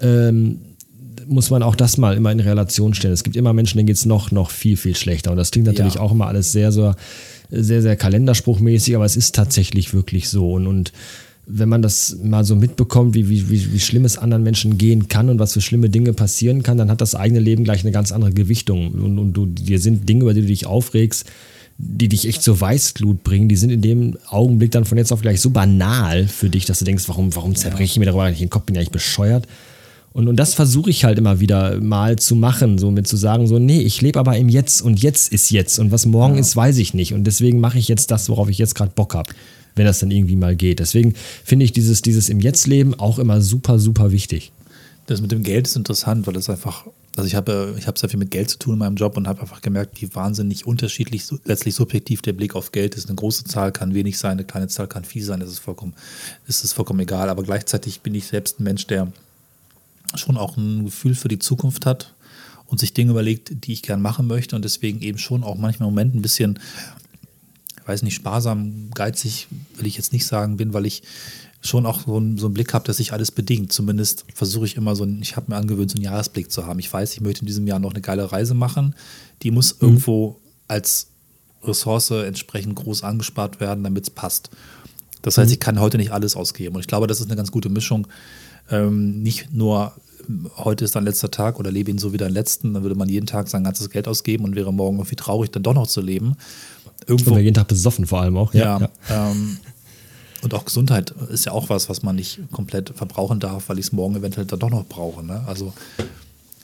ähm, 0.00 0.58
muss 1.26 1.50
man 1.50 1.62
auch 1.62 1.74
das 1.76 1.98
mal 1.98 2.16
immer 2.16 2.30
in 2.32 2.40
Relation 2.40 2.94
stellen. 2.94 3.14
Es 3.14 3.24
gibt 3.24 3.36
immer 3.36 3.52
Menschen, 3.52 3.78
denen 3.78 3.86
geht 3.86 3.96
es 3.96 4.06
noch, 4.06 4.30
noch 4.30 4.50
viel, 4.50 4.76
viel 4.76 4.94
schlechter. 4.96 5.30
Und 5.30 5.36
das 5.36 5.50
klingt 5.50 5.66
natürlich 5.66 5.94
Ja. 5.94 6.00
auch 6.00 6.12
immer 6.12 6.26
alles 6.26 6.52
sehr, 6.52 6.72
sehr, 6.72 6.96
sehr, 7.50 7.82
sehr 7.82 7.96
kalenderspruchmäßig, 7.96 8.96
aber 8.96 9.04
es 9.04 9.16
ist 9.16 9.34
tatsächlich 9.34 9.94
wirklich 9.94 10.28
so. 10.28 10.52
Und, 10.52 10.66
und 10.66 10.92
wenn 11.46 11.68
man 11.68 11.82
das 11.82 12.16
mal 12.22 12.44
so 12.44 12.54
mitbekommt, 12.54 13.14
wie, 13.14 13.28
wie, 13.28 13.50
wie, 13.50 13.72
wie 13.72 13.80
schlimm 13.80 14.04
es 14.04 14.16
anderen 14.16 14.44
Menschen 14.44 14.78
gehen 14.78 15.08
kann 15.08 15.28
und 15.28 15.38
was 15.38 15.54
für 15.54 15.60
schlimme 15.60 15.90
Dinge 15.90 16.12
passieren 16.12 16.62
kann, 16.62 16.78
dann 16.78 16.90
hat 16.90 17.00
das 17.00 17.14
eigene 17.14 17.40
Leben 17.40 17.64
gleich 17.64 17.82
eine 17.82 17.90
ganz 17.90 18.12
andere 18.12 18.32
Gewichtung. 18.32 18.92
Und, 18.92 19.18
und 19.18 19.32
du, 19.32 19.46
dir 19.46 19.80
sind 19.80 20.08
Dinge, 20.08 20.22
über 20.22 20.34
die 20.34 20.42
du 20.42 20.46
dich 20.46 20.66
aufregst, 20.66 21.26
die 21.78 22.08
dich 22.08 22.28
echt 22.28 22.42
zur 22.42 22.60
Weißglut 22.60 23.24
bringen, 23.24 23.48
die 23.48 23.56
sind 23.56 23.70
in 23.70 23.82
dem 23.82 24.16
Augenblick 24.28 24.70
dann 24.70 24.84
von 24.84 24.98
jetzt 24.98 25.12
auf 25.12 25.20
gleich 25.20 25.40
so 25.40 25.50
banal 25.50 26.28
für 26.28 26.48
dich, 26.48 26.64
dass 26.64 26.78
du 26.78 26.84
denkst, 26.84 27.04
warum, 27.08 27.34
warum 27.34 27.56
zerbreche 27.56 27.84
ich 27.84 27.98
mir 27.98 28.04
darüber 28.04 28.28
nicht 28.28 28.40
den 28.40 28.50
Kopf, 28.50 28.66
bin 28.66 28.76
ja 28.76 28.80
eigentlich 28.80 28.92
bescheuert. 28.92 29.48
Und, 30.12 30.28
und 30.28 30.36
das 30.36 30.54
versuche 30.54 30.90
ich 30.90 31.04
halt 31.04 31.18
immer 31.18 31.40
wieder 31.40 31.80
mal 31.80 32.16
zu 32.16 32.36
machen, 32.36 32.78
so 32.78 32.90
mit 32.90 33.08
zu 33.08 33.16
sagen, 33.16 33.46
so, 33.46 33.58
nee, 33.58 33.80
ich 33.80 34.00
lebe 34.00 34.20
aber 34.20 34.36
im 34.36 34.48
Jetzt 34.48 34.82
und 34.82 35.02
jetzt 35.02 35.32
ist 35.32 35.50
jetzt 35.50 35.78
und 35.78 35.90
was 35.90 36.06
morgen 36.06 36.38
ist, 36.38 36.54
weiß 36.54 36.76
ich 36.78 36.94
nicht. 36.94 37.14
Und 37.14 37.24
deswegen 37.24 37.60
mache 37.60 37.78
ich 37.78 37.88
jetzt 37.88 38.10
das, 38.10 38.28
worauf 38.28 38.48
ich 38.48 38.58
jetzt 38.58 38.74
gerade 38.74 38.92
Bock 38.94 39.14
habe, 39.14 39.32
wenn 39.74 39.86
das 39.86 40.00
dann 40.00 40.10
irgendwie 40.10 40.36
mal 40.36 40.56
geht. 40.56 40.80
Deswegen 40.80 41.14
finde 41.44 41.64
ich 41.64 41.72
dieses, 41.72 42.02
dieses 42.02 42.28
im 42.28 42.40
Jetzt-Leben 42.40 42.98
auch 42.98 43.18
immer 43.18 43.40
super, 43.40 43.78
super 43.78 44.12
wichtig. 44.12 44.52
Das 45.06 45.20
mit 45.20 45.32
dem 45.32 45.42
Geld 45.42 45.66
ist 45.66 45.76
interessant, 45.76 46.26
weil 46.26 46.36
es 46.36 46.48
einfach, 46.48 46.86
also 47.16 47.26
ich 47.26 47.34
habe, 47.34 47.74
ich 47.78 47.86
habe 47.86 47.98
sehr 47.98 48.08
viel 48.08 48.18
mit 48.18 48.30
Geld 48.30 48.50
zu 48.50 48.58
tun 48.58 48.74
in 48.74 48.78
meinem 48.78 48.96
Job 48.96 49.16
und 49.16 49.26
habe 49.26 49.40
einfach 49.40 49.60
gemerkt, 49.60 50.00
wie 50.00 50.14
wahnsinnig 50.14 50.66
unterschiedlich 50.66 51.24
letztlich 51.44 51.74
subjektiv 51.74 52.22
der 52.22 52.34
Blick 52.34 52.54
auf 52.54 52.72
Geld 52.72 52.94
ist. 52.94 53.08
Eine 53.08 53.16
große 53.16 53.44
Zahl 53.44 53.72
kann 53.72 53.94
wenig 53.94 54.18
sein, 54.18 54.32
eine 54.32 54.44
kleine 54.44 54.68
Zahl 54.68 54.86
kann 54.86 55.04
viel 55.04 55.24
sein, 55.24 55.40
das 55.40 55.50
ist 55.50 55.58
vollkommen, 55.58 55.94
ist 56.46 56.64
es 56.64 56.72
vollkommen 56.72 57.00
egal. 57.00 57.28
Aber 57.28 57.42
gleichzeitig 57.42 58.00
bin 58.00 58.14
ich 58.14 58.26
selbst 58.26 58.60
ein 58.60 58.64
Mensch, 58.64 58.86
der 58.86 59.12
schon 60.14 60.36
auch 60.36 60.56
ein 60.56 60.84
Gefühl 60.84 61.14
für 61.14 61.28
die 61.28 61.38
Zukunft 61.38 61.84
hat 61.84 62.14
und 62.66 62.78
sich 62.78 62.94
Dinge 62.94 63.10
überlegt, 63.10 63.66
die 63.66 63.72
ich 63.72 63.82
gern 63.82 64.00
machen 64.00 64.26
möchte 64.26 64.56
und 64.56 64.64
deswegen 64.64 65.00
eben 65.02 65.18
schon 65.18 65.42
auch 65.42 65.56
manchmal 65.56 65.88
im 65.88 65.94
Moment 65.94 66.14
ein 66.14 66.22
bisschen, 66.22 66.58
weiß 67.86 68.02
nicht, 68.02 68.14
sparsam, 68.14 68.90
geizig, 68.94 69.48
will 69.76 69.86
ich 69.86 69.96
jetzt 69.96 70.12
nicht 70.12 70.26
sagen, 70.26 70.56
bin, 70.56 70.72
weil 70.72 70.86
ich 70.86 71.02
schon 71.60 71.86
auch 71.86 72.00
so 72.06 72.16
einen, 72.16 72.38
so 72.38 72.46
einen 72.46 72.54
Blick 72.54 72.74
habe, 72.74 72.84
dass 72.84 72.96
sich 72.96 73.12
alles 73.12 73.30
bedingt. 73.30 73.72
Zumindest 73.72 74.24
versuche 74.34 74.66
ich 74.66 74.76
immer 74.76 74.96
so, 74.96 75.04
einen, 75.04 75.22
ich 75.22 75.36
habe 75.36 75.50
mir 75.50 75.56
angewöhnt, 75.56 75.90
so 75.90 75.96
einen 75.96 76.04
Jahresblick 76.04 76.50
zu 76.50 76.66
haben. 76.66 76.80
Ich 76.80 76.92
weiß, 76.92 77.12
ich 77.12 77.20
möchte 77.20 77.42
in 77.42 77.46
diesem 77.46 77.66
Jahr 77.66 77.78
noch 77.78 77.92
eine 77.92 78.00
geile 78.00 78.32
Reise 78.32 78.54
machen. 78.54 78.94
Die 79.42 79.50
muss 79.50 79.76
irgendwo 79.80 80.40
als 80.66 81.08
Ressource 81.62 82.10
entsprechend 82.10 82.74
groß 82.74 83.04
angespart 83.04 83.60
werden, 83.60 83.84
damit 83.84 84.04
es 84.04 84.10
passt. 84.10 84.50
Das 85.22 85.38
heißt, 85.38 85.52
ich 85.52 85.60
kann 85.60 85.80
heute 85.80 85.98
nicht 85.98 86.12
alles 86.12 86.34
ausgeben. 86.34 86.74
Und 86.74 86.80
ich 86.80 86.88
glaube, 86.88 87.06
das 87.06 87.20
ist 87.20 87.26
eine 87.26 87.36
ganz 87.36 87.52
gute 87.52 87.68
Mischung. 87.68 88.08
Ähm, 88.70 89.22
nicht 89.22 89.52
nur 89.52 89.92
ähm, 90.28 90.50
heute 90.56 90.84
ist 90.84 90.96
dein 90.96 91.04
letzter 91.04 91.30
Tag 91.30 91.58
oder 91.58 91.70
lebe 91.70 91.90
ihn 91.90 91.98
so 91.98 92.12
wie 92.12 92.16
dein 92.16 92.32
letzten, 92.32 92.74
dann 92.74 92.82
würde 92.82 92.96
man 92.96 93.08
jeden 93.08 93.26
Tag 93.26 93.48
sein 93.48 93.64
ganzes 93.64 93.90
Geld 93.90 94.08
ausgeben 94.08 94.44
und 94.44 94.56
wäre 94.56 94.72
morgen 94.72 94.96
irgendwie 94.96 95.16
traurig, 95.16 95.50
dann 95.50 95.62
doch 95.62 95.74
noch 95.74 95.86
zu 95.86 96.00
leben. 96.00 96.36
Und 97.02 97.10
Irgendwo, 97.10 97.34
wir 97.36 97.42
jeden 97.42 97.54
Tag 97.54 97.68
besoffen 97.68 98.06
vor 98.06 98.20
allem 98.20 98.36
auch. 98.36 98.54
ja, 98.54 98.88
Ähm, 99.10 99.58
und 100.42 100.54
auch 100.54 100.64
Gesundheit 100.64 101.10
ist 101.30 101.46
ja 101.46 101.52
auch 101.52 101.68
was, 101.68 101.88
was 101.88 102.02
man 102.02 102.16
nicht 102.16 102.40
komplett 102.50 102.90
verbrauchen 102.94 103.38
darf, 103.38 103.68
weil 103.68 103.78
ich 103.78 103.86
es 103.86 103.92
morgen 103.92 104.16
eventuell 104.16 104.46
dann 104.46 104.58
doch 104.58 104.70
noch 104.70 104.84
brauche. 104.86 105.24
Ne? 105.24 105.42
Also 105.46 105.72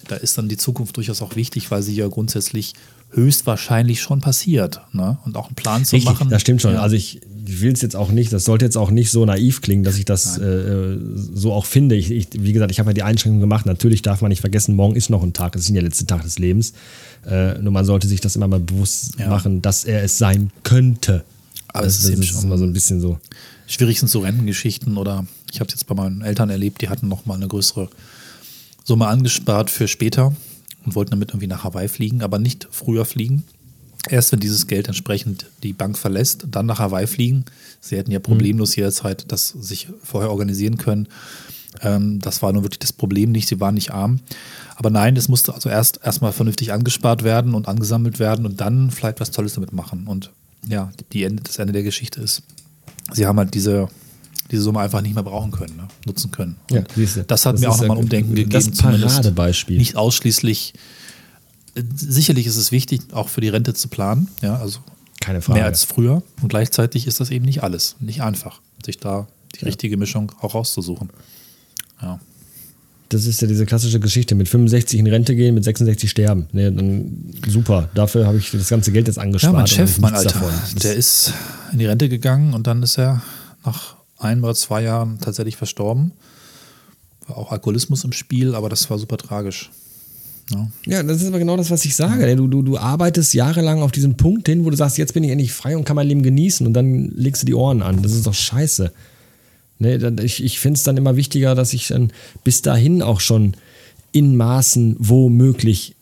da 0.09 0.17
ist 0.17 0.37
dann 0.37 0.49
die 0.49 0.57
Zukunft 0.57 0.97
durchaus 0.97 1.23
auch 1.23 1.37
wichtig, 1.37 1.71
weil 1.71 1.83
sie 1.83 1.95
ja 1.95 2.09
grundsätzlich 2.09 2.75
höchstwahrscheinlich 3.11 4.01
schon 4.01 4.21
passiert. 4.21 4.81
Ne? 4.93 5.19
Und 5.25 5.37
auch 5.37 5.47
einen 5.47 5.55
Plan 5.55 5.85
zu 5.85 5.97
Richtig, 5.97 6.13
machen. 6.13 6.29
das 6.31 6.41
stimmt 6.43 6.63
schon. 6.63 6.75
Ja. 6.75 6.83
Also 6.83 6.95
ich, 6.97 7.21
ich 7.47 7.61
will 7.63 7.73
es 7.73 7.81
jetzt 7.83 7.97
auch 7.97 8.11
nicht, 8.11 8.33
das 8.33 8.45
sollte 8.45 8.65
jetzt 8.65 8.77
auch 8.77 8.91
nicht 8.91 9.11
so 9.11 9.25
naiv 9.25 9.61
klingen, 9.63 9.83
dass 9.85 9.97
ich 9.97 10.05
das 10.05 10.37
äh, 10.39 10.97
so 11.35 11.53
auch 11.53 11.65
finde. 11.67 11.95
Ich, 11.97 12.11
ich, 12.11 12.29
wie 12.35 12.53
gesagt, 12.53 12.71
ich 12.71 12.79
habe 12.81 12.91
ja 12.91 12.95
die 12.95 13.03
Einschränkung 13.03 13.41
gemacht. 13.41 13.67
Natürlich 13.67 14.03
darf 14.03 14.21
man 14.21 14.29
nicht 14.29 14.41
vergessen, 14.41 14.77
morgen 14.77 14.95
ist 14.95 15.09
noch 15.11 15.23
ein 15.23 15.33
Tag, 15.33 15.57
es 15.57 15.63
ist 15.63 15.75
der 15.75 15.83
letzte 15.83 16.07
Tag 16.07 16.23
des 16.23 16.39
Lebens. 16.39 16.75
Äh, 17.27 17.59
nur 17.59 17.73
man 17.73 17.85
sollte 17.85 18.07
sich 18.07 18.21
das 18.21 18.37
immer 18.37 18.49
mal 18.49 18.61
bewusst 18.61 19.15
Ja. 19.19 19.29
machen, 19.29 19.63
dass 19.63 19.85
er 19.85 20.03
es 20.03 20.19
sein 20.19 20.51
könnte. 20.63 21.25
Aber 21.69 21.85
das, 21.85 21.99
es 21.99 22.05
ist 22.05 22.11
eben 22.11 22.23
ist 22.23 22.29
schon- 22.29 22.45
immer 22.45 22.59
so 22.59 22.65
ein 22.65 22.73
bisschen 22.73 23.01
so. 23.01 23.19
Schwierig 23.67 23.99
sind 23.99 24.09
so 24.09 24.21
Rentengeschichten 24.21 24.97
oder 24.97 25.27
ich 25.53 25.61
habe 25.61 25.69
es 25.69 25.75
jetzt 25.75 25.87
bei 25.87 25.95
meinen 25.95 26.23
Eltern 26.23 26.49
erlebt, 26.49 26.81
die 26.81 26.89
hatten 26.89 27.09
noch 27.09 27.27
mal 27.27 27.35
eine 27.35 27.49
größere 27.49 27.89
Summe 28.85 29.07
angespart 29.09 29.71
für 29.71 29.87
später 29.89 30.35
und 30.85 30.95
wollten 30.95 31.11
damit 31.11 31.31
irgendwie 31.31 31.47
nach 31.47 31.65
Hawaii 31.65 31.89
fliegen, 31.89 32.23
aber 32.23 32.39
nicht 32.39 32.69
früher 32.71 33.05
fliegen. 33.05 33.45
Erst 34.09 34.33
wenn 34.33 34.41
dieses 34.41 34.67
Geld 34.67 34.87
entsprechend 34.87 35.47
die 35.63 35.73
Bank 35.73 35.99
verlässt, 35.99 36.47
dann 36.51 36.67
nach 36.67 36.79
Hawaii 36.79 37.07
fliegen. 37.07 37.45
Sie 37.81 37.97
hätten 37.97 38.11
ja 38.11 38.21
problemlos 38.21 38.77
jederzeit 38.77 39.31
das 39.31 39.49
sich 39.49 39.89
vorher 40.03 40.31
organisieren 40.31 40.79
können. 40.79 41.09
Ähm, 41.83 42.21
das 42.21 42.43
war 42.43 42.53
nun 42.53 42.63
wirklich 42.63 42.79
das 42.79 42.93
Problem 42.93 43.33
nicht. 43.33 43.49
Sie 43.49 43.61
waren 43.61 43.75
nicht 43.75 43.91
arm. 43.91 44.21
Aber 44.77 44.91
nein, 44.91 45.15
das 45.15 45.29
musste 45.29 45.55
also 45.55 45.69
erst 45.69 46.01
erstmal 46.03 46.33
vernünftig 46.33 46.73
angespart 46.73 47.25
werden 47.25 47.55
und 47.55 47.69
angesammelt 47.69 48.19
werden 48.19 48.47
und 48.47 48.61
dann 48.61 48.91
vielleicht 48.91 49.21
was 49.21 49.31
Tolles 49.31 49.55
damit 49.55 49.73
machen. 49.73 50.07
Und 50.07 50.31
ja, 50.69 50.91
die 51.13 51.25
Ende, 51.25 51.43
das 51.43 51.59
Ende 51.59 51.73
der 51.73 51.83
Geschichte 51.83 52.21
ist, 52.21 52.43
sie 53.13 53.27
haben 53.27 53.39
halt 53.39 53.55
diese, 53.55 53.89
diese 54.51 54.63
Summe 54.63 54.81
einfach 54.81 55.01
nicht 55.03 55.15
mehr 55.15 55.23
brauchen 55.23 55.51
können, 55.51 55.77
ne? 55.77 55.89
nutzen 56.07 56.31
können. 56.31 56.57
Ja, 56.71 56.83
das 57.27 57.45
hat 57.47 57.55
Das 57.55 57.61
mir 57.61 57.69
auch 57.71 57.73
nochmal 57.77 57.89
ja 57.89 57.93
ein 57.95 57.99
Umdenken 57.99 58.35
gegeben. 58.35 58.51
das 58.51 58.71
Paradebeispiel. 58.71 59.77
Nicht 59.79 59.97
ausschließlich. 59.97 60.75
äh, 61.75 61.83
Sicherlich 61.95 62.47
ist 62.47 62.57
es 62.57 62.73
wichtig, 62.73 63.03
auch 63.13 63.29
für 63.29 63.41
die 63.41 63.49
Rente 63.49 63.75
zu 63.75 63.89
planen. 63.89 64.29
Ja, 64.43 64.57
also 64.57 64.79
Keine 65.21 65.43
Frage. 65.43 65.59
mehr 65.61 65.67
als 65.67 65.85
früher. 65.85 66.23
Und 66.43 66.49
gleichzeitig 66.49 67.07
ist 67.07 67.21
das 67.21 67.31
eben 67.31 67.45
nicht 67.45 67.63
alles, 67.63 67.97
nicht 68.01 68.23
einfach, 68.23 68.61
sich 68.85 68.99
da 68.99 69.27
die 69.61 69.65
richtige 69.65 69.97
Mischung 69.97 70.33
auch 70.41 70.55
rauszusuchen. 70.55 71.11
Ja. 72.01 72.21
Das 73.11 73.25
ist 73.25 73.41
ja 73.41 73.49
diese 73.49 73.65
klassische 73.65 74.01
Geschichte, 74.01 74.35
mit 74.35 74.49
65 74.51 75.01
in 75.01 75.07
Rente 75.07 75.35
gehen, 75.35 75.55
mit 75.55 75.65
66 75.65 76.11
sterben. 76.11 76.47
Nee, 76.53 76.65
dann 76.71 77.33
super, 77.47 77.89
dafür 77.95 78.27
habe 78.27 78.37
ich 78.37 78.51
das 78.51 78.69
ganze 78.69 78.93
Geld 78.93 79.07
jetzt 79.09 79.19
angespart. 79.19 79.53
Ja, 79.55 79.59
mein 79.59 79.67
Chef, 79.67 79.99
mein 79.99 80.15
Alter, 80.15 80.31
davon. 80.31 80.51
der 80.83 80.95
ist 80.95 81.33
in 81.73 81.79
die 81.79 81.87
Rente 81.87 82.09
gegangen 82.11 82.53
und 82.53 82.67
dann 82.67 82.83
ist 82.83 82.99
er 82.99 83.23
nach 83.65 83.97
ein 84.19 84.43
oder 84.43 84.55
zwei 84.55 84.83
Jahren 84.83 85.19
tatsächlich 85.21 85.57
verstorben. 85.57 86.13
War 87.27 87.39
auch 87.39 87.53
Alkoholismus 87.53 88.05
im 88.05 88.13
Spiel, 88.13 88.55
aber 88.55 88.69
das 88.69 88.89
war 88.91 88.99
super 88.99 89.17
tragisch. 89.17 89.71
Ja. 90.51 90.69
Ja, 90.87 91.03
das 91.03 91.21
ist 91.21 91.29
aber 91.29 91.39
genau 91.39 91.57
das, 91.57 91.71
was 91.71 91.85
ich 91.85 91.95
sage. 91.95 92.35
Du, 92.37 92.47
du, 92.47 92.63
du 92.63 92.79
arbeitest 92.79 93.35
jahrelang 93.35 93.83
auf 93.83 93.93
diesen 93.93 94.17
Punkt 94.17 94.49
hin, 94.49 94.65
wo 94.65 94.71
du 94.71 94.77
sagst, 94.77 94.97
jetzt 94.97 95.13
bin 95.15 95.25
ich 95.25 95.31
endlich 95.31 95.53
frei 95.53 95.77
und 95.77 95.85
kann 95.85 95.97
mein 95.97 96.07
Leben 96.07 96.23
genießen 96.23 96.67
und 96.67 96.73
dann 96.73 97.11
legst 97.15 97.43
du 97.43 97.47
die 97.47 97.55
Ohren 97.55 97.83
an. 97.83 98.03
Das 98.03 98.13
ist 98.13 98.27
doch 98.27 98.35
scheiße. 98.35 98.93
Ne, 99.79 100.17
ich 100.23 100.43
ich 100.43 100.59
finde 100.59 100.79
es 100.79 100.83
dann 100.83 100.97
immer 100.97 101.17
wichtiger, 101.17 101.55
dass 101.55 101.73
ich 101.73 101.89
dann 101.89 102.13
bis 102.45 102.63
dahin 102.63 103.03
auch 103.03 103.21
schon 103.21 103.55
in 104.11 104.37
Maßen, 104.37 104.97
wo 104.99 105.29
möglich, 105.29 105.95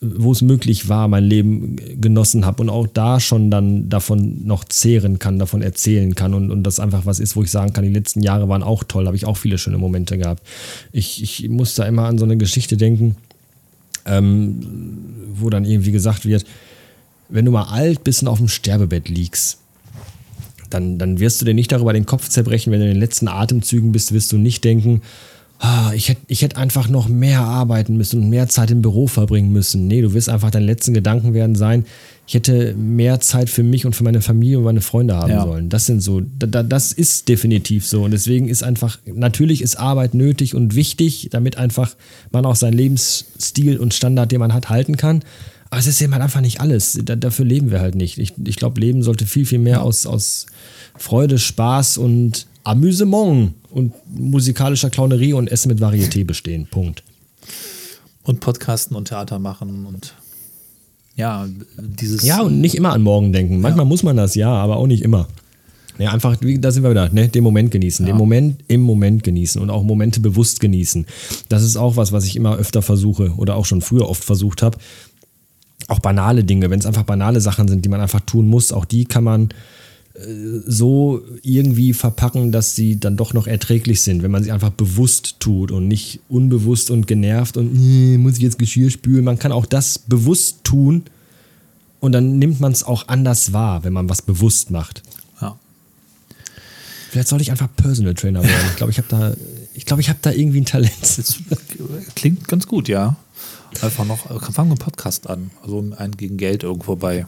wo 0.00 0.32
es 0.32 0.42
möglich 0.42 0.88
war, 0.88 1.08
mein 1.08 1.24
Leben 1.24 1.76
genossen 2.00 2.44
habe 2.44 2.62
und 2.62 2.68
auch 2.68 2.86
da 2.86 3.20
schon 3.20 3.50
dann 3.50 3.88
davon 3.88 4.46
noch 4.46 4.64
zehren 4.64 5.18
kann, 5.18 5.38
davon 5.38 5.62
erzählen 5.62 6.14
kann 6.14 6.34
und, 6.34 6.50
und 6.50 6.62
das 6.62 6.78
einfach 6.78 7.06
was 7.06 7.20
ist, 7.20 7.36
wo 7.36 7.42
ich 7.42 7.50
sagen 7.50 7.72
kann, 7.72 7.84
die 7.84 7.92
letzten 7.92 8.22
Jahre 8.22 8.48
waren 8.48 8.62
auch 8.62 8.84
toll, 8.84 9.06
habe 9.06 9.16
ich 9.16 9.24
auch 9.24 9.36
viele 9.36 9.56
schöne 9.56 9.78
Momente 9.78 10.18
gehabt. 10.18 10.42
Ich, 10.92 11.22
ich 11.22 11.48
muss 11.48 11.74
da 11.74 11.84
immer 11.84 12.04
an 12.04 12.18
so 12.18 12.24
eine 12.24 12.36
Geschichte 12.36 12.76
denken, 12.76 13.16
ähm, 14.04 14.60
wo 15.32 15.48
dann 15.48 15.64
irgendwie 15.64 15.92
gesagt 15.92 16.26
wird, 16.26 16.44
wenn 17.30 17.44
du 17.44 17.50
mal 17.50 17.64
alt 17.64 18.04
bist 18.04 18.22
und 18.22 18.28
auf 18.28 18.38
dem 18.38 18.48
Sterbebett 18.48 19.08
liegst, 19.08 19.58
dann, 20.70 20.98
dann 20.98 21.18
wirst 21.18 21.40
du 21.40 21.46
dir 21.46 21.54
nicht 21.54 21.72
darüber 21.72 21.92
den 21.92 22.06
Kopf 22.06 22.28
zerbrechen, 22.28 22.72
wenn 22.72 22.80
du 22.80 22.86
in 22.86 22.92
den 22.92 23.00
letzten 23.00 23.28
Atemzügen 23.28 23.92
bist, 23.92 24.12
wirst 24.12 24.32
du 24.32 24.36
nicht 24.36 24.64
denken, 24.64 25.02
ich 25.94 26.08
hätte 26.08 26.20
ich 26.28 26.42
hätt 26.42 26.56
einfach 26.56 26.88
noch 26.88 27.08
mehr 27.08 27.40
arbeiten 27.40 27.96
müssen 27.96 28.22
und 28.22 28.30
mehr 28.30 28.48
Zeit 28.48 28.70
im 28.70 28.80
Büro 28.82 29.06
verbringen 29.08 29.50
müssen. 29.52 29.86
Nee, 29.88 30.02
du 30.02 30.14
wirst 30.14 30.28
einfach, 30.28 30.50
deine 30.50 30.66
letzten 30.66 30.94
Gedanken 30.94 31.34
werden 31.34 31.56
sein, 31.56 31.84
ich 32.28 32.34
hätte 32.34 32.74
mehr 32.74 33.20
Zeit 33.20 33.50
für 33.50 33.62
mich 33.62 33.84
und 33.86 33.96
für 33.96 34.04
meine 34.04 34.20
Familie 34.20 34.58
und 34.58 34.64
meine 34.64 34.82
Freunde 34.82 35.16
haben 35.16 35.30
Ja. 35.30 35.42
sollen. 35.44 35.68
Das 35.68 35.86
sind 35.86 36.00
so, 36.00 36.20
da, 36.20 36.46
da, 36.46 36.62
das 36.62 36.92
ist 36.92 37.28
definitiv 37.28 37.86
so. 37.86 38.04
Und 38.04 38.10
deswegen 38.12 38.48
ist 38.48 38.62
einfach, 38.62 38.98
natürlich 39.06 39.62
ist 39.62 39.76
Arbeit 39.76 40.14
nötig 40.14 40.54
und 40.54 40.74
wichtig, 40.74 41.28
damit 41.32 41.56
einfach 41.56 41.96
man 42.30 42.44
auch 42.46 42.56
seinen 42.56 42.74
Lebensstil 42.74 43.78
und 43.78 43.94
Standard, 43.94 44.30
den 44.30 44.40
man 44.40 44.52
hat, 44.54 44.68
halten 44.68 44.96
kann. 44.96 45.22
Aber 45.70 45.80
es 45.80 45.86
ist 45.86 46.00
eben 46.00 46.12
halt 46.12 46.22
einfach 46.22 46.40
nicht 46.40 46.60
alles. 46.60 46.98
Da, 47.02 47.16
dafür 47.16 47.44
leben 47.44 47.70
wir 47.70 47.80
halt 47.80 47.94
nicht. 47.94 48.18
Ich, 48.18 48.34
ich 48.44 48.56
glaube, 48.56 48.80
Leben 48.80 49.02
sollte 49.02 49.26
viel, 49.26 49.44
viel 49.46 49.58
mehr 49.58 49.82
aus, 49.82 50.06
aus 50.06 50.46
Freude, 50.96 51.38
Spaß 51.38 51.98
und 51.98 52.46
Amüsement 52.68 53.54
und 53.70 53.94
musikalischer 54.14 54.90
Clownerie 54.90 55.32
und 55.32 55.50
Essen 55.50 55.68
mit 55.68 55.80
Varieté 55.80 56.24
bestehen. 56.26 56.66
Punkt. 56.70 57.02
Und 58.24 58.40
Podcasten 58.40 58.94
und 58.94 59.08
Theater 59.08 59.38
machen 59.38 59.86
und 59.86 60.14
ja, 61.16 61.48
dieses. 61.78 62.22
Ja, 62.22 62.42
und 62.42 62.60
nicht 62.60 62.74
immer 62.74 62.92
an 62.92 63.02
morgen 63.02 63.32
denken. 63.32 63.62
Manchmal 63.62 63.86
muss 63.86 64.02
man 64.02 64.18
das, 64.18 64.34
ja, 64.34 64.52
aber 64.52 64.76
auch 64.76 64.86
nicht 64.86 65.02
immer. 65.02 65.28
Ja, 65.98 66.12
einfach, 66.12 66.36
da 66.36 66.70
sind 66.70 66.82
wir 66.82 66.90
wieder, 66.90 67.08
ne? 67.08 67.28
den 67.28 67.42
Moment 67.42 67.70
genießen. 67.70 68.04
Den 68.04 68.16
Moment 68.16 68.62
im 68.68 68.82
Moment 68.82 69.24
genießen 69.24 69.60
und 69.60 69.70
auch 69.70 69.82
Momente 69.82 70.20
bewusst 70.20 70.60
genießen. 70.60 71.06
Das 71.48 71.64
ist 71.64 71.76
auch 71.76 71.96
was, 71.96 72.12
was 72.12 72.24
ich 72.24 72.36
immer 72.36 72.56
öfter 72.56 72.82
versuche 72.82 73.32
oder 73.36 73.56
auch 73.56 73.64
schon 73.64 73.80
früher 73.80 74.08
oft 74.08 74.22
versucht 74.22 74.62
habe. 74.62 74.78
Auch 75.88 75.98
banale 76.00 76.44
Dinge, 76.44 76.68
wenn 76.70 76.78
es 76.78 76.86
einfach 76.86 77.02
banale 77.02 77.40
Sachen 77.40 77.66
sind, 77.66 77.84
die 77.84 77.88
man 77.88 78.00
einfach 78.00 78.20
tun 78.20 78.46
muss, 78.46 78.72
auch 78.72 78.84
die 78.84 79.06
kann 79.06 79.24
man 79.24 79.48
so 80.66 81.22
irgendwie 81.42 81.92
verpacken, 81.92 82.50
dass 82.50 82.74
sie 82.74 82.98
dann 82.98 83.16
doch 83.16 83.34
noch 83.34 83.46
erträglich 83.46 84.02
sind, 84.02 84.22
wenn 84.22 84.30
man 84.30 84.42
sie 84.42 84.50
einfach 84.52 84.70
bewusst 84.70 85.36
tut 85.38 85.70
und 85.70 85.86
nicht 85.86 86.20
unbewusst 86.28 86.90
und 86.90 87.06
genervt 87.06 87.56
und 87.56 87.74
"Äh, 87.76 88.18
muss 88.18 88.34
ich 88.34 88.42
jetzt 88.42 88.58
Geschirr 88.58 88.90
spülen. 88.90 89.24
Man 89.24 89.38
kann 89.38 89.52
auch 89.52 89.66
das 89.66 89.98
bewusst 89.98 90.64
tun 90.64 91.04
und 92.00 92.12
dann 92.12 92.38
nimmt 92.38 92.58
man 92.60 92.72
es 92.72 92.82
auch 92.82 93.06
anders 93.08 93.52
wahr, 93.52 93.84
wenn 93.84 93.92
man 93.92 94.08
was 94.08 94.22
bewusst 94.22 94.70
macht. 94.70 95.02
ja. 95.40 95.56
Vielleicht 97.10 97.28
sollte 97.28 97.42
ich 97.42 97.50
einfach 97.50 97.68
Personal 97.76 98.14
Trainer 98.14 98.42
werden. 98.42 98.66
Ich 98.70 98.76
glaube, 98.76 98.90
ich 98.92 98.98
habe 98.98 99.08
da, 99.08 99.34
ich 99.74 99.86
glaube, 99.86 100.02
ich 100.02 100.08
habe 100.08 100.18
da 100.20 100.30
irgendwie 100.32 100.60
ein 100.60 100.66
Talent. 100.66 100.92
Das 101.00 101.36
klingt 102.16 102.46
ganz 102.48 102.66
gut, 102.66 102.88
ja. 102.88 103.16
Einfach 103.82 104.04
noch, 104.04 104.26
fangen 104.52 104.68
wir 104.68 104.72
einen 104.72 104.78
Podcast 104.78 105.28
an. 105.28 105.50
Also 105.62 105.84
ein 105.96 106.10
gegen 106.16 106.36
Geld 106.36 106.64
irgendwo 106.64 106.96
bei, 106.96 107.26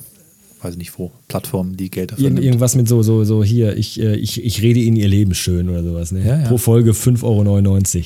weiß 0.63 0.73
ich 0.73 0.79
nicht 0.79 0.99
wo, 0.99 1.11
Plattformen, 1.29 1.77
die 1.77 1.91
Geld 1.91 2.13
dafür 2.13 2.25
Irgend, 2.25 2.35
nimmt. 2.37 2.47
irgendwas 2.47 2.75
mit 2.77 2.89
so, 2.89 3.03
so, 3.03 3.25
so 3.25 3.43
hier, 3.43 3.77
ich, 3.77 4.01
äh, 4.01 4.17
ich, 4.17 4.45
ich 4.45 4.63
rede 4.63 4.81
Ihnen 4.81 4.97
Ihr 4.97 5.09
Leben 5.09 5.35
schön 5.35 5.69
oder 5.69 5.83
sowas. 5.83 6.13
Ne? 6.13 6.27
Ja, 6.27 6.41
ja. 6.41 6.49
Pro 6.49 6.59
Folge 6.59 6.93
5,99 6.93 7.23
Euro. 7.25 8.05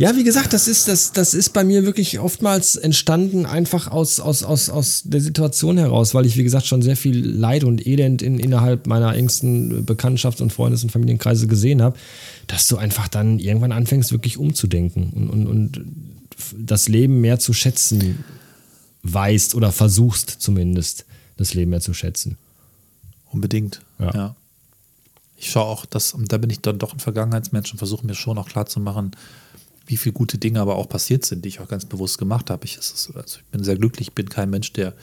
Ja, 0.00 0.16
wie 0.16 0.24
gesagt, 0.24 0.54
das 0.54 0.66
ist, 0.66 0.88
das, 0.88 1.12
das 1.12 1.34
ist 1.34 1.50
bei 1.50 1.62
mir 1.62 1.84
wirklich 1.84 2.20
oftmals 2.20 2.76
entstanden, 2.76 3.44
einfach 3.44 3.90
aus, 3.90 4.18
aus, 4.18 4.42
aus, 4.42 4.70
aus 4.70 5.02
der 5.04 5.20
Situation 5.20 5.76
heraus, 5.76 6.14
weil 6.14 6.24
ich, 6.24 6.38
wie 6.38 6.42
gesagt, 6.42 6.64
schon 6.64 6.80
sehr 6.80 6.96
viel 6.96 7.18
Leid 7.22 7.64
und 7.64 7.86
Elend 7.86 8.22
in, 8.22 8.38
innerhalb 8.38 8.86
meiner 8.86 9.14
engsten 9.14 9.84
Bekanntschafts- 9.84 10.40
und 10.40 10.54
Freundes- 10.54 10.82
und 10.84 10.90
Familienkreise 10.90 11.48
gesehen 11.48 11.82
habe, 11.82 11.98
dass 12.46 12.66
du 12.66 12.78
einfach 12.78 13.08
dann 13.08 13.38
irgendwann 13.38 13.72
anfängst, 13.72 14.10
wirklich 14.10 14.38
umzudenken 14.38 15.10
und, 15.14 15.28
und, 15.28 15.46
und 15.46 15.82
das 16.56 16.88
Leben 16.88 17.20
mehr 17.20 17.38
zu 17.38 17.52
schätzen 17.52 18.24
weißt 19.02 19.54
oder 19.54 19.72
versuchst 19.72 20.30
zumindest, 20.30 21.06
das 21.36 21.54
Leben 21.54 21.70
mehr 21.70 21.80
zu 21.80 21.94
schätzen. 21.94 22.36
Unbedingt. 23.30 23.80
Ja. 23.98 24.14
Ja. 24.14 24.36
Ich 25.36 25.50
schaue 25.50 25.64
auch, 25.64 25.86
dass, 25.86 26.12
und 26.12 26.30
da 26.32 26.38
bin 26.38 26.50
ich 26.50 26.60
dann 26.60 26.78
doch 26.78 26.92
ein 26.92 26.98
Vergangenheitsmensch 26.98 27.72
und 27.72 27.78
versuche 27.78 28.06
mir 28.06 28.14
schon 28.14 28.36
auch 28.36 28.48
klarzumachen, 28.48 29.12
wie 29.86 29.96
viele 29.96 30.12
gute 30.12 30.38
Dinge 30.38 30.60
aber 30.60 30.76
auch 30.76 30.88
passiert 30.88 31.24
sind, 31.24 31.44
die 31.44 31.48
ich 31.48 31.60
auch 31.60 31.68
ganz 31.68 31.86
bewusst 31.86 32.18
gemacht 32.18 32.50
habe. 32.50 32.64
Ich, 32.64 32.76
ist, 32.76 33.10
also 33.14 33.38
ich 33.38 33.44
bin 33.46 33.64
sehr 33.64 33.76
glücklich, 33.76 34.08
ich 34.08 34.14
bin 34.14 34.28
kein 34.28 34.50
Mensch, 34.50 34.72
der 34.72 34.94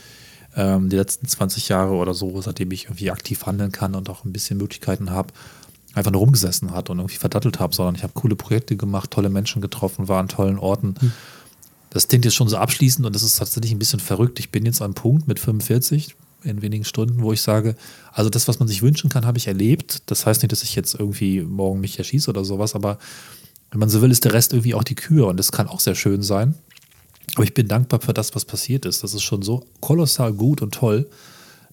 ähm, 0.56 0.89
die 0.89 0.95
letzten 0.95 1.28
20 1.28 1.70
Jahre 1.70 1.93
oder 1.93 2.14
so, 2.14 2.39
seitdem 2.41 2.72
ich 2.72 2.86
irgendwie 2.86 3.12
aktiv 3.12 3.45
handeln 3.45 3.72
kann 3.72 3.95
und 3.95 4.10
auch 4.10 4.26
ein 4.26 4.32
bisschen 4.32 4.58
Möglichkeiten 4.58 5.10
habe, 5.12 5.34
einfach 5.93 6.12
nur 6.12 6.22
rumgesessen 6.22 6.72
hat 6.72 6.89
und 6.89 7.00
irgendwie 7.00 7.18
verdattelt 7.18 7.60
habe, 7.60 7.76
sondern 7.76 7.95
ich 7.95 8.04
habe 8.04 8.14
coole 8.14 8.36
Projekte 8.36 8.78
gemacht, 8.78 9.12
tolle 9.12 9.30
Menschen 9.30 9.62
getroffen, 9.62 10.08
war 10.08 10.20
an 10.20 10.28
tollen 10.28 10.60
Orten. 10.60 10.95
Das 11.90 12.08
klingt 12.08 12.26
jetzt 12.26 12.36
schon 12.36 12.50
so 12.50 12.58
abschließend 12.58 13.06
und 13.06 13.16
das 13.16 13.24
ist 13.24 13.38
tatsächlich 13.38 13.72
ein 13.72 13.80
bisschen 13.80 14.00
verrückt. 14.00 14.40
Ich 14.40 14.52
bin 14.52 14.66
jetzt 14.66 14.82
einem 14.82 14.94
Punkt 14.94 15.28
mit 15.28 15.40
45 15.40 16.16
in 16.44 16.62
wenigen 16.62 16.86
Stunden, 16.86 17.22
wo 17.22 17.34
ich 17.34 17.42
sage, 17.42 17.76
also 18.12 18.30
das, 18.30 18.48
was 18.48 18.60
man 18.60 18.68
sich 18.68 18.82
wünschen 18.82 19.10
kann, 19.10 19.26
habe 19.26 19.38
ich 19.38 19.48
erlebt. 19.48 20.04
Das 20.06 20.26
heißt 20.26 20.42
nicht, 20.42 20.52
dass 20.52 20.64
ich 20.64 20.76
jetzt 20.76 20.96
irgendwie 20.96 21.42
morgen 21.42 21.80
mich 21.80 21.98
erschieße 21.98 22.30
oder 22.30 22.46
sowas, 22.46 22.76
aber 22.76 23.00
wenn 23.72 23.80
man 23.80 23.90
so 23.90 24.02
will, 24.02 24.12
ist 24.12 24.26
der 24.26 24.34
Rest 24.34 24.54
irgendwie 24.54 24.74
auch 24.74 24.84
die 24.84 24.96
Kür 24.96 25.28
und 25.28 25.38
das 25.38 25.52
kann 25.52 25.68
auch 25.68 25.80
sehr 25.80 25.96
schön 25.96 26.22
sein. 26.22 26.56
Aber 27.36 27.44
ich 27.44 27.54
bin 27.54 27.68
dankbar 27.68 28.02
für 28.02 28.14
das, 28.14 28.34
was 28.36 28.46
passiert 28.46 28.86
ist. 28.86 29.04
Das 29.04 29.14
ist 29.14 29.24
schon 29.24 29.42
so 29.42 29.66
kolossal 29.82 30.34
gut 30.34 30.62
und 30.62 30.74
toll. 30.74 31.10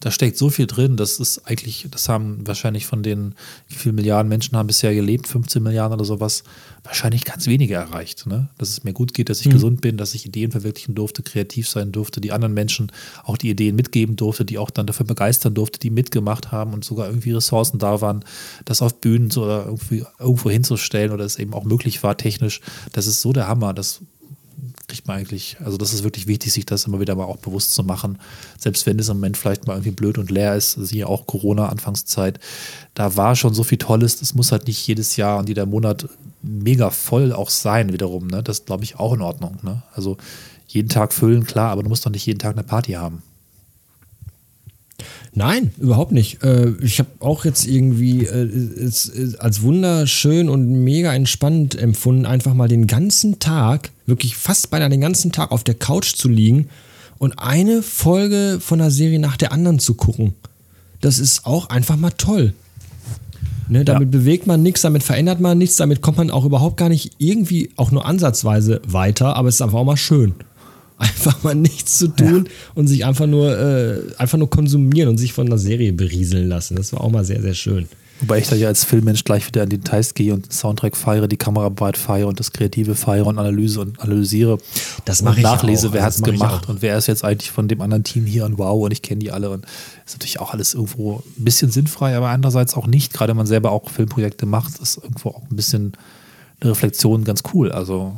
Da 0.05 0.11
steckt 0.11 0.37
so 0.37 0.51
viel 0.51 0.67
drin. 0.67 0.99
Das 0.99 1.19
ist 1.19 1.47
eigentlich, 1.47 1.87
das 1.91 2.11
haben 2.11 2.47
wahrscheinlich 2.47 2.85
von 2.85 3.03
den, 3.03 3.35
wie 3.69 3.75
viele 3.75 3.95
Milliarden 3.95 4.29
Menschen 4.29 4.55
haben 4.55 4.67
bisher 4.67 4.95
gelebt, 4.95 5.27
15 5.27 5.63
Milliarden 5.63 5.95
oder 5.95 6.05
sowas, 6.05 6.45
wahrscheinlich 6.83 7.25
ganz 7.25 7.47
wenige 7.47 7.73
erreicht. 7.73 8.27
Ne? 8.27 8.51
Dass 8.59 8.69
es 8.69 8.85
mir 8.85 8.93
gut 8.93 9.15
geht, 9.15 9.31
dass 9.31 9.41
ich 9.41 9.49
gesund 9.49 9.81
bin, 9.81 9.97
dass 9.97 10.13
ich 10.13 10.27
Ideen 10.27 10.51
verwirklichen 10.51 10.95
durfte, 10.95 11.23
kreativ 11.23 11.71
sein 11.71 11.91
durfte, 11.91 12.21
die 12.21 12.33
anderen 12.33 12.53
Menschen 12.53 12.93
auch 13.23 13.39
die 13.39 13.49
Ideen 13.49 13.77
mitgeben 13.77 14.17
durfte, 14.17 14.45
die 14.45 14.59
auch 14.59 14.69
dann 14.69 14.87
dafür 14.87 15.07
begeistern 15.07 15.55
durfte, 15.55 15.79
die 15.79 15.89
mitgemacht 15.89 16.53
haben 16.53 16.75
und 16.75 16.85
sogar 16.85 17.07
irgendwie 17.07 17.33
Ressourcen 17.33 17.79
da 17.79 18.03
waren, 18.03 18.27
das 18.67 18.83
auf 18.83 19.01
Bühnen 19.01 19.33
oder 19.33 19.65
irgendwie 19.65 20.05
irgendwo 20.19 20.51
hinzustellen 20.51 21.13
oder 21.13 21.25
es 21.25 21.39
eben 21.39 21.55
auch 21.55 21.65
möglich 21.65 22.03
war 22.03 22.19
technisch. 22.19 22.61
Das 22.93 23.07
ist 23.07 23.23
so 23.23 23.33
der 23.33 23.49
Hammer. 23.49 23.73
Das 23.73 24.03
kriegt 24.95 25.09
man 25.09 25.19
eigentlich, 25.19 25.57
also 25.65 25.77
das 25.77 25.93
ist 25.93 26.05
wirklich 26.05 26.29
wichtig, 26.29 26.53
sich 26.53 26.67
das 26.67 26.85
immer 26.85 27.01
wieder 27.01 27.17
mal 27.17 27.25
auch 27.25 27.39
bewusst 27.39 27.75
zu 27.75 27.83
machen. 27.83 28.19
Selbst 28.59 28.87
wenn 28.87 28.99
es 28.99 29.09
im 29.09 29.17
Moment 29.17 29.37
vielleicht 29.37 29.67
mal 29.67 29.75
irgendwie 29.75 29.91
blöd 29.91 30.19
und 30.19 30.31
leer 30.31 30.55
ist, 30.55 30.73
siehe 30.73 31.09
auch 31.09 31.27
Corona, 31.27 31.69
Anfangszeit, 31.69 32.39
da 32.95 33.17
war 33.17 33.35
schon 33.35 33.55
so 33.55 33.65
viel 33.65 33.79
Tolles, 33.79 34.21
das 34.21 34.35
muss 34.35 34.53
halt 34.53 34.69
nicht 34.69 34.87
jedes 34.87 35.17
Jahr 35.17 35.39
und 35.39 35.49
jeder 35.49 35.67
Monat 35.67 36.09
mega 36.43 36.91
voll 36.91 37.33
auch 37.33 37.51
sein 37.51 37.93
wiederum. 37.93 38.29
Ne? 38.29 38.43
Das 38.45 38.67
glaube 38.67 38.85
ich, 38.85 38.97
auch 39.01 39.15
in 39.15 39.21
Ordnung. 39.21 39.59
Ne? 39.63 39.83
Also 39.95 40.17
jeden 40.69 40.89
Tag 40.89 41.13
füllen, 41.13 41.45
klar, 41.45 41.71
aber 41.71 41.83
du 41.83 41.89
musst 41.89 42.07
doch 42.07 42.11
nicht 42.11 42.27
jeden 42.27 42.39
Tag 42.39 42.53
eine 42.53 42.63
Party 42.63 42.93
haben. 42.93 43.23
Nein, 45.37 45.73
überhaupt 45.79 46.13
nicht. 46.13 46.45
Äh, 46.45 46.71
ich 46.81 47.01
habe 47.01 47.09
auch 47.19 47.45
jetzt 47.45 47.67
irgendwie 47.67 48.25
äh, 48.25 48.91
als 49.39 49.63
wunderschön 49.63 50.49
und 50.49 50.85
mega 50.85 51.13
entspannt 51.13 51.75
empfunden, 51.75 52.25
einfach 52.25 52.55
mal 52.55 52.69
den 52.69 52.87
ganzen 52.87 53.41
Tag, 53.41 53.91
wirklich 54.07 54.37
fast 54.37 54.71
beinahe 54.71 54.91
den 54.91 55.01
ganzen 55.01 55.33
Tag 55.33 55.51
auf 55.51 55.65
der 55.65 55.75
Couch 55.75 56.15
zu 56.15 56.29
liegen 56.29 56.69
und 57.19 57.39
eine 57.41 57.83
Folge 57.83 58.59
von 58.61 58.79
der 58.79 58.93
Serie 58.93 59.19
nach 59.19 59.37
der 59.37 59.51
anderen 59.51 59.81
zu 59.81 59.95
gucken. 59.95 60.35
Das 61.01 61.19
ist 61.19 61.47
auch 61.47 61.69
einfach 61.69 61.97
mal 61.97 62.13
toll. 62.13 62.55
Ne, 63.67 63.85
damit 63.85 64.13
ja. 64.13 64.19
bewegt 64.19 64.47
man 64.47 64.63
nichts, 64.63 64.83
damit 64.83 65.03
verändert 65.03 65.41
man 65.41 65.57
nichts, 65.57 65.77
damit 65.77 66.03
kommt 66.03 66.19
man 66.19 66.31
auch 66.31 66.45
überhaupt 66.45 66.77
gar 66.77 66.91
nicht 66.91 67.13
irgendwie 67.17 67.71
auch 67.77 67.91
nur 67.91 68.05
ansatzweise 68.05 68.83
weiter, 68.87 69.37
aber 69.37 69.49
es 69.49 69.55
ist 69.55 69.63
einfach 69.63 69.79
auch 69.79 69.85
mal 69.85 69.97
schön 69.97 70.35
einfach 70.99 71.43
mal 71.43 71.55
nichts 71.55 71.99
zu 71.99 72.09
tun 72.09 72.45
ja. 72.47 72.53
und 72.75 72.87
sich 72.87 73.05
einfach 73.05 73.27
nur, 73.27 73.59
äh, 73.59 74.01
einfach 74.19 74.39
nur 74.39 74.51
konsumieren 74.51 75.09
und 75.09 75.19
sich 75.19 75.33
von 75.33 75.47
der 75.47 75.59
Serie 75.59 75.93
berieseln 75.93 76.49
lassen. 76.49 76.77
Das 76.77 76.93
war 76.93 77.03
auch 77.03 77.11
mal 77.11 77.25
sehr, 77.25 77.43
sehr 77.43 77.55
schön. 77.55 77.89
Wobei 78.21 78.39
ich 78.39 78.49
da 78.49 78.55
ja 78.55 78.69
als 78.69 78.85
Filmmensch 78.85 79.25
gleich 79.25 79.47
wieder 79.47 79.65
in 79.65 79.71
die 79.71 79.79
Details 79.79 80.15
gehe 80.15 80.33
und 80.33 80.47
den 80.47 80.51
Soundtrack 80.53 80.97
feiere, 80.97 81.27
die 81.27 81.37
Kameraarbeit 81.37 81.97
feiere 81.97 82.29
und 82.29 82.39
das 82.39 82.53
Kreative 82.53 82.95
feiere 82.95 83.27
und 83.27 83.39
Analyse 83.39 83.81
und 83.81 84.01
analysiere. 84.01 84.59
Das 85.05 85.23
mache 85.23 85.39
ich 85.39 85.43
nachlese, 85.43 85.89
auch. 85.89 85.93
wer 85.95 86.05
hat 86.05 86.15
es 86.15 86.23
gemacht 86.23 86.69
und 86.69 86.81
wer 86.81 86.97
ist 86.97 87.09
jetzt 87.09 87.25
eigentlich 87.25 87.51
von 87.51 87.67
dem 87.67 87.81
anderen 87.81 88.05
Team 88.05 88.25
hier 88.25 88.45
und 88.45 88.57
wow 88.57 88.85
und 88.85 88.93
ich 88.93 89.03
kenne 89.03 89.19
die 89.19 89.33
alle 89.33 89.51
und 89.51 89.67
ist 90.07 90.15
natürlich 90.15 90.39
auch 90.39 90.53
alles 90.53 90.75
irgendwo 90.75 91.25
ein 91.39 91.45
bisschen 91.45 91.73
sinnfrei, 91.73 92.17
aber 92.17 92.29
andererseits 92.29 92.75
auch 92.75 92.87
nicht. 92.87 93.13
Gerade 93.13 93.31
wenn 93.31 93.39
man 93.39 93.47
selber 93.47 93.73
auch 93.73 93.91
Filmprojekte 93.91 94.47
macht, 94.47 94.79
ist 94.79 94.97
irgendwo 94.97 95.31
auch 95.31 95.43
ein 95.51 95.57
bisschen 95.57 95.93
eine 96.61 96.71
Reflexion 96.71 97.25
ganz 97.25 97.43
cool. 97.53 97.73
Also 97.73 98.15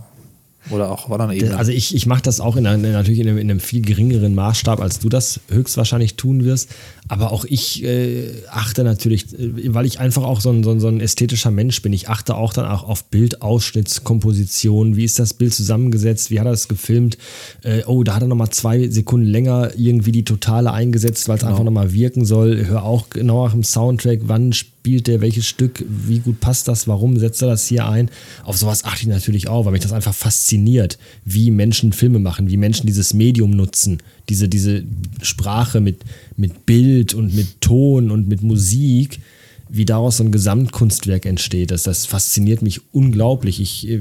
oder 0.71 0.91
auch 0.91 1.07
auf 1.07 1.13
anderen 1.13 1.33
Ebenen? 1.33 1.55
Also 1.55 1.73
ich, 1.73 1.95
ich 1.95 2.07
mache 2.07 2.23
das 2.23 2.41
auch 2.41 2.57
in 2.57 2.67
einer, 2.67 2.93
natürlich 2.93 3.21
in 3.21 3.29
einem, 3.29 3.39
in 3.39 3.51
einem, 3.51 3.61
viel 3.61 3.83
geringeren 3.83 4.35
Maßstab, 4.35 4.81
als 4.81 4.99
du 4.99 5.09
das 5.09 5.41
höchstwahrscheinlich 5.49 6.17
tun 6.17 6.45
wirst. 6.45 6.71
Aber 7.09 7.33
auch 7.33 7.45
ich 7.45 7.85
äh, 7.85 8.33
achte 8.51 8.85
natürlich, 8.85 9.33
äh, 9.39 9.75
weil 9.75 9.87
ich 9.87 10.01
einfach 10.01 10.25
auch 10.25 10.41
so 10.41 10.51
ein, 10.51 10.65
so, 10.65 10.71
ein, 10.71 10.81
so 10.81 10.89
ein 10.89 11.01
ästhetischer 11.01 11.51
Mensch 11.51 11.83
bin, 11.83 11.93
ich 11.93 12.09
achte 12.09 12.37
auch 12.37 12.53
dann 12.53 12.67
auch 12.67 12.89
auf 12.89 13.05
Bildausschnittskomposition. 13.05 14.97
Wie 14.97 15.05
ist 15.05 15.19
das 15.19 15.35
Bild 15.35 15.55
zusammengesetzt? 15.55 16.31
Wie 16.31 16.41
hat 16.41 16.47
er 16.47 16.53
das 16.53 16.69
gefilmt? 16.69 17.19
Äh, 17.63 17.83
oh, 17.87 18.03
da 18.03 18.15
hat 18.15 18.23
er 18.23 18.29
nochmal 18.29 18.51
zwei 18.51 18.89
Sekunden 18.89 19.27
länger 19.27 19.71
irgendwie 19.77 20.13
die 20.13 20.25
Totale 20.25 20.73
eingesetzt, 20.73 21.29
weil 21.29 21.37
es 21.37 21.41
genau. 21.41 21.53
einfach 21.53 21.65
nochmal 21.65 21.93
wirken 21.93 22.25
soll. 22.25 22.67
Hör 22.67 22.85
auch 22.85 23.11
genau 23.11 23.45
nach 23.45 23.53
dem 23.53 23.65
Soundtrack, 23.65 24.21
wann 24.25 24.53
spielt 24.53 24.76
der 24.87 25.21
welches 25.21 25.47
Stück, 25.47 25.85
wie 25.89 26.21
gut 26.21 26.41
passt 26.41 26.69
das, 26.69 26.89
warum 26.89 27.19
setzt 27.19 27.43
er 27.43 27.49
das 27.49 27.67
hier 27.67 27.89
ein? 27.89 28.11
Auf 28.45 28.57
sowas 28.57 28.85
achte 28.85 29.03
ich 29.03 29.09
natürlich 29.09 29.49
auch, 29.49 29.65
weil 29.65 29.73
mich 29.73 29.83
das 29.83 29.93
einfach 29.93 30.15
fasziniert, 30.15 30.99
wie 31.25 31.51
Menschen 31.51 31.93
Filme 31.93 32.19
machen, 32.19 32.49
wie 32.49 32.57
Menschen 32.57 32.87
dieses 32.87 33.15
Medium 33.15 33.51
nutzen, 33.51 33.99
diese, 34.29 34.49
diese 34.49 34.85
Sprache 35.23 35.81
mit, 35.81 35.99
mit 36.37 36.67
Bild 36.67 37.15
und 37.15 37.35
mit 37.35 37.61
Ton 37.61 38.11
und 38.11 38.29
mit 38.29 38.43
Musik, 38.43 39.21
wie 39.69 39.85
daraus 39.85 40.19
so 40.19 40.25
ein 40.25 40.33
Gesamtkunstwerk 40.33 41.27
entsteht. 41.27 41.71
Das, 41.71 41.83
das 41.83 42.07
fasziniert 42.07 42.63
mich 42.63 42.81
unglaublich. 42.93 43.61
Ich 43.61 43.89
äh, 43.89 44.01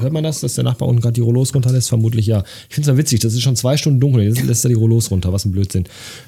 hört 0.00 0.12
man 0.12 0.24
das, 0.24 0.40
dass 0.40 0.54
der 0.54 0.64
Nachbar 0.64 0.88
unten 0.88 1.00
gerade 1.00 1.14
die 1.14 1.20
Rollos 1.20 1.54
runterlässt? 1.54 1.88
Vermutlich 1.88 2.26
ja. 2.26 2.44
Ich 2.68 2.74
finde 2.74 2.90
es 2.90 2.94
ja 2.94 2.98
witzig, 2.98 3.20
das 3.20 3.34
ist 3.34 3.42
schon 3.42 3.56
zwei 3.56 3.76
Stunden 3.76 4.00
dunkel, 4.00 4.24
jetzt 4.24 4.42
lässt 4.42 4.64
er 4.64 4.68
die 4.68 4.74
Rollos 4.74 5.10
runter, 5.10 5.32
was 5.32 5.44
ein 5.44 5.52
Blödsinn. 5.52 5.84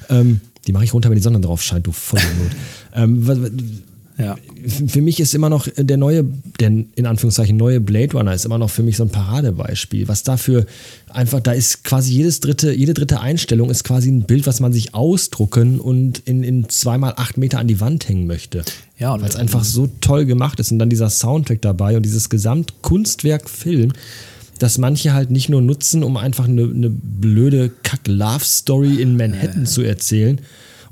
Ähm, 0.09 0.41
die 0.67 0.71
mache 0.71 0.83
ich 0.83 0.93
runter, 0.93 1.09
wenn 1.09 1.17
die 1.17 1.23
Sonne 1.23 1.41
drauf 1.41 1.61
scheint, 1.61 1.87
du 1.87 1.91
Vollidiot. 1.91 2.51
ähm, 2.95 3.27
ja. 4.17 4.35
Für 4.87 5.01
mich 5.01 5.19
ist 5.19 5.33
immer 5.33 5.49
noch 5.49 5.67
der 5.75 5.97
neue, 5.97 6.23
der 6.59 6.67
in 6.67 7.05
Anführungszeichen 7.05 7.57
neue 7.57 7.81
Blade 7.81 8.15
Runner 8.15 8.33
ist 8.33 8.45
immer 8.45 8.59
noch 8.59 8.69
für 8.69 8.83
mich 8.83 8.97
so 8.97 9.03
ein 9.03 9.09
Paradebeispiel. 9.09 10.07
Was 10.07 10.23
dafür 10.23 10.65
einfach, 11.09 11.39
da 11.39 11.51
ist 11.51 11.83
quasi 11.83 12.13
jedes 12.13 12.39
dritte, 12.39 12.73
jede 12.73 12.93
dritte 12.93 13.21
Einstellung 13.21 13.69
ist 13.69 13.83
quasi 13.83 14.09
ein 14.11 14.23
Bild, 14.23 14.45
was 14.45 14.59
man 14.59 14.71
sich 14.71 14.93
ausdrucken 14.93 15.79
und 15.79 16.19
in, 16.19 16.43
in 16.43 16.69
zweimal 16.69 17.13
acht 17.17 17.37
Meter 17.37 17.59
an 17.59 17.67
die 17.67 17.79
Wand 17.79 18.07
hängen 18.07 18.27
möchte. 18.27 18.63
Ja, 18.99 19.19
Weil 19.19 19.27
es 19.27 19.35
einfach 19.35 19.63
so 19.63 19.89
toll 19.99 20.25
gemacht 20.25 20.59
ist 20.59 20.71
und 20.71 20.79
dann 20.79 20.89
dieser 20.89 21.09
Soundtrack 21.09 21.61
dabei 21.61 21.97
und 21.97 22.03
dieses 22.03 22.29
Gesamtkunstwerk 22.29 23.49
Film 23.49 23.93
dass 24.63 24.77
manche 24.77 25.13
halt 25.13 25.29
nicht 25.29 25.49
nur 25.49 25.61
nutzen, 25.61 26.03
um 26.03 26.15
einfach 26.15 26.47
eine, 26.47 26.63
eine 26.63 26.89
blöde 26.89 27.69
Kack-Love-Story 27.83 29.01
in 29.01 29.17
Manhattan 29.17 29.65
zu 29.65 29.81
erzählen 29.81 30.39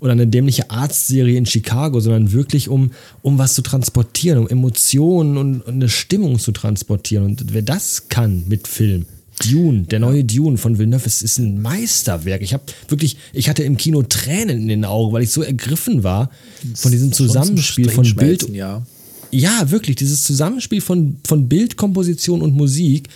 oder 0.02 0.12
eine 0.12 0.28
dämliche 0.28 0.70
Arztserie 0.70 1.38
in 1.38 1.46
Chicago, 1.46 2.02
sondern 2.02 2.34
wirklich 2.34 2.68
um, 2.68 2.92
um 3.22 3.38
was 3.38 3.54
zu 3.54 3.62
transportieren, 3.62 4.40
um 4.40 4.50
Emotionen 4.50 5.38
und, 5.38 5.62
und 5.62 5.74
eine 5.74 5.88
Stimmung 5.88 6.38
zu 6.38 6.52
transportieren. 6.52 7.24
Und 7.24 7.54
wer 7.54 7.62
das 7.62 8.10
kann 8.10 8.44
mit 8.50 8.68
Film, 8.68 9.06
Dune, 9.40 9.84
der 9.84 10.00
neue 10.00 10.26
Dune 10.26 10.58
von 10.58 10.78
Villeneuve, 10.78 11.06
es 11.06 11.22
ist 11.22 11.40
ein 11.40 11.62
Meisterwerk. 11.62 12.42
Ich 12.42 12.54
habe 12.54 12.64
wirklich, 12.90 13.16
ich 13.32 13.48
hatte 13.48 13.64
im 13.64 13.78
Kino 13.78 14.04
Tränen 14.04 14.60
in 14.64 14.68
den 14.68 14.84
Augen, 14.84 15.14
weil 15.14 15.24
ich 15.24 15.32
so 15.32 15.44
ergriffen 15.44 16.04
war 16.04 16.30
von 16.76 16.92
diesem 16.92 17.14
Zusammenspiel 17.14 17.90
von 17.90 18.16
Bild. 18.16 18.50
Ja. 18.50 18.86
ja, 19.32 19.72
wirklich, 19.72 19.96
dieses 19.96 20.24
Zusammenspiel 20.24 20.82
von, 20.82 21.16
von 21.26 21.48
Bild, 21.48 21.78
Komposition 21.78 22.42
und 22.42 22.54
Musik 22.54 23.08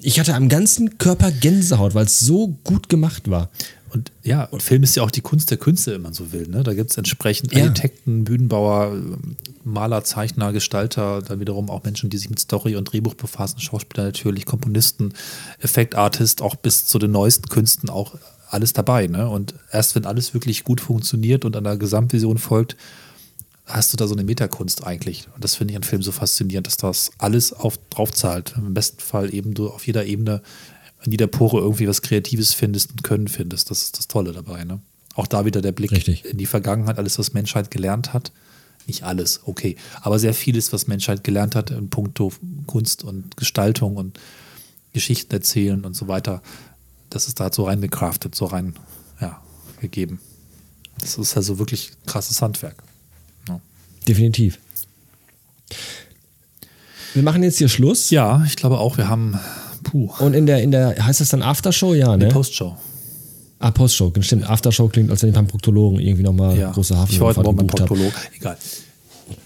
ich 0.00 0.18
hatte 0.18 0.34
am 0.34 0.48
ganzen 0.48 0.98
Körper 0.98 1.30
Gänsehaut, 1.30 1.94
weil 1.94 2.06
es 2.06 2.20
so 2.20 2.56
gut 2.64 2.88
gemacht 2.88 3.30
war. 3.30 3.50
Und 3.92 4.10
ja, 4.22 4.44
und 4.44 4.62
Film 4.62 4.82
ist 4.84 4.96
ja 4.96 5.02
auch 5.02 5.10
die 5.10 5.20
Kunst 5.20 5.50
der 5.50 5.58
Künste, 5.58 5.92
wenn 5.92 6.00
man 6.00 6.14
so 6.14 6.32
will. 6.32 6.48
Ne? 6.48 6.62
Da 6.62 6.72
gibt 6.72 6.90
es 6.90 6.96
entsprechend 6.96 7.52
ja. 7.52 7.64
Architekten, 7.64 8.24
Bühnenbauer, 8.24 8.96
Maler, 9.64 10.02
Zeichner, 10.02 10.52
Gestalter, 10.52 11.20
dann 11.20 11.40
wiederum 11.40 11.68
auch 11.68 11.84
Menschen, 11.84 12.08
die 12.08 12.16
sich 12.16 12.30
mit 12.30 12.40
Story 12.40 12.74
und 12.76 12.84
Drehbuch 12.84 13.14
befassen, 13.14 13.60
Schauspieler 13.60 14.04
natürlich, 14.04 14.46
Komponisten, 14.46 15.12
Effektartist, 15.60 16.40
auch 16.40 16.54
bis 16.54 16.86
zu 16.86 16.98
den 16.98 17.10
neuesten 17.10 17.48
Künsten 17.50 17.90
auch 17.90 18.14
alles 18.48 18.72
dabei. 18.72 19.08
Ne? 19.08 19.28
Und 19.28 19.54
erst 19.70 19.94
wenn 19.94 20.06
alles 20.06 20.32
wirklich 20.32 20.64
gut 20.64 20.80
funktioniert 20.80 21.44
und 21.44 21.54
an 21.54 21.64
der 21.64 21.76
Gesamtvision 21.76 22.38
folgt, 22.38 22.76
hast 23.66 23.92
du 23.92 23.96
da 23.96 24.06
so 24.06 24.14
eine 24.14 24.24
Metakunst 24.24 24.84
eigentlich. 24.84 25.28
Und 25.34 25.44
das 25.44 25.54
finde 25.54 25.72
ich 25.72 25.76
an 25.76 25.82
Film 25.82 26.02
so 26.02 26.12
faszinierend, 26.12 26.66
dass 26.66 26.76
das 26.76 27.10
alles 27.18 27.52
auf, 27.52 27.78
drauf 27.90 28.10
zahlt. 28.12 28.54
Im 28.56 28.74
besten 28.74 29.00
Fall 29.00 29.32
eben 29.32 29.54
du 29.54 29.70
auf 29.70 29.86
jeder 29.86 30.04
Ebene, 30.04 30.42
in 31.04 31.12
jeder 31.12 31.26
Pore 31.26 31.60
irgendwie 31.60 31.88
was 31.88 32.02
Kreatives 32.02 32.54
findest 32.54 32.90
und 32.90 33.02
Können 33.02 33.28
findest. 33.28 33.70
Das 33.70 33.82
ist 33.82 33.98
das 33.98 34.08
Tolle 34.08 34.32
dabei. 34.32 34.64
Ne? 34.64 34.80
Auch 35.14 35.26
da 35.26 35.44
wieder 35.44 35.62
der 35.62 35.72
Blick 35.72 35.92
Richtig. 35.92 36.24
in 36.24 36.38
die 36.38 36.46
Vergangenheit, 36.46 36.98
alles, 36.98 37.18
was 37.18 37.32
Menschheit 37.32 37.70
gelernt 37.70 38.12
hat. 38.12 38.32
Nicht 38.86 39.04
alles, 39.04 39.40
okay. 39.44 39.76
Aber 40.00 40.18
sehr 40.18 40.34
vieles, 40.34 40.72
was 40.72 40.88
Menschheit 40.88 41.22
gelernt 41.22 41.54
hat 41.54 41.70
in 41.70 41.88
puncto 41.88 42.32
Kunst 42.66 43.04
und 43.04 43.36
Gestaltung 43.36 43.96
und 43.96 44.18
Geschichten 44.92 45.32
erzählen 45.32 45.84
und 45.84 45.94
so 45.94 46.08
weiter. 46.08 46.42
Das 47.08 47.28
ist 47.28 47.38
da 47.38 47.52
so 47.52 47.64
reingecraftet, 47.64 48.34
so 48.34 48.46
rein 48.46 48.74
ja, 49.20 49.40
gegeben. 49.80 50.20
Das 50.98 51.16
ist 51.16 51.36
also 51.36 51.58
wirklich 51.58 51.92
krasses 52.06 52.42
Handwerk. 52.42 52.82
Definitiv. 54.08 54.58
Wir 57.14 57.22
machen 57.22 57.42
jetzt 57.42 57.58
hier 57.58 57.68
Schluss. 57.68 58.10
Ja, 58.10 58.42
ich 58.46 58.56
glaube 58.56 58.78
auch, 58.78 58.96
wir 58.96 59.08
haben. 59.08 59.38
Puh. 59.84 60.10
Und 60.18 60.34
in 60.34 60.46
der, 60.46 60.62
in 60.62 60.70
der, 60.70 60.94
heißt 61.04 61.20
das 61.20 61.28
dann 61.30 61.42
Aftershow? 61.42 61.94
Ja, 61.94 62.16
ne? 62.16 62.26
Die 62.26 62.32
Postshow. 62.32 62.76
Ah, 63.58 63.70
Postshow, 63.70 64.12
stimmt. 64.20 64.48
Aftershow 64.48 64.88
klingt, 64.88 65.10
als 65.10 65.22
wenn 65.22 65.28
ich 65.28 65.34
beim 65.34 65.46
Proktologen 65.46 66.00
irgendwie 66.00 66.24
nochmal 66.24 66.58
ja. 66.58 66.72
große 66.72 66.96
Hafen 66.96 67.12
Ich 67.12 67.20
war 67.20 67.28
heute 67.28 67.42
Morgen 67.42 67.58
beim 67.58 67.66
Proktolog. 67.68 68.12
Egal. 68.36 68.56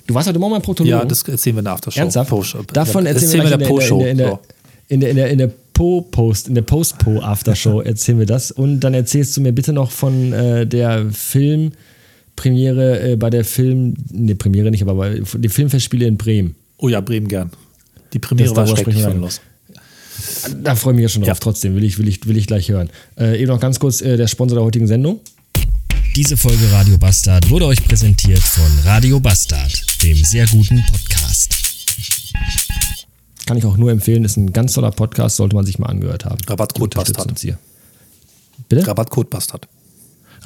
Du 0.06 0.14
warst 0.14 0.28
heute 0.28 0.38
Morgen 0.38 0.54
beim 0.54 0.62
Proktologen? 0.62 0.98
Ja, 1.00 1.04
das 1.04 1.22
erzählen 1.22 1.56
wir 1.56 1.60
in 1.60 1.64
der 1.64 1.74
Aftershow. 1.74 2.00
Ernsthaft? 2.00 2.30
Post 2.30 2.56
Davon 2.72 3.04
erzählen, 3.04 3.44
wir 3.44 3.52
in 3.52 3.58
der 3.58 3.66
Postshow. 3.66 4.02
In 4.02 4.16
der, 4.16 4.40
in 4.88 5.00
der, 5.00 5.10
in 5.10 5.16
der, 5.16 5.30
in 5.30 5.38
der 5.38 5.50
Po-Post, 5.74 6.48
in 6.48 6.54
der 6.54 6.62
Post-Po-Aftershow 6.62 7.80
erzählen 7.84 8.18
wir 8.18 8.26
das. 8.26 8.50
Und 8.50 8.80
dann 8.80 8.94
erzählst 8.94 9.36
du 9.36 9.42
mir 9.42 9.52
bitte 9.52 9.72
noch 9.72 9.90
von 9.90 10.32
äh, 10.32 10.66
der 10.66 11.10
Film- 11.12 11.72
Premiere 12.36 13.12
äh, 13.12 13.16
bei 13.16 13.30
der 13.30 13.44
Film, 13.44 13.94
ne, 14.12 14.34
Premiere 14.34 14.70
nicht, 14.70 14.82
aber 14.82 14.94
bei 14.94 15.22
die 15.38 15.48
Filmfestspiele 15.48 16.06
in 16.06 16.16
Bremen. 16.16 16.54
Oh 16.76 16.88
ja, 16.88 17.00
Bremen 17.00 17.28
gern. 17.28 17.50
Die 18.12 18.18
Premiere 18.18 18.54
das, 18.54 18.56
war 18.56 18.76
schrecklich 18.76 19.02
los. 19.14 19.40
Da 20.62 20.76
freue 20.76 20.92
ich 20.92 20.96
mich 20.96 21.02
ja 21.02 21.08
schon 21.08 21.22
drauf, 21.22 21.28
ja. 21.28 21.34
trotzdem, 21.34 21.74
will 21.74 21.84
ich, 21.84 21.98
will, 21.98 22.08
ich, 22.08 22.26
will 22.26 22.36
ich 22.36 22.46
gleich 22.46 22.68
hören. 22.68 22.90
Äh, 23.18 23.40
eben 23.40 23.48
noch 23.48 23.60
ganz 23.60 23.78
kurz 23.78 24.00
äh, 24.00 24.16
der 24.16 24.26
Sponsor 24.26 24.56
der 24.56 24.64
heutigen 24.64 24.86
Sendung. 24.86 25.20
Diese 26.14 26.36
Folge 26.36 26.70
Radio 26.72 26.96
Bastard 26.96 27.50
wurde 27.50 27.66
euch 27.66 27.84
präsentiert 27.84 28.38
von 28.38 28.70
Radio 28.84 29.20
Bastard, 29.20 30.02
dem 30.02 30.16
sehr 30.16 30.46
guten 30.46 30.82
Podcast. 30.90 31.54
Kann 33.44 33.58
ich 33.58 33.64
auch 33.64 33.76
nur 33.76 33.90
empfehlen, 33.90 34.24
ist 34.24 34.36
ein 34.36 34.52
ganz 34.52 34.72
toller 34.72 34.90
Podcast, 34.90 35.36
sollte 35.36 35.54
man 35.54 35.66
sich 35.66 35.78
mal 35.78 35.86
angehört 35.86 36.24
haben. 36.24 36.38
Rabattcode 36.46 36.94
Bastard. 36.94 37.34
Bitte? 38.68 38.86
Rabattcode 38.86 39.30
Bastard. 39.30 39.68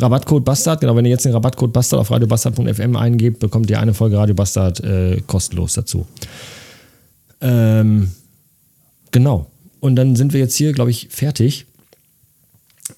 Rabattcode 0.01 0.45
Bastard, 0.45 0.81
genau, 0.81 0.97
wenn 0.97 1.05
ihr 1.05 1.11
jetzt 1.11 1.25
den 1.25 1.33
Rabattcode 1.33 1.73
Bastard 1.73 2.01
auf 2.01 2.11
radiobastard.fm 2.11 2.97
eingebt, 2.97 3.39
bekommt 3.39 3.71
ihr 3.71 3.81
eine 3.81 3.95
Folge 3.95 4.17
Radio 4.17 4.35
Bastard 4.35 4.81
äh, 4.81 5.21
kostenlos 5.27 5.75
dazu. 5.75 6.07
Ähm, 7.41 8.11
genau. 9.11 9.47
Und 9.81 9.97
dann 9.97 10.17
sind 10.17 10.33
wir 10.33 10.41
jetzt 10.41 10.57
hier, 10.57 10.73
glaube 10.73 10.91
ich, 10.91 11.09
fertig. 11.11 11.67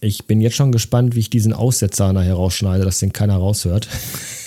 Ich 0.01 0.27
bin 0.27 0.41
jetzt 0.41 0.57
schon 0.57 0.73
gespannt, 0.73 1.15
wie 1.15 1.21
ich 1.21 1.31
diesen 1.31 1.53
Aussetzer 1.53 2.13
nachher 2.13 2.35
rausschneide, 2.35 2.85
dass 2.85 2.99
den 2.99 3.13
keiner 3.13 3.37
raushört. 3.37 3.89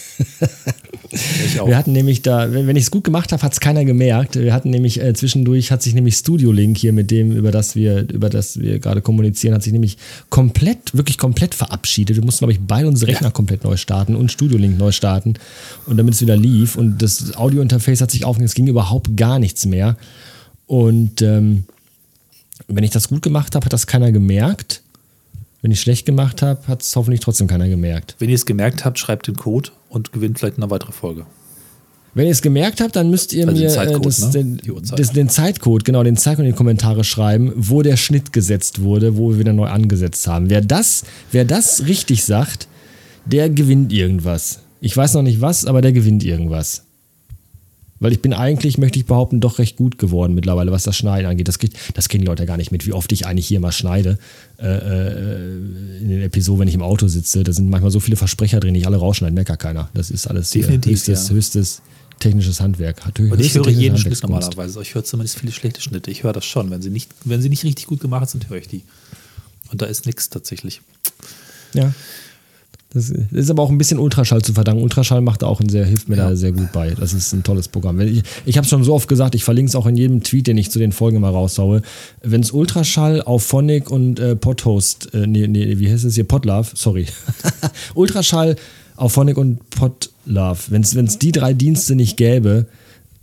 Wir 1.65 1.77
hatten 1.77 1.93
nämlich 1.93 2.21
da, 2.21 2.51
wenn, 2.51 2.75
ich 2.75 2.83
es 2.83 2.91
gut 2.91 3.03
gemacht 3.03 3.31
habe, 3.31 3.41
hat 3.41 3.53
es 3.53 3.59
keiner 3.59 3.85
gemerkt. 3.85 4.35
Wir 4.35 4.53
hatten 4.53 4.69
nämlich 4.69 5.01
äh, 5.01 5.13
zwischendurch 5.13 5.71
hat 5.71 5.81
sich 5.81 5.93
nämlich 5.93 6.15
Studio 6.15 6.51
Link 6.51 6.77
hier 6.77 6.93
mit 6.93 7.11
dem, 7.11 7.31
über 7.31 7.51
das 7.51 7.75
wir, 7.75 8.09
über 8.09 8.29
das 8.29 8.59
wir 8.59 8.79
gerade 8.79 9.01
kommunizieren, 9.01 9.53
hat 9.53 9.63
sich 9.63 9.73
nämlich 9.73 9.97
komplett, 10.29 10.95
wirklich 10.95 11.17
komplett 11.17 11.55
verabschiedet. 11.55 12.15
Wir 12.17 12.23
mussten, 12.25 12.39
glaube 12.39 12.53
ich, 12.53 12.59
beide 12.59 12.87
unsere 12.87 13.11
Rechner 13.11 13.31
komplett 13.31 13.63
neu 13.63 13.77
starten 13.77 14.15
und 14.15 14.31
Studio 14.31 14.57
Link 14.57 14.77
neu 14.77 14.91
starten. 14.91 15.35
Und 15.85 15.97
damit 15.97 16.15
es 16.15 16.21
wieder 16.21 16.35
lief. 16.35 16.75
Und 16.75 17.01
das 17.01 17.35
Audio-Interface 17.35 18.01
hat 18.01 18.11
sich 18.11 18.25
aufgehängt, 18.25 18.49
es 18.49 18.55
ging 18.55 18.67
überhaupt 18.67 19.15
gar 19.15 19.39
nichts 19.39 19.65
mehr. 19.65 19.97
Und 20.67 21.21
ähm, 21.21 21.65
wenn 22.67 22.83
ich 22.83 22.91
das 22.91 23.09
gut 23.09 23.21
gemacht 23.21 23.55
habe, 23.55 23.65
hat 23.65 23.73
das 23.73 23.87
keiner 23.87 24.11
gemerkt. 24.11 24.81
Wenn 25.61 25.71
ich 25.71 25.81
schlecht 25.81 26.05
gemacht 26.05 26.41
habe, 26.41 26.67
hat 26.67 26.83
es 26.83 26.95
hoffentlich 26.95 27.21
trotzdem 27.21 27.47
keiner 27.47 27.67
gemerkt. 27.67 28.15
Wenn 28.19 28.29
ihr 28.29 28.35
es 28.35 28.45
gemerkt 28.45 28.85
habt, 28.85 28.99
schreibt 28.99 29.27
den 29.27 29.35
Code 29.35 29.71
und 29.95 30.11
gewinnt 30.11 30.37
vielleicht 30.37 30.57
eine 30.57 30.69
weitere 30.69 30.91
Folge. 30.91 31.25
Wenn 32.13 32.25
ihr 32.25 32.31
es 32.31 32.41
gemerkt 32.41 32.79
habt, 32.79 32.95
dann 32.95 33.09
müsst 33.09 33.33
ihr 33.33 33.47
Also 33.47 33.59
den 33.59 33.65
mir 33.65 33.71
äh, 33.71 33.75
Zeitcode, 33.75 34.05
das, 34.05 34.19
ne? 34.19 34.31
den, 34.31 34.61
das, 34.95 35.11
den 35.11 35.29
Zeitcode, 35.29 35.83
genau, 35.83 36.03
den 36.03 36.15
Zeitcode 36.15 36.45
in 36.45 36.51
die 36.51 36.57
Kommentare 36.57 37.03
schreiben, 37.03 37.51
wo 37.55 37.81
der 37.81 37.97
Schnitt 37.97 38.31
gesetzt 38.31 38.81
wurde, 38.81 39.17
wo 39.17 39.31
wir 39.31 39.39
wieder 39.39 39.53
neu 39.53 39.67
angesetzt 39.67 40.25
haben. 40.27 40.49
Wer 40.49 40.61
das, 40.61 41.03
wer 41.31 41.43
das 41.43 41.87
richtig 41.87 42.23
sagt, 42.23 42.67
der 43.25 43.49
gewinnt 43.49 43.91
irgendwas. 43.91 44.59
Ich 44.79 44.95
weiß 44.95 45.15
noch 45.15 45.23
nicht 45.23 45.41
was, 45.41 45.65
aber 45.65 45.81
der 45.81 45.91
gewinnt 45.91 46.23
irgendwas. 46.23 46.84
Weil 47.99 48.11
ich 48.11 48.21
bin 48.21 48.33
eigentlich, 48.33 48.77
möchte 48.77 48.99
ich 48.99 49.05
behaupten, 49.05 49.39
doch 49.39 49.57
recht 49.57 49.77
gut 49.77 49.97
geworden 49.97 50.33
mittlerweile, 50.33 50.71
was 50.71 50.83
das 50.83 50.97
Schneiden 50.97 51.29
angeht. 51.29 51.47
Das, 51.47 51.59
kriegt, 51.59 51.77
das 51.93 52.09
kennen 52.09 52.23
die 52.23 52.27
Leute 52.27 52.45
gar 52.45 52.57
nicht 52.57 52.71
mit, 52.71 52.85
wie 52.85 52.91
oft 52.91 53.11
ich 53.13 53.25
eigentlich 53.25 53.47
hier 53.47 53.61
mal 53.61 53.71
schneide 53.71 54.19
äh, 54.59 54.65
äh, 54.67 55.57
in 56.01 56.09
den 56.09 56.21
Episoden, 56.21 56.61
wenn 56.61 56.67
ich 56.67 56.73
im 56.73 56.81
Auto 56.81 57.07
sitze. 57.07 57.43
Da 57.43 57.53
sind 57.53 57.69
manchmal 57.69 57.91
so 57.91 58.01
viele 58.01 58.17
Versprecher 58.17 58.59
drin, 58.59 58.73
die 58.73 58.81
ich 58.81 58.87
alle 58.87 58.97
rausschneiden, 58.97 59.33
merkt 59.33 59.47
gar 59.47 59.57
keiner. 59.57 59.89
Das 59.93 60.11
ist 60.11 60.27
alles 60.27 60.49
Definitiv, 60.49 60.91
höchstes, 60.91 61.29
ja. 61.29 61.35
höchstes 61.35 61.81
technisches 62.19 62.59
Handwerk. 62.59 63.05
Hat 63.05 63.17
Und 63.19 63.39
ich 63.39 63.55
höre 63.55 63.69
jeden 63.69 63.97
Schnitt 63.97 64.21
normalerweise. 64.21 64.81
Ich 64.81 64.93
höre 64.93 65.03
zumindest 65.03 65.39
viele 65.39 65.53
schlechte 65.53 65.81
Schnitte. 65.81 66.11
Ich 66.11 66.23
höre 66.23 66.33
das 66.33 66.45
schon. 66.45 66.71
Wenn 66.71 66.81
sie 66.81 66.89
nicht, 66.89 67.11
wenn 67.23 67.41
sie 67.41 67.49
nicht 67.49 67.63
richtig 67.63 67.87
gut 67.87 68.01
gemacht 68.01 68.29
sind, 68.29 68.49
höre 68.49 68.57
ich 68.57 68.67
die. 68.67 68.83
Und 69.71 69.81
da 69.81 69.85
ist 69.85 70.05
nichts 70.05 70.29
tatsächlich. 70.29 70.81
Ja. 71.73 71.93
Das 72.95 73.09
ist 73.09 73.49
aber 73.49 73.61
auch 73.61 73.69
ein 73.69 73.77
bisschen 73.77 73.99
Ultraschall 73.99 74.41
zu 74.41 74.53
verdanken. 74.53 74.81
Ultraschall 74.81 75.19
macht 75.21 75.43
auch 75.43 75.59
ein 75.59 75.67
sehr, 75.69 75.85
hilft 75.85 76.07
mir 76.09 76.15
Ja. 76.15 76.29
da 76.29 76.35
sehr 76.35 76.53
gut 76.53 76.71
bei. 76.71 76.91
Das 76.91 77.13
ist 77.13 77.33
ein 77.33 77.43
tolles 77.43 77.67
Programm. 77.67 77.99
Ich, 77.99 78.23
ich 78.45 78.55
habe 78.57 78.63
es 78.63 78.69
schon 78.69 78.83
so 78.85 78.93
oft 78.93 79.07
gesagt, 79.09 79.35
ich 79.35 79.43
verlinke 79.43 79.69
es 79.69 79.75
auch 79.75 79.85
in 79.85 79.97
jedem 79.97 80.23
Tweet, 80.23 80.47
den 80.47 80.57
ich 80.57 80.71
zu 80.71 80.79
den 80.79 80.93
Folgen 80.93 81.19
mal 81.19 81.29
raushaue. 81.29 81.81
Wenn 82.23 82.41
es 82.41 82.51
Ultraschall 82.51 83.21
auf 83.21 83.43
Phonic 83.43 83.91
und 83.91 84.19
äh, 84.19 84.35
Podhost, 84.35 85.13
äh, 85.13 85.27
nee, 85.27 85.45
nee, 85.47 85.77
wie 85.77 85.91
heißt 85.91 86.05
es 86.05 86.15
hier? 86.15 86.23
Podlove, 86.23 86.69
sorry. 86.73 87.05
Ultraschall 87.95 88.55
auf 88.95 89.11
Phonic 89.13 89.37
und 89.37 89.59
Podlove. 89.71 90.59
Wenn 90.69 90.81
es 90.81 91.19
die 91.19 91.31
drei 91.31 91.53
Dienste 91.53 91.95
nicht 91.95 92.17
gäbe, 92.17 92.65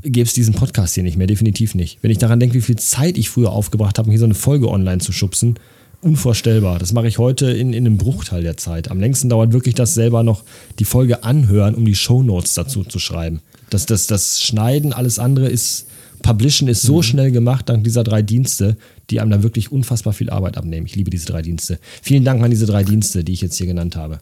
gäbe 0.02 0.26
es 0.26 0.34
diesen 0.34 0.54
Podcast 0.54 0.94
hier 0.94 1.02
nicht 1.02 1.16
mehr, 1.16 1.26
definitiv 1.26 1.74
nicht. 1.74 1.98
Wenn 2.02 2.10
ich 2.10 2.18
daran 2.18 2.40
denke, 2.40 2.56
wie 2.56 2.60
viel 2.60 2.76
Zeit 2.76 3.16
ich 3.16 3.30
früher 3.30 3.52
aufgebracht 3.52 3.98
habe, 3.98 4.06
um 4.06 4.10
hier 4.10 4.18
so 4.18 4.24
eine 4.24 4.34
Folge 4.34 4.68
online 4.68 4.98
zu 4.98 5.12
schubsen, 5.12 5.54
unvorstellbar. 6.02 6.78
Das 6.78 6.92
mache 6.92 7.08
ich 7.08 7.18
heute 7.18 7.50
in, 7.50 7.72
in 7.72 7.86
einem 7.86 7.96
Bruchteil 7.96 8.42
der 8.42 8.56
Zeit. 8.56 8.90
Am 8.90 9.00
längsten 9.00 9.28
dauert 9.28 9.52
wirklich 9.52 9.74
das 9.74 9.94
selber 9.94 10.22
noch 10.22 10.42
die 10.78 10.84
Folge 10.84 11.24
anhören, 11.24 11.74
um 11.74 11.86
die 11.86 11.94
Shownotes 11.94 12.54
dazu 12.54 12.84
zu 12.84 12.98
schreiben. 12.98 13.40
Das, 13.70 13.86
das, 13.86 14.06
das 14.06 14.42
Schneiden, 14.42 14.92
alles 14.92 15.18
andere 15.18 15.48
ist, 15.48 15.86
Publishen 16.22 16.68
ist 16.68 16.82
so 16.82 17.02
schnell 17.02 17.30
gemacht 17.30 17.68
dank 17.68 17.84
dieser 17.84 18.04
drei 18.04 18.22
Dienste, 18.22 18.76
die 19.10 19.20
einem 19.20 19.30
da 19.30 19.42
wirklich 19.42 19.72
unfassbar 19.72 20.12
viel 20.12 20.30
Arbeit 20.30 20.56
abnehmen. 20.56 20.86
Ich 20.86 20.94
liebe 20.94 21.10
diese 21.10 21.26
drei 21.26 21.42
Dienste. 21.42 21.78
Vielen 22.02 22.24
Dank 22.24 22.42
an 22.42 22.50
diese 22.50 22.66
drei 22.66 22.84
Dienste, 22.84 23.24
die 23.24 23.32
ich 23.32 23.40
jetzt 23.40 23.56
hier 23.56 23.66
genannt 23.66 23.96
habe. 23.96 24.20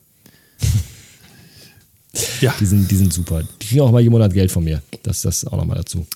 Ja, 2.41 2.55
Die 2.59 2.67
sind, 2.67 2.91
die 2.91 2.97
sind 2.97 3.13
super. 3.13 3.43
Die 3.61 3.67
kriegen 3.67 3.81
auch 3.83 3.93
mal 3.93 4.01
jeden 4.01 4.13
Monat 4.13 4.33
Geld 4.33 4.51
von 4.51 4.65
mir. 4.65 4.83
Das, 5.03 5.23
das 5.23 5.45
auch 5.47 5.57
nochmal 5.57 5.77
dazu. 5.79 6.07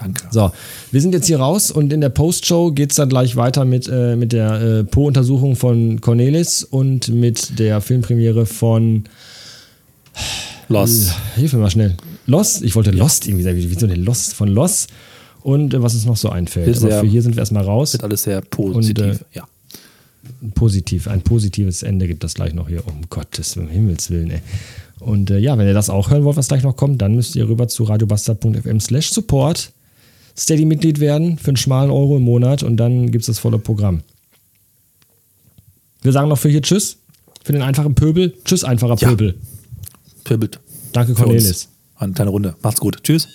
Danke. 0.00 0.24
So, 0.30 0.50
wir 0.90 1.00
sind 1.00 1.14
jetzt 1.14 1.26
hier 1.26 1.38
raus 1.38 1.70
und 1.70 1.92
in 1.92 2.00
der 2.00 2.08
Postshow 2.08 2.72
geht 2.72 2.90
es 2.90 2.96
dann 2.96 3.08
gleich 3.08 3.36
weiter 3.36 3.64
mit, 3.64 3.88
äh, 3.88 4.16
mit 4.16 4.32
der 4.32 4.60
äh, 4.60 4.84
Po-Untersuchung 4.84 5.56
von 5.56 6.00
Cornelis 6.00 6.64
und 6.64 7.08
mit 7.08 7.58
der 7.58 7.80
Filmpremiere 7.80 8.46
von 8.46 9.04
Los. 10.68 11.12
Hilf 11.34 11.52
mir 11.52 11.60
mal 11.60 11.70
schnell. 11.70 11.96
Lost, 12.26 12.62
ich 12.62 12.76
wollte 12.76 12.92
Lost 12.92 13.26
irgendwie 13.26 13.42
sagen. 13.42 13.56
Wieso 13.58 13.86
denn 13.86 14.04
Lost? 14.04 14.34
Von 14.34 14.48
Lost 14.48 14.88
und 15.42 15.74
äh, 15.74 15.82
was 15.82 15.94
uns 15.94 16.06
noch 16.06 16.16
so 16.16 16.28
einfällt. 16.28 16.66
Wird 16.66 16.82
Aber 16.82 17.00
für 17.00 17.06
hier 17.06 17.22
sind 17.22 17.34
wir 17.34 17.40
erstmal 17.40 17.64
raus. 17.64 17.92
Wird 17.92 18.04
alles 18.04 18.22
sehr 18.22 18.40
positiv. 18.40 19.04
Und, 19.04 19.12
äh, 19.12 19.18
ja. 19.32 19.44
Positiv, 20.54 21.08
ein 21.08 21.22
positives 21.22 21.82
Ende 21.82 22.06
gibt 22.06 22.22
das 22.22 22.34
gleich 22.34 22.54
noch 22.54 22.68
hier. 22.68 22.86
Um 22.86 23.02
Gottes 23.10 23.56
um 23.56 23.68
Himmels 23.68 24.10
Willen, 24.10 24.30
ey. 24.30 24.40
Und 25.00 25.30
äh, 25.30 25.38
ja, 25.38 25.56
wenn 25.58 25.66
ihr 25.66 25.74
das 25.74 25.90
auch 25.90 26.10
hören 26.10 26.24
wollt, 26.24 26.36
was 26.36 26.48
gleich 26.48 26.62
noch 26.62 26.76
kommt, 26.76 27.02
dann 27.02 27.14
müsst 27.14 27.34
ihr 27.34 27.48
rüber 27.48 27.68
zu 27.68 27.84
radiobastard.fm 27.84 28.80
slash 28.80 29.10
support 29.10 29.72
Steady-Mitglied 30.36 31.00
werden 31.00 31.38
für 31.38 31.48
einen 31.48 31.56
schmalen 31.56 31.90
Euro 31.90 32.16
im 32.16 32.22
Monat 32.22 32.62
und 32.62 32.76
dann 32.76 33.10
gibt 33.10 33.22
es 33.22 33.26
das 33.26 33.38
volle 33.38 33.58
Programm. 33.58 34.02
Wir 36.02 36.12
sagen 36.12 36.28
noch 36.28 36.38
für 36.38 36.48
hier 36.48 36.62
Tschüss. 36.62 36.96
Für 37.42 37.52
den 37.52 37.62
einfachen 37.62 37.94
Pöbel. 37.94 38.34
Tschüss, 38.44 38.64
einfacher 38.64 38.96
Ja. 38.98 39.08
Pöbel. 39.08 39.34
Pirbelt. 40.24 40.60
Danke, 40.92 41.14
Für 41.14 41.22
Cornelis. 41.24 41.68
Eine 41.96 42.12
kleine 42.12 42.30
Runde. 42.30 42.54
Macht's 42.62 42.80
gut. 42.80 43.02
Tschüss. 43.02 43.28